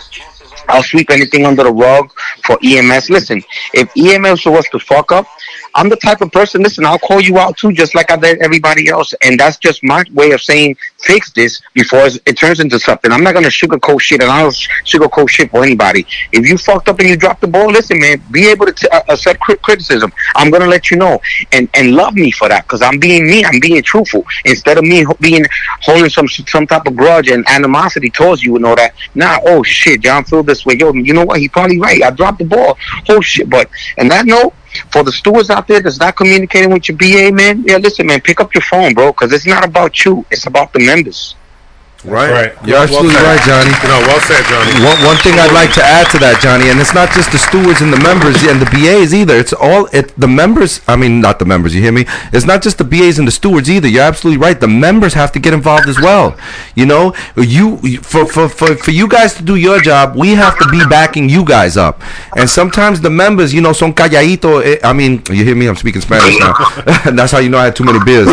I'll 0.69 0.83
sweep 0.83 1.11
anything 1.11 1.47
under 1.47 1.65
the 1.65 1.73
rug 1.73 2.11
for 2.45 2.59
EMS. 2.63 3.11
Listen, 3.11 3.43
if 3.75 3.91
EMS 3.97 4.47
was 4.47 4.67
to 4.71 4.79
fuck 4.79 5.13
up, 5.13 5.27
I'm 5.75 5.89
the 5.89 5.97
type 5.97 6.21
of 6.21 6.33
person. 6.33 6.63
Listen, 6.63 6.85
I'll 6.85 6.99
call 6.99 7.21
you 7.21 7.39
out 7.39 7.57
too, 7.57 7.73
just 7.73 7.95
like 7.95 8.11
I 8.11 8.17
did 8.17 8.39
everybody 8.39 8.89
else, 8.89 9.15
and 9.23 9.39
that's 9.39 9.59
just 9.59 9.83
my 9.85 10.03
way 10.13 10.33
of 10.33 10.41
saying 10.41 10.77
fix 10.99 11.31
this 11.33 11.61
before 11.75 12.09
it 12.27 12.39
turns 12.39 12.61
into 12.61 12.79
something. 12.79 13.13
I'm 13.13 13.23
not 13.23 13.35
gonna 13.35 13.49
sugarcoat 13.49 14.01
shit, 14.01 14.23
and 14.23 14.31
I 14.31 14.43
don't 14.43 14.55
sugarcoat 14.85 15.29
shit 15.29 15.51
for 15.51 15.63
anybody. 15.63 16.07
If 16.33 16.49
you 16.49 16.59
fucked 16.59 16.89
up 16.89 16.99
and 17.01 17.09
you 17.09 17.17
dropped 17.17 17.41
the 17.41 17.49
ball, 17.49 17.69
listen, 17.71 18.01
man, 18.01 18.23
be 18.31 18.49
able 18.49 18.67
to 18.67 18.73
t- 18.73 18.89
uh, 18.89 19.03
accept 19.09 19.41
cri- 19.41 19.57
criticism. 19.63 20.13
I'm 20.37 20.51
gonna 20.51 20.67
let 20.67 20.91
you 20.91 20.97
know, 20.97 21.21
and 21.53 21.69
and 21.75 21.95
love 21.95 22.15
me 22.15 22.31
for 22.31 22.49
that, 22.49 22.67
because 22.67 22.83
I'm 22.83 22.99
being 22.99 23.27
me. 23.27 23.45
I'm 23.45 23.61
being 23.61 23.83
truthful 23.83 24.25
instead 24.45 24.79
of 24.79 24.85
me 24.85 25.05
being 25.21 25.45
holding 25.83 26.11
some 26.11 26.29
some 26.29 26.67
type 26.67 26.87
of 26.87 26.97
grudge 26.97 27.29
and 27.29 27.49
animosity 27.49 28.11
towards 28.11 28.43
you 28.43 28.57
and 28.57 28.65
all 28.67 28.77
that. 28.77 28.95
Nah, 29.15 29.39
oh 29.47 29.63
shit, 29.63 30.01
John 30.01 30.25
feel 30.25 30.43
this 30.43 30.58
way. 30.67 30.77
Yo, 30.79 30.93
you 30.93 31.13
know 31.15 31.25
what? 31.25 31.41
He 31.41 31.49
probably 31.49 31.79
right. 31.79 32.03
I 32.03 32.11
dropped 32.11 32.39
the 32.39 32.45
ball. 32.45 32.79
Oh 33.09 33.21
shit, 33.21 33.49
but 33.49 33.69
and 33.97 34.11
that 34.11 34.27
note. 34.27 34.55
For 34.93 35.03
the 35.03 35.11
stewards 35.11 35.49
out 35.49 35.67
there 35.67 35.81
that's 35.81 35.99
not 35.99 36.15
communicating 36.15 36.71
with 36.71 36.89
your 36.89 36.99
BA, 36.99 37.35
man, 37.35 37.65
yeah, 37.67 37.79
listen, 37.79 38.07
man, 38.07 38.21
pick 38.21 38.39
up 38.39 38.55
your 38.55 38.63
phone, 38.63 38.93
bro, 38.93 39.13
because 39.13 39.33
it's 39.33 39.47
not 39.47 39.65
about 39.65 40.05
you. 40.05 40.27
It's 40.31 40.47
about 40.47 40.75
the 40.75 40.81
members. 40.81 41.35
Right. 42.05 42.31
Right. 42.31 42.53
You're 42.65 42.79
absolutely 42.79 43.11
said. 43.11 43.27
right, 43.27 43.43
Johnny. 43.43 43.75
You 43.83 43.89
know, 43.91 43.99
well 44.07 44.21
said, 44.21 44.45
Johnny. 44.47 44.71
One, 44.87 44.99
one 45.05 45.17
thing 45.19 45.35
I'd 45.35 45.51
like 45.53 45.75
to 45.75 45.83
add 45.83 46.07
to 46.13 46.19
that, 46.23 46.39
Johnny, 46.41 46.71
and 46.71 46.79
it's 46.79 46.95
not 46.95 47.11
just 47.11 47.33
the 47.33 47.39
stewards 47.43 47.81
and 47.83 47.93
the 47.93 47.99
members 47.99 48.39
and 48.47 48.63
the 48.63 48.71
BAs 48.71 49.13
either. 49.13 49.35
It's 49.35 49.53
all 49.53 49.87
it 49.93 50.15
the 50.17 50.29
members. 50.29 50.81
I 50.87 50.95
mean, 50.95 51.21
not 51.21 51.41
the 51.41 51.45
members. 51.45 51.75
You 51.75 51.83
hear 51.83 51.91
me? 51.91 52.05
It's 52.33 52.47
not 52.47 52.63
just 52.63 52.79
the 52.79 52.85
BAs 52.85 53.19
and 53.19 53.27
the 53.27 53.33
stewards 53.33 53.69
either. 53.69 53.89
You're 53.89 54.05
absolutely 54.07 54.39
right. 54.39 54.59
The 54.61 54.69
members 54.69 55.15
have 55.15 55.33
to 55.33 55.41
get 55.41 55.53
involved 55.53 55.89
as 55.89 55.99
well. 55.99 56.37
You 56.77 56.87
know, 56.87 57.15
you 57.37 57.81
you- 57.83 57.99
for 58.01 58.27
for 58.27 58.49
for, 58.49 58.77
for 58.77 58.93
you 58.93 59.09
guys 59.09 59.35
to 59.35 59.43
do 59.43 59.57
your 59.57 59.81
job, 59.81 60.15
we 60.15 60.39
have 60.39 60.57
to 60.61 60.69
be 60.71 60.79
backing 60.87 61.29
you 61.29 61.45
guys 61.45 61.77
up. 61.77 62.01
And 62.37 62.49
sometimes 62.49 63.01
the 63.01 63.11
members, 63.11 63.53
you 63.53 63.61
know, 63.61 63.73
son 63.73 63.93
calladito. 63.93 64.63
eh, 64.65 64.79
I 64.85 64.93
mean, 64.93 65.21
you 65.31 65.43
hear 65.45 65.57
me? 65.57 65.67
I'm 65.67 65.75
speaking 65.75 66.01
Spanish 66.01 66.39
now. 66.39 66.55
That's 67.11 67.33
how 67.33 67.39
you 67.39 67.49
know 67.49 67.59
I 67.59 67.65
had 67.65 67.75
too 67.77 67.85
many 67.85 67.99
beers. 68.05 68.29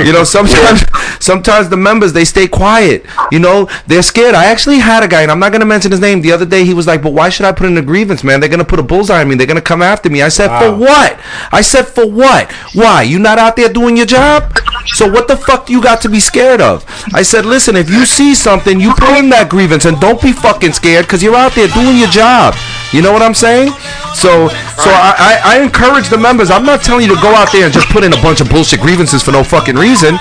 You 0.00 0.12
know, 0.14 0.24
sometimes 0.24 0.82
sometimes 1.20 1.68
the 1.68 1.76
members 1.76 2.14
they 2.14 2.24
stay 2.24 2.48
quiet. 2.48 3.01
You 3.30 3.38
know, 3.38 3.68
they're 3.86 4.02
scared. 4.02 4.34
I 4.34 4.46
actually 4.46 4.78
had 4.78 5.02
a 5.02 5.08
guy, 5.08 5.22
and 5.22 5.30
I'm 5.30 5.38
not 5.38 5.52
gonna 5.52 5.64
mention 5.64 5.90
his 5.90 6.00
name. 6.00 6.22
The 6.22 6.32
other 6.32 6.46
day, 6.46 6.64
he 6.64 6.74
was 6.74 6.86
like, 6.86 7.02
"But 7.02 7.12
why 7.12 7.28
should 7.28 7.46
I 7.46 7.52
put 7.52 7.66
in 7.66 7.76
a 7.78 7.82
grievance, 7.82 8.22
man? 8.24 8.40
They're 8.40 8.48
gonna 8.48 8.64
put 8.64 8.78
a 8.78 8.82
bullseye 8.82 9.20
on 9.20 9.28
me. 9.28 9.34
They're 9.34 9.46
gonna 9.46 9.60
come 9.60 9.82
after 9.82 10.10
me." 10.10 10.22
I 10.22 10.28
said, 10.28 10.50
"For 10.58 10.70
what?" 10.72 11.18
I 11.52 11.60
said, 11.60 11.88
"For 11.88 12.06
what? 12.06 12.50
Why? 12.74 13.02
You 13.02 13.18
not 13.18 13.38
out 13.38 13.56
there 13.56 13.68
doing 13.68 13.96
your 13.96 14.06
job? 14.06 14.58
So 14.86 15.06
what 15.08 15.28
the 15.28 15.36
fuck 15.36 15.66
do 15.66 15.72
you 15.72 15.80
got 15.80 16.00
to 16.02 16.08
be 16.08 16.20
scared 16.20 16.60
of?" 16.60 16.84
I 17.14 17.22
said, 17.22 17.46
"Listen, 17.46 17.76
if 17.76 17.88
you 17.90 18.04
see 18.06 18.34
something, 18.34 18.80
you 18.80 18.94
put 18.94 19.16
in 19.16 19.30
that 19.30 19.48
grievance, 19.48 19.84
and 19.84 19.98
don't 20.00 20.20
be 20.20 20.32
fucking 20.32 20.72
scared, 20.72 21.08
cause 21.08 21.22
you're 21.22 21.36
out 21.36 21.54
there 21.54 21.68
doing 21.68 21.98
your 21.98 22.08
job." 22.08 22.54
You 22.92 23.02
know 23.02 23.12
what 23.12 23.22
I'm 23.22 23.34
saying? 23.34 23.72
So, 24.14 24.48
so 24.76 24.90
I, 24.92 25.40
I, 25.44 25.56
I 25.56 25.62
encourage 25.62 26.08
the 26.08 26.18
members. 26.18 26.50
I'm 26.50 26.64
not 26.64 26.82
telling 26.82 27.08
you 27.08 27.14
to 27.14 27.20
go 27.22 27.32
out 27.34 27.50
there 27.52 27.64
and 27.64 27.72
just 27.72 27.88
put 27.88 28.04
in 28.04 28.12
a 28.12 28.20
bunch 28.20 28.40
of 28.40 28.48
bullshit 28.50 28.80
grievances 28.80 29.22
for 29.22 29.32
no 29.32 29.42
fucking 29.42 29.76
reason. 29.76 30.16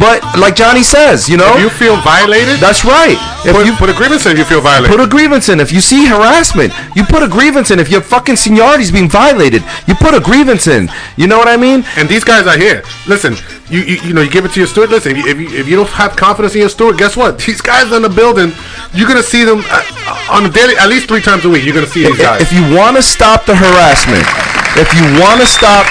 But 0.00 0.24
like 0.38 0.56
Johnny 0.56 0.82
says, 0.82 1.28
you 1.28 1.36
know, 1.36 1.54
If 1.54 1.60
you 1.60 1.70
feel 1.70 2.00
violated, 2.00 2.60
that's 2.60 2.84
right. 2.84 3.20
If 3.44 3.54
put, 3.54 3.66
you 3.66 3.74
put 3.76 3.90
a 3.90 3.94
grievance 3.94 4.26
in 4.26 4.32
if 4.32 4.38
you 4.38 4.44
feel 4.44 4.60
violated. 4.60 4.96
put 4.96 5.04
a 5.04 5.08
grievance 5.08 5.48
in, 5.48 5.60
if 5.60 5.70
you 5.70 5.80
see 5.80 6.06
harassment, 6.06 6.72
you 6.96 7.04
put 7.04 7.22
a 7.22 7.28
grievance 7.28 7.70
in. 7.70 7.78
If 7.78 7.90
your 7.90 8.00
fucking 8.00 8.36
seniority 8.36 8.82
is 8.82 8.90
being 8.90 9.08
violated, 9.08 9.62
you 9.86 9.94
put 9.94 10.14
a 10.14 10.20
grievance 10.20 10.66
in. 10.66 10.88
You 11.16 11.26
know 11.26 11.38
what 11.38 11.48
I 11.48 11.56
mean? 11.56 11.84
and 11.96 12.08
these 12.08 12.24
guys 12.24 12.46
are 12.46 12.56
here. 12.56 12.82
Listen, 13.06 13.36
you, 13.68 13.80
you 13.80 13.96
you 14.02 14.12
know 14.14 14.22
you 14.22 14.30
give 14.30 14.44
it 14.44 14.52
to 14.52 14.60
your 14.60 14.66
steward. 14.66 14.90
Listen, 14.90 15.12
if 15.12 15.18
you, 15.18 15.26
if 15.26 15.38
you 15.38 15.48
if 15.58 15.68
you 15.68 15.76
don't 15.76 15.88
have 15.90 16.16
confidence 16.16 16.54
in 16.54 16.60
your 16.60 16.68
steward, 16.68 16.98
guess 16.98 17.16
what? 17.16 17.38
These 17.44 17.60
guys 17.60 17.92
in 17.92 18.02
the 18.02 18.08
building, 18.08 18.52
you're 18.92 19.08
gonna 19.08 19.22
see 19.22 19.44
them 19.44 19.62
uh, 19.66 20.28
on 20.30 20.44
a 20.46 20.50
daily, 20.50 20.76
at 20.76 20.88
least 20.88 21.08
three 21.08 21.20
times 21.20 21.44
a 21.44 21.48
week. 21.48 21.64
You're 21.64 21.74
gonna 21.74 21.86
see 21.86 22.06
these 22.06 22.18
guys. 22.18 22.40
If 22.40 22.52
you 22.52 22.62
want 22.76 22.96
to 22.96 23.02
stop 23.02 23.44
the 23.46 23.54
harassment, 23.54 24.24
if 24.76 24.88
you 24.94 25.04
want 25.20 25.40
to 25.40 25.46
stop 25.46 25.86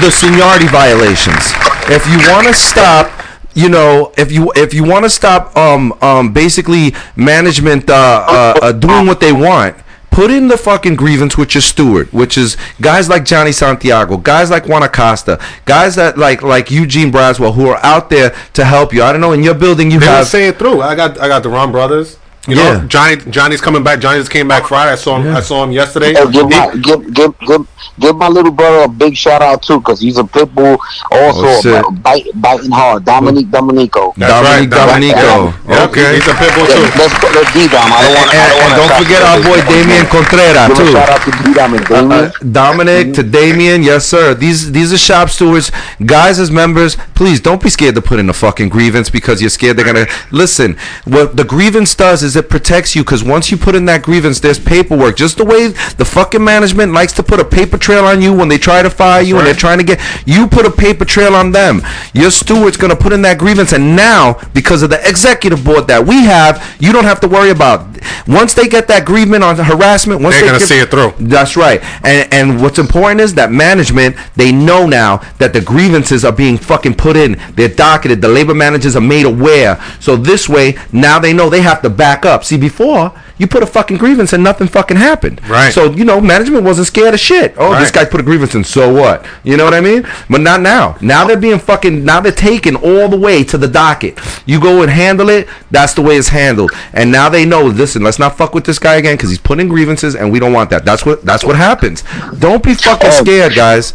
the 0.00 0.10
seniority 0.10 0.68
violations, 0.68 1.52
if 1.88 2.04
you 2.06 2.18
want 2.30 2.46
to 2.46 2.54
stop, 2.54 3.10
you 3.58 3.68
know, 3.68 4.12
if 4.16 4.30
you 4.30 4.52
if 4.54 4.72
you 4.72 4.84
want 4.84 5.04
to 5.04 5.10
stop, 5.10 5.56
um, 5.56 5.92
um, 6.00 6.32
basically 6.32 6.94
management 7.16 7.90
uh, 7.90 7.94
uh, 8.28 8.58
uh, 8.62 8.72
doing 8.72 9.04
what 9.06 9.18
they 9.18 9.32
want. 9.32 9.76
Put 10.10 10.30
in 10.30 10.48
the 10.48 10.56
fucking 10.56 10.96
grievance 10.96 11.36
with 11.36 11.54
your 11.54 11.62
steward, 11.62 12.12
which 12.12 12.36
is 12.38 12.56
guys 12.80 13.08
like 13.08 13.24
Johnny 13.24 13.52
Santiago, 13.52 14.16
guys 14.16 14.50
like 14.50 14.66
Juan 14.66 14.82
Acosta, 14.82 15.40
guys 15.64 15.96
that 15.96 16.16
like 16.16 16.42
like 16.42 16.70
Eugene 16.70 17.10
Braswell, 17.12 17.54
who 17.54 17.68
are 17.68 17.84
out 17.84 18.10
there 18.10 18.30
to 18.54 18.64
help 18.64 18.92
you. 18.92 19.02
I 19.02 19.12
don't 19.12 19.20
know. 19.20 19.32
In 19.32 19.42
your 19.42 19.54
building, 19.54 19.90
you 19.90 20.00
They 20.00 20.06
have 20.06 20.26
say 20.26 20.48
it 20.48 20.56
through. 20.58 20.80
I 20.80 20.94
got 20.94 21.18
I 21.20 21.26
got 21.28 21.42
the 21.42 21.48
Ron 21.48 21.72
brothers. 21.72 22.16
You 22.48 22.56
Yeah. 22.56 22.78
know, 22.78 22.84
Johnny 22.88 23.16
Johnny's 23.30 23.60
coming 23.60 23.82
back. 23.84 24.00
Johnny 24.00 24.18
just 24.18 24.30
came 24.30 24.48
back 24.48 24.66
Friday. 24.66 24.92
I 24.92 24.94
saw 24.96 25.20
him. 25.20 25.36
I 25.36 25.40
saw 25.40 25.62
him 25.64 25.70
yesterday. 25.72 26.14
Hey, 26.14 26.30
give, 26.30 26.48
my, 26.48 26.74
give, 26.82 27.12
give, 27.14 27.38
give, 27.46 27.66
give 28.00 28.16
my 28.16 28.28
little 28.28 28.50
brother 28.52 28.84
a 28.84 28.88
big 28.88 29.16
shout 29.16 29.42
out 29.42 29.62
too, 29.62 29.78
because 29.78 30.00
he's 30.00 30.16
a 30.18 30.24
pit 30.24 30.54
bull, 30.54 30.78
also 31.12 31.46
Oh, 31.46 31.60
shit. 31.62 32.02
bite, 32.02 32.24
biting 32.36 32.70
hard. 32.70 33.04
Dominique 33.04 33.50
Dominico. 33.50 34.14
That's 34.16 34.32
Dominic 34.32 34.70
right, 34.72 34.86
Dominico. 34.86 35.54
Yeah, 35.68 35.84
Okay. 35.84 36.14
he's 36.14 36.26
a 36.26 36.34
pit 36.34 36.54
bull 36.54 36.66
Yeah, 36.68 36.74
too. 36.74 36.98
let's 36.98 37.18
go, 37.20 37.28
let's 37.34 37.52
D 37.52 37.68
Dom. 37.68 37.92
I 37.92 38.02
don't 38.02 38.14
want 38.16 38.34
and, 38.34 38.52
and 38.64 38.74
don't 38.80 38.94
forget 39.04 39.22
our 39.22 39.38
boy 39.42 39.60
Damian 39.68 40.06
Contreras 40.06 40.68
Give 40.68 40.78
a 40.78 40.80
too. 40.80 40.92
shout 40.92 41.08
out 41.10 41.22
to 41.22 41.30
D 41.44 41.52
Dom 41.54 41.76
Damien. 41.76 42.12
Uh, 42.12 42.30
Dominic 42.50 43.14
to 43.14 43.22
Damien, 43.22 43.82
yes 43.82 44.06
sir. 44.06 44.32
These 44.34 44.72
these 44.72 44.92
are 44.92 44.98
shop 44.98 45.28
stewards, 45.28 45.70
guys 46.04 46.38
as 46.38 46.50
members. 46.50 46.96
Please 47.14 47.40
don't 47.40 47.62
be 47.62 47.68
scared 47.68 47.94
to 47.96 48.02
put 48.02 48.18
in 48.18 48.30
a 48.30 48.32
fucking 48.32 48.68
grievance 48.70 49.10
because 49.10 49.40
you're 49.40 49.50
scared 49.50 49.76
they're 49.76 49.84
gonna 49.84 50.06
listen. 50.30 50.76
What 51.04 51.36
the 51.36 51.44
grievance 51.44 51.94
does 51.94 52.22
is 52.22 52.36
it 52.38 52.48
protects 52.48 52.96
you 52.96 53.02
because 53.04 53.22
once 53.22 53.50
you 53.50 53.56
put 53.58 53.74
in 53.74 53.84
that 53.86 54.02
grievance, 54.02 54.40
there's 54.40 54.58
paperwork. 54.58 55.16
Just 55.16 55.36
the 55.36 55.44
way 55.44 55.68
the 55.68 56.04
fucking 56.04 56.42
management 56.42 56.92
likes 56.92 57.12
to 57.14 57.22
put 57.22 57.40
a 57.40 57.44
paper 57.44 57.76
trail 57.76 58.04
on 58.06 58.22
you 58.22 58.32
when 58.32 58.48
they 58.48 58.56
try 58.58 58.82
to 58.82 58.88
fire 58.90 59.20
you 59.20 59.36
and 59.38 59.46
they're 59.46 59.54
trying 59.54 59.78
to 59.78 59.84
get 59.84 60.00
you 60.24 60.46
put 60.46 60.64
a 60.64 60.70
paper 60.70 61.04
trail 61.04 61.34
on 61.34 61.52
them. 61.52 61.82
Your 62.14 62.30
steward's 62.30 62.76
gonna 62.78 62.96
put 62.96 63.12
in 63.12 63.20
that 63.22 63.38
grievance, 63.38 63.72
and 63.72 63.94
now 63.96 64.40
because 64.54 64.82
of 64.82 64.90
the 64.90 65.06
executive 65.08 65.62
board 65.64 65.86
that 65.88 66.06
we 66.06 66.24
have, 66.24 66.76
you 66.80 66.92
don't 66.92 67.04
have 67.04 67.20
to 67.20 67.28
worry 67.28 67.50
about. 67.50 67.86
Once 68.28 68.54
they 68.54 68.68
get 68.68 68.86
that 68.88 69.04
grievance 69.04 69.44
on 69.44 69.56
harassment, 69.56 70.20
once 70.20 70.34
They're 70.36 70.42
they 70.42 70.46
gonna 70.48 70.58
get- 70.60 70.68
see 70.68 70.78
it 70.78 70.90
through. 70.90 71.12
that's 71.18 71.56
right. 71.56 71.82
And 72.04 72.32
and 72.32 72.62
what's 72.62 72.78
important 72.78 73.20
is 73.20 73.34
that 73.34 73.50
management 73.50 74.14
they 74.36 74.52
know 74.52 74.86
now 74.86 75.20
that 75.38 75.52
the 75.52 75.60
grievances 75.60 76.24
are 76.24 76.32
being 76.32 76.56
fucking 76.58 76.94
put 76.94 77.16
in. 77.16 77.36
They're 77.56 77.68
docketed. 77.68 78.20
The 78.22 78.28
labor 78.28 78.54
managers 78.54 78.94
are 78.96 79.00
made 79.00 79.26
aware. 79.26 79.80
So 79.98 80.16
this 80.16 80.48
way 80.48 80.76
now 80.92 81.18
they 81.18 81.32
know 81.32 81.48
they 81.50 81.62
have 81.62 81.82
to 81.82 81.90
back 81.90 82.24
up. 82.24 82.27
See 82.44 82.56
before 82.56 83.12
you 83.38 83.46
put 83.46 83.62
a 83.62 83.66
fucking 83.66 83.96
grievance 83.98 84.32
and 84.32 84.42
nothing 84.42 84.66
fucking 84.68 84.96
happened. 84.96 85.40
Right. 85.48 85.72
So 85.72 85.90
you 85.92 86.04
know 86.04 86.20
management 86.20 86.64
wasn't 86.64 86.86
scared 86.88 87.14
of 87.14 87.20
shit. 87.20 87.54
Oh, 87.56 87.78
this 87.78 87.90
guy 87.90 88.04
put 88.04 88.20
a 88.20 88.22
grievance 88.22 88.54
in. 88.54 88.64
So 88.64 88.92
what? 88.92 89.26
You 89.44 89.56
know 89.56 89.64
what 89.64 89.74
I 89.74 89.80
mean? 89.80 90.06
But 90.28 90.40
not 90.40 90.60
now. 90.60 90.96
Now 91.00 91.26
they're 91.26 91.36
being 91.36 91.58
fucking. 91.58 92.04
Now 92.04 92.20
they're 92.20 92.32
taken 92.32 92.76
all 92.76 93.08
the 93.08 93.18
way 93.18 93.44
to 93.44 93.56
the 93.58 93.68
docket. 93.68 94.18
You 94.46 94.60
go 94.60 94.82
and 94.82 94.90
handle 94.90 95.28
it. 95.28 95.48
That's 95.70 95.94
the 95.94 96.02
way 96.02 96.16
it's 96.16 96.28
handled. 96.28 96.72
And 96.92 97.10
now 97.12 97.28
they 97.28 97.44
know. 97.44 97.62
Listen, 97.64 98.02
let's 98.02 98.18
not 98.18 98.36
fuck 98.36 98.54
with 98.54 98.64
this 98.64 98.78
guy 98.78 98.96
again 98.96 99.16
because 99.16 99.30
he's 99.30 99.38
putting 99.38 99.68
grievances, 99.68 100.14
and 100.16 100.30
we 100.32 100.38
don't 100.38 100.52
want 100.52 100.70
that. 100.70 100.84
That's 100.84 101.04
what. 101.06 101.24
That's 101.24 101.44
what 101.44 101.56
happens. 101.56 102.02
Don't 102.38 102.62
be 102.62 102.74
fucking 102.74 103.10
Oh. 103.12 103.22
scared, 103.24 103.54
guys. 103.54 103.92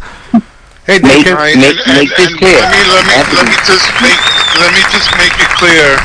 Hey, 0.86 0.98
Make- 1.00 1.24
Dave, 1.24 1.28
All 1.32 1.40
right, 1.40 1.56
Make- 1.56 1.80
and, 1.86 1.96
make 1.96 2.10
and, 2.12 2.18
this 2.20 2.28
and 2.28 2.38
clear. 2.38 2.60
Let 2.60 2.72
me 2.72 2.80
let 2.92 3.04
me 3.08 3.36
let 3.40 3.46
me 3.48 3.56
just 3.64 3.88
make 4.04 4.20
let 4.60 4.70
me 4.76 4.82
just 4.92 5.08
make 5.16 5.32
it 5.40 5.48
clear 5.56 5.96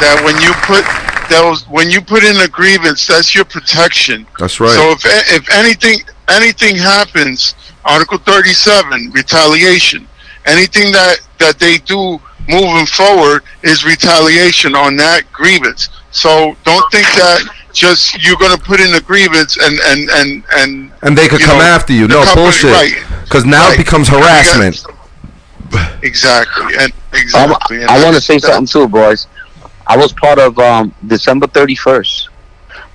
that 0.00 0.22
when 0.24 0.38
you 0.40 0.54
put 0.64 0.86
those 1.30 1.66
when 1.68 1.88
you 1.90 2.00
put 2.02 2.22
in 2.24 2.36
a 2.40 2.48
grievance, 2.48 3.06
that's 3.06 3.34
your 3.34 3.44
protection. 3.46 4.26
That's 4.38 4.60
right. 4.60 4.70
So 4.70 4.90
if 4.92 5.02
if 5.38 5.50
anything 5.50 6.00
anything 6.28 6.76
happens, 6.76 7.54
Article 7.84 8.18
37, 8.18 9.10
retaliation. 9.12 10.06
Anything 10.44 10.92
that 10.92 11.20
that 11.38 11.58
they 11.58 11.78
do 11.78 12.20
moving 12.48 12.86
forward 12.86 13.42
is 13.62 13.84
retaliation 13.84 14.74
on 14.74 14.96
that 14.96 15.22
grievance. 15.32 15.88
So 16.10 16.56
don't 16.64 16.84
think 16.92 17.06
that 17.16 17.40
just 17.72 18.22
you're 18.24 18.36
going 18.36 18.56
to 18.56 18.62
put 18.62 18.80
in 18.80 18.92
a 18.94 19.00
grievance 19.00 19.56
and 19.56 19.78
and 19.90 20.10
and 20.10 20.44
and 20.56 20.92
And 21.02 21.16
they 21.16 21.28
could 21.28 21.40
come 21.40 21.58
know, 21.58 21.64
after 21.64 21.92
you. 21.92 22.08
No 22.08 22.24
company- 22.24 22.42
bullshit. 22.42 22.72
right. 22.72 22.94
Because 23.24 23.44
now 23.46 23.68
Right. 23.68 23.74
it 23.78 23.84
becomes 23.84 24.08
harassment. 24.08 24.84
Exactly, 26.02 26.74
and 26.78 26.92
exactly. 27.12 27.76
And 27.82 27.90
I 27.90 28.02
want 28.02 28.16
to 28.16 28.20
say 28.20 28.34
that- 28.34 28.42
something 28.42 28.66
too, 28.66 28.88
boys. 28.88 29.26
I 29.90 29.96
was 29.96 30.12
part 30.12 30.38
of 30.38 30.56
um, 30.60 30.94
December 31.04 31.48
31st 31.48 32.28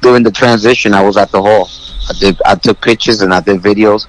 during 0.01 0.23
the 0.23 0.31
transition. 0.31 0.93
I 0.93 1.01
was 1.01 1.17
at 1.17 1.29
the 1.29 1.41
hall. 1.41 1.67
I 2.09 2.13
did. 2.17 2.41
I 2.45 2.55
took 2.55 2.79
pictures 2.79 3.21
and 3.21 3.33
I 3.33 3.41
did 3.41 3.59
videos. 3.59 4.07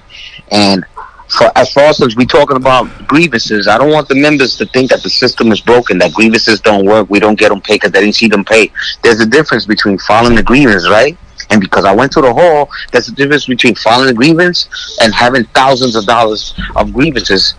And 0.53 0.85
for 1.27 1.51
as 1.57 1.73
far 1.73 1.89
as 1.89 2.15
we 2.15 2.25
talking 2.25 2.55
about 2.55 2.87
grievances, 3.05 3.67
I 3.67 3.77
don't 3.77 3.91
want 3.91 4.07
the 4.07 4.15
members 4.15 4.55
to 4.55 4.65
think 4.67 4.91
that 4.91 5.03
the 5.03 5.09
system 5.09 5.51
is 5.51 5.59
broken, 5.59 5.97
that 5.97 6.13
grievances 6.13 6.61
don't 6.61 6.85
work, 6.85 7.09
we 7.09 7.19
don't 7.19 7.37
get 7.37 7.49
them 7.49 7.59
paid 7.59 7.81
because 7.81 7.91
they 7.91 7.99
didn't 7.99 8.15
see 8.15 8.29
them 8.29 8.45
paid. 8.45 8.71
There's 9.03 9.19
a 9.19 9.25
difference 9.25 9.65
between 9.65 9.97
filing 9.97 10.35
the 10.35 10.43
grievance, 10.43 10.89
right? 10.89 11.17
And 11.49 11.59
because 11.59 11.83
I 11.83 11.93
went 11.93 12.13
to 12.13 12.21
the 12.21 12.33
hall, 12.33 12.69
there's 12.93 13.09
a 13.09 13.13
difference 13.13 13.47
between 13.47 13.75
filing 13.75 14.09
a 14.11 14.13
grievance 14.13 14.97
and 15.01 15.13
having 15.13 15.43
thousands 15.47 15.97
of 15.97 16.05
dollars 16.05 16.53
of 16.77 16.93
grievances 16.93 17.53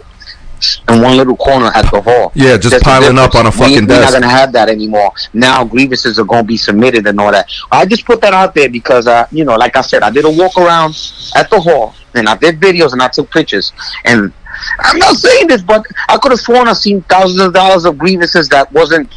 in 0.88 1.02
one 1.02 1.16
little 1.16 1.36
corner 1.36 1.70
at 1.74 1.90
the 1.90 2.00
hall. 2.00 2.32
Yeah, 2.34 2.56
just 2.56 2.70
There's 2.70 2.82
piling 2.82 3.18
up 3.18 3.34
on 3.34 3.46
a 3.46 3.50
We- 3.50 3.56
fucking 3.56 3.86
We're 3.86 3.94
not 3.94 4.00
desk. 4.00 4.12
gonna 4.14 4.28
have 4.28 4.52
that 4.52 4.68
anymore. 4.68 5.12
Now 5.32 5.64
grievances 5.64 6.18
are 6.18 6.24
gonna 6.24 6.44
be 6.44 6.56
submitted 6.56 7.06
and 7.06 7.18
all 7.20 7.32
that. 7.32 7.48
I 7.70 7.84
just 7.86 8.04
put 8.04 8.20
that 8.22 8.34
out 8.34 8.54
there 8.54 8.68
because, 8.68 9.06
uh, 9.06 9.26
you 9.30 9.44
know, 9.44 9.56
like 9.56 9.76
I 9.76 9.80
said, 9.82 10.02
I 10.02 10.10
did 10.10 10.24
a 10.24 10.30
walk 10.30 10.56
around 10.56 10.96
at 11.36 11.48
the 11.50 11.60
hall 11.60 11.94
and 12.14 12.28
I 12.28 12.36
did 12.36 12.60
videos 12.60 12.92
and 12.92 13.02
I 13.02 13.08
took 13.08 13.30
pictures. 13.30 13.72
And 14.04 14.32
I'm 14.80 14.98
not 14.98 15.16
saying 15.16 15.46
this, 15.48 15.62
but 15.62 15.84
I 16.08 16.16
could 16.18 16.32
have 16.32 16.40
sworn 16.40 16.68
I 16.68 16.72
seen 16.72 17.02
thousands 17.02 17.40
of 17.40 17.52
dollars 17.54 17.84
of 17.84 17.96
grievances 17.98 18.48
that 18.48 18.72
wasn't 18.72 19.10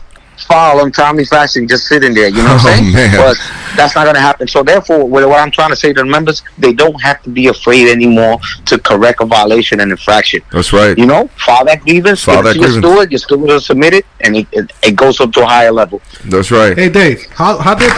filed 0.44 0.82
on 0.82 0.92
timely 0.92 1.26
fashion 1.26 1.68
just 1.68 1.88
sitting 1.88 2.14
there. 2.14 2.28
You 2.30 2.44
know 2.44 2.54
what 2.56 2.66
Oh, 2.66 2.70
I'm 2.70 2.78
saying? 2.80 2.94
man. 2.94 3.18
But 3.18 3.38
that's 3.76 3.96
not 3.96 4.06
gonna 4.06 4.20
happen. 4.20 4.48
So 4.48 4.64
therefore, 4.64 5.06
what 5.08 5.28
what 5.28 5.40
I'm 5.40 5.52
trying 5.52 5.70
to 5.70 5.76
say 5.76 5.94
to 5.94 6.02
the 6.02 6.06
members, 6.06 6.42
they 6.58 6.74
don't 6.74 7.00
have 7.02 7.22
to 7.24 7.30
be 7.30 7.48
afraid 7.48 7.88
anymore 7.90 8.40
to 8.66 8.78
correct 8.80 9.22
a 9.22 9.26
violation 9.26 9.80
and 9.80 9.92
infraction. 9.92 10.42
That's 10.52 10.74
right. 10.74 10.98
You 10.98 11.06
know, 11.06 11.28
file 11.38 11.66
that 11.66 11.82
grievance, 11.82 12.24
File 12.24 12.44
that 12.44 12.54
to 12.54 12.60
your 12.60 12.68
grievance. 12.70 12.86
steward, 12.86 13.12
your 13.12 13.20
steward 13.20 13.42
will 13.42 13.62
submit 13.62 13.94
it, 13.94 14.06
and 14.22 14.36
it, 14.38 14.48
it, 14.52 14.72
it 14.84 14.96
goes 14.96 15.20
up 15.20 15.32
to 15.34 15.42
a 15.44 15.46
higher 15.46 15.72
level. 15.72 16.02
That's 16.26 16.52
right. 16.52 16.78
Hey 16.78 16.90
Dave, 16.90 17.26
how 17.32 17.58
how 17.58 17.76
did 17.76 17.92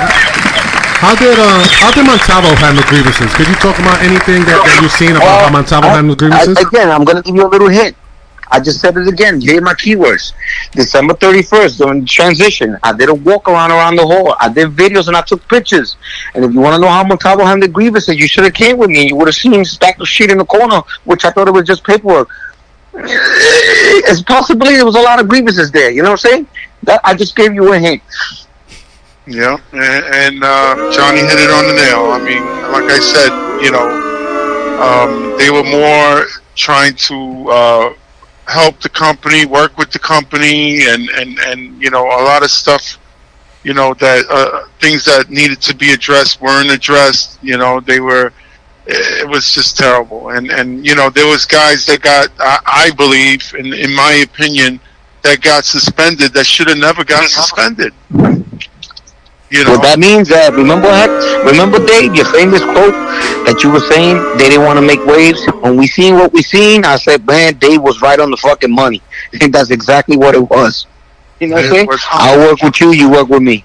how 1.04 1.16
did 1.16 1.38
uh 1.38 1.68
how 1.82 1.92
did 1.92 2.06
Montalvo 2.06 2.56
handle 2.56 2.84
grievances? 2.86 3.34
Could 3.34 3.48
you 3.48 3.56
talk 3.56 3.78
about 3.80 4.02
anything 4.02 4.44
that, 4.46 4.60
that 4.64 4.80
you've 4.82 4.92
seen 4.92 5.12
about 5.16 5.42
how 5.44 5.50
Montalvo 5.50 5.88
Uh, 5.88 5.96
handles 5.96 6.16
I- 6.16 6.20
grievances? 6.20 6.58
again, 6.60 6.90
I'm 6.92 7.04
going 7.04 7.18
to 7.18 7.24
give 7.24 7.36
you 7.36 7.46
a 7.46 7.52
little 7.52 7.68
hint. 7.68 7.96
I 8.54 8.60
just 8.60 8.80
said 8.80 8.96
it 8.98 9.08
again. 9.08 9.42
Here 9.42 9.58
are 9.58 9.62
my 9.62 9.74
keywords. 9.74 10.32
December 10.74 11.16
31st, 11.16 11.78
during 11.80 12.02
the 12.02 12.06
transition, 12.06 12.78
I 12.84 12.94
did 12.94 13.10
a 13.10 13.14
walk 13.14 13.50
around 13.50 13.72
around 13.72 13.96
the 13.96 14.06
hall. 14.06 14.36
I 14.40 14.48
did 14.48 14.70
videos 14.70 15.08
and 15.08 15.18
I 15.18 15.22
took 15.24 15.46
pictures. 15.48 15.98
And 16.36 16.46
if 16.46 16.54
you 16.54 16.60
want 16.60 16.76
to 16.76 16.80
know 16.80 16.88
how 16.88 17.04
Montalvo 17.04 17.44
handled 17.46 17.74
grievances, 17.74 18.16
you 18.16 18.28
should 18.28 18.44
have 18.44 18.54
came 18.54 18.78
with 18.78 18.92
me. 18.92 19.08
You 19.08 19.16
would 19.16 19.28
have 19.28 19.36
seen 19.36 19.66
stack 19.66 20.00
of 20.00 20.08
shit 20.08 20.30
in 20.30 20.38
the 20.38 20.46
corner, 20.46 20.82
which 21.04 21.26
I 21.26 21.32
thought 21.32 21.48
it 21.48 21.52
was 21.52 21.66
just 21.66 21.84
paperwork. 21.84 22.30
It's 22.94 24.22
possibly 24.22 24.76
there 24.76 24.86
was 24.86 24.96
a 24.96 25.02
lot 25.02 25.20
of 25.20 25.28
grievances 25.28 25.72
there. 25.72 25.90
You 25.90 26.04
know 26.04 26.12
what 26.12 26.24
I'm 26.24 26.32
saying? 26.32 26.48
That 26.84 27.02
I 27.04 27.16
just 27.16 27.36
gave 27.36 27.56
you 27.56 27.74
a 27.74 27.80
hint. 27.80 28.04
Yeah, 29.26 29.58
and, 29.72 30.06
and 30.06 30.44
uh, 30.44 30.92
Johnny 30.94 31.22
hit 31.22 31.40
it 31.40 31.50
on 31.50 31.66
the 31.66 31.74
nail. 31.74 32.12
I 32.12 32.20
mean, 32.20 32.44
like 32.72 32.92
I 32.92 33.00
said, 33.00 33.32
you 33.64 33.72
know, 33.72 33.88
um, 34.80 35.38
they 35.40 35.50
were 35.50 35.64
more 35.64 36.28
trying 36.56 36.94
to 36.96 37.50
uh, 37.50 37.94
help 38.54 38.80
the 38.80 38.90
company, 38.90 39.46
work 39.46 39.78
with 39.78 39.92
the 39.92 40.00
company, 40.00 40.86
and, 40.88 41.10
and, 41.10 41.40
and 41.40 41.82
you 41.82 41.90
know, 41.90 42.06
a 42.06 42.22
lot 42.32 42.44
of 42.44 42.52
stuff, 42.52 42.98
you 43.64 43.74
know, 43.74 43.94
that 43.96 44.26
uh, 44.30 44.68
things 44.80 45.04
that 45.06 45.30
needed 45.30 45.60
to 45.62 45.76
be 45.76 45.92
addressed 45.92 46.42
weren't 46.42 46.70
addressed. 46.70 47.40
You 47.42 47.58
know, 47.58 47.80
they 47.80 48.00
were. 48.00 48.32
It 48.86 49.30
was 49.30 49.54
just 49.54 49.78
terrible, 49.78 50.30
and 50.36 50.52
and 50.52 50.86
you 50.86 50.94
know, 50.94 51.10
there 51.10 51.26
was 51.26 51.46
guys 51.46 51.86
that 51.86 52.02
got, 52.02 52.28
I, 52.38 52.90
I 52.90 52.92
believe, 52.98 53.42
in 53.58 53.74
in 53.74 53.96
my 53.96 54.12
opinion, 54.28 54.82
that 55.22 55.42
got 55.42 55.64
suspended 55.64 56.34
that 56.34 56.46
should 56.46 56.68
have 56.68 56.78
never 56.78 57.06
got 57.06 57.30
suspended. 57.30 57.94
You 59.54 59.64
know, 59.64 59.74
What 59.74 59.84
that 59.84 60.00
means, 60.00 60.32
uh, 60.32 60.50
remember, 60.52 60.90
Heck, 60.90 61.12
remember, 61.46 61.78
Dave, 61.86 62.16
your 62.16 62.26
famous 62.34 62.64
quote 62.64 62.98
that 63.46 63.62
you 63.62 63.70
were 63.70 63.86
saying 63.86 64.18
they 64.40 64.50
didn't 64.50 64.66
want 64.66 64.80
to 64.80 64.82
make 64.82 65.06
waves. 65.06 65.46
When 65.62 65.78
we 65.78 65.86
seen 65.86 66.16
what 66.16 66.34
we 66.34 66.42
seen, 66.42 66.84
I 66.84 66.96
said, 66.96 67.24
man, 67.28 67.60
Dave 67.60 67.80
was 67.80 68.02
right 68.02 68.20
on 68.20 68.32
the 68.32 68.38
fucking 68.38 68.74
money. 68.74 69.00
I 69.34 69.38
think 69.38 69.54
that's 69.54 69.70
exactly 69.70 70.18
what 70.18 70.34
it 70.34 70.42
was. 70.42 70.88
You 71.40 71.50
know 71.50 71.58
what 71.58 71.66
I'm 71.66 71.72
saying? 71.72 71.88
I'll 72.10 72.40
work 72.40 72.64
with 72.64 72.82
you, 72.82 72.94
you 72.94 73.12
work 73.12 73.28
with 73.30 73.44
me. 73.44 73.64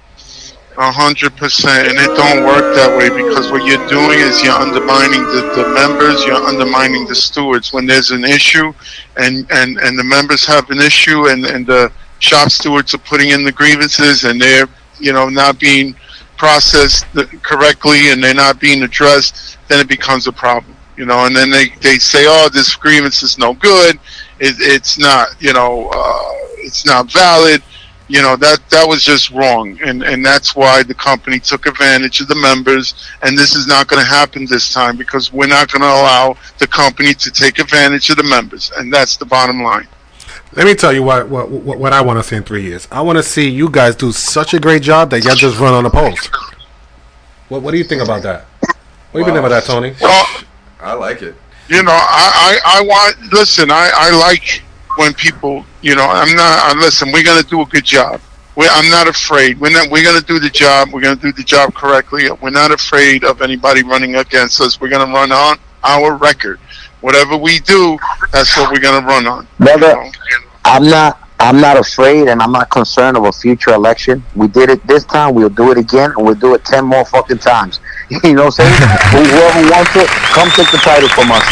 A 0.77 0.93
hundred 0.93 1.35
percent, 1.39 1.89
and 1.89 1.97
it 1.97 2.15
don't 2.15 2.45
work 2.45 2.75
that 2.77 2.93
way 2.93 3.09
because 3.09 3.51
what 3.51 3.65
you're 3.65 3.85
doing 3.89 4.21
is 4.21 4.45
you're 4.45 4.53
undermining 4.53 5.23
the, 5.25 5.41
the 5.57 5.69
members, 5.73 6.23
you're 6.27 6.37
undermining 6.37 7.07
the 7.07 7.15
stewards. 7.15 7.73
When 7.73 7.87
there's 7.87 8.11
an 8.11 8.25
issue, 8.25 8.75
and 9.17 9.51
and 9.51 9.79
and 9.79 9.99
the 9.99 10.05
members 10.05 10.45
have 10.45 10.69
an 10.71 10.79
issue, 10.79 11.29
and 11.29 11.47
and 11.47 11.67
the 11.67 11.91
shop 12.21 12.51
stewards 12.51 12.95
are 12.95 12.99
putting 12.99 13.31
in 13.31 13.43
the 13.43 13.51
grievances, 13.51 14.23
and 14.25 14.41
they're 14.41 14.69
you 15.01 15.13
know 15.13 15.29
not 15.29 15.59
being 15.59 15.95
processed 16.39 17.05
correctly 17.43 18.11
and 18.11 18.23
they're 18.23 18.33
not 18.33 18.61
being 18.61 18.83
addressed, 18.83 19.59
then 19.69 19.81
it 19.81 19.89
becomes 19.89 20.27
a 20.27 20.33
problem. 20.33 20.75
You 20.97 21.05
know, 21.07 21.27
and 21.27 21.37
then 21.37 21.51
they, 21.51 21.69
they 21.81 21.99
say, 21.99 22.25
oh, 22.27 22.49
this 22.53 22.75
grievance 22.75 23.23
is 23.23 23.39
no 23.39 23.55
good. 23.55 23.97
It, 24.41 24.57
it's 24.59 24.99
not, 24.99 25.29
you 25.41 25.53
know, 25.53 25.89
uh, 25.93 26.33
it's 26.59 26.85
not 26.87 27.13
valid. 27.13 27.63
You 28.11 28.23
know 28.23 28.37
that 28.37 28.61
that 28.71 28.89
was 28.89 29.03
just 29.05 29.31
wrong, 29.33 29.79
and 29.85 30.03
and 30.03 30.25
that's 30.25 30.57
why 30.57 30.83
the 30.83 30.95
company 30.95 31.39
took 31.39 31.67
advantage 31.67 32.23
of 32.23 32.29
the 32.29 32.37
members. 32.37 32.95
And 33.21 33.37
this 33.37 33.55
is 33.55 33.67
not 33.67 33.87
going 33.87 34.03
to 34.03 34.09
happen 34.09 34.47
this 34.47 34.73
time 34.73 34.97
because 34.97 35.31
we're 35.31 35.47
not 35.47 35.71
going 35.71 35.83
to 35.83 35.89
allow 35.89 36.39
the 36.57 36.67
company 36.67 37.13
to 37.13 37.31
take 37.31 37.59
advantage 37.59 38.09
of 38.09 38.17
the 38.17 38.23
members, 38.23 38.73
and 38.79 38.91
that's 38.91 39.19
the 39.19 39.27
bottom 39.27 39.63
line. 39.63 39.87
Let 40.53 40.67
me 40.67 40.75
tell 40.75 40.93
you 40.93 41.03
what 41.03 41.29
what 41.29 41.51
what, 41.51 41.79
what 41.79 41.93
I 41.93 42.01
want 42.01 42.19
to 42.19 42.23
see 42.23 42.37
in 42.37 42.43
three 42.43 42.63
years. 42.63 42.89
I 42.91 43.01
want 43.03 43.19
to 43.19 43.23
see 43.23 43.49
you 43.49 43.69
guys 43.71 43.95
do 43.95 44.13
such 44.13 44.55
a 44.55 44.61
great 44.61 44.83
job 44.83 45.11
that 45.11 45.23
y'all 45.25 45.35
just 45.35 45.59
run 45.59 45.75
on 45.75 45.85
the 45.85 45.91
post. 45.91 46.31
What 47.49 47.63
What 47.63 47.71
do 47.73 47.79
you 47.79 47.85
think 47.85 48.03
about 48.03 48.23
that? 48.23 48.45
What 48.63 49.13
do 49.13 49.19
you 49.21 49.25
think 49.25 49.39
about 49.39 49.49
that, 49.51 49.65
Tony? 49.65 49.95
Well, 50.01 50.27
I 50.81 50.93
like 50.95 51.23
it. 51.23 51.35
you 51.69 51.83
know, 51.83 51.93
I, 51.93 52.61
I, 52.65 52.79
I 52.79 52.83
want, 52.83 53.33
listen, 53.33 53.71
I, 53.71 53.91
I 53.95 54.11
like 54.17 54.63
when 54.97 55.15
people, 55.15 55.65
you 55.81 55.95
know, 55.97 56.05
I'm 56.07 56.35
not, 56.37 56.77
I, 56.77 56.79
listen, 56.79 57.11
we're 57.13 57.25
going 57.25 57.43
to 57.43 57.49
do 57.49 57.63
a 57.63 57.67
good 57.67 57.85
job. 57.85 58.21
We're, 58.55 58.69
I'm 58.71 58.91
not 58.91 59.09
afraid. 59.09 59.59
We're 59.61 59.71
not, 59.71 59.91
we're 59.91 60.03
going 60.05 60.21
to 60.21 60.27
do 60.27 60.39
the 60.39 60.51
job. 60.51 60.91
We're 60.93 61.01
going 61.01 61.17
to 61.17 61.23
do 61.23 61.33
the 61.33 61.43
job 61.43 61.75
correctly. 61.75 62.31
We're 62.43 62.51
not 62.51 62.71
afraid 62.71 63.25
of 63.25 63.41
anybody 63.41 63.83
running 63.83 64.17
against 64.17 64.61
us. 64.61 64.81
We're 64.81 64.89
going 64.91 65.07
to 65.07 65.13
run 65.13 65.33
on 65.33 65.59
our 65.85 66.17
record. 66.17 66.61
Whatever 67.01 67.37
we 67.37 67.61
do, 67.61 67.99
that's 68.33 68.57
what 68.57 68.73
we're 68.73 68.81
going 68.81 69.01
to 69.01 69.07
run 69.07 69.27
on. 69.27 69.47
Brother, 69.59 69.89
You 69.89 69.95
know? 69.95 70.11
I'm 70.65 70.89
not. 70.89 71.21
I'm 71.41 71.61
not 71.61 71.77
afraid, 71.79 72.27
and 72.27 72.43
I'm 72.43 72.51
not 72.51 72.69
concerned 72.69 73.17
of 73.17 73.25
a 73.25 73.31
future 73.31 73.71
election. 73.71 74.25
We 74.35 74.49
did 74.49 74.71
it 74.71 74.85
this 74.89 75.05
time. 75.05 75.37
We'll 75.37 75.49
do 75.49 75.71
it 75.71 75.79
again, 75.79 76.11
and 76.17 76.27
we'll 76.27 76.35
do 76.35 76.55
it 76.55 76.65
ten 76.65 76.85
more 76.85 77.05
fucking 77.05 77.39
times. 77.39 77.79
you 78.11 78.35
know 78.35 78.47
what 78.47 78.59
I'm 78.59 78.67
saying? 78.67 78.75
Whoever 79.31 79.71
wants 79.71 79.95
it, 79.95 80.09
come 80.35 80.51
take 80.51 80.71
the 80.73 80.79
title 80.79 81.09
from 81.11 81.31
us. 81.31 81.45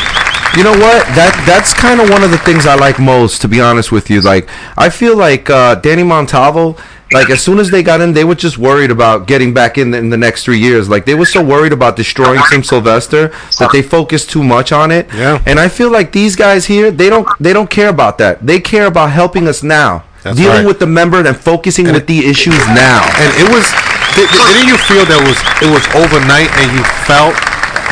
You 0.56 0.64
know 0.64 0.72
what? 0.72 1.06
That 1.14 1.36
that's 1.46 1.72
kind 1.72 2.00
of 2.00 2.10
one 2.10 2.24
of 2.24 2.30
the 2.30 2.38
things 2.38 2.66
I 2.66 2.74
like 2.74 2.98
most, 2.98 3.42
to 3.42 3.48
be 3.48 3.60
honest 3.60 3.92
with 3.92 4.10
you. 4.10 4.22
Like, 4.22 4.48
I 4.76 4.88
feel 4.88 5.16
like 5.16 5.50
uh, 5.50 5.76
Danny 5.76 6.02
Montalvo. 6.02 6.76
Like 7.12 7.30
as 7.30 7.40
soon 7.40 7.58
as 7.58 7.70
they 7.70 7.82
got 7.82 8.00
in, 8.00 8.12
they 8.12 8.24
were 8.24 8.34
just 8.34 8.58
worried 8.58 8.90
about 8.90 9.26
getting 9.26 9.54
back 9.54 9.78
in 9.78 9.92
the, 9.92 9.98
in 9.98 10.10
the 10.10 10.16
next 10.16 10.44
three 10.44 10.58
years. 10.58 10.88
Like 10.88 11.04
they 11.04 11.14
were 11.14 11.26
so 11.26 11.42
worried 11.42 11.72
about 11.72 11.94
destroying 11.96 12.40
Tim 12.50 12.64
Sylvester 12.64 13.28
that 13.58 13.70
they 13.72 13.82
focused 13.82 14.30
too 14.30 14.42
much 14.42 14.72
on 14.72 14.90
it. 14.90 15.06
Yeah. 15.14 15.40
And 15.46 15.60
I 15.60 15.68
feel 15.68 15.90
like 15.90 16.12
these 16.12 16.34
guys 16.34 16.66
here, 16.66 16.90
they 16.90 17.08
don't 17.08 17.28
they 17.38 17.52
don't 17.52 17.70
care 17.70 17.88
about 17.88 18.18
that. 18.18 18.44
They 18.44 18.60
care 18.60 18.86
about 18.86 19.10
helping 19.10 19.46
us 19.46 19.62
now, 19.62 20.04
That's 20.24 20.36
dealing 20.36 20.58
right. 20.58 20.66
with 20.66 20.80
the 20.80 20.86
member 20.86 21.24
and 21.24 21.36
focusing 21.36 21.86
with 21.92 22.06
the 22.06 22.26
issues 22.26 22.58
now. 22.68 23.06
And 23.18 23.30
it 23.38 23.54
was. 23.54 23.70
Did, 24.16 24.30
didn't 24.30 24.68
you 24.68 24.78
feel 24.78 25.04
that 25.04 25.20
was 25.20 25.38
it 25.60 25.70
was 25.70 25.84
overnight, 25.94 26.48
and 26.56 26.72
you 26.72 26.82
felt 27.04 27.36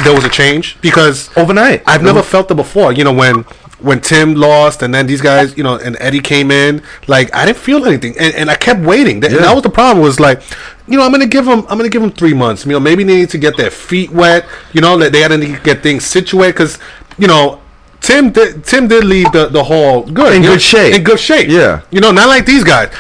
there 0.03 0.15
was 0.15 0.24
a 0.24 0.28
change 0.28 0.81
because 0.81 1.31
Overnight. 1.36 1.82
I've 1.86 2.03
never 2.03 2.20
mm-hmm. 2.20 2.31
felt 2.31 2.51
it 2.51 2.55
before. 2.55 2.93
You 2.93 3.05
know 3.05 3.12
when 3.12 3.45
when 3.85 4.01
Tim 4.01 4.35
lost, 4.35 4.82
and 4.82 4.94
then 4.94 5.06
these 5.06 5.20
guys, 5.20 5.56
you 5.56 5.62
know, 5.62 5.77
and 5.77 5.97
Eddie 6.01 6.20
came 6.20 6.51
in. 6.51 6.82
Like 7.06 7.35
I 7.35 7.44
didn't 7.47 7.59
feel 7.59 7.85
anything, 7.86 8.15
and, 8.19 8.35
and 8.35 8.51
I 8.51 8.56
kept 8.56 8.81
waiting. 8.81 9.20
That, 9.20 9.31
and 9.31 9.40
Yeah. 9.40 9.47
that 9.47 9.55
was 9.55 9.62
the 9.62 9.70
problem. 9.70 10.02
Was 10.02 10.19
like, 10.19 10.43
you 10.89 10.97
know, 10.97 11.05
I'm 11.05 11.12
gonna 11.12 11.27
give 11.27 11.44
them, 11.44 11.61
I'm 11.69 11.77
gonna 11.78 11.89
give 11.89 12.02
them 12.02 12.11
three 12.12 12.35
months. 12.35 12.65
You 12.66 12.73
know, 12.73 12.81
maybe 12.81 13.05
they 13.05 13.16
need 13.16 13.31
to 13.31 13.39
get 13.39 13.56
their 13.56 13.70
feet 13.70 14.11
wet. 14.11 14.47
You 14.73 14.81
know, 14.81 14.97
that 14.98 15.12
they 15.12 15.20
had 15.20 15.28
to 15.28 15.59
get 15.62 15.82
things 15.82 16.05
situated 16.05 16.52
because, 16.55 16.78
you 17.19 17.28
know. 17.28 17.61
Tim 18.01 18.32
did, 18.32 18.65
Tim 18.65 18.86
did 18.86 19.02
leave 19.05 19.32
the, 19.32 19.47
the 19.47 19.65
hall 19.65 20.02
good 20.02 20.35
In 20.35 20.43
you 20.43 20.48
know, 20.51 20.55
good 20.56 20.61
shape. 20.61 20.94
in 20.94 21.02
good 21.05 21.19
shape 21.19 21.48
Yeah. 21.48 21.81
you 21.90 22.02
know 22.02 22.11
not 22.11 22.28
like 22.28 22.44
these 22.44 22.62
guys 22.62 22.93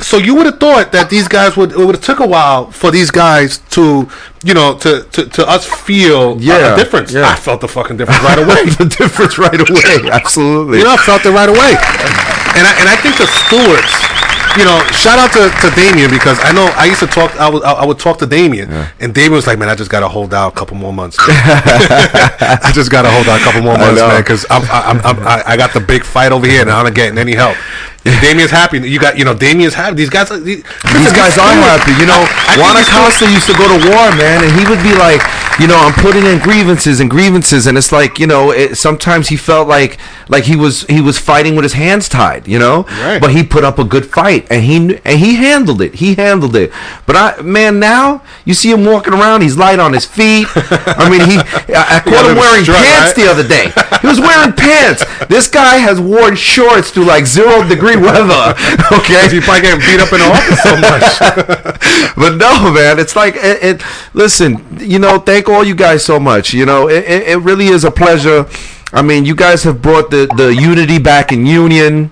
so 0.00 0.16
you 0.16 0.34
would 0.36 0.46
have 0.46 0.60
thought 0.60 0.92
that 0.92 1.10
these 1.10 1.26
guys 1.26 1.56
would 1.56 1.72
it 1.72 1.78
would 1.78 1.94
have 1.96 2.04
took 2.04 2.20
a 2.20 2.26
while 2.26 2.70
for 2.70 2.90
these 2.90 3.10
guys 3.10 3.58
to 3.70 4.08
you 4.44 4.54
know 4.54 4.76
to 4.78 5.02
to, 5.10 5.26
to 5.26 5.48
us 5.48 5.66
feel 5.66 6.32
a- 6.32 6.36
Yeah, 6.38 6.74
a 6.74 6.76
difference 6.76 7.12
yeah. 7.12 7.28
I 7.28 7.34
felt 7.34 7.60
the 7.60 7.68
fucking 7.68 7.96
difference 7.96 8.22
right 8.22 8.38
away 8.38 8.64
the 8.78 8.86
difference 8.86 9.38
right 9.38 9.58
away. 9.58 10.10
Absolutely. 10.12 10.78
you 10.78 10.84
know 10.84 10.94
I 10.94 10.96
felt 10.98 11.24
it 11.26 11.30
right 11.30 11.48
away 11.48 11.72
and 12.56 12.64
I, 12.66 12.72
and 12.80 12.88
I 12.88 12.96
think 13.02 13.16
the 13.18 13.26
stewards 13.26 13.92
you 14.56 14.64
know 14.64 14.78
shout 14.94 15.18
out 15.18 15.30
to, 15.34 15.50
to 15.68 15.74
Damien 15.76 16.10
because 16.10 16.38
I 16.42 16.52
know 16.52 16.66
I 16.76 16.86
used 16.86 17.00
to 17.00 17.06
talk 17.06 17.34
I 17.38 17.48
would 17.50 17.62
I 17.64 17.84
would 17.84 17.98
talk 17.98 18.18
to 18.18 18.26
Damien 18.26 18.70
and 19.00 19.12
Damien 19.12 19.32
was 19.32 19.46
like 19.46 19.58
man 19.58 19.68
I 19.68 19.74
just 19.74 19.90
gotta 19.90 20.08
hold 20.08 20.32
out 20.32 20.52
a 20.52 20.56
couple 20.56 20.76
more 20.76 20.92
months 20.92 21.16
I 21.20 22.70
just 22.74 22.90
gotta 22.90 23.10
hold 23.10 23.28
out 23.28 23.40
a 23.40 23.44
couple 23.44 23.62
more 23.62 23.76
months 23.78 24.00
man 24.00 24.20
because 24.22 24.46
I'm, 24.50 24.62
I'm, 24.70 25.00
I'm, 25.04 25.26
I, 25.26 25.42
I 25.46 25.56
got 25.56 25.72
the 25.72 25.80
big 25.80 26.04
fight 26.04 26.32
over 26.32 26.46
here 26.46 26.60
and 26.62 26.70
I'm 26.70 26.84
not 26.84 26.94
getting 26.94 27.18
any 27.18 27.34
help 27.34 27.56
Damien's 28.04 28.50
happy 28.50 28.78
you 28.88 28.98
got 28.98 29.18
you 29.18 29.24
know 29.24 29.34
Damien's 29.34 29.74
happy 29.74 29.96
these 29.96 30.08
guys 30.10 30.30
are- 30.30 30.38
these, 30.38 30.62
These 30.94 31.12
guys 31.12 31.36
are 31.38 31.52
happy. 31.52 31.92
You 32.00 32.06
know, 32.06 32.24
I 32.24 32.54
think 32.54 32.62
Juan 32.62 32.76
Acosta 32.76 33.30
used 33.30 33.46
to 33.46 33.54
go 33.54 33.66
to 33.68 33.88
war, 33.90 34.10
man, 34.16 34.42
and 34.44 34.52
he 34.58 34.64
would 34.68 34.82
be 34.82 34.94
like, 34.94 35.20
you 35.60 35.66
know, 35.66 35.76
I'm 35.76 35.92
putting 35.94 36.24
in 36.24 36.38
grievances 36.38 37.00
and 37.00 37.10
grievances, 37.10 37.66
and 37.66 37.76
it's 37.76 37.92
like, 37.92 38.18
you 38.18 38.26
know, 38.26 38.50
it, 38.52 38.76
sometimes 38.76 39.28
he 39.28 39.36
felt 39.36 39.68
like 39.68 39.98
like 40.28 40.44
he 40.44 40.56
was 40.56 40.82
he 40.86 41.00
was 41.00 41.18
fighting 41.18 41.54
with 41.56 41.64
his 41.64 41.72
hands 41.74 42.08
tied, 42.08 42.46
you 42.48 42.58
know. 42.58 42.82
Right. 43.04 43.20
But 43.20 43.32
he 43.32 43.42
put 43.44 43.64
up 43.64 43.78
a 43.78 43.84
good 43.84 44.06
fight, 44.06 44.46
and 44.50 44.62
he 44.64 44.76
and 45.04 45.18
he 45.18 45.34
handled 45.36 45.82
it. 45.82 45.94
He 45.96 46.14
handled 46.14 46.56
it. 46.56 46.72
But 47.06 47.16
I, 47.16 47.42
man, 47.42 47.78
now 47.80 48.22
you 48.44 48.54
see 48.54 48.70
him 48.70 48.84
walking 48.84 49.12
around. 49.12 49.42
He's 49.42 49.56
light 49.56 49.78
on 49.80 49.92
his 49.92 50.04
feet. 50.06 50.46
I 50.54 51.08
mean, 51.10 51.20
he. 51.28 51.36
I, 51.74 51.96
I 51.96 52.00
caught 52.04 52.26
him 52.30 52.36
wearing 52.36 52.62
strut, 52.64 52.78
pants 52.78 53.16
right? 53.18 53.24
the 53.24 53.30
other 53.30 53.46
day. 53.46 53.70
He 54.00 54.06
was 54.06 54.20
wearing 54.20 54.52
pants. 54.52 55.04
This 55.28 55.48
guy 55.48 55.76
has 55.76 56.00
worn 56.00 56.36
shorts 56.36 56.90
to 56.92 57.04
like 57.04 57.26
zero 57.26 57.62
weather. 57.96 58.54
Okay. 58.98 59.28
He's 59.30 59.44
probably 59.44 59.62
getting 59.62 59.80
beat 59.80 60.00
up 60.00 60.12
in 60.12 60.20
the 60.20 60.28
office 60.28 60.62
so 60.62 60.74
much. 60.76 62.14
but 62.16 62.36
no, 62.36 62.72
man, 62.72 62.98
it's 62.98 63.14
like 63.16 63.34
it, 63.36 63.62
it. 63.62 63.82
Listen, 64.14 64.64
you 64.80 64.98
know, 64.98 65.18
thank 65.18 65.48
all 65.48 65.62
you 65.64 65.74
guys 65.74 66.04
so 66.04 66.18
much. 66.18 66.52
You 66.54 66.66
know, 66.66 66.88
it, 66.88 67.04
it, 67.04 67.28
it 67.28 67.36
really 67.38 67.66
is 67.66 67.84
a 67.84 67.90
pleasure. 67.90 68.46
I 68.92 69.02
mean, 69.02 69.24
you 69.24 69.34
guys 69.34 69.62
have 69.64 69.80
brought 69.82 70.10
the 70.10 70.26
the 70.36 70.54
unity 70.54 70.98
back 70.98 71.32
in 71.32 71.46
Union. 71.46 72.10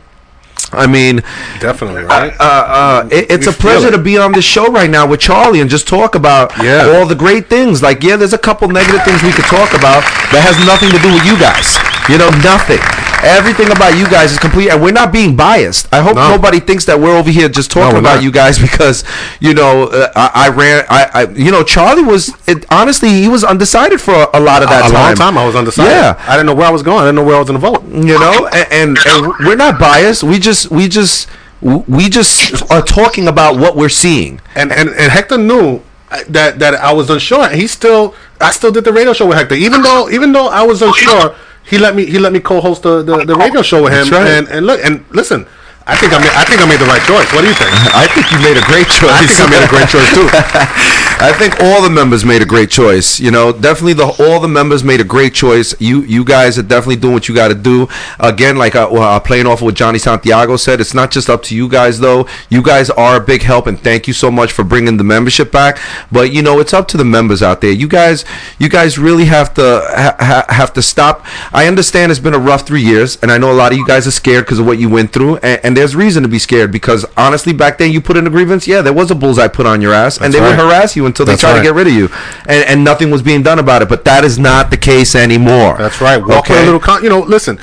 I 0.72 0.86
mean, 0.86 1.22
Definitely, 1.60 2.02
right? 2.02 2.32
uh, 2.40 2.42
uh, 2.42 3.08
it, 3.12 3.30
it's 3.30 3.46
We 3.46 3.52
a 3.52 3.56
pleasure 3.56 3.88
feel 3.88 3.98
to 3.98 4.02
be 4.02 4.18
on 4.18 4.32
this 4.32 4.44
show 4.44 4.66
right 4.66 4.90
now 4.90 5.06
with 5.06 5.20
Charlie 5.20 5.60
and 5.60 5.70
just 5.70 5.86
talk 5.86 6.14
about 6.16 6.50
Yeah. 6.58 6.96
all 6.96 7.06
the 7.06 7.14
great 7.14 7.48
things. 7.48 7.82
Like, 7.82 8.02
yeah, 8.02 8.16
there's 8.16 8.32
a 8.32 8.38
couple 8.38 8.66
negative 8.68 9.02
things 9.04 9.22
we 9.22 9.30
could 9.32 9.44
talk 9.46 9.70
about 9.74 10.02
that 10.32 10.42
has 10.42 10.56
nothing 10.66 10.90
to 10.90 10.98
do 10.98 11.12
with 11.12 11.24
you 11.24 11.38
guys. 11.38 11.76
You 12.10 12.18
know, 12.18 12.30
nothing. 12.42 12.82
Everything 13.26 13.72
about 13.72 13.98
you 13.98 14.08
guys 14.08 14.30
is 14.32 14.38
complete, 14.38 14.70
and 14.70 14.80
we're 14.80 14.92
not 14.92 15.12
being 15.12 15.34
biased. 15.34 15.92
I 15.92 16.00
hope 16.00 16.14
No. 16.14 16.28
nobody 16.30 16.60
thinks 16.60 16.84
that 16.84 17.00
we're 17.00 17.16
over 17.16 17.28
here 17.30 17.48
just 17.48 17.70
talking 17.72 17.94
we're 17.94 17.98
about 18.00 18.14
not. 18.16 18.22
you 18.22 18.30
guys 18.30 18.58
because 18.66 19.02
you 19.40 19.52
know 19.52 19.84
uh, 19.88 20.12
I, 20.14 20.46
I 20.46 20.48
ran. 20.50 20.84
I, 20.88 21.10
I 21.12 21.22
you 21.32 21.50
know 21.50 21.62
Charlie 21.64 22.04
was 22.04 22.30
it, 22.46 22.64
honestly 22.70 23.08
he 23.08 23.28
was 23.28 23.42
undecided 23.42 24.00
for 24.00 24.14
a, 24.14 24.28
a 24.34 24.40
lot 24.40 24.62
of 24.62 24.68
that 24.68 24.88
a 24.88 24.92
time. 24.92 25.02
long 25.08 25.14
time 25.16 25.38
I 25.38 25.44
was 25.44 25.56
undecided. 25.56 25.90
Yeah, 25.90 26.14
I 26.28 26.32
didn't 26.36 26.46
know 26.46 26.54
where 26.54 26.68
I 26.68 26.70
was 26.70 26.82
going. 26.82 26.98
I 27.00 27.06
didn't 27.06 27.16
know 27.16 27.24
where 27.24 27.36
I 27.36 27.40
was 27.40 27.48
going 27.50 27.60
to 27.60 27.66
vote. 27.68 27.82
you 27.84 28.18
know 28.18 28.46
and, 28.52 28.72
and 28.72 28.98
and 29.06 29.26
we're 29.46 29.56
not 29.56 29.78
biased 29.80 30.22
we 30.22 30.38
just 30.38 30.70
we 30.70 30.86
just 30.86 31.28
we 31.60 32.08
just 32.08 32.70
are 32.70 32.82
talking 32.82 33.26
about 33.28 33.56
what 33.58 33.76
we're 33.76 33.88
seeing 33.88 34.40
And 34.54 34.70
and, 34.72 34.90
and 34.90 35.10
Hector 35.10 35.38
knew 35.38 35.82
uh, 36.12 36.22
that 36.28 36.60
that 36.60 36.74
I 36.74 36.92
was 36.92 37.10
unsure. 37.10 37.48
He 37.48 37.66
still 37.66 38.14
I 38.40 38.52
still 38.52 38.70
did 38.70 38.84
the 38.84 38.92
radio 38.92 39.12
show 39.12 39.26
with 39.26 39.36
Hector, 39.38 39.56
even 39.56 39.82
though 39.82 40.08
even 40.10 40.30
though 40.32 40.46
I 40.48 40.62
was 40.62 40.80
unsure. 40.82 41.34
He 41.66 41.78
let 41.78 41.94
me 41.94 42.06
he 42.06 42.18
let 42.18 42.32
me 42.32 42.40
co-host 42.40 42.82
the, 42.82 43.02
the, 43.02 43.24
the 43.24 43.34
radio 43.34 43.62
show 43.62 43.82
with 43.82 43.92
him. 43.92 44.08
Right. 44.08 44.26
And 44.26 44.48
and 44.48 44.66
look 44.66 44.80
and 44.84 45.04
listen. 45.10 45.46
I 45.86 45.94
think 45.94 46.12
I 46.12 46.18
made 46.18 46.34
I 46.34 46.44
think 46.44 46.62
I 46.62 46.66
made 46.66 46.80
the 46.80 46.90
right 46.90 47.02
choice. 47.06 47.30
What 47.34 47.42
do 47.42 47.48
you 47.48 47.54
think? 47.54 47.70
I 47.94 48.06
think 48.10 48.30
you 48.30 48.38
made 48.42 48.58
a 48.58 48.66
great 48.66 48.86
choice. 48.90 49.10
I 49.10 49.26
think 49.26 49.38
I 49.38 49.46
made 49.50 49.64
a 49.66 49.70
great 49.70 49.88
choice 49.90 50.10
too. 50.14 50.26
I 51.18 51.32
think 51.32 51.58
all 51.60 51.82
the 51.82 51.88
members 51.88 52.26
made 52.26 52.42
a 52.42 52.44
great 52.44 52.70
choice. 52.70 53.18
You 53.18 53.30
know, 53.30 53.50
definitely 53.50 53.94
the 53.94 54.04
all 54.04 54.38
the 54.38 54.48
members 54.48 54.84
made 54.84 55.00
a 55.00 55.04
great 55.04 55.32
choice. 55.32 55.74
You 55.80 56.02
you 56.02 56.26
guys 56.26 56.58
are 56.58 56.62
definitely 56.62 56.96
doing 56.96 57.14
what 57.14 57.26
you 57.26 57.34
got 57.34 57.48
to 57.48 57.54
do. 57.54 57.88
Again, 58.20 58.56
like 58.56 58.76
uh, 58.76 58.86
uh, 58.92 59.18
playing 59.20 59.46
off 59.46 59.60
of 59.60 59.62
what 59.62 59.74
Johnny 59.74 59.98
Santiago 59.98 60.56
said, 60.56 60.78
it's 60.78 60.92
not 60.92 61.10
just 61.10 61.30
up 61.30 61.42
to 61.44 61.56
you 61.56 61.70
guys 61.70 62.00
though. 62.00 62.28
You 62.50 62.62
guys 62.62 62.90
are 62.90 63.16
a 63.16 63.20
big 63.20 63.42
help, 63.42 63.66
and 63.66 63.80
thank 63.80 64.06
you 64.06 64.12
so 64.12 64.30
much 64.30 64.52
for 64.52 64.62
bringing 64.62 64.98
the 64.98 65.04
membership 65.04 65.50
back. 65.50 65.78
But 66.12 66.32
you 66.34 66.42
know, 66.42 66.60
it's 66.60 66.74
up 66.74 66.86
to 66.88 66.98
the 66.98 67.04
members 67.04 67.42
out 67.42 67.62
there. 67.62 67.72
You 67.72 67.88
guys, 67.88 68.26
you 68.58 68.68
guys 68.68 68.98
really 68.98 69.24
have 69.24 69.54
to 69.54 69.62
ha- 69.62 70.16
ha- 70.20 70.46
have 70.50 70.74
to 70.74 70.82
stop. 70.82 71.24
I 71.50 71.66
understand 71.66 72.12
it's 72.12 72.20
been 72.20 72.34
a 72.34 72.38
rough 72.38 72.66
three 72.66 72.82
years, 72.82 73.16
and 73.22 73.32
I 73.32 73.38
know 73.38 73.50
a 73.50 73.56
lot 73.56 73.72
of 73.72 73.78
you 73.78 73.86
guys 73.86 74.06
are 74.06 74.10
scared 74.12 74.44
because 74.44 74.58
of 74.58 74.66
what 74.66 74.78
you 74.78 74.90
went 74.90 75.14
through, 75.14 75.38
and, 75.38 75.60
and 75.64 75.76
there's 75.76 75.96
reason 75.96 76.22
to 76.24 76.28
be 76.28 76.38
scared 76.38 76.70
because 76.70 77.06
honestly, 77.16 77.54
back 77.54 77.78
then 77.78 77.90
you 77.90 78.02
put 78.02 78.18
in 78.18 78.26
a 78.26 78.30
grievance. 78.30 78.68
Yeah, 78.68 78.82
there 78.82 78.92
was 78.92 79.10
a 79.10 79.14
bullseye 79.14 79.48
put 79.48 79.64
on 79.64 79.80
your 79.80 79.94
ass, 79.94 80.18
and 80.18 80.26
That's 80.26 80.34
they 80.34 80.40
would 80.42 80.58
harass 80.58 80.94
you 80.94 81.05
until 81.06 81.24
they 81.26 81.32
That's 81.32 81.40
try 81.42 81.56
to 81.56 81.62
get 81.62 81.74
rid 81.74 81.86
of 81.86 81.92
you, 81.94 82.08
and, 82.48 82.64
and 82.68 82.84
nothing 82.84 83.10
was 83.10 83.22
being 83.22 83.42
done 83.42 83.58
about 83.58 83.82
it. 83.82 83.88
But 83.88 84.04
that 84.04 84.24
is 84.24 84.38
not 84.38 84.70
the 84.70 84.76
case 84.76 85.14
anymore. 85.14 85.76
That's 85.78 86.00
right. 86.00 86.18
Walk 86.18 86.28
with 86.28 86.36
a 86.36 86.38
Okay. 86.58 86.64
little 86.64 86.80
con- 86.80 87.02
you 87.02 87.08
know, 87.08 87.20
listen. 87.20 87.58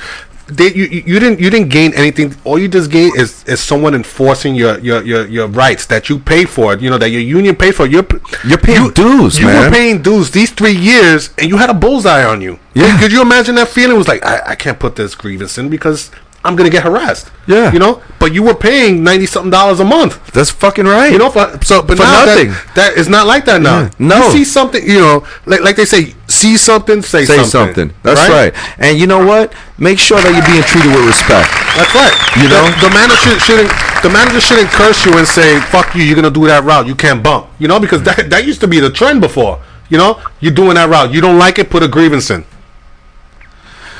They, 0.46 0.74
you, 0.74 0.84
you 0.84 1.02
you 1.06 1.18
didn't 1.20 1.40
you 1.40 1.48
didn't 1.48 1.70
gain 1.70 1.94
anything. 1.94 2.34
All 2.44 2.58
you 2.58 2.68
just 2.68 2.90
gain 2.90 3.12
is, 3.16 3.42
is 3.44 3.60
someone 3.60 3.94
enforcing 3.94 4.54
your, 4.54 4.78
your, 4.80 5.02
your, 5.02 5.26
your 5.26 5.46
rights 5.48 5.86
that 5.86 6.10
you 6.10 6.18
pay 6.18 6.44
for. 6.44 6.76
You 6.76 6.90
know 6.90 6.98
that 6.98 7.08
your 7.08 7.22
union 7.22 7.56
paid 7.56 7.74
for. 7.74 7.86
You're 7.86 8.06
You're 8.46 8.58
paying 8.58 8.90
dues, 8.90 9.38
You 9.38 9.46
man. 9.46 9.64
were 9.64 9.70
paying 9.74 10.02
dues 10.02 10.30
these 10.32 10.50
three 10.50 10.76
years, 10.76 11.30
and 11.38 11.48
you 11.48 11.56
had 11.56 11.70
a 11.70 11.74
bullseye 11.74 12.24
on 12.24 12.42
you. 12.42 12.58
Yeah. 12.74 12.98
Could 13.00 13.10
you 13.10 13.22
imagine 13.22 13.54
that 13.54 13.68
feeling? 13.68 13.94
It 13.96 13.98
was 13.98 14.06
like 14.08 14.22
I, 14.22 14.50
I 14.50 14.54
can't 14.54 14.78
put 14.78 14.96
this 14.96 15.14
grievance 15.14 15.56
in 15.56 15.70
because 15.70 16.10
I'm 16.44 16.56
gonna 16.56 16.70
get 16.70 16.82
harassed. 16.82 17.30
Yeah. 17.46 17.72
you 17.72 17.78
know. 17.78 18.02
But 18.20 18.32
you 18.34 18.42
were 18.42 18.54
paying 18.54 19.02
ninety 19.02 19.26
something 19.26 19.50
dollars 19.50 19.80
a 19.80 19.84
month. 19.84 20.32
That's 20.32 20.50
fucking 20.50 20.84
right. 20.84 21.10
You 21.10 21.18
know, 21.18 21.30
for, 21.30 21.58
so 21.64 21.82
but 21.82 21.96
For 21.96 22.04
now 22.04 22.26
nothing. 22.26 22.48
That, 22.48 22.74
that 22.74 22.96
is 22.96 23.08
not 23.08 23.26
like 23.26 23.46
that 23.46 23.62
now. 23.62 23.80
Yeah. 23.80 23.90
No. 23.98 24.26
you 24.26 24.32
see 24.32 24.44
something, 24.44 24.86
you 24.86 25.00
know, 25.00 25.26
like 25.46 25.62
like 25.62 25.76
they 25.76 25.86
say, 25.86 26.14
see 26.28 26.56
something, 26.56 27.00
say, 27.02 27.24
say 27.24 27.42
something. 27.44 27.90
something. 27.90 27.96
That's 28.02 28.28
right. 28.28 28.52
And 28.78 28.98
you 28.98 29.06
know 29.06 29.24
what? 29.24 29.54
Make 29.78 29.98
sure 29.98 30.20
that 30.20 30.32
you're 30.32 30.46
being 30.46 30.62
treated 30.64 30.92
with 30.94 31.06
respect. 31.06 31.48
That's 31.76 31.94
right. 31.96 32.14
You 32.36 32.48
the, 32.48 32.60
know? 32.60 32.68
the 32.80 32.90
manager 32.92 33.40
shouldn't 33.40 33.72
the 34.02 34.10
manager 34.10 34.40
shouldn't 34.40 34.68
curse 34.68 35.04
you 35.06 35.16
and 35.16 35.26
say 35.26 35.60
"fuck 35.72 35.94
you." 35.94 36.04
You're 36.04 36.16
gonna 36.16 36.30
do 36.30 36.46
that 36.46 36.64
route. 36.64 36.86
You 36.86 36.94
can't 36.94 37.22
bump. 37.22 37.48
You 37.58 37.68
know, 37.68 37.80
because 37.80 38.02
that 38.04 38.28
that 38.30 38.44
used 38.44 38.60
to 38.60 38.68
be 38.68 38.80
the 38.80 38.90
trend 38.90 39.20
before. 39.20 39.60
You 39.88 39.98
know, 39.98 40.20
you're 40.40 40.54
doing 40.54 40.74
that 40.74 40.88
route. 40.88 41.12
You 41.12 41.20
don't 41.20 41.38
like 41.38 41.58
it, 41.58 41.70
put 41.70 41.82
a 41.82 41.88
grievance 41.88 42.30
in. 42.30 42.44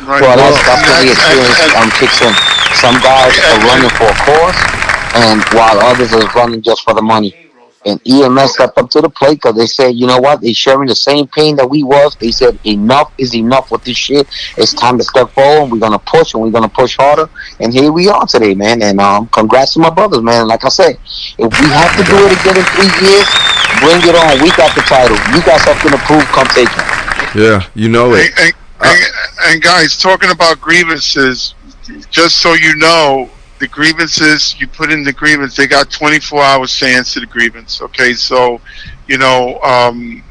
Right. 0.07 0.21
Well, 0.21 0.37
that's, 0.37 0.61
that's 0.67 0.83
what 0.85 0.99
and- 1.01 1.07
we 1.07 1.13
experienced 1.13 1.63
and- 1.63 1.75
um, 1.81 1.91
kicks 1.97 2.21
in. 2.21 2.33
Some 2.77 2.97
guys 3.01 3.33
are 3.39 3.59
running 3.67 3.91
for 3.91 4.05
a 4.11 4.17
cause, 4.27 4.59
and 5.15 5.43
while 5.55 5.79
others 5.81 6.13
are 6.13 6.27
running 6.35 6.61
just 6.61 6.83
for 6.85 6.93
the 6.95 7.03
money. 7.03 7.35
And 7.87 8.01
EMS 8.09 8.55
stepped 8.55 8.79
up 8.79 8.89
to 8.91 9.03
the 9.03 9.11
plate 9.11 9.35
because 9.43 9.57
they 9.57 9.67
said, 9.67 9.95
you 9.95 10.07
know 10.07 10.19
what? 10.19 10.41
They're 10.41 10.55
sharing 10.55 10.89
the 10.89 10.95
same 10.97 11.29
pain 11.29 11.55
that 11.57 11.69
we 11.69 11.83
was. 11.83 12.17
They 12.17 12.31
said, 12.33 12.59
enough 12.65 13.13
is 13.19 13.35
enough 13.35 13.71
with 13.71 13.85
this 13.85 13.99
shit. 13.99 14.27
It's 14.57 14.73
time 14.73 14.97
to 14.97 15.05
step 15.05 15.31
forward. 15.33 15.71
We're 15.71 15.79
gonna 15.81 15.99
push, 15.99 16.33
and 16.33 16.43
we're 16.43 16.51
gonna 16.51 16.69
push 16.69 16.97
harder. 16.97 17.29
And 17.61 17.75
here 17.75 17.93
we 17.93 18.09
are 18.09 18.27
today, 18.27 18.55
man. 18.55 18.81
And 18.81 19.01
um, 19.01 19.29
congrats 19.29 19.75
to 19.75 19.81
my 19.81 19.91
brothers, 19.91 20.23
man. 20.23 20.49
Like 20.49 20.65
I 20.65 20.71
said, 20.71 20.97
if 21.39 21.51
we 21.61 21.67
have 21.69 21.93
to 21.99 22.05
do 22.05 22.17
it 22.25 22.33
again 22.41 22.57
in 22.57 22.65
three 22.73 23.07
years, 23.07 23.29
bring 23.85 24.01
it 24.09 24.17
on. 24.17 24.43
We 24.43 24.49
got 24.57 24.75
the 24.75 24.81
title. 24.89 25.17
You 25.37 25.45
got 25.45 25.61
something 25.61 25.91
to 25.93 25.99
prove. 26.09 26.25
Come 26.33 26.47
take 26.49 26.69
it. 26.73 27.37
Yeah, 27.37 27.69
you 27.75 27.91
know 27.91 28.15
it. 28.15 28.31
and, 28.31 28.49
and, 28.49 28.53
and, 28.85 29.05
and 29.47 29.63
guys, 29.63 29.97
talking 29.97 30.31
about 30.31 30.61
grievances, 30.61 31.55
just 32.11 32.41
so 32.41 32.55
you 32.55 32.77
know, 32.77 33.31
the 33.59 33.69
grievances 33.69 34.59
you 34.61 34.67
put 34.67 34.91
in 34.93 35.05
the 35.05 35.13
grievance, 35.13 35.57
they 35.57 35.67
got 35.67 35.91
24 35.91 36.43
hours 36.43 36.79
to 36.79 36.87
answer 36.87 37.21
the 37.21 37.27
grievance. 37.27 37.81
Okay, 37.81 38.13
so 38.13 38.61
you 39.07 39.19
know, 39.19 39.61
um, 39.61 40.23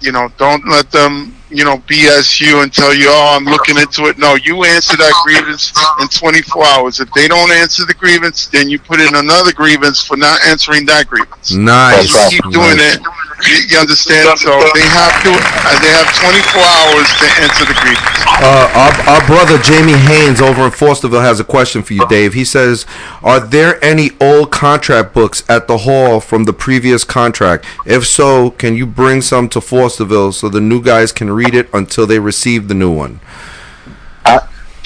you 0.00 0.12
know, 0.12 0.28
don't 0.38 0.66
let 0.68 0.90
them, 0.90 1.34
you 1.50 1.64
know, 1.64 1.78
BS 1.78 2.40
you 2.40 2.62
and 2.62 2.72
tell 2.72 2.94
you, 2.94 3.06
oh, 3.08 3.36
I'm 3.36 3.44
looking 3.44 3.76
into 3.76 4.06
it. 4.06 4.18
No, 4.18 4.34
you 4.36 4.64
answer 4.64 4.96
that 4.96 5.12
grievance 5.24 5.72
in 6.00 6.08
24 6.08 6.64
hours. 6.66 7.00
If 7.00 7.12
they 7.12 7.28
don't 7.28 7.50
answer 7.52 7.84
the 7.84 7.94
grievance, 7.94 8.46
then 8.46 8.68
you 8.70 8.78
put 8.78 9.00
in 9.00 9.14
another 9.14 9.52
grievance 9.52 10.00
for 10.00 10.16
not 10.16 10.40
answering 10.46 10.86
that 10.86 11.08
grievance. 11.08 11.52
Nice. 11.52 12.12
That's 12.14 12.30
Keep 12.30 12.44
doing 12.52 12.76
Nice. 12.76 12.96
it. 12.96 13.02
You, 13.48 13.56
you 13.72 13.78
understand? 13.78 14.38
So 14.38 14.50
they 14.74 14.84
have 14.84 15.16
to. 15.24 15.32
Uh, 15.32 15.80
they 15.80 15.88
have 15.96 16.06
24 16.20 16.60
hours 16.60 17.08
to 17.18 17.26
answer 17.40 17.64
the 17.64 17.74
grievance. 17.80 18.20
Uh, 18.42 18.70
our, 18.76 19.14
our 19.16 19.26
brother 19.26 19.56
Jamie 19.62 19.96
Haynes 19.96 20.40
over 20.42 20.64
in 20.64 20.70
Fosterville 20.70 21.22
has 21.22 21.40
a 21.40 21.44
question 21.44 21.82
for 21.82 21.94
you, 21.94 22.06
Dave. 22.08 22.34
He 22.34 22.44
says, 22.44 22.84
"Are 23.22 23.40
there 23.40 23.82
any 23.82 24.10
old 24.20 24.50
contract 24.52 25.14
books 25.14 25.42
at 25.48 25.68
the 25.68 25.78
hall 25.78 26.20
from 26.20 26.44
the 26.44 26.52
previous 26.52 27.02
contract? 27.02 27.64
If 27.86 28.06
so, 28.06 28.50
can 28.50 28.76
you 28.76 28.84
bring 28.86 29.22
some 29.22 29.48
to 29.50 29.60
Fosterville 29.60 30.34
so 30.34 30.48
the 30.50 30.60
new 30.60 30.82
guys 30.82 31.10
can 31.10 31.30
read 31.40 31.54
it 31.54 31.66
until 31.72 32.06
they 32.06 32.18
receive 32.18 32.68
the 32.68 32.74
new 32.82 32.92
one?" 32.92 33.20
I, 34.24 34.38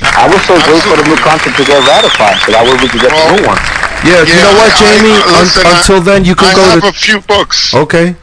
I 0.02 0.24
was 0.30 0.42
so 0.46 0.54
wait 0.54 0.82
for 0.86 0.96
the 1.00 1.06
new 1.10 1.16
contract 1.18 1.56
to 1.58 1.64
get 1.64 1.78
ratified, 1.86 2.36
so 2.46 2.52
that 2.54 2.62
way 2.66 2.74
we 2.82 2.86
could 2.88 3.02
get 3.02 3.10
the 3.10 3.26
new 3.34 3.42
one. 3.46 3.58
Yeah, 4.06 4.20
you 4.28 4.36
know 4.36 4.54
what, 4.60 4.70
Jamie? 4.76 5.16
I- 5.16 5.24
Un- 5.26 5.40
listen, 5.42 5.66
I- 5.66 5.78
until 5.78 6.00
then, 6.00 6.24
you 6.24 6.34
can 6.34 6.48
I 6.50 6.54
go 6.54 6.64
have 6.70 6.82
to. 6.82 6.88
a 6.88 6.92
few 6.92 7.18
books. 7.24 7.74
Okay. 7.74 8.14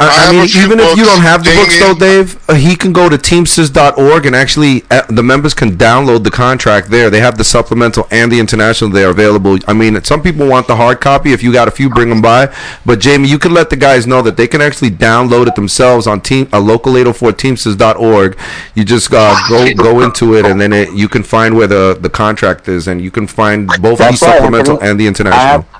I, 0.00 0.06
I, 0.06 0.28
I 0.28 0.32
mean, 0.32 0.48
even 0.56 0.80
if 0.80 0.96
you 0.96 1.04
don't 1.04 1.20
have 1.20 1.44
the 1.44 1.50
books, 1.54 1.78
though, 1.78 1.94
Dave, 1.94 2.48
uh, 2.48 2.54
he 2.54 2.74
can 2.74 2.90
go 2.92 3.10
to 3.10 3.18
Teamsters.org 3.18 4.24
and 4.24 4.34
actually 4.34 4.82
uh, 4.90 5.02
the 5.10 5.22
members 5.22 5.52
can 5.52 5.76
download 5.76 6.24
the 6.24 6.30
contract 6.30 6.88
there. 6.88 7.10
They 7.10 7.20
have 7.20 7.36
the 7.36 7.44
supplemental 7.44 8.08
and 8.10 8.32
the 8.32 8.40
international 8.40 8.88
there 8.90 9.10
available. 9.10 9.58
I 9.68 9.74
mean, 9.74 10.02
some 10.02 10.22
people 10.22 10.48
want 10.48 10.68
the 10.68 10.76
hard 10.76 11.02
copy. 11.02 11.32
If 11.34 11.42
you 11.42 11.52
got 11.52 11.68
a 11.68 11.70
few, 11.70 11.90
bring 11.90 12.08
them 12.08 12.22
by. 12.22 12.54
But 12.86 13.00
Jamie, 13.00 13.28
you 13.28 13.38
can 13.38 13.52
let 13.52 13.68
the 13.68 13.76
guys 13.76 14.06
know 14.06 14.22
that 14.22 14.38
they 14.38 14.48
can 14.48 14.62
actually 14.62 14.90
download 14.90 15.48
it 15.48 15.54
themselves 15.54 16.06
on 16.06 16.22
team 16.22 16.48
uh, 16.50 16.60
local 16.60 16.96
804 16.96 17.32
Teamsters.org. 17.32 18.38
You 18.74 18.84
just 18.84 19.12
uh, 19.12 19.36
go 19.50 19.74
go 19.74 20.00
into 20.00 20.34
it 20.34 20.46
and 20.46 20.58
then 20.58 20.72
it, 20.72 20.94
you 20.94 21.08
can 21.08 21.22
find 21.22 21.54
where 21.54 21.66
the 21.66 21.98
the 22.00 22.08
contract 22.10 22.68
is, 22.68 22.88
and 22.88 23.02
you 23.02 23.10
can 23.10 23.26
find 23.26 23.66
both 23.66 23.98
the 23.98 24.04
That's 24.04 24.22
right, 24.22 24.36
supplemental 24.36 24.74
Anthony. 24.82 24.90
and 24.90 25.00
the 25.00 25.04
I 25.04 25.08
international. 25.08 25.79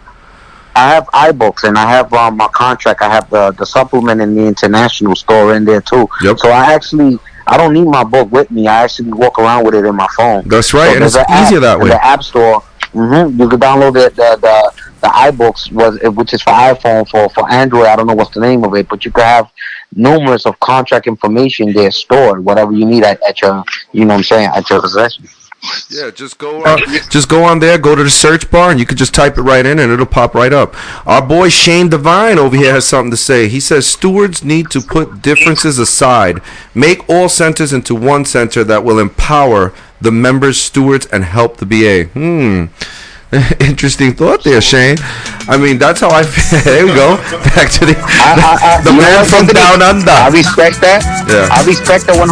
I 0.81 0.89
have 0.95 1.07
iBooks 1.09 1.65
and 1.69 1.77
I 1.77 1.87
have 1.91 2.13
um, 2.15 2.37
my 2.39 2.49
contract. 2.49 3.03
I 3.03 3.11
have 3.17 3.29
the 3.29 3.51
the 3.53 3.67
supplement 3.67 4.21
in 4.21 4.35
the 4.35 4.47
international 4.47 5.15
store 5.15 5.55
in 5.55 5.65
there 5.65 5.83
too. 5.83 6.09
Yep. 6.23 6.39
So 6.39 6.49
I 6.51 6.73
actually 6.73 7.19
I 7.47 7.57
don't 7.59 7.75
need 7.75 7.87
my 7.87 8.05
book 8.05 8.31
with 8.33 8.51
me. 8.51 8.67
I 8.67 8.85
actually 8.85 9.13
walk 9.13 9.39
around 9.39 9.65
with 9.65 9.75
it 9.75 9.85
in 9.85 9.95
my 9.95 10.09
phone. 10.17 10.49
That's 10.49 10.73
right, 10.73 10.95
and 10.95 11.05
it's 11.05 11.17
an 11.17 11.25
app 11.29 11.47
easier 11.47 11.61
that 11.61 11.79
way. 11.79 11.89
The 11.89 12.05
App 12.05 12.23
Store. 12.23 12.61
hmm 12.93 13.39
You 13.41 13.49
can 13.49 13.61
download 13.61 13.93
the 13.95 14.07
the 14.21 14.29
the, 14.47 14.57
the 15.03 15.09
iBooks 15.09 15.71
was 15.73 15.93
which 16.19 16.33
is 16.33 16.43
for 16.43 16.53
iPhone 16.53 17.09
for 17.09 17.29
for 17.31 17.45
Android. 17.51 17.87
I 17.87 17.97
don't 17.97 18.07
know 18.07 18.15
what's 18.15 18.35
the 18.35 18.41
name 18.41 18.65
of 18.65 18.75
it, 18.75 18.89
but 18.89 19.05
you 19.05 19.11
can 19.11 19.25
have 19.25 19.47
numerous 19.95 20.47
of 20.47 20.59
contract 20.61 21.07
information 21.07 21.73
there 21.73 21.91
stored, 21.91 22.45
whatever 22.45 22.73
you 22.73 22.87
need 22.87 23.05
at, 23.05 23.21
at 23.29 23.43
your 23.43 23.65
you 23.93 24.05
know 24.07 24.15
what 24.15 24.19
I'm 24.19 24.25
saying 24.33 24.51
at 24.55 24.71
your 24.71 24.81
possession. 24.81 25.25
Yeah, 25.91 26.11
just 26.11 26.39
go 26.39 26.65
on, 26.65 26.79
just 27.11 27.29
go 27.29 27.45
on 27.45 27.59
there, 27.59 27.77
go 27.77 27.95
to 27.95 28.03
the 28.03 28.11
search 28.11 28.51
bar, 28.51 28.71
and 28.71 28.81
you 28.81 28.87
can 28.87 28.97
just 28.97 29.13
type 29.15 29.37
it 29.37 29.43
right 29.43 29.67
in, 29.67 29.79
and 29.79 29.93
it'll 29.93 30.07
pop 30.07 30.35
right 30.35 30.53
up. 30.53 30.75
Our 31.07 31.21
boy 31.21 31.49
Shane 31.51 31.89
Devine 31.91 32.39
over 32.39 32.57
here 32.57 32.73
has 32.73 32.87
something 32.87 33.11
to 33.11 33.17
say. 33.17 33.49
He 33.49 33.61
says 33.61 33.87
stewards 33.87 34.43
need 34.43 34.71
to 34.71 34.81
put 34.81 35.21
differences 35.21 35.79
aside, 35.79 36.41
make 36.75 37.07
all 37.11 37.29
centers 37.29 37.73
into 37.73 37.95
one 37.95 38.25
center 38.25 38.65
that 38.65 38.85
will 38.85 38.99
empower 38.99 39.75
the 40.01 40.11
members, 40.11 40.59
stewards, 40.61 41.07
and 41.07 41.25
help 41.25 41.59
the 41.59 41.67
BA. 41.67 42.05
Hmm. 42.11 42.67
Interesting 43.61 44.13
thought 44.13 44.43
there, 44.43 44.61
Shane. 44.61 44.99
I 45.47 45.55
mean, 45.57 45.79
that's 45.79 46.01
how 46.01 46.11
I 46.11 46.23
feel. 46.27 46.59
there 46.67 46.87
we 46.87 46.95
go. 46.95 47.15
Back 47.55 47.71
to 47.79 47.87
the 47.87 47.95
I, 47.95 48.35
I, 48.35 48.53
I, 48.59 48.83
the 48.87 48.91
man 48.91 49.23
from 49.27 49.47
down 49.47 49.83
under. 49.83 50.11
I 50.11 50.31
respect 50.35 50.83
that. 50.83 51.07
Yeah. 51.31 51.47
I 51.47 51.63
respect 51.63 52.11
that 52.11 52.19
100%. 52.19 52.27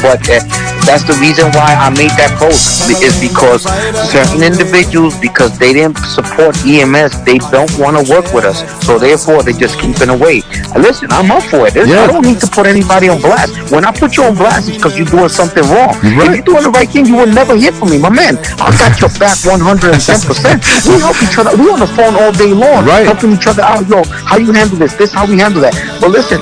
But 0.00 0.24
uh, 0.24 0.40
that's 0.88 1.04
the 1.04 1.16
reason 1.20 1.52
why 1.52 1.76
I 1.76 1.92
made 1.92 2.12
that 2.16 2.32
post 2.40 2.88
is 3.04 3.12
because 3.20 3.68
certain 4.08 4.40
individuals, 4.40 5.12
because 5.20 5.56
they 5.60 5.72
didn't 5.76 6.00
support 6.00 6.56
EMS, 6.64 7.20
they 7.28 7.36
don't 7.52 7.72
want 7.76 8.00
to 8.00 8.04
work 8.08 8.32
with 8.32 8.48
us. 8.48 8.64
So 8.84 8.98
therefore, 8.98 9.44
they're 9.44 9.56
just 9.56 9.76
keeping 9.76 10.08
away. 10.08 10.40
Listen, 10.72 11.12
I'm 11.12 11.28
up 11.32 11.44
for 11.52 11.68
it. 11.68 11.76
Yeah. 11.76 12.04
I 12.04 12.06
don't 12.08 12.24
need 12.24 12.40
to 12.40 12.48
put 12.48 12.64
anybody 12.64 13.12
on 13.12 13.20
blast. 13.20 13.72
When 13.72 13.84
I 13.84 13.92
put 13.92 14.16
you 14.16 14.24
on 14.24 14.36
blast, 14.40 14.68
it's 14.72 14.80
because 14.80 14.96
you're 14.96 15.08
doing 15.08 15.28
something 15.28 15.64
wrong. 15.68 15.92
You're 16.00 16.16
right. 16.16 16.32
If 16.32 16.48
you're 16.48 16.56
doing 16.56 16.64
the 16.64 16.72
right 16.72 16.88
thing, 16.88 17.04
you 17.04 17.16
will 17.16 17.32
never 17.32 17.56
hear 17.56 17.72
from 17.72 17.92
me, 17.92 18.00
my 18.00 18.08
man. 18.08 18.40
I 18.56 18.72
got 18.80 18.96
your 19.00 19.12
back 19.20 19.36
110%. 20.22 20.86
We 20.88 21.00
help 21.00 21.16
each 21.22 21.38
other. 21.38 21.56
We 21.56 21.70
on 21.70 21.80
the 21.80 21.86
phone 21.86 22.14
all 22.14 22.32
day 22.32 22.52
long, 22.52 22.84
Right. 22.86 23.06
helping 23.06 23.32
each 23.32 23.46
other 23.46 23.62
out. 23.62 23.86
Yo, 23.88 24.02
how 24.04 24.36
you 24.38 24.52
handle 24.52 24.76
this? 24.78 24.94
This 24.94 25.12
how 25.12 25.26
we 25.26 25.38
handle 25.38 25.60
that. 25.62 25.74
But 26.00 26.10
listen, 26.10 26.40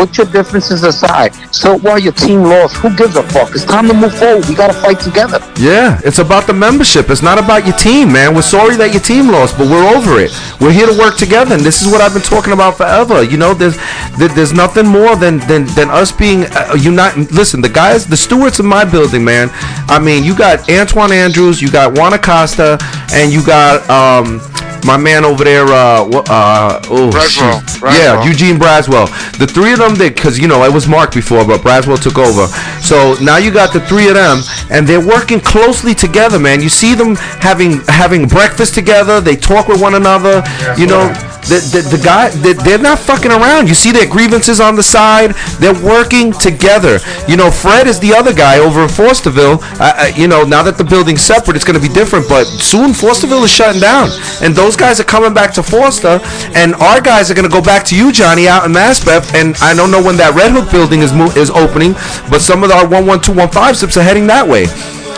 put 0.00 0.16
your 0.16 0.26
differences 0.26 0.82
aside. 0.82 1.34
So 1.54 1.76
while 1.76 1.98
your 1.98 2.14
team 2.14 2.42
lost, 2.42 2.76
who 2.76 2.88
gives 2.96 3.16
a 3.16 3.22
fuck? 3.22 3.50
It's 3.54 3.64
time 3.64 3.86
to 3.88 3.92
move 3.92 4.16
forward. 4.16 4.48
We 4.48 4.54
gotta 4.54 4.72
fight 4.72 4.98
together. 4.98 5.38
Yeah, 5.58 6.00
it's 6.04 6.18
about 6.18 6.46
the 6.46 6.54
membership. 6.54 7.10
It's 7.10 7.20
not 7.20 7.38
about 7.38 7.66
your 7.66 7.76
team, 7.76 8.10
man. 8.10 8.34
We're 8.34 8.50
sorry 8.58 8.76
that 8.76 8.92
your 8.92 9.02
team 9.02 9.28
lost, 9.28 9.58
but 9.58 9.68
we're 9.68 9.86
over 9.94 10.18
it. 10.18 10.32
We're 10.58 10.72
here 10.72 10.86
to 10.86 10.96
work 10.98 11.18
together, 11.18 11.54
and 11.54 11.62
this 11.62 11.82
is 11.82 11.92
what 11.92 12.00
I've 12.00 12.14
been 12.14 12.22
talking 12.22 12.54
about 12.54 12.78
forever. 12.78 13.22
You 13.22 13.36
know, 13.36 13.52
there's 13.52 13.76
there, 14.16 14.28
there's 14.28 14.54
nothing 14.54 14.86
more 14.86 15.16
than 15.16 15.38
than, 15.50 15.66
than 15.76 15.90
us 15.90 16.10
being 16.12 16.44
uh, 16.44 16.76
united. 16.80 17.30
Listen, 17.32 17.60
the 17.60 17.68
guys, 17.68 18.06
the 18.06 18.16
stewards 18.16 18.58
in 18.58 18.66
my 18.66 18.86
building, 18.86 19.22
man. 19.22 19.50
I 19.88 19.98
mean, 19.98 20.24
you 20.24 20.34
got 20.34 20.70
Antoine 20.70 21.12
Andrews, 21.12 21.60
you 21.60 21.70
got 21.70 21.98
Juan 21.98 22.14
Acosta, 22.14 22.78
and 23.12 23.30
you 23.30 23.44
got 23.44 23.84
um 23.90 24.40
my 24.84 24.96
man 24.96 25.24
over 25.24 25.44
there. 25.44 25.64
Uh, 25.64 26.04
uh 26.28 26.80
oh, 26.90 27.10
Braswell. 27.10 27.60
Braswell. 27.80 27.98
yeah, 27.98 28.24
Eugene 28.24 28.56
Braswell. 28.56 29.06
The 29.38 29.46
three 29.46 29.72
of 29.72 29.78
them, 29.78 29.96
because 29.96 30.38
you 30.38 30.48
know 30.48 30.64
it 30.64 30.72
was 30.72 30.88
Mark 30.88 31.14
before, 31.14 31.44
but 31.44 31.60
Braswell 31.60 32.00
took 32.00 32.18
over. 32.18 32.46
So 32.80 33.16
now 33.22 33.36
you 33.36 33.50
got 33.50 33.72
the 33.72 33.80
three 33.80 34.08
of 34.08 34.14
them, 34.14 34.40
and 34.70 34.86
they're 34.86 35.04
working 35.04 35.40
closely 35.40 35.94
together, 35.94 36.38
man. 36.38 36.60
You 36.60 36.68
see 36.68 36.94
them 36.94 37.16
having 37.16 37.80
having 37.88 38.26
breakfast 38.28 38.74
together. 38.74 39.20
They 39.20 39.36
talk 39.36 39.68
with 39.68 39.80
one 39.80 39.94
another. 39.94 40.42
you 40.76 40.86
know. 40.86 41.29
The, 41.50 41.58
the, 41.74 41.96
the 41.96 42.02
guy 42.02 42.30
they, 42.30 42.52
they're 42.52 42.78
not 42.78 42.98
fucking 43.00 43.32
around. 43.32 43.66
You 43.68 43.74
see 43.74 43.90
their 43.90 44.06
grievances 44.06 44.60
on 44.60 44.76
the 44.76 44.82
side? 44.82 45.34
They're 45.58 45.74
working 45.82 46.30
together. 46.32 47.00
You 47.26 47.36
know 47.36 47.50
fred 47.50 47.86
is 47.86 47.98
the 47.98 48.12
other 48.14 48.32
guy 48.32 48.58
over 48.60 48.82
in 48.82 48.88
Fosterville. 48.88 49.58
uh, 49.80 50.12
you 50.16 50.28
know 50.28 50.44
now 50.44 50.62
that 50.62 50.78
the 50.78 50.84
building's 50.84 51.22
separate 51.22 51.56
it's 51.56 51.64
going 51.64 51.80
to 51.80 51.82
be 51.82 51.92
different 51.92 52.28
but 52.28 52.44
soon 52.46 52.92
Fosterville 52.92 53.42
is 53.44 53.50
shutting 53.50 53.80
down. 53.80 54.08
And 54.42 54.54
those 54.54 54.76
guys 54.76 55.00
are 55.00 55.04
coming 55.04 55.34
back 55.34 55.52
to 55.54 55.62
foster 55.62 56.20
and 56.54 56.74
our 56.76 57.00
guys 57.00 57.30
are 57.30 57.34
going 57.34 57.48
to 57.48 57.52
go 57.52 57.62
back 57.62 57.84
to 57.86 57.96
you 57.96 58.12
johnny 58.12 58.46
out 58.46 58.64
in 58.64 58.72
maspeth 58.72 59.34
and 59.34 59.56
i 59.60 59.74
don't 59.74 59.90
know 59.90 60.02
when 60.02 60.16
that 60.16 60.34
red 60.34 60.52
hook 60.52 60.70
building 60.70 61.00
is 61.00 61.12
mo- 61.12 61.32
is 61.36 61.50
opening 61.50 61.92
but 62.30 62.40
some 62.40 62.62
of 62.62 62.70
our 62.70 62.86
11215 62.86 63.74
sips 63.74 63.96
are 63.96 64.02
heading 64.02 64.26
that 64.26 64.46
way 64.46 64.66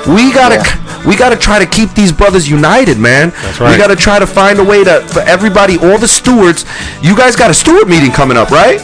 we 0.07 0.33
gotta, 0.33 0.59
we 1.07 1.17
gotta 1.17 1.37
try 1.37 1.59
to 1.59 1.67
keep 1.67 1.91
these 1.95 2.11
brothers 2.13 2.49
united, 2.49 2.99
man. 2.99 3.31
That's 3.31 3.61
right. 3.61 3.71
We 3.73 3.77
gotta 3.79 3.97
try 3.97 4.19
to 4.19 4.27
find 4.27 4.59
a 4.59 4.65
way 4.65 4.83
to 4.85 5.01
for 5.09 5.21
everybody, 5.21 5.79
all 5.79 5.99
the 5.99 6.09
stewards. 6.09 6.65
You 7.03 7.17
guys 7.17 7.37
got 7.37 7.51
a 7.51 7.55
steward 7.55 7.89
meeting 7.89 8.11
coming 8.11 8.37
up, 8.37 8.51
right? 8.51 8.81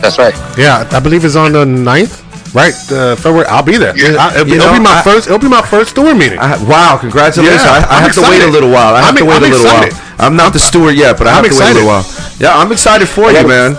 That's 0.00 0.18
right. 0.18 0.34
Yeah, 0.58 0.88
I 0.92 1.00
believe 1.00 1.24
it's 1.24 1.36
on 1.36 1.52
the 1.52 1.64
9th. 1.64 2.54
right? 2.54 2.74
Uh, 2.90 3.14
February. 3.16 3.46
I'll 3.46 3.62
be 3.62 3.76
there. 3.76 3.96
Yeah. 3.96 4.16
I, 4.18 4.34
it'll, 4.40 4.48
You 4.48 4.54
it'll 4.56 4.72
know, 4.72 4.78
be 4.78 4.82
my 4.82 4.98
I- 4.98 5.02
first. 5.02 5.26
It'll 5.28 5.38
be 5.38 5.48
my 5.48 5.62
first 5.62 5.90
steward 5.90 6.16
meeting. 6.16 6.38
I, 6.38 6.56
wow, 6.64 6.96
congratulations! 6.98 7.62
Yeah, 7.62 7.70
I, 7.70 7.78
I 7.78 7.96
I'm 7.98 8.02
have 8.08 8.14
to 8.14 8.22
wait 8.22 8.42
a 8.42 8.48
little 8.50 8.70
while. 8.70 8.94
I 8.96 9.00
have 9.04 9.14
I'm- 9.14 9.16
to 9.16 9.24
wait 9.24 9.36
I'm 9.36 9.44
a 9.44 9.48
little 9.54 9.66
excited. 9.66 9.92
while. 9.94 10.16
I'm 10.26 10.36
not 10.36 10.52
the 10.52 10.58
steward 10.58 10.96
yet, 10.96 11.16
but 11.16 11.26
I 11.28 11.36
I'm 11.38 11.44
have 11.44 11.52
to 11.52 11.58
wait 11.60 11.70
a 11.70 11.74
little 11.74 11.88
while. 11.88 12.00
excited. 12.00 12.40
Yeah, 12.40 12.58
I'm 12.58 12.72
excited 12.72 13.08
for 13.08 13.30
you, 13.30 13.46
man. 13.46 13.76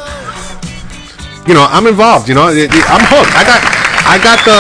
you 1.50 1.54
know, 1.58 1.66
I'm 1.70 1.86
involved. 1.88 2.30
You 2.30 2.36
know, 2.36 2.48
It- 2.50 2.70
it- 2.74 2.86
I'm 2.90 3.02
hooked. 3.10 3.34
I 3.36 3.44
got, 3.44 3.60
I 4.06 4.16
got 4.22 4.40
the, 4.46 4.58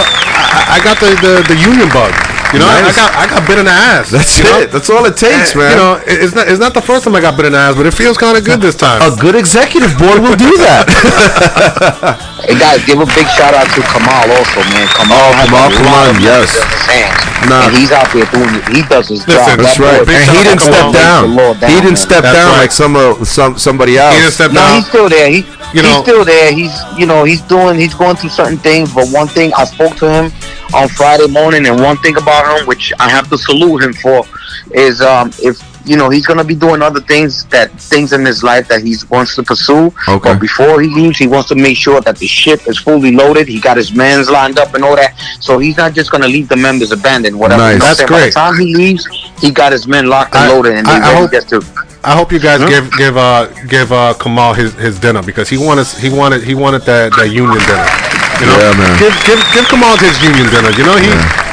I, 0.49 0.77
I 0.77 0.83
got 0.83 0.99
the, 0.99 1.13
the 1.21 1.53
the 1.53 1.57
union 1.61 1.89
bug. 1.89 2.30
You 2.53 2.59
know, 2.59 2.67
I 2.67 2.81
Nice. 2.83 2.95
got 2.95 3.15
I 3.15 3.27
got 3.31 3.47
bit 3.47 3.59
in 3.59 3.65
the 3.65 3.71
ass. 3.71 4.11
That's 4.11 4.37
you 4.37 4.43
know? 4.43 4.59
it. 4.59 4.71
That's 4.71 4.89
all 4.89 5.05
it 5.05 5.15
takes, 5.15 5.55
man. 5.55 5.71
You 5.71 5.77
know, 5.77 5.93
it- 6.03 6.19
it's 6.23 6.35
not 6.35 6.47
it's 6.51 6.59
not 6.59 6.73
the 6.73 6.81
first 6.81 7.05
time 7.05 7.15
I 7.15 7.21
got 7.21 7.37
bit 7.37 7.45
in 7.47 7.53
the 7.53 7.59
ass, 7.59 7.75
but 7.75 7.85
it 7.85 7.93
feels 7.93 8.17
kind 8.17 8.35
of 8.37 8.43
good 8.43 8.59
this 8.59 8.75
time. 8.75 8.99
a 9.01 9.15
good 9.15 9.35
executive 9.35 9.95
board 9.97 10.19
will 10.19 10.35
do 10.35 10.51
that. 10.57 10.83
Hey 12.41 12.57
guys, 12.57 12.83
give 12.89 12.97
a 12.99 13.05
big 13.13 13.27
shout 13.37 13.53
out 13.53 13.69
to 13.77 13.81
Kamal 13.85 14.25
also, 14.33 14.59
man. 14.73 14.87
Kamal, 14.97 15.13
Oh, 15.13 15.31
has 15.37 15.45
Kamal 15.45 15.61
a 15.61 15.69
lot 15.69 15.77
Kamal, 15.77 16.09
of 16.09 16.19
yes. 16.25 16.49
music 16.49 16.65
in 16.65 16.73
his 16.73 16.85
hands. 16.89 17.21
Nah. 17.47 17.61
And 17.69 17.73
he's 17.77 17.91
out 17.93 18.09
there 18.11 18.25
doing 18.33 18.51
it. 18.57 18.63
He 18.73 18.81
does 18.89 19.07
his 19.07 19.21
Listen, 19.29 19.45
job. 19.45 19.59
that's 19.61 19.77
That 19.77 20.01
right. 20.01 20.09
and 20.09 20.25
he 20.35 20.41
didn't 20.43 20.65
step 20.65 20.87
down. 20.91 21.35
Lord 21.37 21.59
down, 21.61 21.69
He 21.69 21.77
didn't 21.79 22.01
step 22.01 22.23
That's 22.25 22.35
down 22.35 22.49
right. 22.51 22.65
like 22.65 22.71
some 22.73 22.95
uh, 22.97 23.23
some 23.23 23.57
somebody 23.61 23.97
else. 24.01 24.15
He 24.17 24.21
didn't 24.25 24.33
step 24.33 24.51
No, 24.51 24.59
down. 24.61 24.75
he's 24.81 24.87
still 24.89 25.07
there. 25.07 25.29
He, 25.29 25.45
You 25.71 25.81
know- 25.85 25.89
he's 25.93 26.01
still 26.01 26.25
there. 26.25 26.51
He's, 26.51 26.73
you 26.97 27.05
know, 27.05 27.23
he's 27.23 27.41
doing, 27.45 27.77
he's 27.77 27.93
going 27.93 28.17
through 28.17 28.31
certain 28.33 28.57
things. 28.57 28.89
But 28.91 29.07
one 29.13 29.27
thing 29.29 29.53
I 29.53 29.63
spoke 29.65 29.95
to 30.01 30.09
him 30.09 30.33
on 30.73 30.87
Friday 30.89 31.27
morning, 31.27 31.65
and 31.67 31.79
one 31.81 31.97
thing 31.97 32.17
about 32.17 32.59
him, 32.59 32.67
which 32.67 32.91
I 32.99 33.09
have 33.09 33.29
to 33.29 33.37
salute 33.37 33.83
him 33.83 33.93
for, 33.93 34.25
is 34.73 35.01
um, 35.01 35.31
if 35.41 35.61
you 35.85 35.97
know 35.97 36.09
he's 36.09 36.25
gonna 36.27 36.43
be 36.43 36.53
doing 36.55 36.81
other 36.81 36.99
things 37.01 37.45
that 37.45 37.71
things 37.79 38.13
in 38.13 38.23
his 38.23 38.43
life 38.43 38.67
that 38.67 38.83
he 38.83 38.95
wants 39.09 39.35
to 39.35 39.43
pursue. 39.43 39.87
Okay. 40.07 40.19
But 40.33 40.39
before 40.39 40.81
he 40.81 40.89
leaves, 40.89 41.17
he 41.17 41.27
wants 41.27 41.49
to 41.49 41.55
make 41.55 41.75
sure 41.77 41.99
that 42.01 42.17
the 42.17 42.27
ship 42.27 42.61
is 42.67 42.77
fully 42.77 43.11
loaded. 43.11 43.47
He 43.47 43.59
got 43.59 43.77
his 43.77 43.91
men's 43.93 44.29
lined 44.29 44.59
up 44.59 44.73
and 44.75 44.83
all 44.83 44.95
that. 44.95 45.17
So 45.39 45.57
he's 45.59 45.77
not 45.77 45.93
just 45.93 46.11
gonna 46.11 46.27
leave 46.27 46.49
the 46.49 46.55
members 46.57 46.91
abandoned. 46.91 47.37
Whatever. 47.39 47.61
Nice. 47.63 47.73
You 47.73 47.79
know 47.79 47.85
That's 47.85 47.97
saying? 47.99 48.09
By 48.09 48.25
the 48.27 48.31
time 48.31 48.59
he 48.59 48.75
leaves, 48.75 49.05
he 49.39 49.51
got 49.51 49.71
his 49.71 49.87
men 49.87 50.07
locked 50.07 50.35
and 50.35 50.43
I- 50.45 50.49
loaded, 50.53 50.75
and 50.75 50.87
I- 50.87 50.99
they 50.99 51.05
I 51.05 51.09
ready 51.09 51.21
hope- 51.21 51.31
just 51.31 51.49
to. 51.49 51.87
I 52.03 52.15
hope 52.15 52.31
you 52.31 52.39
guys 52.39 52.59
give 52.67 52.91
give 52.97 53.15
uh 53.15 53.45
give 53.67 53.91
uh 53.91 54.15
Kamal 54.15 54.55
his, 54.55 54.73
his 54.73 54.97
dinner 54.99 55.21
because 55.21 55.49
he 55.49 55.57
wanted 55.59 55.85
he 55.99 56.09
wanted 56.09 56.43
he 56.43 56.55
wanted 56.55 56.81
that, 56.83 57.13
that 57.15 57.29
union 57.29 57.59
dinner. 57.59 58.10
You 58.41 58.47
know, 58.49 58.57
Yeah, 58.57 58.73
man. 58.73 58.93
Give 58.99 59.13
give 59.29 59.39
give 59.53 59.65
Kamal 59.69 59.95
his 60.01 60.17
union 60.25 60.49
dinner. 60.49 60.71
You 60.73 60.83
know, 60.89 60.97
he 60.97 61.09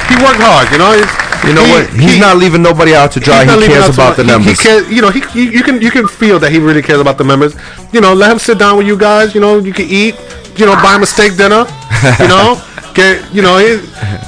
he 0.09 0.15
worked 0.25 0.41
hard. 0.41 0.67
You 0.73 0.79
know, 0.81 0.93
He's- 0.97 1.15
You 1.47 1.53
know 1.55 1.63
he- 1.63 1.71
what? 1.71 1.85
He's 1.95 2.13
he- 2.15 2.19
not 2.19 2.35
leaving 2.35 2.61
nobody 2.61 2.93
out 2.99 3.11
to 3.15 3.19
dry. 3.21 3.45
He 3.45 3.67
cares 3.67 3.87
about 3.95 4.17
the 4.17 4.23
he- 4.23 4.31
numbers. 4.31 4.59
He 4.59 4.67
cares, 4.67 4.83
you 4.91 5.01
know, 5.01 5.09
he, 5.17 5.21
he 5.35 5.43
you 5.57 5.63
can 5.63 5.79
you 5.85 5.91
can 5.97 6.05
feel 6.21 6.37
that 6.43 6.51
he 6.51 6.59
really 6.59 6.81
cares 6.81 6.99
about 6.99 7.17
the 7.17 7.23
members. 7.23 7.53
You 7.93 8.01
know, 8.03 8.11
let 8.13 8.29
him 8.33 8.39
sit 8.39 8.57
down 8.59 8.75
with 8.77 8.87
you 8.91 8.97
guys. 8.97 9.33
You 9.35 9.39
know, 9.45 9.53
you 9.59 9.71
can 9.71 9.87
eat. 9.87 10.15
You 10.59 10.65
know, 10.67 10.75
buy 10.83 10.95
him 10.97 11.03
a 11.03 11.05
steak 11.05 11.37
dinner. 11.37 11.63
You 12.19 12.27
know, 12.27 12.59
get 12.99 13.33
you 13.33 13.41
know 13.41 13.55
he, 13.57 13.79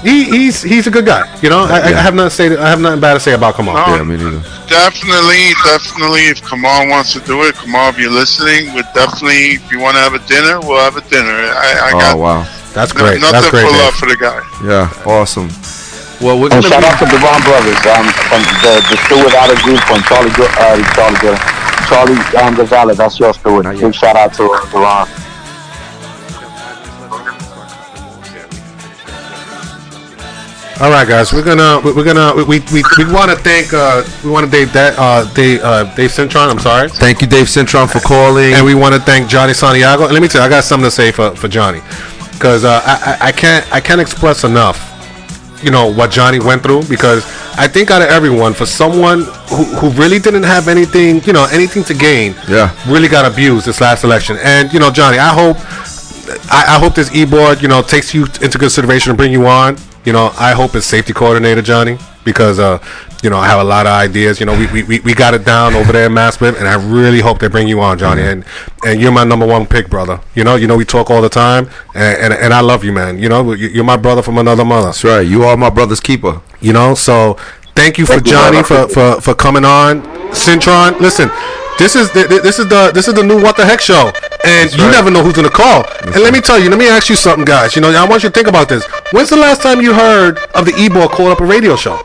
he 0.08 0.16
he's 0.32 0.64
he's 0.64 0.88
a 0.88 0.92
good 0.92 1.06
guy. 1.06 1.28
You 1.44 1.50
know, 1.52 1.68
I, 1.68 1.92
I 1.92 2.02
have 2.02 2.16
nothing 2.16 2.30
to 2.32 2.56
say. 2.56 2.58
I 2.58 2.70
have 2.70 2.80
nothing 2.80 3.02
bad 3.04 3.16
to 3.16 3.20
say 3.20 3.34
about 3.34 3.56
Kamal. 3.56 3.76
No. 3.76 3.96
yeah, 3.96 4.04
me 4.04 4.16
neither. 4.18 4.40
Definitely, 4.72 5.52
definitely. 5.68 6.32
If 6.32 6.40
Kamal 6.48 6.88
wants 6.88 7.12
to 7.14 7.20
do 7.28 7.44
it, 7.44 7.56
Kamal, 7.60 7.90
if 7.92 8.00
you're 8.00 8.10
listening, 8.12 8.74
we're 8.74 8.88
definitely. 8.96 9.60
If 9.60 9.72
you 9.72 9.80
want 9.84 9.96
to 10.00 10.02
have 10.02 10.16
a 10.16 10.24
dinner, 10.32 10.60
we'll 10.64 10.80
have 10.80 10.96
a 10.96 11.06
dinner. 11.12 11.36
I, 11.36 11.92
I 11.92 11.92
Oh 11.94 12.00
got 12.00 12.18
wow. 12.18 12.42
That's 12.74 12.96
no- 12.96 13.04
great. 13.04 13.20
nothing 13.20 13.36
That's 13.36 13.50
great. 13.52 13.68
for 13.68 13.76
love 13.84 13.94
for 14.00 14.08
the 14.08 14.16
guy. 14.16 14.40
Yeah, 14.64 14.88
awesome. 15.06 15.52
Well, 16.24 16.38
we're 16.40 16.54
And 16.54 16.62
gonna 16.64 16.70
shout 16.70 16.86
be, 16.86 16.88
out 16.88 16.98
to 17.02 17.08
the 17.10 17.20
Ron 17.20 17.42
brothers, 17.44 17.82
um, 17.92 18.06
from 18.30 18.42
the 18.64 18.74
the 18.94 18.98
steward 19.10 19.34
out 19.36 19.50
of 19.52 19.58
group 19.66 19.82
from 19.90 20.00
Charlie, 20.08 20.32
Go- 20.38 20.48
uh, 20.56 20.78
Charlie, 20.96 21.20
Go- 21.20 21.40
Charlie 21.90 22.20
um, 22.40 22.54
Gonzalez. 22.56 22.98
That's 22.98 23.20
your 23.20 23.34
steward. 23.34 23.66
Not 23.66 23.76
yet. 23.76 23.92
Big 23.92 23.96
shout 23.96 24.16
out 24.16 24.32
to 24.40 24.44
uh, 24.48 24.70
Ron. 24.72 25.10
All 30.82 30.90
right, 30.90 31.08
guys, 31.08 31.32
we're 31.32 31.44
gonna 31.44 31.80
we're 31.86 32.04
gonna 32.04 32.34
we 32.44 32.44
we, 32.74 32.82
we 32.98 33.06
want 33.14 33.30
to 33.30 33.38
thank 33.38 33.72
uh 33.72 34.04
we 34.24 34.32
want 34.32 34.46
to 34.46 34.52
thank 34.52 34.72
that 34.72 34.96
uh 34.98 35.32
Dave 35.36 35.62
uh 35.62 35.84
Dave 35.96 36.10
Cintron. 36.10 36.50
I'm 36.50 36.58
sorry, 36.58 36.90
thank 36.90 37.22
you, 37.22 37.28
Dave 37.28 37.46
Cintron, 37.46 37.88
for 37.88 38.00
calling. 38.00 38.56
and 38.56 38.66
we 38.66 38.74
want 38.74 38.96
to 38.96 39.00
thank 39.02 39.30
Johnny 39.30 39.54
Santiago. 39.54 40.06
And 40.06 40.14
let 40.14 40.24
me 40.24 40.28
tell 40.28 40.42
you, 40.42 40.48
I 40.48 40.50
got 40.50 40.64
something 40.64 40.86
to 40.88 40.92
say 40.92 41.12
for 41.12 41.36
for 41.36 41.48
Johnny, 41.48 41.82
because 42.34 42.64
uh, 42.66 42.82
I 42.84 43.12
I- 43.22 43.28
I 43.28 43.32
can't 43.32 43.72
I 43.72 43.80
can't 43.80 44.02
express 44.02 44.44
enough. 44.44 44.80
You 45.64 45.70
know 45.70 45.86
what 45.94 46.10
Johnny 46.10 46.40
went 46.40 46.64
through 46.64 46.86
because 46.90 47.24
I 47.60 47.68
think 47.68 47.92
out 47.92 48.02
of 48.02 48.08
everyone, 48.10 48.54
for 48.56 48.66
someone 48.66 49.20
who, 49.50 49.64
who 49.78 49.90
really 49.92 50.18
didn't 50.18 50.44
have 50.44 50.68
anything, 50.68 51.22
you 51.26 51.34
know, 51.34 51.46
anything 51.52 51.84
to 51.84 51.94
gain, 51.94 52.34
Yeah. 52.48 52.74
really 52.88 53.08
got 53.08 53.32
abused 53.32 53.68
this 53.68 53.80
last 53.82 54.04
election. 54.04 54.38
And 54.42 54.74
you 54.74 54.80
know, 54.80 54.90
Johnny, 54.90 55.20
I 55.20 55.30
hope 55.30 55.58
I, 56.52 56.76
I 56.76 56.80
hope 56.80 56.96
this 56.96 57.14
e-board, 57.14 57.62
you 57.62 57.68
know, 57.68 57.84
takes 57.84 58.16
you 58.16 58.24
into 58.42 58.58
consideration 58.58 59.12
and 59.12 59.18
bring 59.18 59.32
you 59.32 59.46
on. 59.46 59.78
You 60.06 60.14
know, 60.14 60.32
I 60.40 60.54
hope 60.54 60.76
it's 60.76 60.86
safety 60.86 61.14
coordinator, 61.14 61.62
Johnny, 61.62 61.98
because 62.24 62.60
uh, 62.60 62.80
you 63.22 63.30
know, 63.30 63.38
I 63.38 63.48
have 63.48 63.60
a 63.60 63.64
lot 63.64 63.86
of 63.86 63.92
ideas. 63.92 64.40
You 64.40 64.48
know, 64.48 64.58
we, 64.58 64.66
we, 64.72 64.84
we, 64.84 65.00
we 65.02 65.14
got 65.14 65.34
it 65.34 65.46
down 65.46 65.76
over 65.76 65.92
there 65.92 66.08
in 66.08 66.14
Mass 66.14 66.42
and 66.42 66.68
I 66.68 66.74
really 66.92 67.20
hope 67.20 67.40
they 67.40 67.48
bring 67.48 67.68
you 67.68 67.80
on, 67.82 68.00
Johnny. 68.00 68.24
And 68.24 68.44
and 68.84 69.00
you're 69.00 69.12
my 69.12 69.24
number 69.24 69.46
one 69.46 69.66
pick, 69.68 69.90
brother. 69.90 70.20
You 70.34 70.44
know, 70.44 70.56
you 70.56 70.68
know 70.68 70.76
we 70.76 70.86
talk 70.86 71.12
all 71.12 71.22
the 71.22 71.30
time, 71.30 71.70
and 71.94 72.18
and, 72.24 72.34
and 72.34 72.54
I 72.54 72.62
love 72.62 72.84
you, 72.84 72.92
man. 72.94 73.20
You 73.20 73.30
know, 73.30 73.54
you- 73.54 73.68
you're 73.70 73.84
my 73.84 73.98
brother 73.98 74.22
from 74.24 74.38
another 74.38 74.66
mother. 74.66 74.88
That's 74.88 75.04
right. 75.04 75.22
You 75.26 75.44
are 75.44 75.56
my 75.56 75.70
brother's 75.70 76.00
keeper. 76.00 76.42
You 76.62 76.74
know, 76.74 76.96
so 76.96 77.38
thank 77.76 77.98
you 77.98 78.06
for 78.06 78.14
Thank 78.14 78.26
Johnny 78.26 78.64
for, 78.64 78.88
for, 78.88 79.22
for 79.22 79.34
coming 79.36 79.66
on. 79.66 80.02
Cintron, 80.32 81.00
listen, 81.00 81.30
this 81.82 81.96
is 81.96 82.12
the, 82.14 82.28
this 82.44 82.60
is 82.60 82.68
the 82.70 82.92
this 82.94 83.08
is 83.08 83.14
the 83.14 83.24
new 83.24 83.42
what 83.42 83.58
the 83.58 83.66
heck 83.66 83.82
show, 83.82 84.12
and 84.46 84.72
you 84.72 84.84
right. 84.86 84.92
never 84.92 85.10
know 85.12 85.24
who's 85.24 85.34
gonna 85.36 85.50
call. 85.50 85.84
and 86.06 86.16
let 86.22 86.32
me 86.34 86.40
tell 86.42 86.60
you, 86.60 86.70
let 86.70 86.78
me 86.80 86.88
ask 86.88 87.10
you 87.10 87.16
something, 87.16 87.46
guys. 87.46 87.76
You 87.76 87.82
know, 87.82 87.90
I 87.90 88.08
want 88.08 88.24
you 88.24 88.30
to 88.30 88.34
think 88.34 88.48
about 88.48 88.70
this. 88.70 88.86
When's 89.12 89.30
the 89.30 89.38
last 89.38 89.62
time 89.62 89.82
you 89.82 89.94
heard 89.94 90.38
of 90.54 90.66
the 90.66 90.74
e-ball 90.78 91.10
called 91.10 91.32
up 91.32 91.42
a 91.42 91.46
radio 91.46 91.76
show? 91.76 91.98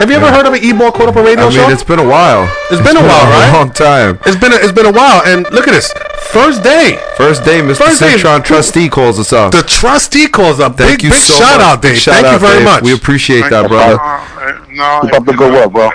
Have 0.00 0.10
you 0.10 0.16
ever 0.16 0.32
heard 0.32 0.46
of 0.46 0.54
an 0.54 0.64
e-ball 0.64 0.90
called 0.90 1.10
up 1.10 1.16
a 1.16 1.22
radio 1.22 1.44
I 1.44 1.48
mean, 1.50 1.58
show? 1.58 1.68
it's 1.68 1.84
been 1.84 2.00
a 2.00 2.08
while. 2.08 2.48
It's 2.72 2.80
been 2.80 2.96
a 2.96 3.00
while, 3.04 3.26
right? 3.28 3.52
long 3.52 3.70
time. 3.70 4.18
it's 4.24 4.36
been 4.40 4.52
a, 4.52 4.56
it's 4.56 4.72
been 4.72 4.86
a 4.86 4.92
while, 4.92 5.20
and 5.26 5.44
look 5.52 5.68
at 5.68 5.72
this. 5.72 5.92
First 6.32 6.62
day, 6.64 6.96
First 7.18 7.44
day, 7.44 7.60
Mr. 7.60 7.76
First 7.76 8.00
day. 8.00 8.14
Cintron 8.16 8.42
trustee 8.42 8.88
calls 8.88 9.18
us 9.20 9.32
up. 9.34 9.52
the 9.52 9.62
trustee 9.62 10.26
calls 10.28 10.58
up. 10.60 10.76
Thank 10.78 10.92
big 11.00 11.02
you 11.04 11.10
big 11.10 11.18
so 11.20 11.34
shout 11.34 11.58
much. 11.60 11.66
out, 11.66 11.82
Big 11.82 11.92
Dave. 11.92 12.00
shout 12.00 12.14
Thank 12.22 12.32
you 12.32 12.38
very 12.48 12.58
Dave. 12.60 12.64
much. 12.64 12.82
We 12.82 12.94
appreciate 12.94 13.50
that, 13.50 13.66
Uh, 13.66 13.68
brother. 13.68 14.00
uh, 14.00 14.64
no, 14.70 15.00
Keep 15.02 15.12
up 15.14 15.24
the 15.26 15.34
good 15.34 15.52
work, 15.52 15.70
bro. 15.72 15.90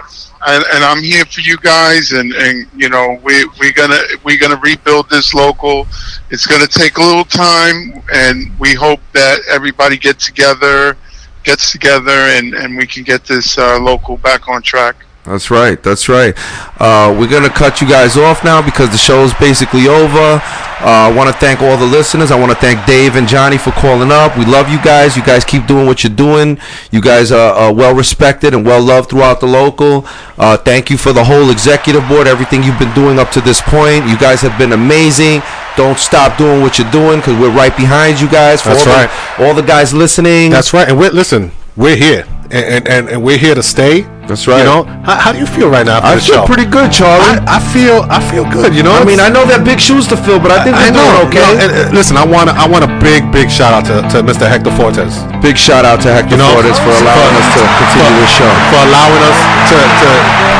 And, 0.47 0.63
and 0.73 0.83
I'm 0.83 1.03
here 1.03 1.25
for 1.25 1.41
you 1.41 1.57
guys, 1.57 2.13
and, 2.13 2.33
and 2.33 2.67
you 2.75 2.89
know 2.89 3.19
we 3.23 3.45
we're 3.59 3.73
gonna 3.73 3.99
we're 4.23 4.39
gonna 4.39 4.59
rebuild 4.63 5.09
this 5.09 5.33
local. 5.33 5.85
It's 6.29 6.47
gonna 6.47 6.67
take 6.67 6.97
a 6.97 7.01
little 7.01 7.25
time, 7.25 8.01
and 8.13 8.57
we 8.57 8.73
hope 8.73 9.01
that 9.13 9.39
everybody 9.49 9.97
get 9.97 10.19
together, 10.19 10.97
gets 11.43 11.71
together, 11.71 12.11
and, 12.11 12.53
and 12.53 12.77
we 12.77 12.87
can 12.87 13.03
get 13.03 13.25
this 13.25 13.57
uh, 13.57 13.77
local 13.79 14.17
back 14.17 14.47
on 14.47 14.61
track. 14.61 14.95
That's 15.27 15.51
right. 15.51 15.81
That's 15.83 16.07
right. 16.07 16.33
Uh, 16.79 17.15
we're 17.19 17.27
gonna 17.29 17.49
cut 17.49 17.81
you 17.81 17.87
guys 17.87 18.15
off 18.15 18.45
now 18.45 18.61
because 18.61 18.91
the 18.91 18.97
show 18.97 19.23
is 19.23 19.33
basically 19.33 19.87
over. 19.87 20.41
Uh, 20.79 21.09
I 21.09 21.13
want 21.13 21.27
to 21.27 21.37
thank 21.37 21.61
all 21.61 21.75
the 21.75 21.85
listeners. 21.85 22.29
I 22.31 22.39
want 22.39 22.51
to 22.51 22.57
thank 22.57 22.85
Dave 22.85 23.15
and 23.15 23.27
Johnny 23.27 23.57
for 23.57 23.71
calling 23.71 24.11
up. 24.11 24.37
We 24.37 24.45
love 24.45 24.69
you 24.69 24.81
guys. 24.83 25.17
You 25.17 25.23
guys 25.25 25.43
keep 25.43 25.65
doing 25.65 25.87
what 25.87 26.03
you're 26.03 26.13
doing. 26.15 26.59
You 26.91 27.01
guys 27.01 27.31
are, 27.31 27.51
are 27.53 27.73
well 27.73 27.95
respected 27.95 28.53
and 28.53 28.63
well 28.63 28.81
loved 28.81 29.09
throughout 29.09 29.39
the 29.39 29.47
local. 29.47 30.05
Uh, 30.37 30.55
thank 30.55 30.89
you 30.89 30.97
for 30.97 31.13
the 31.13 31.23
whole 31.23 31.49
executive 31.49 32.07
board. 32.07 32.27
Everything 32.27 32.63
you've 32.63 32.79
been 32.79 32.93
doing 32.93 33.17
up 33.19 33.31
to 33.31 33.41
this 33.41 33.59
point. 33.59 34.07
You 34.07 34.17
guys 34.19 34.39
have 34.41 34.57
been 34.57 34.71
amazing. 34.71 35.41
Don't 35.75 35.97
stop 35.97 36.37
doing 36.37 36.61
what 36.61 36.77
you're 36.77 36.91
doing 36.91 37.19
because 37.19 37.39
we're 37.39 37.55
right 37.55 37.75
behind 37.75 38.21
you 38.21 38.29
guys. 38.29 38.61
For 38.61 38.69
That's 38.69 38.87
all 38.87 38.93
right. 38.93 39.37
The, 39.37 39.47
all 39.47 39.53
the 39.55 39.63
guys 39.63 39.93
listening. 39.93 40.51
That's 40.51 40.73
right. 40.73 40.87
And 40.87 40.97
we're 40.97 41.11
listen, 41.11 41.51
we're 41.75 41.97
here, 41.97 42.25
and, 42.51 42.87
and, 42.87 43.09
and 43.09 43.23
we're 43.23 43.39
here 43.39 43.55
to 43.55 43.63
stay. 43.63 44.05
That's 44.27 44.43
right. 44.45 44.59
You 44.59 44.67
know, 44.67 44.83
how, 45.07 45.15
how 45.15 45.31
do 45.31 45.39
you 45.39 45.47
feel 45.47 45.71
right 45.71 45.85
now? 45.87 46.03
After 46.03 46.11
I 46.11 46.15
the 46.15 46.21
feel 46.21 46.39
show? 46.43 46.45
pretty 46.45 46.67
good, 46.67 46.91
Charlie. 46.91 47.23
I, 47.47 47.57
I 47.57 47.59
feel 47.71 48.03
I 48.11 48.19
feel 48.19 48.43
good. 48.51 48.75
You 48.75 48.83
know, 48.83 48.91
I 48.91 49.07
mean, 49.07 49.23
I 49.23 49.31
know 49.31 49.47
they're 49.47 49.63
big 49.63 49.79
shoes 49.79 50.03
to 50.11 50.17
fill, 50.19 50.37
but 50.43 50.51
I 50.51 50.59
think 50.67 50.75
I 50.75 50.91
we're 50.91 50.99
know. 50.99 51.07
doing 51.07 51.27
okay. 51.31 51.43
No, 51.47 51.49
and, 51.63 51.69
uh, 51.71 51.95
listen, 51.95 52.19
I 52.19 52.25
want 52.27 52.51
I 52.51 52.67
want 52.67 52.83
a 52.83 52.91
big 52.99 53.31
big 53.31 53.47
shout 53.47 53.71
out 53.71 53.87
to, 53.87 54.03
to 54.11 54.17
Mr. 54.21 54.43
Hector 54.45 54.71
Fortes. 54.75 55.15
Big 55.39 55.55
shout 55.55 55.87
out 55.87 56.03
to 56.03 56.11
Hector 56.11 56.35
You 56.35 56.43
know, 56.43 56.51
Fortes 56.59 56.75
for 56.83 56.91
allowing 56.91 57.33
us 57.39 57.47
to 57.55 57.61
continue 57.79 58.11
for, 58.11 58.19
this 58.19 58.31
show. 58.35 58.51
for 58.69 58.79
allowing 58.83 59.21
us 59.25 59.39
to, 59.71 59.77
to 59.79 60.09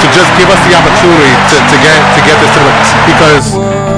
to 0.02 0.06
just 0.16 0.30
give 0.40 0.48
us 0.48 0.62
the 0.70 0.74
opportunity 0.78 1.34
to, 1.52 1.58
to 1.60 1.76
get 1.84 1.98
to 2.16 2.20
get 2.24 2.36
this 2.40 2.52
to 2.56 2.62
the 2.64 2.74
because 3.12 3.46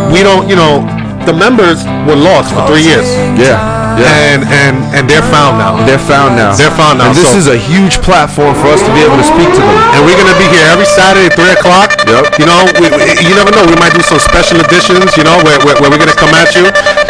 we 0.10 0.24
don't 0.26 0.50
you 0.50 0.56
know 0.58 0.82
the 1.30 1.36
members 1.36 1.84
were 2.10 2.16
lost 2.18 2.50
for 2.56 2.66
three 2.66 2.82
years 2.82 3.06
yeah. 3.38 3.60
And 4.06 4.44
and 4.48 4.76
and 4.96 5.04
they're 5.10 5.26
found 5.34 5.58
now 5.60 5.76
They're 5.86 6.00
found 6.00 6.36
now. 6.40 6.56
They're 6.56 6.72
found 6.72 7.00
now, 7.00 7.12
And 7.12 7.18
this 7.18 7.32
so- 7.32 7.38
is 7.42 7.48
a 7.52 7.58
huge 7.58 8.00
platform 8.06 8.56
for 8.56 8.68
us 8.72 8.80
to 8.86 8.92
be 8.96 9.02
able 9.04 9.18
to 9.20 9.28
speak 9.28 9.50
to 9.52 9.62
them. 9.62 9.78
and 9.96 10.00
we're 10.06 10.16
gonna 10.20 10.38
be 10.40 10.48
here 10.54 10.64
every 10.72 10.86
Saturday 10.88 11.28
at 11.28 11.36
three 11.36 11.52
o'clock. 11.52 11.92
Yep. 12.08 12.40
You 12.40 12.46
know, 12.48 12.62
we, 12.80 12.88
we- 12.94 13.18
you 13.28 13.34
never 13.36 13.52
know. 13.52 13.66
We 13.68 13.76
might 13.82 13.94
do 13.94 14.02
some 14.06 14.20
special 14.20 14.60
editions. 14.62 15.18
You 15.18 15.24
know, 15.28 15.38
where, 15.44 15.60
where, 15.66 15.76
where 15.82 15.90
we're 15.92 16.00
gonna 16.02 16.16
come 16.16 16.32
at 16.38 16.56
you. 16.56 16.66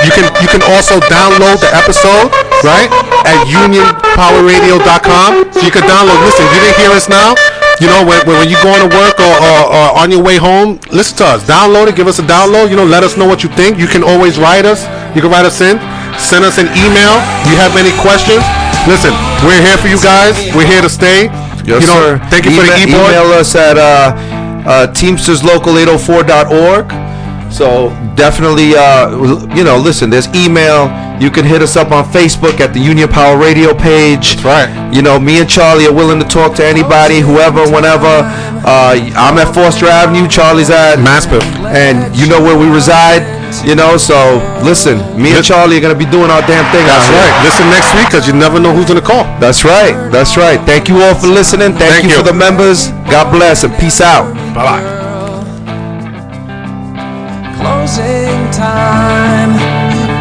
You 0.05 0.11
can 0.15 0.25
you 0.41 0.49
can 0.49 0.63
also 0.73 0.97
download 1.11 1.59
the 1.61 1.69
episode 1.75 2.31
right 2.65 2.89
at 3.27 3.37
unionpowerradio.com. 3.49 5.31
So 5.53 5.61
you 5.61 5.71
can 5.71 5.83
download. 5.83 6.17
Listen, 6.25 6.45
if 6.45 6.51
you 6.55 6.61
didn't 6.61 6.77
hear 6.81 6.91
us 6.91 7.09
now. 7.09 7.35
You 7.79 7.87
know, 7.87 8.03
when, 8.03 8.19
when 8.27 8.35
when 8.43 8.49
you 8.51 8.57
going 8.61 8.83
to 8.83 8.91
work 8.91 9.15
or, 9.23 9.35
or, 9.39 9.59
or 9.71 9.85
on 10.03 10.11
your 10.11 10.21
way 10.21 10.35
home, 10.35 10.79
listen 10.91 11.15
to 11.19 11.25
us. 11.25 11.43
Download 11.47 11.87
it. 11.87 11.95
Give 11.95 12.07
us 12.07 12.19
a 12.19 12.23
download. 12.23 12.69
You 12.69 12.75
know, 12.75 12.83
let 12.83 13.03
us 13.07 13.15
know 13.15 13.25
what 13.25 13.41
you 13.41 13.47
think. 13.55 13.79
You 13.79 13.87
can 13.87 14.03
always 14.03 14.37
write 14.37 14.65
us. 14.65 14.83
You 15.15 15.21
can 15.21 15.31
write 15.31 15.45
us 15.45 15.61
in. 15.61 15.79
Send 16.19 16.43
us 16.45 16.57
an 16.59 16.67
email. 16.77 17.15
You 17.49 17.55
have 17.57 17.73
any 17.79 17.91
questions? 18.03 18.43
Listen, 18.87 19.11
we're 19.43 19.59
here 19.61 19.77
for 19.77 19.87
you 19.87 19.97
guys. 20.01 20.35
We're 20.55 20.67
here 20.67 20.81
to 20.81 20.89
stay. 20.89 21.25
Yes, 21.65 21.81
you 21.81 21.87
know, 21.87 22.17
sir. 22.17 22.19
thank 22.29 22.45
you 22.45 22.51
for 22.51 22.63
the 22.65 22.75
Email- 22.77 22.87
e-board. 23.07 23.11
Email 23.11 23.31
us 23.33 23.55
at 23.55 23.77
uh, 23.77 24.13
uh, 24.67 24.87
teamsterslocal804.org. 24.93 26.85
So 27.51 27.89
definitely, 28.15 28.75
uh, 28.75 29.09
you 29.55 29.63
know, 29.63 29.77
listen. 29.77 30.09
There's 30.09 30.27
email. 30.35 30.87
You 31.19 31.29
can 31.29 31.43
hit 31.43 31.61
us 31.61 31.75
up 31.75 31.91
on 31.91 32.05
Facebook 32.05 32.59
at 32.61 32.73
the 32.73 32.79
Union 32.79 33.09
Power 33.09 33.37
Radio 33.37 33.73
page. 33.73 34.35
That's 34.39 34.45
right. 34.45 34.93
You 34.93 35.01
know, 35.01 35.19
me 35.19 35.39
and 35.41 35.49
Charlie 35.49 35.85
are 35.87 35.93
willing 35.93 36.19
to 36.19 36.25
talk 36.27 36.55
to 36.55 36.65
anybody, 36.65 37.19
whoever, 37.19 37.63
whenever. 37.67 38.23
Uh, 38.63 38.95
I'm 39.17 39.37
at 39.37 39.53
Foster 39.53 39.87
Avenue. 39.87 40.27
Charlie's 40.29 40.69
at 40.69 40.97
Maspeth. 40.99 41.43
and 41.73 42.15
you 42.15 42.27
know 42.29 42.39
where 42.41 42.57
we 42.57 42.69
reside. 42.69 43.25
You 43.65 43.73
know, 43.75 43.97
so 43.97 44.37
listen. 44.63 44.99
Me 45.19 45.35
and 45.35 45.43
Charlie 45.43 45.77
are 45.77 45.81
gonna 45.81 45.97
be 45.97 46.05
doing 46.05 46.29
our 46.29 46.41
damn 46.45 46.63
thing. 46.71 46.85
That's 46.85 47.09
right. 47.09 47.33
Listen 47.43 47.65
next 47.73 47.89
week 47.97 48.05
because 48.07 48.27
you 48.27 48.33
never 48.33 48.59
know 48.59 48.71
who's 48.73 48.85
gonna 48.85 49.01
call. 49.01 49.23
That's 49.41 49.65
right. 49.65 49.97
That's 50.11 50.37
right. 50.37 50.61
Thank 50.69 50.87
you 50.87 51.01
all 51.01 51.15
for 51.15 51.27
listening. 51.27 51.73
Thank, 51.73 51.91
Thank 51.91 52.03
you, 52.05 52.11
you. 52.11 52.17
for 52.17 52.23
the 52.23 52.33
members. 52.33 52.89
God 53.09 53.31
bless 53.31 53.63
and 53.63 53.73
peace 53.79 54.01
out. 54.01 54.31
Bye 54.53 54.63
bye. 54.63 55.08
Time. 58.51 59.55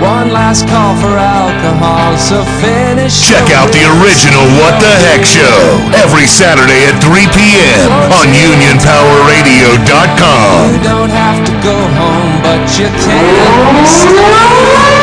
One 0.00 0.30
last 0.30 0.68
call 0.68 0.94
for 1.02 1.18
alcohol, 1.18 2.16
so 2.16 2.44
finish. 2.62 3.26
Check 3.26 3.50
out 3.50 3.72
the 3.74 3.82
original 3.98 4.46
What 4.62 4.78
the 4.78 4.94
Heck 5.10 5.26
Show 5.26 5.82
every 5.98 6.22
Saturday 6.26 6.86
at 6.86 7.02
3 7.02 7.26
p.m. 7.34 7.90
on 8.14 8.30
UnionPowerRadio.com. 8.30 10.70
You 10.72 10.78
don't 10.86 11.10
have 11.10 11.42
to 11.44 11.52
go 11.66 11.74
home, 11.74 12.38
but 12.42 12.62
you 12.78 12.86
can 12.86 13.86
stay. 13.86 14.98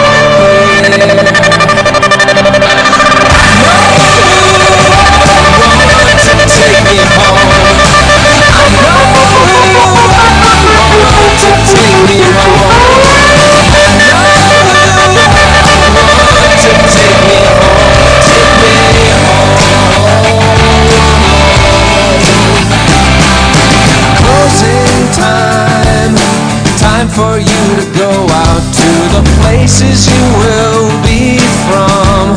For 27.16 27.40
you 27.40 27.64
to 27.80 27.88
go 27.96 28.12
out 28.12 28.64
to 28.76 28.92
the 29.16 29.24
places 29.40 30.04
you 30.04 30.24
will 30.44 30.92
be 31.00 31.40
from 31.64 32.36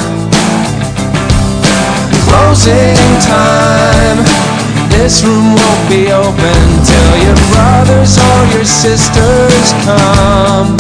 closing 2.30 2.94
time. 3.26 4.22
This 4.94 5.24
room 5.24 5.58
won't 5.58 5.84
be 5.90 6.12
open 6.14 6.62
till 6.86 7.12
your 7.26 7.38
brothers 7.50 8.18
or 8.22 8.38
your 8.54 8.64
sisters 8.64 9.66
come. 9.82 10.78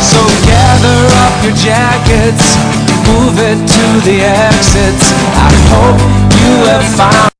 So 0.00 0.20
gather 0.48 1.00
up 1.28 1.34
your 1.44 1.56
jackets, 1.60 2.56
move 3.04 3.36
it 3.44 3.60
to 3.60 3.86
the 4.08 4.24
exits. 4.24 5.12
I 5.36 5.52
hope 5.68 6.00
you 6.40 6.54
have 6.64 6.96
found. 6.96 7.37